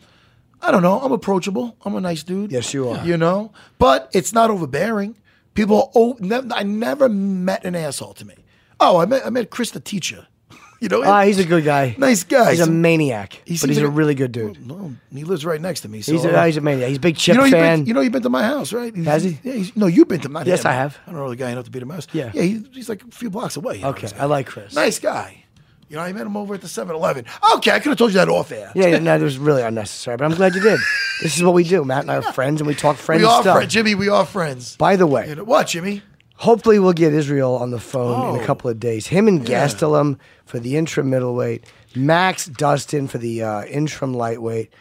I 0.62 0.72
don't 0.72 0.82
know. 0.84 1.00
I'm 1.00 1.12
approachable. 1.12 1.76
I'm 1.86 1.96
a 1.96 2.02
nice 2.02 2.24
dude. 2.24 2.52
Yes, 2.52 2.74
you 2.74 2.90
are. 2.90 3.06
You 3.06 3.18
know, 3.18 3.52
but 3.80 4.10
it's 4.14 4.34
not 4.34 4.50
overbearing. 4.50 5.16
People, 5.54 5.92
oh, 5.96 6.16
nev- 6.20 6.52
I 6.54 6.64
never 6.64 7.10
met 7.10 7.66
an 7.66 7.76
asshole 7.76 8.14
to 8.16 8.26
me. 8.26 8.36
Oh, 8.80 8.98
I 8.98 9.06
met 9.06 9.26
I 9.26 9.30
met 9.32 9.50
Chris 9.50 9.72
the 9.72 9.80
teacher. 9.80 10.28
You 10.80 10.90
know, 10.90 11.02
Ah, 11.04 11.24
he's 11.24 11.40
a 11.40 11.44
good 11.44 11.64
guy. 11.66 11.96
nice 11.98 12.24
guy. 12.24 12.52
He's 12.52 12.60
a 12.60 12.70
maniac, 12.70 13.34
he 13.46 13.56
but 13.56 13.62
seems 13.62 13.70
he's 13.70 13.78
a 13.80 13.88
like 13.88 13.98
really 13.98 14.14
good 14.14 14.32
dude. 14.32 14.64
no, 14.64 14.94
he 15.12 15.24
lives 15.24 15.44
right 15.44 15.60
next 15.60 15.82
to 15.82 15.90
me. 15.90 16.04
So 16.04 16.12
He's 16.12 16.24
a, 16.24 16.46
he's 16.46 16.58
a 16.58 16.62
maniac. 16.62 16.90
He's 16.90 16.98
a 16.98 17.00
big 17.00 17.18
Chip 17.18 17.34
you 17.34 17.40
know, 17.40 17.46
you've 17.46 17.52
fan. 17.54 17.80
been, 17.80 17.86
you 17.88 17.94
know, 17.96 18.02
you've 18.02 18.12
been 18.14 18.22
to 18.22 18.30
my 18.30 18.44
house, 18.44 18.72
right? 18.72 18.96
Has 18.98 19.24
he? 19.24 19.40
Yeah. 19.42 19.54
He's, 19.54 19.76
no, 19.76 19.88
you've 19.88 20.08
been 20.08 20.20
to 20.22 20.30
my. 20.30 20.42
House. 20.42 20.48
Yes, 20.48 20.66
I 20.66 20.74
have. 20.74 20.96
I 21.08 21.12
don't 21.14 21.20
know 21.20 21.30
the 21.32 21.36
guy 21.36 21.50
enough 21.50 21.66
to 21.66 21.72
be 21.72 21.80
to 21.80 21.86
my 21.88 21.96
house. 21.96 22.06
Yeah. 22.14 22.30
Yeah. 22.32 22.44
He, 22.44 22.64
he's 22.74 22.90
like 22.90 23.02
a 23.02 23.08
few 23.10 23.32
blocks 23.32 23.58
away. 23.58 23.78
you 23.78 23.82
know, 23.82 23.90
okay, 23.90 24.02
this 24.02 24.14
guy. 24.14 24.22
I 24.22 24.26
like 24.26 24.46
Chris. 24.46 24.76
Nice 24.76 25.00
guy. 25.00 25.46
You 25.90 25.96
know, 25.96 26.02
I 26.02 26.12
met 26.12 26.26
him 26.28 26.36
over 26.36 26.54
at 26.54 26.62
the 26.62 26.68
7-Eleven. 26.68 27.26
Okay, 27.56 27.72
I 27.72 27.80
could 27.80 27.90
have 27.90 27.98
told 27.98 28.12
you 28.12 28.18
that 28.18 28.28
off 28.28 28.52
air. 28.52 28.72
Yeah, 28.76 28.88
yeah, 28.88 29.00
no, 29.00 29.16
it 29.16 29.22
was 29.22 29.38
really 29.38 29.62
unnecessary, 29.62 30.18
but 30.18 30.26
I'm 30.26 30.34
glad 30.36 30.54
you 30.54 30.62
did. 30.62 30.80
This 31.22 31.38
is 31.38 31.44
what 31.44 31.54
we 31.54 31.64
do. 31.64 31.86
Matt 31.86 32.02
and 32.02 32.12
I 32.12 32.18
are 32.18 32.34
friends, 32.34 32.60
and 32.60 32.68
we 32.68 32.76
talk 32.76 32.98
friends 32.98 33.22
we 33.22 33.26
are 33.28 33.42
stuff. 33.42 33.56
friends, 33.58 33.72
Jimmy. 33.74 33.96
We 33.96 34.10
are 34.10 34.26
friends. 34.26 34.76
By 34.76 34.98
the 34.98 35.08
way, 35.08 35.30
You 35.30 35.36
know, 35.36 35.44
what, 35.46 35.68
Jimmy? 35.68 36.02
hopefully 36.36 36.78
we'll 36.78 36.92
get 36.94 37.14
Israel 37.14 37.56
on 37.56 37.72
the 37.72 37.80
phone 37.80 38.30
in 38.36 38.40
Oh. 38.40 38.44
a 38.44 38.46
couple 38.46 38.70
of 38.70 38.80
days. 38.82 39.08
Him 39.08 39.28
and 39.30 39.46
Gastelum 39.46 40.20
for 40.46 40.60
the 40.60 40.76
interim 40.76 41.10
middleweight, 41.10 41.64
Max 41.96 42.46
Dustin 42.48 43.08
for 43.08 43.18
the 43.18 43.42
uh, 43.44 43.64
interim 43.66 44.14
lightweight, 44.14 44.72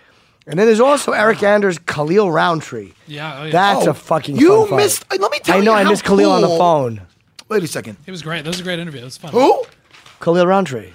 and 0.48 0.58
then 0.58 0.66
there's 0.66 0.80
also 0.80 1.12
Eryk 1.12 1.42
Anders, 1.44 1.78
Khalil 1.78 2.30
Rountree. 2.32 2.92
Yeah, 3.06 3.38
oh, 3.40 3.44
yeah. 3.44 3.52
That's 3.52 3.86
Oh, 3.86 3.90
a 3.90 3.94
fucking. 3.94 4.36
you 4.36 4.60
fun 4.62 4.68
fight. 4.70 4.76
missed- 4.76 5.04
let 5.20 5.30
me 5.30 5.38
tell 5.38 5.56
you. 5.56 5.62
I 5.62 5.64
know 5.64 5.70
you 5.72 5.78
I 5.78 5.82
how 5.84 5.90
missed 5.90 6.04
Khalil 6.04 6.32
on 6.32 6.40
the 6.42 6.48
cool- 6.48 6.58
phone. 6.58 7.00
Wait 7.48 7.62
a 7.62 7.66
second. 7.68 7.96
It 8.06 8.10
was 8.10 8.22
great. 8.22 8.42
That 8.42 8.50
was 8.50 8.58
a 8.58 8.64
great 8.64 8.80
interview. 8.80 9.00
It 9.02 9.04
was 9.04 9.16
fun. 9.18 9.30
Who? 9.30 9.64
Khalil 10.20 10.46
Rountree. 10.46 10.92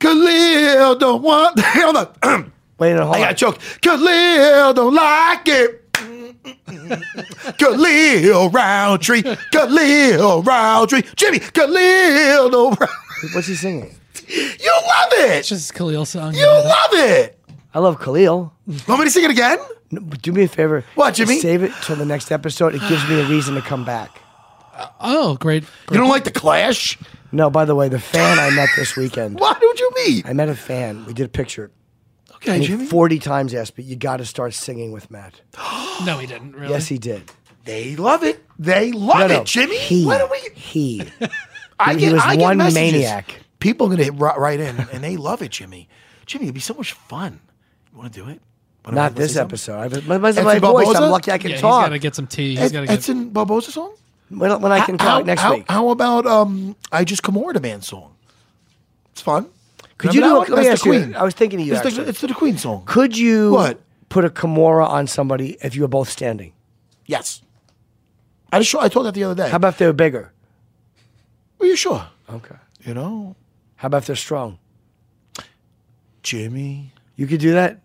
Khalil 0.00 0.96
don't 0.96 1.22
want. 1.22 1.58
Hold 1.62 1.96
on. 1.96 2.52
Wait, 2.78 2.94
no, 2.94 3.04
hold 3.04 3.16
I 3.16 3.20
on. 3.20 3.28
got 3.28 3.36
choked. 3.36 3.80
Khalil 3.82 4.74
don't 4.74 4.94
like 4.94 5.46
it. 5.46 5.78
Khalil 7.58 8.50
Rountree. 8.50 9.22
Khalil 9.52 10.42
Rountree. 10.42 11.02
Jimmy. 11.14 11.38
Khalil 11.38 12.50
don't. 12.50 12.78
What's 13.34 13.46
he 13.46 13.54
singing? 13.54 13.94
You 14.28 14.72
love 14.86 15.12
it. 15.12 15.30
It's 15.38 15.52
it. 15.52 15.54
just 15.54 15.74
Khalil 15.74 16.04
song. 16.04 16.34
You 16.34 16.46
love 16.46 16.90
it. 16.92 17.38
I 17.72 17.78
love 17.78 18.00
Khalil. 18.00 18.52
Want 18.88 18.98
me 19.00 19.04
to 19.06 19.10
sing 19.10 19.24
it 19.24 19.30
again? 19.30 19.58
No, 19.92 20.00
do 20.00 20.32
me 20.32 20.42
a 20.44 20.48
favor. 20.48 20.84
What, 20.94 21.14
Jimmy? 21.14 21.38
Save 21.38 21.62
it 21.62 21.72
till 21.82 21.96
the 21.96 22.04
next 22.04 22.32
episode. 22.32 22.74
It 22.74 22.80
gives 22.88 23.06
me 23.08 23.20
a 23.20 23.26
reason 23.26 23.54
to 23.54 23.60
come 23.62 23.84
back. 23.84 24.20
Oh, 25.00 25.36
great. 25.36 25.64
You 25.90 25.98
don't 25.98 26.08
like 26.08 26.24
the 26.24 26.30
Clash? 26.30 26.98
No, 27.32 27.48
by 27.50 27.64
the 27.64 27.74
way, 27.74 27.88
the 27.88 27.98
fan 27.98 28.38
I 28.38 28.50
met 28.50 28.68
this 28.76 28.94
weekend. 28.96 29.38
What 29.40 29.58
do 29.60 29.66
you 29.66 29.90
mean? 30.06 30.22
I 30.26 30.32
met 30.34 30.48
a 30.48 30.54
fan. 30.54 31.04
We 31.06 31.14
did 31.14 31.26
a 31.26 31.28
picture. 31.30 31.70
Okay, 32.36 32.54
And 32.54 32.62
he 32.62 32.68
Jimmy. 32.68 32.86
40 32.86 33.18
times 33.20 33.54
asked 33.54 33.76
but 33.76 33.84
you 33.84 33.96
got 33.96 34.16
to 34.18 34.24
start 34.26 34.52
singing 34.54 34.92
with 34.92 35.10
Matt. 35.10 35.40
No, 36.04 36.18
he 36.18 36.26
didn't. 36.26 36.52
Really. 36.56 36.70
Yes, 36.72 36.88
he 36.88 36.98
did. 36.98 37.30
They 37.64 37.94
love 37.96 38.24
it. 38.24 38.42
They 38.58 38.90
love 38.92 39.20
No, 39.20 39.26
no, 39.28 39.40
it, 39.42 39.46
Jimmy. 39.46 39.78
He, 39.78 40.04
What 40.04 40.20
are 40.20 40.28
we? 40.28 40.38
he. 40.54 41.02
I 41.78 41.94
he 41.94 42.00
get, 42.00 42.12
was 42.14 42.22
I 42.24 42.34
get 42.36 42.42
one 42.42 42.56
messages. 42.56 42.74
maniac. 42.92 43.34
People 43.60 43.86
are 43.86 43.90
gonna 43.90 44.02
hit 44.04 44.14
right, 44.14 44.36
right 44.38 44.58
in, 44.58 44.76
and 44.92 45.04
they 45.04 45.16
love 45.16 45.42
it, 45.42 45.52
Jimmy. 45.52 45.88
Jimmy, 46.26 46.46
it'd 46.46 46.54
be 46.54 46.60
so 46.60 46.74
much 46.74 46.92
fun. 46.94 47.38
You 47.92 47.98
want 47.98 48.12
to 48.12 48.20
do 48.20 48.28
it? 48.28 48.40
Wanna- 48.84 48.96
Not 48.96 49.02
wanna 49.12 49.14
this 49.20 49.30
say 49.32 49.34
something? 49.40 49.50
episode. 49.52 49.78
I, 50.02 50.08
my, 50.08 50.18
my, 50.18 50.28
Edson 50.30 50.44
my 50.44 50.58
voice, 50.58 50.86
Barboza? 50.86 50.98
I'm 51.04 51.10
lucky 51.12 51.30
I 51.30 51.38
can 51.38 51.50
Yeah, 51.50 51.56
he's 51.56 51.60
talk. 51.60 51.84
got 51.84 51.88
to 51.90 51.98
get 52.00 52.14
some 52.16 52.26
tea. 52.26 52.50
He's 52.56 52.58
Ed, 52.60 52.72
got 52.72 52.80
to 52.80 52.86
get. 52.88 52.92
Edson 52.94 53.28
Barboza 53.30 53.70
song? 53.70 53.94
When, 54.38 54.60
when 54.60 54.72
I 54.72 54.84
can 54.84 54.98
how, 54.98 55.18
talk 55.18 55.26
next 55.26 55.42
how, 55.42 55.54
week. 55.54 55.64
How 55.68 55.88
about 55.90 56.26
um? 56.26 56.76
I 56.90 57.04
just 57.04 57.22
Kimura 57.22 57.60
man 57.60 57.82
song. 57.82 58.14
It's 59.12 59.20
fun. 59.20 59.46
Could 59.98 60.14
Remember 60.14 60.36
you 60.40 60.46
do 60.46 60.52
a, 60.52 60.54
let 60.56 60.62
me 60.62 60.68
That's 60.68 60.80
ask 60.80 60.84
the 60.84 61.08
you, 61.10 61.16
I 61.16 61.22
was 61.22 61.34
thinking 61.34 61.60
of 61.60 61.66
you 61.66 61.74
It's 61.74 61.96
the, 61.96 62.08
it's 62.08 62.20
the 62.20 62.34
Queen 62.34 62.58
song. 62.58 62.82
Could 62.86 63.16
you 63.16 63.52
What? 63.52 63.80
put 64.08 64.24
a 64.24 64.30
Kimura 64.30 64.88
on 64.88 65.06
somebody 65.06 65.56
if 65.62 65.76
you 65.76 65.82
were 65.82 65.88
both 65.88 66.08
standing? 66.08 66.52
Yes. 67.06 67.42
I 68.52 68.58
just 68.58 68.74
I 68.74 68.88
told 68.88 69.06
that 69.06 69.14
the 69.14 69.24
other 69.24 69.34
day. 69.34 69.48
How 69.48 69.56
about 69.56 69.74
if 69.74 69.78
they 69.78 69.86
were 69.86 69.92
bigger? 69.92 70.32
Are 71.60 71.66
you 71.66 71.76
sure? 71.76 72.06
Okay. 72.28 72.56
You 72.84 72.94
know, 72.94 73.36
How 73.76 73.86
about 73.86 73.98
if 73.98 74.06
they're 74.06 74.16
strong? 74.16 74.58
Jimmy. 76.22 76.92
You 77.16 77.26
could 77.26 77.40
do 77.40 77.52
that? 77.52 77.80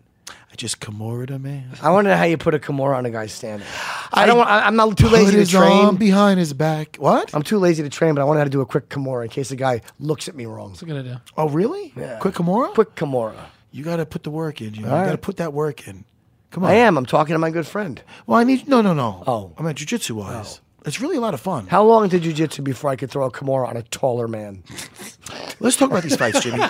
I 0.58 0.60
just 0.60 0.80
Kimura 0.80 1.40
man. 1.40 1.70
I 1.80 1.90
want 1.90 2.06
to 2.06 2.10
know 2.10 2.16
how 2.16 2.24
you 2.24 2.36
put 2.36 2.52
a 2.52 2.58
Kimura 2.58 2.96
on 2.96 3.06
a 3.06 3.10
guy 3.10 3.26
standing. 3.28 3.64
I, 4.12 4.26
don't 4.26 4.38
want, 4.38 4.50
I, 4.50 4.66
I'm 4.66 4.74
not 4.74 4.98
too 4.98 5.06
lazy 5.06 5.36
to 5.36 5.46
train. 5.46 5.94
behind 5.94 6.40
his 6.40 6.52
back. 6.52 6.96
What? 6.96 7.32
I'm 7.32 7.44
too 7.44 7.58
lazy 7.58 7.84
to 7.84 7.88
train, 7.88 8.16
but 8.16 8.22
I 8.22 8.24
want 8.24 8.38
to 8.38 8.40
how 8.40 8.44
to 8.44 8.50
do 8.50 8.60
a 8.60 8.66
quick 8.66 8.88
Kimura 8.88 9.22
in 9.22 9.28
case 9.28 9.50
the 9.50 9.56
guy 9.56 9.82
looks 10.00 10.26
at 10.26 10.34
me 10.34 10.46
wrong. 10.46 10.70
That's 10.70 10.82
a 10.82 10.86
good 10.86 10.96
idea. 10.96 11.22
Oh, 11.36 11.48
really? 11.48 11.92
Yeah. 11.94 12.18
Quick 12.18 12.34
Kimura? 12.34 12.74
Quick 12.74 12.96
Kimura. 12.96 13.36
You 13.70 13.84
got 13.84 13.96
to 13.96 14.06
put 14.06 14.24
the 14.24 14.32
work 14.32 14.60
in. 14.60 14.72
Jimmy. 14.72 14.88
You 14.88 14.90
got 14.90 15.12
to 15.12 15.18
put 15.18 15.36
that 15.36 15.52
work 15.52 15.86
in. 15.86 16.04
Come 16.50 16.64
on. 16.64 16.70
I 16.70 16.74
am. 16.74 16.98
I'm 16.98 17.06
talking 17.06 17.34
to 17.34 17.38
my 17.38 17.50
good 17.50 17.68
friend. 17.68 18.02
Well, 18.26 18.40
I 18.40 18.42
need 18.42 18.66
no, 18.66 18.82
no, 18.82 18.94
no. 18.94 19.22
Oh. 19.28 19.52
I'm 19.56 19.64
meant 19.64 19.78
jujitsu 19.78 20.10
wise. 20.10 20.58
Oh. 20.60 20.64
It's 20.86 21.00
really 21.00 21.16
a 21.16 21.20
lot 21.20 21.34
of 21.34 21.40
fun. 21.40 21.66
How 21.66 21.82
long 21.84 22.08
did 22.08 22.24
you 22.24 22.32
jiu-jitsu 22.32 22.62
before 22.62 22.88
I 22.90 22.96
could 22.96 23.10
throw 23.10 23.26
a 23.26 23.30
Kimura 23.30 23.68
on 23.68 23.76
a 23.76 23.82
taller 23.82 24.28
man? 24.28 24.62
Let's 25.60 25.76
talk 25.76 25.90
about 25.90 26.04
these 26.04 26.16
fights, 26.16 26.40
Jimmy. 26.40 26.62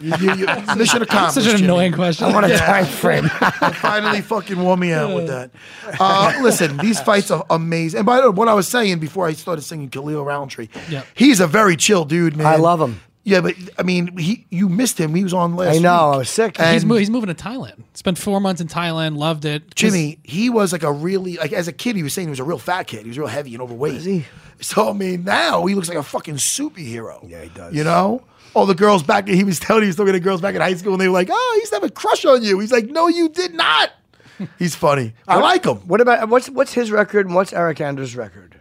You- 0.00 0.14
you- 0.20 0.34
you- 0.46 0.76
mission 0.76 1.02
accomplished. 1.02 1.34
Such 1.34 1.46
an 1.46 1.52
Jimmy. 1.58 1.64
annoying 1.64 1.92
question. 1.92 2.26
I 2.26 2.32
want 2.32 2.46
a 2.46 2.50
Yeah. 2.50 2.58
time 2.66 2.84
frame. 2.84 3.24
You 3.68 3.72
finally 3.74 4.20
fucking 4.20 4.60
wore 4.62 4.76
me 4.76 4.92
out 4.92 5.14
with 5.14 5.26
that. 5.28 5.50
Uh, 5.98 6.38
listen, 6.42 6.76
these 6.76 7.00
fights 7.00 7.30
are 7.30 7.44
amazing. 7.50 7.98
And 7.98 8.06
by 8.06 8.20
the 8.20 8.30
way, 8.30 8.34
what 8.36 8.48
I 8.48 8.54
was 8.54 8.68
saying 8.68 8.98
before 8.98 9.26
I 9.26 9.32
started 9.32 9.62
singing 9.62 9.88
Khalil 9.88 10.24
Rountree, 10.24 10.68
Yep. 10.90 11.06
he's 11.14 11.40
a 11.40 11.46
very 11.46 11.76
chill 11.76 12.04
dude, 12.04 12.36
man. 12.36 12.46
I 12.46 12.56
love 12.56 12.80
him. 12.80 13.00
Yeah, 13.28 13.40
but 13.42 13.54
I 13.78 13.82
mean, 13.82 14.16
he 14.16 14.46
you 14.50 14.68
missed 14.68 14.98
him. 14.98 15.14
He 15.14 15.22
was 15.22 15.34
on 15.34 15.54
last. 15.56 15.76
I 15.76 15.78
know. 15.78 16.08
week. 16.08 16.14
I 16.14 16.18
was 16.18 16.30
sick. 16.30 16.56
he's, 16.56 16.66
And- 16.82 16.86
mo- 16.86 16.96
he's 16.96 17.10
moving 17.10 17.34
to 17.34 17.34
Thailand. 17.34 17.82
Spent 17.94 18.16
four 18.18 18.40
months 18.40 18.60
in 18.60 18.68
Thailand. 18.68 19.16
Loved 19.16 19.44
it. 19.44 19.74
Jimmy, 19.74 20.18
he 20.22 20.48
was 20.50 20.72
like 20.72 20.82
a 20.82 20.90
really 20.92 21.36
like 21.36 21.52
as 21.52 21.68
a 21.68 21.72
kid, 21.72 21.96
he 21.96 22.02
was 22.02 22.12
saying 22.14 22.28
he 22.28 22.30
was 22.30 22.40
a 22.40 22.44
real 22.44 22.58
fat 22.58 22.84
kid. 22.86 23.02
He 23.02 23.08
was 23.08 23.18
real 23.18 23.26
heavy 23.28 23.52
and 23.54 23.62
overweight. 23.62 23.94
Is 23.94 24.04
he? 24.04 24.24
So 24.60 24.90
I 24.90 24.92
mean, 24.92 25.24
now 25.24 25.66
he 25.66 25.74
looks 25.74 25.88
like 25.88 25.98
a 25.98 26.02
fucking 26.02 26.36
superhero. 26.36 27.28
Yeah, 27.28 27.42
he 27.42 27.48
does. 27.50 27.74
You 27.74 27.84
know, 27.84 28.22
all 28.54 28.66
the 28.66 28.74
girls 28.74 29.02
back. 29.02 29.28
He 29.28 29.44
was 29.44 29.58
telling 29.60 29.82
he 29.82 29.88
was 29.88 29.98
looking 29.98 30.14
at 30.14 30.22
girls 30.22 30.40
back 30.40 30.54
in 30.54 30.60
high 30.60 30.74
school, 30.74 30.92
and 30.94 31.00
they 31.00 31.08
were 31.08 31.14
like, 31.14 31.28
"Oh, 31.30 31.50
he's 31.56 31.62
used 31.62 31.72
to 31.72 31.76
have 31.76 31.84
a 31.84 31.90
crush 31.92 32.24
on 32.24 32.42
you." 32.42 32.58
He's 32.58 32.72
like, 32.72 32.86
"No, 32.86 33.08
you 33.08 33.28
did 33.28 33.54
not." 33.54 33.90
He's 34.58 34.76
funny. 34.76 35.14
I 35.26 35.38
like 35.40 35.64
him. 35.64 35.78
What 35.88 36.00
about 36.00 36.28
what's 36.28 36.48
what's 36.48 36.72
his 36.72 36.90
record 36.92 37.26
and 37.26 37.34
what's 37.34 37.50
Eryk 37.50 37.80
Anders' 37.80 38.14
record? 38.14 38.57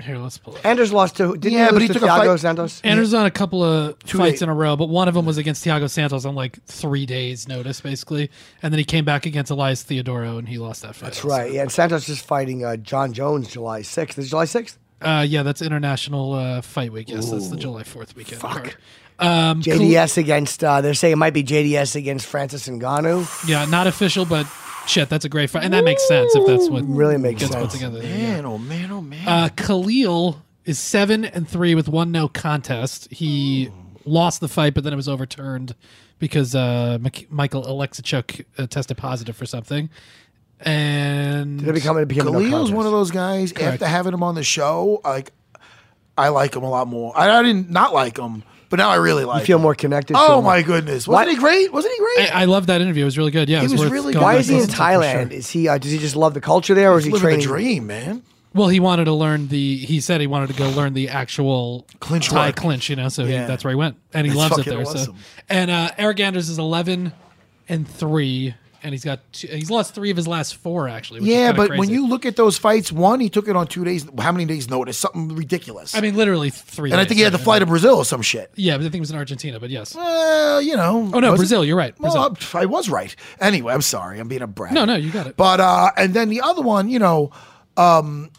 Here, 0.00 0.16
let's 0.16 0.38
pull 0.38 0.56
it. 0.56 0.64
Anders 0.64 0.90
lost 0.92 1.16
to 1.18 1.34
didn't 1.36 1.52
Yeah, 1.52 1.66
he 1.66 1.72
but 1.72 1.82
he 1.82 1.88
to 1.88 1.94
took 1.94 2.02
a 2.02 2.06
Thiago 2.06 2.26
fight- 2.32 2.40
Santos? 2.40 2.80
Anders 2.82 3.12
on 3.12 3.26
a 3.26 3.30
couple 3.30 3.62
of 3.62 3.98
Two 4.04 4.16
fights 4.18 4.32
days. 4.34 4.42
in 4.42 4.48
a 4.48 4.54
row, 4.54 4.74
but 4.74 4.88
one 4.88 5.06
of 5.06 5.12
them 5.14 5.26
was 5.26 5.36
against 5.36 5.64
Thiago 5.64 5.88
Santos 5.90 6.24
on 6.24 6.34
like 6.34 6.62
three 6.64 7.04
days' 7.04 7.46
notice, 7.46 7.80
basically, 7.82 8.30
and 8.62 8.72
then 8.72 8.78
he 8.78 8.84
came 8.84 9.04
back 9.04 9.26
against 9.26 9.50
Elias 9.50 9.84
Theodoro 9.84 10.38
and 10.38 10.48
he 10.48 10.56
lost 10.56 10.80
that 10.82 10.94
fight. 10.96 11.08
That's 11.08 11.24
right. 11.24 11.52
Yeah, 11.52 11.62
and 11.62 11.70
Santos 11.70 12.08
is 12.08 12.22
fighting 12.22 12.64
uh, 12.64 12.76
Jon 12.76 13.12
Jones 13.12 13.48
July 13.48 13.82
sixth. 13.82 14.18
Is 14.18 14.26
it 14.26 14.30
July 14.30 14.46
sixth? 14.46 14.78
Uh, 15.02 15.26
yeah, 15.28 15.42
that's 15.42 15.60
International 15.60 16.32
uh, 16.34 16.62
Fight 16.62 16.90
Week. 16.92 17.10
Yes, 17.10 17.28
that's 17.30 17.48
the 17.48 17.56
July 17.56 17.82
Fourth 17.82 18.16
weekend. 18.16 18.40
card. 18.40 18.74
Um, 19.18 19.60
JDS 19.62 20.16
against 20.16 20.64
uh, 20.64 20.80
they're 20.80 20.94
saying 20.94 21.12
it 21.12 21.16
might 21.16 21.34
be 21.34 21.44
JDS 21.44 21.96
against 21.96 22.26
Francis 22.26 22.66
Ngannou. 22.66 23.46
Yeah, 23.46 23.66
not 23.66 23.86
official, 23.86 24.24
but 24.24 24.46
shit, 24.86 25.08
that's 25.08 25.24
a 25.24 25.28
great 25.28 25.50
fight, 25.50 25.64
and 25.64 25.72
that 25.74 25.84
makes 25.84 26.06
sense 26.08 26.34
if 26.34 26.46
that's 26.46 26.68
what 26.68 26.84
Really 26.86 27.18
makes 27.18 27.40
gets 27.40 27.52
sense. 27.52 27.64
put 27.64 27.72
together. 27.72 28.02
Man, 28.02 28.44
oh 28.46 28.58
man, 28.58 28.90
oh 28.90 29.00
man. 29.00 29.26
Uh, 29.28 29.48
Khalil 29.56 30.42
is 30.64 30.78
seven 30.78 31.24
and 31.24 31.48
three 31.48 31.74
with 31.74 31.88
one 31.88 32.12
no 32.12 32.28
contest. 32.28 33.08
He 33.12 33.70
lost 34.04 34.40
the 34.40 34.48
fight, 34.48 34.74
but 34.74 34.84
then 34.84 34.92
it 34.92 34.96
was 34.96 35.08
overturned 35.08 35.74
because 36.18 36.54
uh, 36.54 36.98
Mik- 37.00 37.30
Michael 37.30 37.62
Oleksiejczuk 37.64 38.44
uh, 38.58 38.66
tested 38.66 38.96
positive 38.96 39.36
for 39.36 39.46
something. 39.46 39.90
And 40.60 41.58
Did 41.58 41.68
it 41.68 41.72
become 41.74 41.98
it 41.98 42.06
became 42.06 42.28
a 42.28 42.30
no 42.30 42.38
Khalil's 42.38 42.52
contest? 42.52 42.72
one 42.74 42.86
of 42.86 42.92
those 42.92 43.10
guys. 43.10 43.52
Correct. 43.52 43.74
After 43.74 43.86
having 43.86 44.14
him 44.14 44.22
on 44.22 44.34
the 44.36 44.44
show, 44.44 45.00
like 45.04 45.32
I 46.16 46.28
like 46.28 46.54
him 46.54 46.62
a 46.62 46.70
lot 46.70 46.86
more. 46.86 47.12
I, 47.16 47.30
I 47.38 47.42
didn't 47.42 47.70
not 47.70 47.92
like 47.92 48.16
him, 48.18 48.44
but 48.72 48.78
now 48.78 48.88
I 48.88 48.96
really 48.96 49.24
like. 49.26 49.40
You 49.40 49.46
feel 49.46 49.58
him. 49.58 49.62
more 49.62 49.74
connected. 49.74 50.14
to 50.14 50.18
Oh 50.20 50.38
him. 50.38 50.44
my 50.46 50.62
goodness! 50.62 51.06
Wasn't 51.06 51.30
he 51.30 51.36
great? 51.36 51.70
Wasn't 51.72 51.92
he 51.94 51.98
great? 52.00 52.34
I, 52.34 52.42
I 52.42 52.44
love 52.46 52.66
that 52.68 52.80
interview. 52.80 53.02
It 53.02 53.04
was 53.04 53.18
really 53.18 53.30
good. 53.30 53.48
Yeah, 53.50 53.58
He 53.60 53.64
was, 53.68 53.80
was 53.82 53.90
really 53.90 54.14
going 54.14 54.24
Why 54.24 54.36
is 54.36 54.48
he 54.48 54.54
in 54.54 54.60
listening 54.60 54.74
to 54.74 54.76
for 54.76 54.82
Thailand? 54.82 55.28
sure. 55.28 55.32
Is 55.38 55.50
he? 55.50 55.68
Uh, 55.68 55.76
does 55.78 55.92
he 55.92 55.98
just 55.98 56.16
love 56.16 56.32
the 56.32 56.40
culture 56.40 56.74
there, 56.74 56.90
or 56.90 56.98
is 56.98 57.04
he 57.04 57.10
living 57.12 57.22
training? 57.40 57.40
a 57.44 57.46
dream, 57.46 57.86
man. 57.86 58.22
Well, 58.54 58.68
he 58.68 58.80
wanted 58.80 59.04
to 59.04 59.12
learn 59.12 59.48
the. 59.48 59.76
He 59.76 60.00
said 60.00 60.20
he 60.20 60.26
wanted 60.26 60.48
to 60.48 60.54
go 60.54 60.68
learn 60.70 60.94
the 60.94 61.10
actual 61.10 61.86
Clinch 62.00 62.28
Thai 62.30 62.48
work. 62.48 62.56
clinch. 62.56 62.90
You 62.90 62.96
know, 62.96 63.08
so 63.08 63.24
he, 63.24 63.32
that's 63.32 63.62
where 63.64 63.70
he 63.72 63.76
went, 63.76 63.96
and 64.12 64.26
he 64.26 64.30
That's 64.32 64.50
loves 64.50 64.58
it 64.66 64.70
fucking 64.70 64.84
there. 64.84 65.04
So, 65.04 65.14
and 65.48 65.70
uh, 65.70 65.90
Eryk 65.98 66.20
Anders 66.20 66.48
is 66.48 66.58
eleven 66.58 67.12
and 67.68 67.86
three, 67.88 68.54
and 68.82 68.92
he's 68.92 69.04
got 69.04 69.20
two, 69.32 69.46
he's 69.48 69.70
lost 69.70 69.94
three 69.94 70.10
of 70.10 70.16
his 70.16 70.26
last 70.26 70.56
four 70.56 70.88
actually. 70.88 71.20
Which 71.20 71.30
Yeah, 71.30 71.52
but 71.52 71.76
when 71.76 71.88
you 71.88 72.06
look 72.08 72.26
at 72.26 72.36
those 72.36 72.58
fights, 72.58 72.90
one 72.92 73.20
he 73.20 73.28
took 73.28 73.48
it 73.48 73.56
on 73.56 73.66
two 73.66 73.84
days. 73.84 74.06
How 74.18 74.32
many 74.32 74.44
days 74.44 74.68
notice? 74.68 74.98
Something 74.98 75.34
ridiculous. 75.34 75.94
I 75.94 76.00
mean, 76.00 76.16
literally 76.16 76.50
three. 76.50 76.92
and 76.92 77.00
I 77.00 77.04
think 77.04 77.18
he 77.18 77.24
had 77.24 77.32
to 77.32 77.38
fly 77.38 77.58
to 77.58 77.66
Brazil 77.66 77.96
or 77.96 78.04
some 78.04 78.22
shit. 78.22 78.50
Yeah, 78.56 78.76
but 78.76 78.80
I 78.80 78.84
think 78.84 78.96
it 78.96 79.00
was 79.00 79.10
in 79.10 79.16
Argentina. 79.16 79.60
But 79.60 79.70
yes. 79.70 79.94
Well, 79.94 80.60
you 80.62 80.76
know. 80.76 81.10
Oh 81.12 81.20
no, 81.20 81.30
was 81.32 81.40
it? 81.40 81.42
Brazil. 81.42 81.64
You're 81.64 81.76
right. 81.76 81.96
Brazil. 81.96 82.20
Well, 82.20 82.62
I 82.62 82.66
was 82.66 82.88
right. 82.90 83.14
Anyway, 83.40 83.72
I'm 83.72 83.82
sorry. 83.82 84.18
I'm 84.18 84.28
being 84.28 84.42
a 84.42 84.46
brat. 84.46 84.72
no, 84.72 84.84
no, 84.84 84.96
you 84.96 85.10
got 85.10 85.26
it. 85.26 85.36
But 85.36 85.60
uh, 85.60 85.90
and 85.96 86.14
then 86.14 86.28
the 86.28 86.40
other 86.40 86.62
one, 86.62 86.88
you 86.88 86.98
know, 86.98 87.30
um, 87.76 88.30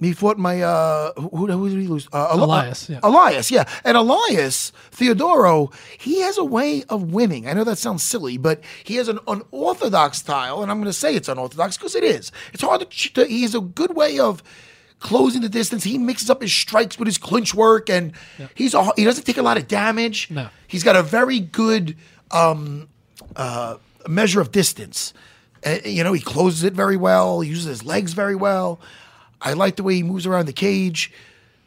he 0.00 0.12
fought 0.12 0.38
my 0.38 0.62
uh, 0.62 1.12
who, 1.14 1.46
who 1.46 1.68
did 1.68 1.80
he 1.80 1.88
lose? 1.88 2.08
Uh, 2.12 2.30
Eli- 2.34 2.44
Elias, 2.44 2.88
yeah. 2.88 3.00
Elias, 3.02 3.50
yeah. 3.50 3.64
And 3.84 3.96
Elias 3.96 4.72
Theodoro, 4.92 5.72
he 5.98 6.20
has 6.20 6.38
a 6.38 6.44
way 6.44 6.84
of 6.88 7.12
winning. 7.12 7.48
I 7.48 7.52
know 7.52 7.64
that 7.64 7.78
sounds 7.78 8.04
silly, 8.04 8.36
but 8.38 8.60
he 8.84 8.96
has 8.96 9.08
an 9.08 9.18
unorthodox 9.26 10.18
style, 10.18 10.62
and 10.62 10.70
I'm 10.70 10.78
going 10.78 10.86
to 10.86 10.92
say 10.92 11.14
it's 11.14 11.28
unorthodox 11.28 11.76
because 11.76 11.94
it 11.96 12.04
is. 12.04 12.30
It's 12.52 12.62
hard 12.62 12.88
to, 12.88 13.12
to. 13.14 13.24
He 13.26 13.42
has 13.42 13.54
a 13.54 13.60
good 13.60 13.96
way 13.96 14.18
of 14.20 14.42
closing 15.00 15.42
the 15.42 15.48
distance. 15.48 15.84
He 15.84 15.98
mixes 15.98 16.30
up 16.30 16.42
his 16.42 16.52
strikes 16.52 16.98
with 16.98 17.06
his 17.06 17.18
clinch 17.18 17.54
work, 17.54 17.90
and 17.90 18.12
he's 18.54 18.74
a, 18.74 18.92
he 18.96 19.04
doesn't 19.04 19.24
take 19.24 19.36
a 19.36 19.42
lot 19.42 19.56
of 19.56 19.66
damage. 19.68 20.30
No. 20.30 20.48
He's 20.66 20.84
got 20.84 20.96
a 20.96 21.02
very 21.02 21.40
good 21.40 21.96
um, 22.30 22.88
uh, 23.36 23.76
measure 24.06 24.40
of 24.40 24.52
distance. 24.52 25.12
Uh, 25.66 25.78
you 25.84 26.04
know, 26.04 26.12
he 26.12 26.20
closes 26.20 26.62
it 26.62 26.72
very 26.72 26.96
well. 26.96 27.40
He 27.40 27.48
uses 27.50 27.64
his 27.64 27.84
legs 27.84 28.12
very 28.12 28.36
well. 28.36 28.80
I 29.40 29.52
like 29.52 29.76
the 29.76 29.82
way 29.82 29.94
he 29.94 30.02
moves 30.02 30.26
around 30.26 30.46
the 30.46 30.52
cage. 30.52 31.12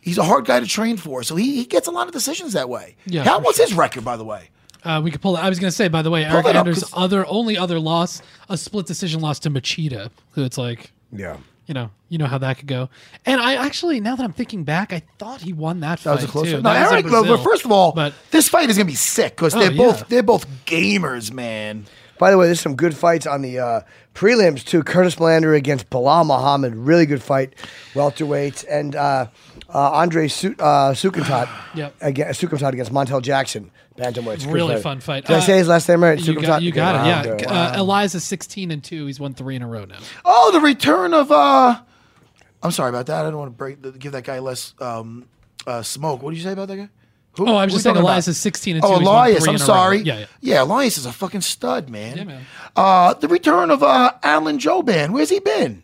He's 0.01 0.17
a 0.17 0.24
hard 0.24 0.45
guy 0.45 0.59
to 0.59 0.65
train 0.65 0.97
for, 0.97 1.22
so 1.24 1.36
he, 1.36 1.55
he 1.57 1.65
gets 1.65 1.88
a 1.88 1.91
lot 1.91 2.07
of 2.07 2.13
decisions 2.13 2.53
that 2.53 2.67
way. 2.69 2.95
Yeah, 3.05 3.24
How 3.24 3.39
what's 3.39 3.59
his 3.59 3.74
record, 3.74 4.03
by 4.03 4.17
the 4.17 4.24
way? 4.26 4.49
Uh, 4.84 4.99
we 5.03 5.11
could 5.11 5.22
pull. 5.22 5.38
It. 5.38 5.43
I 5.43 5.47
was 5.47 5.59
going 5.59 5.69
to 5.69 5.76
say, 5.76 5.88
by 5.89 6.01
the 6.01 6.09
way, 6.09 6.24
Eryk 6.24 6.43
that 6.45 6.55
up, 6.55 6.67
other 6.93 7.24
only 7.28 7.55
other 7.55 7.80
loss, 7.80 8.22
a 8.49 8.57
split 8.57 8.88
decision 8.88 9.22
loss 9.22 9.38
to 9.39 9.51
Machida, 9.51 10.09
who 10.32 10.43
it's 10.43 10.57
like, 10.57 10.91
Yeah. 11.11 11.38
you 11.67 11.76
know, 11.76 11.91
you 12.09 12.17
know 12.17 12.26
how 12.26 12.39
that 12.39 12.57
could 12.57 12.67
go. 12.67 12.89
And 13.28 13.39
I 13.39 13.63
actually, 13.63 13.99
now 13.99 14.15
that 14.15 14.24
I'm 14.24 14.34
thinking 14.34 14.63
back, 14.63 14.91
I 14.91 15.03
thought 15.19 15.41
he 15.41 15.53
won 15.53 15.82
that 15.82 15.99
fight 15.99 16.09
That 16.09 16.15
was 16.15 16.24
a 16.24 16.28
close 16.28 16.47
too. 16.47 16.53
one. 16.55 16.63
No, 16.63 16.74
That 16.74 16.91
Eric, 16.91 17.05
Brazil. 17.05 17.38
first 17.38 17.63
of 17.63 17.72
all, 17.72 17.91
but 17.91 18.15
this 18.32 18.49
fight 18.49 18.72
is 18.72 18.78
gonna 18.78 18.86
be 18.88 18.95
sick 18.95 19.36
because 19.36 19.53
Oh, 19.53 19.59
they're 19.59 19.69
both 19.69 19.99
yeah. 19.99 20.05
they're 20.09 20.24
both 20.24 20.47
gamers, 20.65 21.32
man. 21.32 21.86
By 22.22 22.30
the 22.30 22.38
way, 22.38 22.45
there's 22.45 22.61
some 22.61 22.76
good 22.76 22.95
fights 22.95 23.26
on 23.26 23.41
the 23.41 23.57
uh, 23.57 23.82
prelims 24.13 24.63
too. 24.63 24.84
Curtis 24.84 25.15
Millender 25.15 25.57
against 25.57 25.89
Belal 25.89 26.24
Muhammad, 26.24 26.76
really 26.76 27.07
good 27.07 27.24
fight, 27.24 27.55
welterweights, 27.95 28.63
and 28.69 28.95
uh, 28.95 29.26
uh, 29.74 29.91
Andre 29.91 30.28
Su- 30.28 30.53
uh, 30.59 30.91
Soukhamthath 30.93 31.49
Yep. 31.76 31.95
against 31.99 32.39
Soukhamthath 32.39 32.74
against 32.74 32.91
Montel 32.93 33.24
Jackson, 33.24 33.72
bantamweights. 33.97 34.45
Good 34.45 34.53
really 34.53 34.80
fun 34.80 34.99
fight. 34.99 35.26
Did 35.26 35.34
I 35.34 35.38
Uh, 35.39 35.41
say 35.41 35.57
his 35.57 35.67
last 35.67 35.89
name 35.89 36.03
right? 36.03 36.19
you 36.19 36.39
got, 36.39 36.61
you 36.61 36.72
got 36.72 36.93
Wow, 36.93 37.22
it. 37.24 37.41
Yeah, 37.41 37.47
uh, 37.51 37.82
Elias's 37.82 38.24
16 38.24 38.69
and 38.69 38.84
two. 38.84 39.07
He's 39.07 39.19
won 39.19 39.34
three 39.34 39.55
in 39.55 39.63
a 39.63 39.67
row 39.67 39.86
now. 39.86 39.97
Oh, 40.24 40.51
the 40.53 40.59
return 40.61 41.15
of 41.15 41.32
uh 41.32 41.82
I'm 42.61 42.69
sorry 42.72 42.89
about 42.89 43.07
that. 43.07 43.26
I 43.26 43.32
don't 43.32 43.39
want 43.39 43.51
to 43.51 43.57
break 43.57 43.97
give 43.97 44.11
that 44.11 44.26
guy 44.26 44.38
less 44.38 44.76
um 44.80 45.26
uh 45.65 45.82
smoke. 45.82 46.22
What 46.22 46.30
did 46.30 46.38
you 46.38 46.43
say 46.43 46.51
about 46.51 46.67
that 46.67 46.78
guy? 46.78 46.89
Who- 47.38 47.47
Oh, 47.47 47.55
I 47.55 47.63
was 47.65 47.73
just 47.73 47.84
saying 47.84 47.95
Elias 47.95 48.27
about? 48.27 48.32
is 48.32 48.38
16 48.39 48.75
and 48.77 48.86
Oh, 48.86 48.88
two. 48.93 48.99
He's 48.99 49.05
won 49.07 49.15
Elias, 49.15 49.43
I'm 49.43 49.49
in 49.49 49.55
a 49.55 49.59
row. 49.59 49.65
sorry. 49.65 49.99
Yeah, 50.01 50.19
yeah. 50.19 50.25
yeah, 50.41 50.63
Elias 50.63 50.97
is 50.97 51.05
a 51.05 51.11
fucking 51.13 51.41
stud, 51.41 51.89
man. 51.89 52.17
Yeah, 52.17 52.23
man. 52.25 52.45
Uh 52.75 53.13
the 53.13 53.27
return 53.27 53.71
of 53.71 53.82
uh 53.84 54.13
Alan 54.23 54.57
Jouban. 54.57 55.11
Where's 55.11 55.29
he 55.29 55.39
been? 55.39 55.84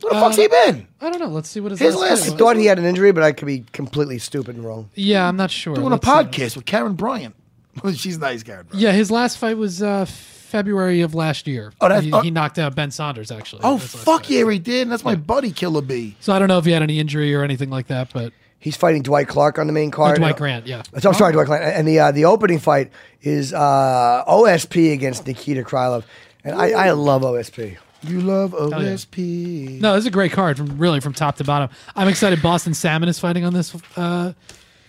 Where 0.00 0.14
the 0.14 0.20
fuck's 0.20 0.36
he 0.36 0.48
been? 0.48 0.88
I 1.00 1.10
don't 1.10 1.20
know. 1.20 1.28
Let's 1.28 1.48
see 1.48 1.60
what 1.60 1.70
his, 1.70 1.78
His 1.80 1.94
last 1.94 2.22
last- 2.26 2.32
I 2.32 2.36
thought 2.36 2.56
he 2.56 2.66
had 2.66 2.78
an 2.78 2.84
injury, 2.84 3.12
but 3.12 3.22
I 3.22 3.32
could 3.32 3.46
be 3.46 3.64
completely 3.72 4.18
stupid 4.18 4.56
and 4.56 4.64
wrong. 4.64 4.90
Yeah, 4.94 5.28
I'm 5.28 5.36
not 5.36 5.50
sure. 5.50 5.74
Doing 5.76 5.90
Let's 5.90 6.04
a 6.04 6.08
see. 6.08 6.12
podcast 6.12 6.56
with 6.56 6.64
Karen 6.66 6.94
Bryant. 6.94 7.34
She's 7.94 8.18
nice, 8.18 8.42
Karen 8.42 8.66
Bryant. 8.66 8.82
Yeah, 8.82 8.92
his 8.92 9.10
last 9.12 9.38
fight 9.38 9.56
was 9.56 9.80
uh, 9.82 10.06
February 10.06 11.02
of 11.02 11.14
last 11.14 11.46
year. 11.46 11.72
Oh, 11.80 11.88
that's- 11.88 12.04
he, 12.04 12.12
oh. 12.12 12.20
he 12.20 12.30
knocked 12.32 12.58
out 12.58 12.74
Ben 12.74 12.90
Saunders 12.90 13.30
actually. 13.30 13.60
Oh 13.64 13.78
fuck 13.78 14.22
fight. 14.22 14.30
yeah, 14.30 14.50
he 14.50 14.58
did. 14.58 14.82
And 14.82 14.90
That's 14.92 15.04
my 15.04 15.14
buddy 15.14 15.52
Killer 15.52 15.82
B. 15.82 16.16
So 16.20 16.32
I 16.32 16.38
don't 16.40 16.48
know 16.48 16.58
if 16.58 16.64
he 16.64 16.72
had 16.72 16.82
any 16.82 16.98
injury 16.98 17.32
or 17.34 17.44
anything 17.44 17.70
like 17.70 17.86
that, 17.86 18.12
but 18.12 18.32
He's 18.62 18.76
fighting 18.76 19.02
Dwight 19.02 19.26
Clark 19.26 19.58
on 19.58 19.66
the 19.66 19.72
main 19.72 19.88
oh, 19.88 19.96
card. 19.96 20.18
Dwight 20.18 20.36
Grant, 20.36 20.68
yeah. 20.68 20.82
So 21.00 21.08
I'm 21.08 21.16
sorry, 21.16 21.32
Dwight 21.32 21.46
Clark. 21.46 21.62
And 21.64 21.86
the 21.86 21.98
uh, 21.98 22.12
the 22.12 22.26
opening 22.26 22.60
fight 22.60 22.92
is 23.20 23.52
uh, 23.52 24.22
OSP 24.28 24.92
against 24.92 25.26
Nikita 25.26 25.64
Krylov, 25.64 26.04
and 26.44 26.54
I, 26.54 26.70
I 26.70 26.90
love 26.92 27.22
OSP. 27.22 27.76
You 28.04 28.20
love 28.20 28.52
yeah. 28.52 28.76
OSP. 28.78 29.80
No, 29.80 29.94
this 29.94 30.02
is 30.02 30.06
a 30.06 30.12
great 30.12 30.30
card 30.30 30.56
from 30.56 30.78
really 30.78 31.00
from 31.00 31.12
top 31.12 31.38
to 31.38 31.44
bottom. 31.44 31.70
I'm 31.96 32.06
excited. 32.06 32.40
Boston 32.40 32.72
Salmon 32.72 33.08
is 33.08 33.18
fighting 33.18 33.44
on 33.44 33.52
this. 33.52 33.74
Uh, 33.96 34.32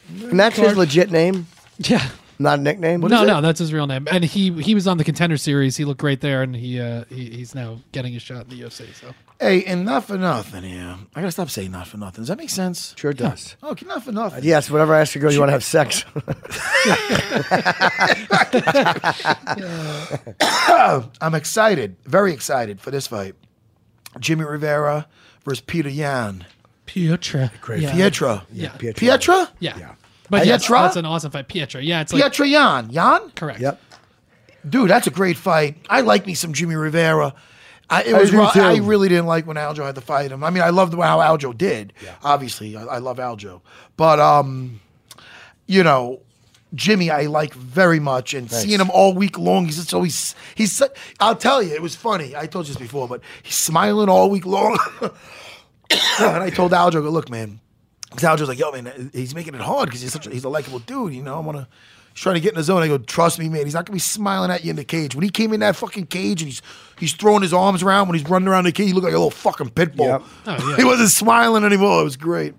And 0.08 0.40
that's 0.40 0.58
his 0.58 0.78
legit 0.78 1.10
name, 1.10 1.48
yeah. 1.80 2.10
not 2.38 2.60
a 2.60 2.62
nickname. 2.62 3.02
no, 3.02 3.26
no, 3.26 3.42
that's 3.42 3.58
his 3.58 3.74
real 3.74 3.88
name. 3.88 4.08
And 4.12 4.24
he 4.24 4.52
he 4.62 4.76
was 4.76 4.86
on 4.86 5.00
the 5.00 5.04
contender 5.04 5.38
series. 5.38 5.78
He 5.78 5.86
looked 5.86 6.00
great 6.00 6.22
there, 6.22 6.44
and 6.44 6.56
he 6.56 6.80
uh, 6.80 7.06
he, 7.10 7.32
he's 7.32 7.56
now 7.56 7.80
getting 7.92 8.16
a 8.16 8.20
shot 8.20 8.44
in 8.44 8.50
the 8.50 8.62
UFC. 8.62 8.94
So 8.94 9.16
Hey, 9.44 9.66
and 9.66 9.84
not 9.84 10.06
for 10.06 10.18
nothing 10.18 10.64
here. 10.64 10.96
I 11.14 11.20
gotta 11.20 11.34
stop 11.34 11.50
saying 11.50 11.72
not 11.72 11.88
for 11.88 11.98
nothing. 11.98 12.22
Does 12.22 12.30
that 12.30 12.38
make 12.38 12.50
sense? 12.50 12.96
Sure 12.98 13.12
does. 13.12 13.58
Oh, 13.64 13.72
okay, 13.72 13.86
not 13.86 14.04
for 14.04 14.14
nothing. 14.14 14.42
Yes, 14.42 14.70
whenever 14.70 14.96
I 14.96 15.02
ask 15.02 15.14
a 15.18 15.20
girl, 15.20 15.34
you 15.34 15.40
want 15.40 15.50
to 15.50 15.52
have 15.52 15.66
sex. 15.66 16.06
I'm 21.22 21.36
excited, 21.36 21.98
very 22.06 22.32
excited 22.32 22.80
for 22.80 22.90
this 22.90 23.08
fight. 23.08 23.36
Jimmy 24.18 24.46
Rivera 24.46 25.08
versus 25.44 25.60
Peter 25.60 25.90
Yan. 25.90 26.46
Pietra, 26.88 27.52
yeah. 27.82 27.92
Pietra. 27.92 28.44
Yeah. 28.50 28.70
Pietra. 28.70 28.94
Pietra? 28.94 29.50
yeah. 29.60 29.96
But 30.30 30.46
yes, 30.46 30.66
Pietra? 30.66 30.84
that's 30.84 30.96
an 30.96 31.06
awesome 31.06 31.32
fight. 31.32 31.50
Pietra, 31.50 31.84
yeah, 31.84 32.00
it's 32.00 32.14
like 32.14 32.24
Pietra 32.24 32.50
Yan. 32.50 32.92
Yan? 32.92 33.30
correct. 33.32 33.60
Yep. 33.60 33.82
Dude, 34.70 34.90
that's 34.90 35.08
a 35.08 35.12
great 35.12 35.36
fight. 35.36 35.86
I 35.90 36.00
like 36.00 36.26
me 36.26 36.34
some 36.34 36.54
Jimmy 36.54 36.76
Rivera. 36.76 37.36
I, 37.94 38.02
it 38.04 38.14
I 38.14 38.20
was. 38.20 38.32
do 38.32 38.38
ru- 38.40 38.50
too. 38.54 38.62
I 38.62 38.78
really 38.78 39.10
didn't 39.10 39.28
like 39.28 39.46
when 39.46 39.58
Aljo 39.58 39.86
had 39.86 39.96
to 39.96 40.02
fight 40.02 40.32
him. 40.32 40.44
I 40.44 40.50
mean, 40.50 40.64
I 40.64 40.70
loved 40.70 40.94
how 40.94 41.20
Aljo 41.20 41.58
did. 41.58 41.94
Obviously, 42.24 42.76
I, 42.76 42.84
I 42.84 42.98
love 43.00 43.18
Aljo, 43.18 43.62
but 43.98 44.20
um, 44.20 44.80
you 45.68 45.84
know, 45.84 46.22
Jimmy, 46.74 47.12
I 47.12 47.24
like 47.28 47.54
very 47.54 48.00
much, 48.00 48.34
and 48.34 48.50
seeing 48.50 48.80
him 48.80 48.90
all 48.92 49.14
week 49.14 49.38
long, 49.38 49.66
he's 49.66 49.76
just 49.78 49.94
always 49.94 50.36
he's. 50.56 50.72
su- 50.72 50.88
I'll 51.20 51.36
tell 51.36 51.62
you, 51.62 51.74
it 51.74 51.82
was 51.82 51.96
funny. 51.96 52.36
I 52.36 52.48
told 52.48 52.68
you 52.68 52.74
this 52.74 52.82
before, 52.82 53.08
but 53.08 53.22
he's 53.44 53.56
smiling 53.56 54.10
all 54.10 54.30
week 54.30 54.46
long. 54.46 54.78
and 55.02 56.44
I 56.44 56.50
told 56.50 56.72
Aljo, 56.72 56.88
I 56.88 57.02
go, 57.02 57.10
look, 57.10 57.30
man, 57.30 57.60
because 58.10 58.24
Aljo's 58.24 58.48
like, 58.48 58.60
yo, 58.60 58.72
man, 58.72 59.12
he's 59.14 59.36
making 59.36 59.54
it 59.56 59.62
hard 59.62 59.88
because 59.88 60.02
he's 60.02 60.14
such 60.14 60.28
a, 60.28 60.32
he's 60.32 60.44
a 60.44 60.50
likable 60.50 60.80
dude. 60.80 61.14
You 61.14 61.22
know, 61.24 61.36
I 61.36 61.40
want 61.40 61.58
to. 61.60 61.68
He's 62.14 62.22
trying 62.22 62.36
to 62.36 62.42
get 62.42 62.50
in 62.54 62.58
the 62.58 62.64
zone. 62.64 62.82
I 62.84 62.88
go, 62.88 62.98
trust 62.98 63.40
me, 63.40 63.50
man. 63.50 63.66
He's 63.66 63.74
not 63.74 63.86
gonna 63.86 63.96
be 63.96 64.00
smiling 64.00 64.52
at 64.52 64.64
you 64.64 64.70
in 64.70 64.76
the 64.76 64.84
cage. 64.84 65.16
When 65.16 65.24
he 65.24 65.30
came 65.30 65.52
in 65.54 65.60
that 65.62 65.76
fucking 65.76 66.08
cage 66.08 66.42
and 66.42 66.50
he's 66.50 66.62
he's 67.00 67.14
throwing 67.14 67.42
his 67.42 67.54
arms 67.54 67.82
around 67.84 68.08
when 68.08 68.18
he's 68.18 68.30
running 68.30 68.48
around 68.48 68.66
the 68.66 68.72
cage, 68.72 68.88
he 68.88 68.94
looked 68.94 69.06
like 69.06 69.14
a 69.14 69.18
little 69.18 69.32
fucking 69.32 69.72
pit 69.72 69.96
bull. 69.96 70.08
Yep. 70.08 70.22
Oh, 70.46 70.70
yeah. 70.70 70.76
He 70.78 70.84
wasn't 70.84 71.10
smiling 71.10 71.64
anymore. 71.64 72.02
It 72.02 72.04
was 72.04 72.18
great. 72.18 72.54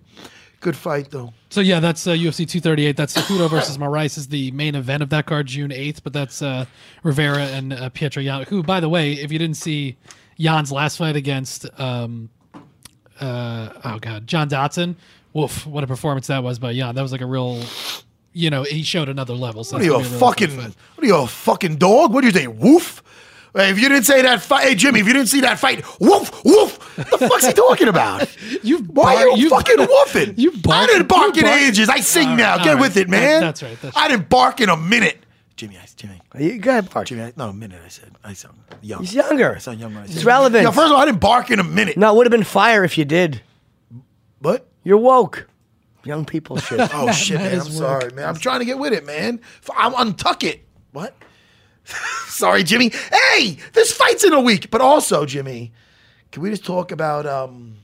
Good 0.60 0.76
fight 0.76 1.10
though. 1.10 1.32
So 1.50 1.60
yeah, 1.60 1.78
that's 1.78 2.06
uh, 2.06 2.12
UFC 2.12 2.48
238. 2.48 2.96
That's 2.96 3.14
Cejudo 3.14 3.48
versus 3.48 3.78
Moraes 3.78 4.16
is 4.18 4.28
the 4.28 4.50
main 4.52 4.74
event 4.74 5.02
of 5.02 5.10
that 5.10 5.26
card, 5.26 5.46
June 5.46 5.70
8th. 5.70 6.00
But 6.02 6.12
that's 6.12 6.42
uh, 6.42 6.64
Rivera 7.02 7.44
and 7.44 7.72
uh, 7.72 7.90
Pietro 7.90 8.22
Yan. 8.22 8.44
Who, 8.44 8.62
by 8.62 8.80
the 8.80 8.88
way, 8.88 9.12
if 9.12 9.30
you 9.30 9.38
didn't 9.38 9.58
see 9.58 9.96
Yan's 10.36 10.72
last 10.72 10.96
fight 10.96 11.16
against, 11.16 11.66
um, 11.78 12.28
uh, 13.20 13.68
oh 13.84 13.98
god, 14.00 14.26
John 14.26 14.48
Dodson, 14.48 14.96
woof, 15.32 15.66
what 15.66 15.84
a 15.84 15.86
performance 15.86 16.26
that 16.28 16.42
was 16.42 16.58
by 16.58 16.72
Jan. 16.72 16.94
That 16.94 17.02
was 17.02 17.12
like 17.12 17.20
a 17.20 17.26
real, 17.26 17.62
you 18.34 18.50
know, 18.50 18.64
he 18.64 18.82
showed 18.82 19.08
another 19.08 19.32
level. 19.34 19.64
So 19.64 19.76
What 19.76 19.82
are 19.82 19.84
you 19.86 19.94
a 19.94 19.98
really 20.00 20.18
fucking? 20.18 20.56
What 20.58 20.74
are 20.98 21.06
you 21.06 21.16
a 21.16 21.26
fucking 21.26 21.76
dog? 21.76 22.12
What 22.12 22.20
do 22.20 22.26
you 22.26 22.32
say, 22.34 22.46
Woof. 22.46 23.02
Hey, 23.56 23.70
if 23.70 23.78
you 23.78 23.88
didn't 23.88 24.02
say 24.04 24.20
that 24.22 24.42
fight, 24.42 24.64
hey 24.66 24.74
Jimmy, 24.74 24.98
if 24.98 25.06
you 25.06 25.12
didn't 25.12 25.28
see 25.28 25.40
that 25.42 25.60
fight, 25.60 25.84
woof, 26.00 26.44
woof. 26.44 26.98
What 26.98 27.20
the 27.20 27.28
fuck's 27.28 27.46
he 27.46 27.52
talking 27.52 27.86
about? 27.86 28.26
You 28.64 28.78
Why 28.78 29.14
bar- 29.14 29.28
are 29.28 29.36
you, 29.36 29.48
fucking 29.48 29.76
woofing? 29.78 30.36
you 30.38 30.50
I 30.54 30.56
bark- 30.60 30.88
didn't 30.88 31.06
bark 31.06 31.36
you 31.36 31.42
in 31.42 31.48
bark- 31.48 31.60
ages. 31.60 31.88
I 31.88 32.00
sing 32.00 32.30
All 32.30 32.36
now. 32.36 32.58
Get 32.64 32.74
all 32.74 32.80
with 32.80 32.96
it, 32.96 33.08
man. 33.08 33.40
That's 33.42 33.62
right, 33.62 33.80
that's 33.80 33.96
I 33.96 34.08
didn't 34.08 34.28
bark 34.28 34.60
in 34.60 34.70
a 34.70 34.76
minute. 34.76 35.18
Jimmy, 35.54 35.78
I, 35.78 35.86
Jimmy, 35.94 36.20
You 36.36 36.58
go 36.58 36.70
ahead, 36.72 36.90
Bart. 36.90 37.06
Jimmy. 37.06 37.22
I, 37.22 37.32
no, 37.36 37.50
a 37.50 37.52
minute. 37.52 37.80
I 37.84 37.88
said. 37.88 38.10
I 38.24 38.32
sound 38.32 38.58
young. 38.82 39.02
He's 39.02 39.14
younger. 39.14 39.54
I 39.54 39.58
sound 39.58 39.78
young 39.78 39.94
when 39.94 40.02
I 40.02 40.06
It's 40.06 40.24
relevant. 40.24 40.64
Yeah, 40.64 40.70
first 40.72 40.86
of 40.86 40.92
all, 40.92 40.96
I 41.02 41.04
didn't 41.06 41.20
bark 41.20 41.48
in 41.52 41.60
a 41.60 41.64
minute. 41.64 41.96
No, 41.96 42.12
it 42.12 42.16
would 42.16 42.26
have 42.26 42.32
been 42.32 42.42
fire 42.42 42.82
if 42.82 42.98
you 42.98 43.04
did. 43.04 43.40
But 44.40 44.66
You're 44.82 44.98
woke. 44.98 45.46
Young 46.04 46.24
people 46.24 46.56
shit. 46.58 46.80
Oh 46.94 47.10
shit, 47.12 47.38
man! 47.38 47.52
I'm 47.60 47.66
is 47.66 47.76
sorry, 47.76 48.12
man. 48.12 48.28
I'm 48.28 48.36
trying 48.36 48.60
to 48.60 48.64
get 48.64 48.78
with 48.78 48.92
it, 48.92 49.04
man. 49.04 49.40
I'm 49.76 49.92
untuck 49.92 50.42
it. 50.44 50.66
What? 50.92 51.14
sorry, 52.28 52.62
Jimmy. 52.62 52.90
Hey, 52.90 53.58
this 53.72 53.92
fight's 53.92 54.24
in 54.24 54.32
a 54.32 54.40
week. 54.40 54.70
But 54.70 54.80
also, 54.80 55.26
Jimmy, 55.26 55.72
can 56.32 56.42
we 56.42 56.50
just 56.50 56.64
talk 56.64 56.92
about 56.92 57.26
um, 57.26 57.76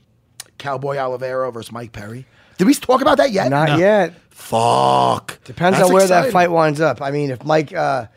Cowboy 0.57 0.97
Oliveira 0.97 1.51
versus 1.51 1.71
Mike 1.71 1.91
Perry? 1.91 2.25
Did 2.57 2.67
we 2.67 2.73
talk 2.73 3.01
about 3.01 3.17
that 3.17 3.31
yet? 3.31 3.49
Not 3.49 3.79
yet. 3.79 4.13
Fuck. 4.29 5.43
Depends 5.43 5.77
That's 5.77 5.89
on 5.89 5.93
where 5.95 6.07
that 6.07 6.31
fight 6.31 6.51
winds 6.51 6.81
up. 6.81 7.01
I 7.01 7.11
mean, 7.11 7.31
if 7.31 7.43
Mike 7.43 7.73
uh, 7.73 8.07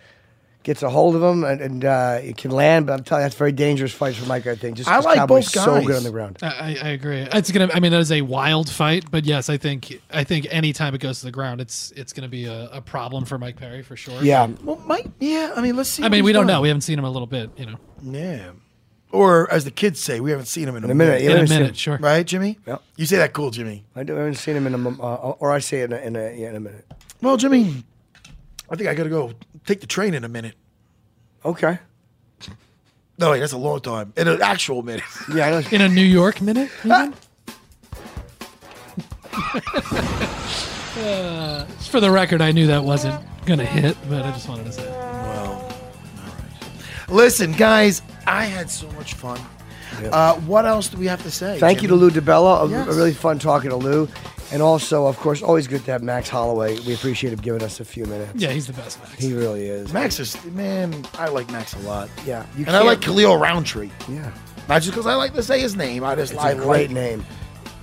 gets 0.64 0.82
a 0.82 0.90
hold 0.90 1.14
of 1.14 1.22
him 1.22 1.44
and, 1.44 1.60
and 1.60 1.84
uh, 1.84 2.18
it 2.22 2.36
can 2.36 2.50
land, 2.50 2.86
but 2.86 2.94
I'm 2.94 3.04
telling 3.04 3.22
you, 3.22 3.26
that's 3.26 3.36
a 3.36 3.38
very 3.38 3.52
dangerous 3.52 3.92
fight 3.92 4.16
for 4.16 4.26
Mike. 4.26 4.48
I 4.48 4.56
think. 4.56 4.76
Just 4.78 4.88
I 4.88 4.94
'cause 4.96 5.04
like 5.04 5.16
Cowboy's 5.18 5.44
both 5.52 5.64
so 5.64 5.74
guys. 5.76 5.86
good 5.86 5.96
on 5.96 6.02
the 6.02 6.10
ground. 6.10 6.38
I, 6.42 6.46
I 6.46 6.76
I 6.82 6.88
agree. 6.88 7.20
It's 7.20 7.52
gonna. 7.52 7.70
I 7.72 7.78
mean, 7.78 7.92
that 7.92 8.00
is 8.00 8.10
a 8.10 8.22
wild 8.22 8.68
fight, 8.68 9.04
but 9.10 9.24
yes, 9.24 9.48
I 9.48 9.56
think. 9.58 10.00
I 10.10 10.24
think 10.24 10.48
anytime 10.50 10.94
it 10.94 10.98
goes 11.00 11.20
to 11.20 11.26
the 11.26 11.32
ground, 11.32 11.60
it's 11.60 11.92
it's 11.92 12.12
gonna 12.12 12.28
be 12.28 12.46
a, 12.46 12.68
a 12.72 12.80
problem 12.80 13.24
for 13.24 13.38
Mike 13.38 13.56
Perry 13.56 13.82
for 13.82 13.94
sure. 13.96 14.20
Yeah. 14.22 14.48
Well, 14.64 14.82
Mike. 14.84 15.06
Yeah. 15.20 15.52
I 15.54 15.60
mean, 15.60 15.76
let's 15.76 15.90
see. 15.90 16.02
I 16.02 16.08
mean, 16.08 16.24
we 16.24 16.32
don't 16.32 16.46
done. 16.48 16.56
know. 16.56 16.60
We 16.62 16.68
haven't 16.68 16.80
seen 16.82 16.98
him 16.98 17.04
a 17.04 17.10
little 17.10 17.28
bit. 17.28 17.50
You 17.56 17.66
know. 17.66 17.76
Yeah. 18.02 18.50
Or 19.12 19.48
as 19.52 19.64
the 19.64 19.70
kids 19.70 20.00
say, 20.00 20.18
we 20.18 20.32
haven't 20.32 20.46
seen 20.46 20.66
him 20.66 20.74
in, 20.74 20.82
In 20.82 20.90
a 20.90 20.94
minute. 20.94 21.22
You 21.22 21.30
In 21.30 21.44
a 21.44 21.48
minute, 21.48 21.76
sure. 21.76 21.98
Right? 21.98 22.26
Jimmy? 22.26 22.58
Yep. 22.66 22.82
You 22.96 23.06
say 23.06 23.18
that 23.18 23.32
cool, 23.32 23.52
Jimmy. 23.52 23.84
I, 23.94 24.02
do, 24.02 24.16
I 24.16 24.18
haven't 24.18 24.34
seen 24.34 24.56
him 24.56 24.66
in 24.66 24.74
a, 24.74 24.78
mom- 24.78 25.00
uh, 25.00 25.14
or 25.14 25.52
I 25.52 25.60
say 25.60 25.82
it 25.82 25.92
in 25.92 25.92
a, 25.92 25.96
in 26.00 26.16
a, 26.16 26.32
yeah, 26.36 26.48
in 26.50 26.56
a 26.56 26.60
minute. 26.60 26.84
Well, 27.22 27.36
Jimmy, 27.36 27.84
I 28.70 28.76
think 28.76 28.88
I 28.88 28.94
gotta 28.94 29.10
go 29.10 29.32
take 29.66 29.80
the 29.80 29.86
train 29.86 30.14
in 30.14 30.24
a 30.24 30.28
minute. 30.28 30.54
Okay. 31.44 31.78
No, 33.18 33.30
wait, 33.30 33.38
that's 33.40 33.52
a 33.52 33.58
long 33.58 33.80
time. 33.80 34.12
In 34.16 34.26
an 34.26 34.42
actual 34.42 34.82
minute. 34.82 35.04
Yeah, 35.32 35.62
I. 35.64 35.74
In 35.74 35.80
a 35.80 35.88
New 35.88 36.02
York 36.02 36.40
minute. 36.40 36.70
even? 36.84 37.14
uh, 40.98 41.64
for 41.90 42.00
the 42.00 42.10
record, 42.10 42.40
I 42.40 42.52
knew 42.52 42.66
that 42.68 42.82
wasn't 42.84 43.24
gonna 43.46 43.64
hit, 43.64 43.96
but 44.08 44.24
I 44.24 44.30
just 44.32 44.48
wanted 44.48 44.66
to 44.66 44.72
say. 44.72 44.82
it. 44.82 44.94
Listen, 47.08 47.52
guys, 47.52 48.02
I 48.26 48.46
had 48.46 48.70
so 48.70 48.90
much 48.92 49.14
fun. 49.14 49.38
Uh, 50.10 50.34
what 50.40 50.64
else 50.66 50.88
do 50.88 50.96
we 50.96 51.06
have 51.06 51.22
to 51.22 51.30
say? 51.30 51.58
Thank 51.60 51.82
you 51.82 51.88
to 51.88 51.94
Lou 51.94 52.10
DiBella. 52.10 52.66
A, 52.66 52.70
Yes. 52.70 52.88
a 52.88 52.92
really 52.92 53.12
fun 53.14 53.38
talking 53.38 53.70
to 53.70 53.76
Lou. 53.76 54.08
And 54.54 54.62
also, 54.62 55.06
of 55.08 55.18
course, 55.18 55.42
always 55.42 55.66
good 55.66 55.84
to 55.86 55.90
have 55.90 56.02
Max 56.04 56.28
Holloway. 56.28 56.78
We 56.86 56.94
appreciate 56.94 57.32
him 57.32 57.40
giving 57.40 57.60
us 57.62 57.80
a 57.80 57.84
few 57.84 58.04
minutes. 58.06 58.40
Yeah, 58.40 58.50
he's 58.52 58.68
the 58.68 58.72
best. 58.72 59.00
Max. 59.00 59.12
He 59.14 59.34
really 59.34 59.66
is. 59.66 59.92
Max 59.92 60.20
is 60.20 60.42
man. 60.46 61.04
I 61.14 61.26
like 61.28 61.50
Max 61.50 61.74
a 61.74 61.78
lot. 61.80 62.08
Yeah. 62.24 62.46
You 62.56 62.64
and 62.66 62.76
I 62.76 62.82
like 62.82 63.00
Khalil 63.00 63.36
Rountree. 63.36 63.90
Yeah. 64.08 64.30
Not 64.68 64.80
just 64.82 64.92
because 64.92 65.06
I 65.06 65.16
like 65.16 65.34
to 65.34 65.42
say 65.42 65.58
his 65.60 65.74
name. 65.74 66.04
I 66.04 66.14
just 66.14 66.32
It's 66.34 66.40
I 66.40 66.52
a 66.52 66.54
great 66.54 66.88
like- 66.88 66.90
name. 66.90 67.26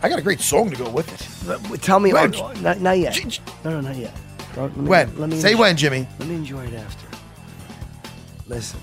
I 0.01 0.07
got 0.07 0.17
a 0.17 0.21
great 0.21 0.39
song 0.39 0.69
to 0.71 0.75
go 0.77 0.89
with 0.89 1.11
it. 1.13 1.81
Tell 1.81 1.99
me, 1.99 2.13
When? 2.13 2.33
oh, 2.35 2.53
not, 2.61 2.79
not 2.79 2.97
yet. 2.97 3.19
No, 3.65 3.69
no, 3.71 3.81
not 3.81 3.97
yet. 3.97 4.15
Let 4.55 4.75
me- 4.77 4.87
When? 4.87 5.19
Let 5.19 5.29
me 5.29 5.39
Say 5.41 5.51
enjoy- 5.51 5.59
when, 5.61 5.75
Jimmy. 5.77 6.07
Let 6.19 6.27
me 6.29 6.35
enjoy 6.35 6.65
it 6.67 6.73
after. 6.73 7.05
Listen, 8.47 8.79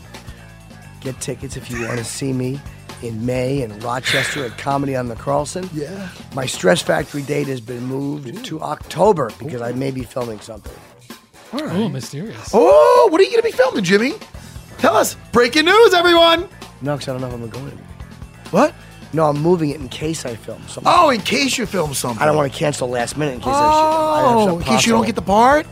get 1.00 1.18
tickets 1.22 1.56
if 1.56 1.70
you 1.70 1.86
want 1.86 1.98
to 1.98 2.04
see 2.04 2.32
me 2.34 2.60
in 3.02 3.24
May 3.24 3.62
in 3.62 3.78
Rochester 3.80 4.44
at 4.44 4.58
Comedy 4.58 4.96
on 4.96 5.08
the 5.08 5.14
Carlson. 5.14 5.68
Yeah. 5.72 6.08
My 6.34 6.46
Stress 6.46 6.82
Factory 6.82 7.22
date 7.22 7.46
has 7.48 7.60
been 7.60 7.84
moved 7.84 8.44
to 8.46 8.60
October 8.60 9.30
because 9.38 9.60
I 9.62 9.72
may 9.72 9.90
be 9.90 10.02
filming 10.02 10.40
something. 10.40 10.72
All 11.52 11.60
right. 11.60 11.76
Oh, 11.76 11.88
mysterious. 11.88 12.50
Oh, 12.52 13.08
what 13.10 13.20
are 13.20 13.24
you 13.24 13.30
going 13.30 13.42
to 13.42 13.48
be 13.48 13.52
filming, 13.52 13.84
Jimmy? 13.84 14.14
Tell 14.78 14.96
us. 14.96 15.16
Breaking 15.32 15.64
news, 15.64 15.94
everyone. 15.94 16.48
No, 16.82 16.96
because 16.96 17.08
I 17.08 17.12
don't 17.12 17.20
know 17.20 17.28
if 17.28 17.34
I'm 17.34 17.48
going 17.48 17.70
to. 17.70 17.76
What? 18.50 18.74
No, 19.12 19.26
I'm 19.26 19.38
moving 19.38 19.70
it 19.70 19.80
in 19.80 19.88
case 19.88 20.26
I 20.26 20.36
film 20.36 20.60
something. 20.68 20.84
Oh, 20.94 21.08
in 21.10 21.20
case 21.22 21.56
you 21.56 21.64
film 21.64 21.94
something. 21.94 22.22
I 22.22 22.26
don't 22.26 22.36
want 22.36 22.52
to 22.52 22.58
cancel 22.58 22.88
last 22.88 23.16
minute 23.16 23.34
in 23.36 23.40
case 23.40 23.48
I, 23.54 23.70
Oh, 23.72 24.44
should, 24.46 24.50
I 24.50 24.56
in 24.56 24.62
case 24.62 24.86
you 24.86 24.92
don't 24.92 25.06
get 25.06 25.14
the 25.14 25.22
part. 25.22 25.66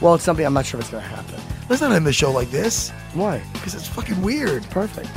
Well, 0.00 0.14
it's 0.14 0.24
something 0.24 0.44
I'm 0.44 0.54
not 0.54 0.64
sure 0.64 0.80
if 0.80 0.86
it's 0.86 0.90
going 0.90 1.02
to 1.04 1.08
happen. 1.08 1.34
Let's 1.68 1.82
not 1.82 1.92
end 1.92 2.06
the 2.06 2.12
show 2.12 2.32
like 2.32 2.50
this. 2.50 2.90
Why? 3.14 3.42
Because 3.52 3.74
it's 3.74 3.86
fucking 3.86 4.20
weird. 4.22 4.62
Perfect. 4.70 5.10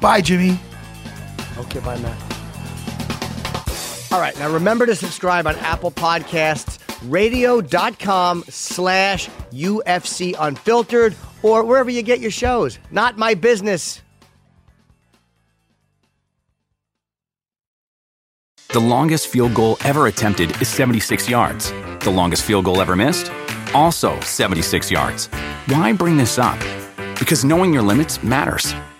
Bye, 0.00 0.20
Jimmy. 0.20 0.58
Okay, 1.58 1.80
bye, 1.80 1.98
Matt. 1.98 2.30
All 4.12 4.18
right, 4.20 4.36
now 4.38 4.52
remember 4.52 4.86
to 4.86 4.96
subscribe 4.96 5.46
on 5.46 5.54
Apple 5.56 5.92
Podcasts, 5.92 6.78
radio.com 7.08 8.44
slash 8.48 9.28
UFC 9.52 10.34
Unfiltered, 10.38 11.14
or 11.42 11.64
wherever 11.64 11.90
you 11.90 12.02
get 12.02 12.18
your 12.20 12.30
shows. 12.32 12.78
Not 12.90 13.18
my 13.18 13.34
business. 13.34 14.02
The 18.72 18.80
longest 18.80 19.26
field 19.28 19.54
goal 19.54 19.76
ever 19.84 20.06
attempted 20.06 20.60
is 20.62 20.68
76 20.68 21.28
yards. 21.28 21.72
The 22.00 22.10
longest 22.10 22.44
field 22.44 22.64
goal 22.64 22.80
ever 22.80 22.94
missed? 22.96 23.30
Also 23.74 24.18
76 24.20 24.90
yards. 24.90 25.26
Why 25.66 25.92
bring 25.92 26.16
this 26.16 26.38
up? 26.38 26.58
Because 27.18 27.44
knowing 27.44 27.72
your 27.74 27.82
limits 27.82 28.22
matters, 28.22 28.72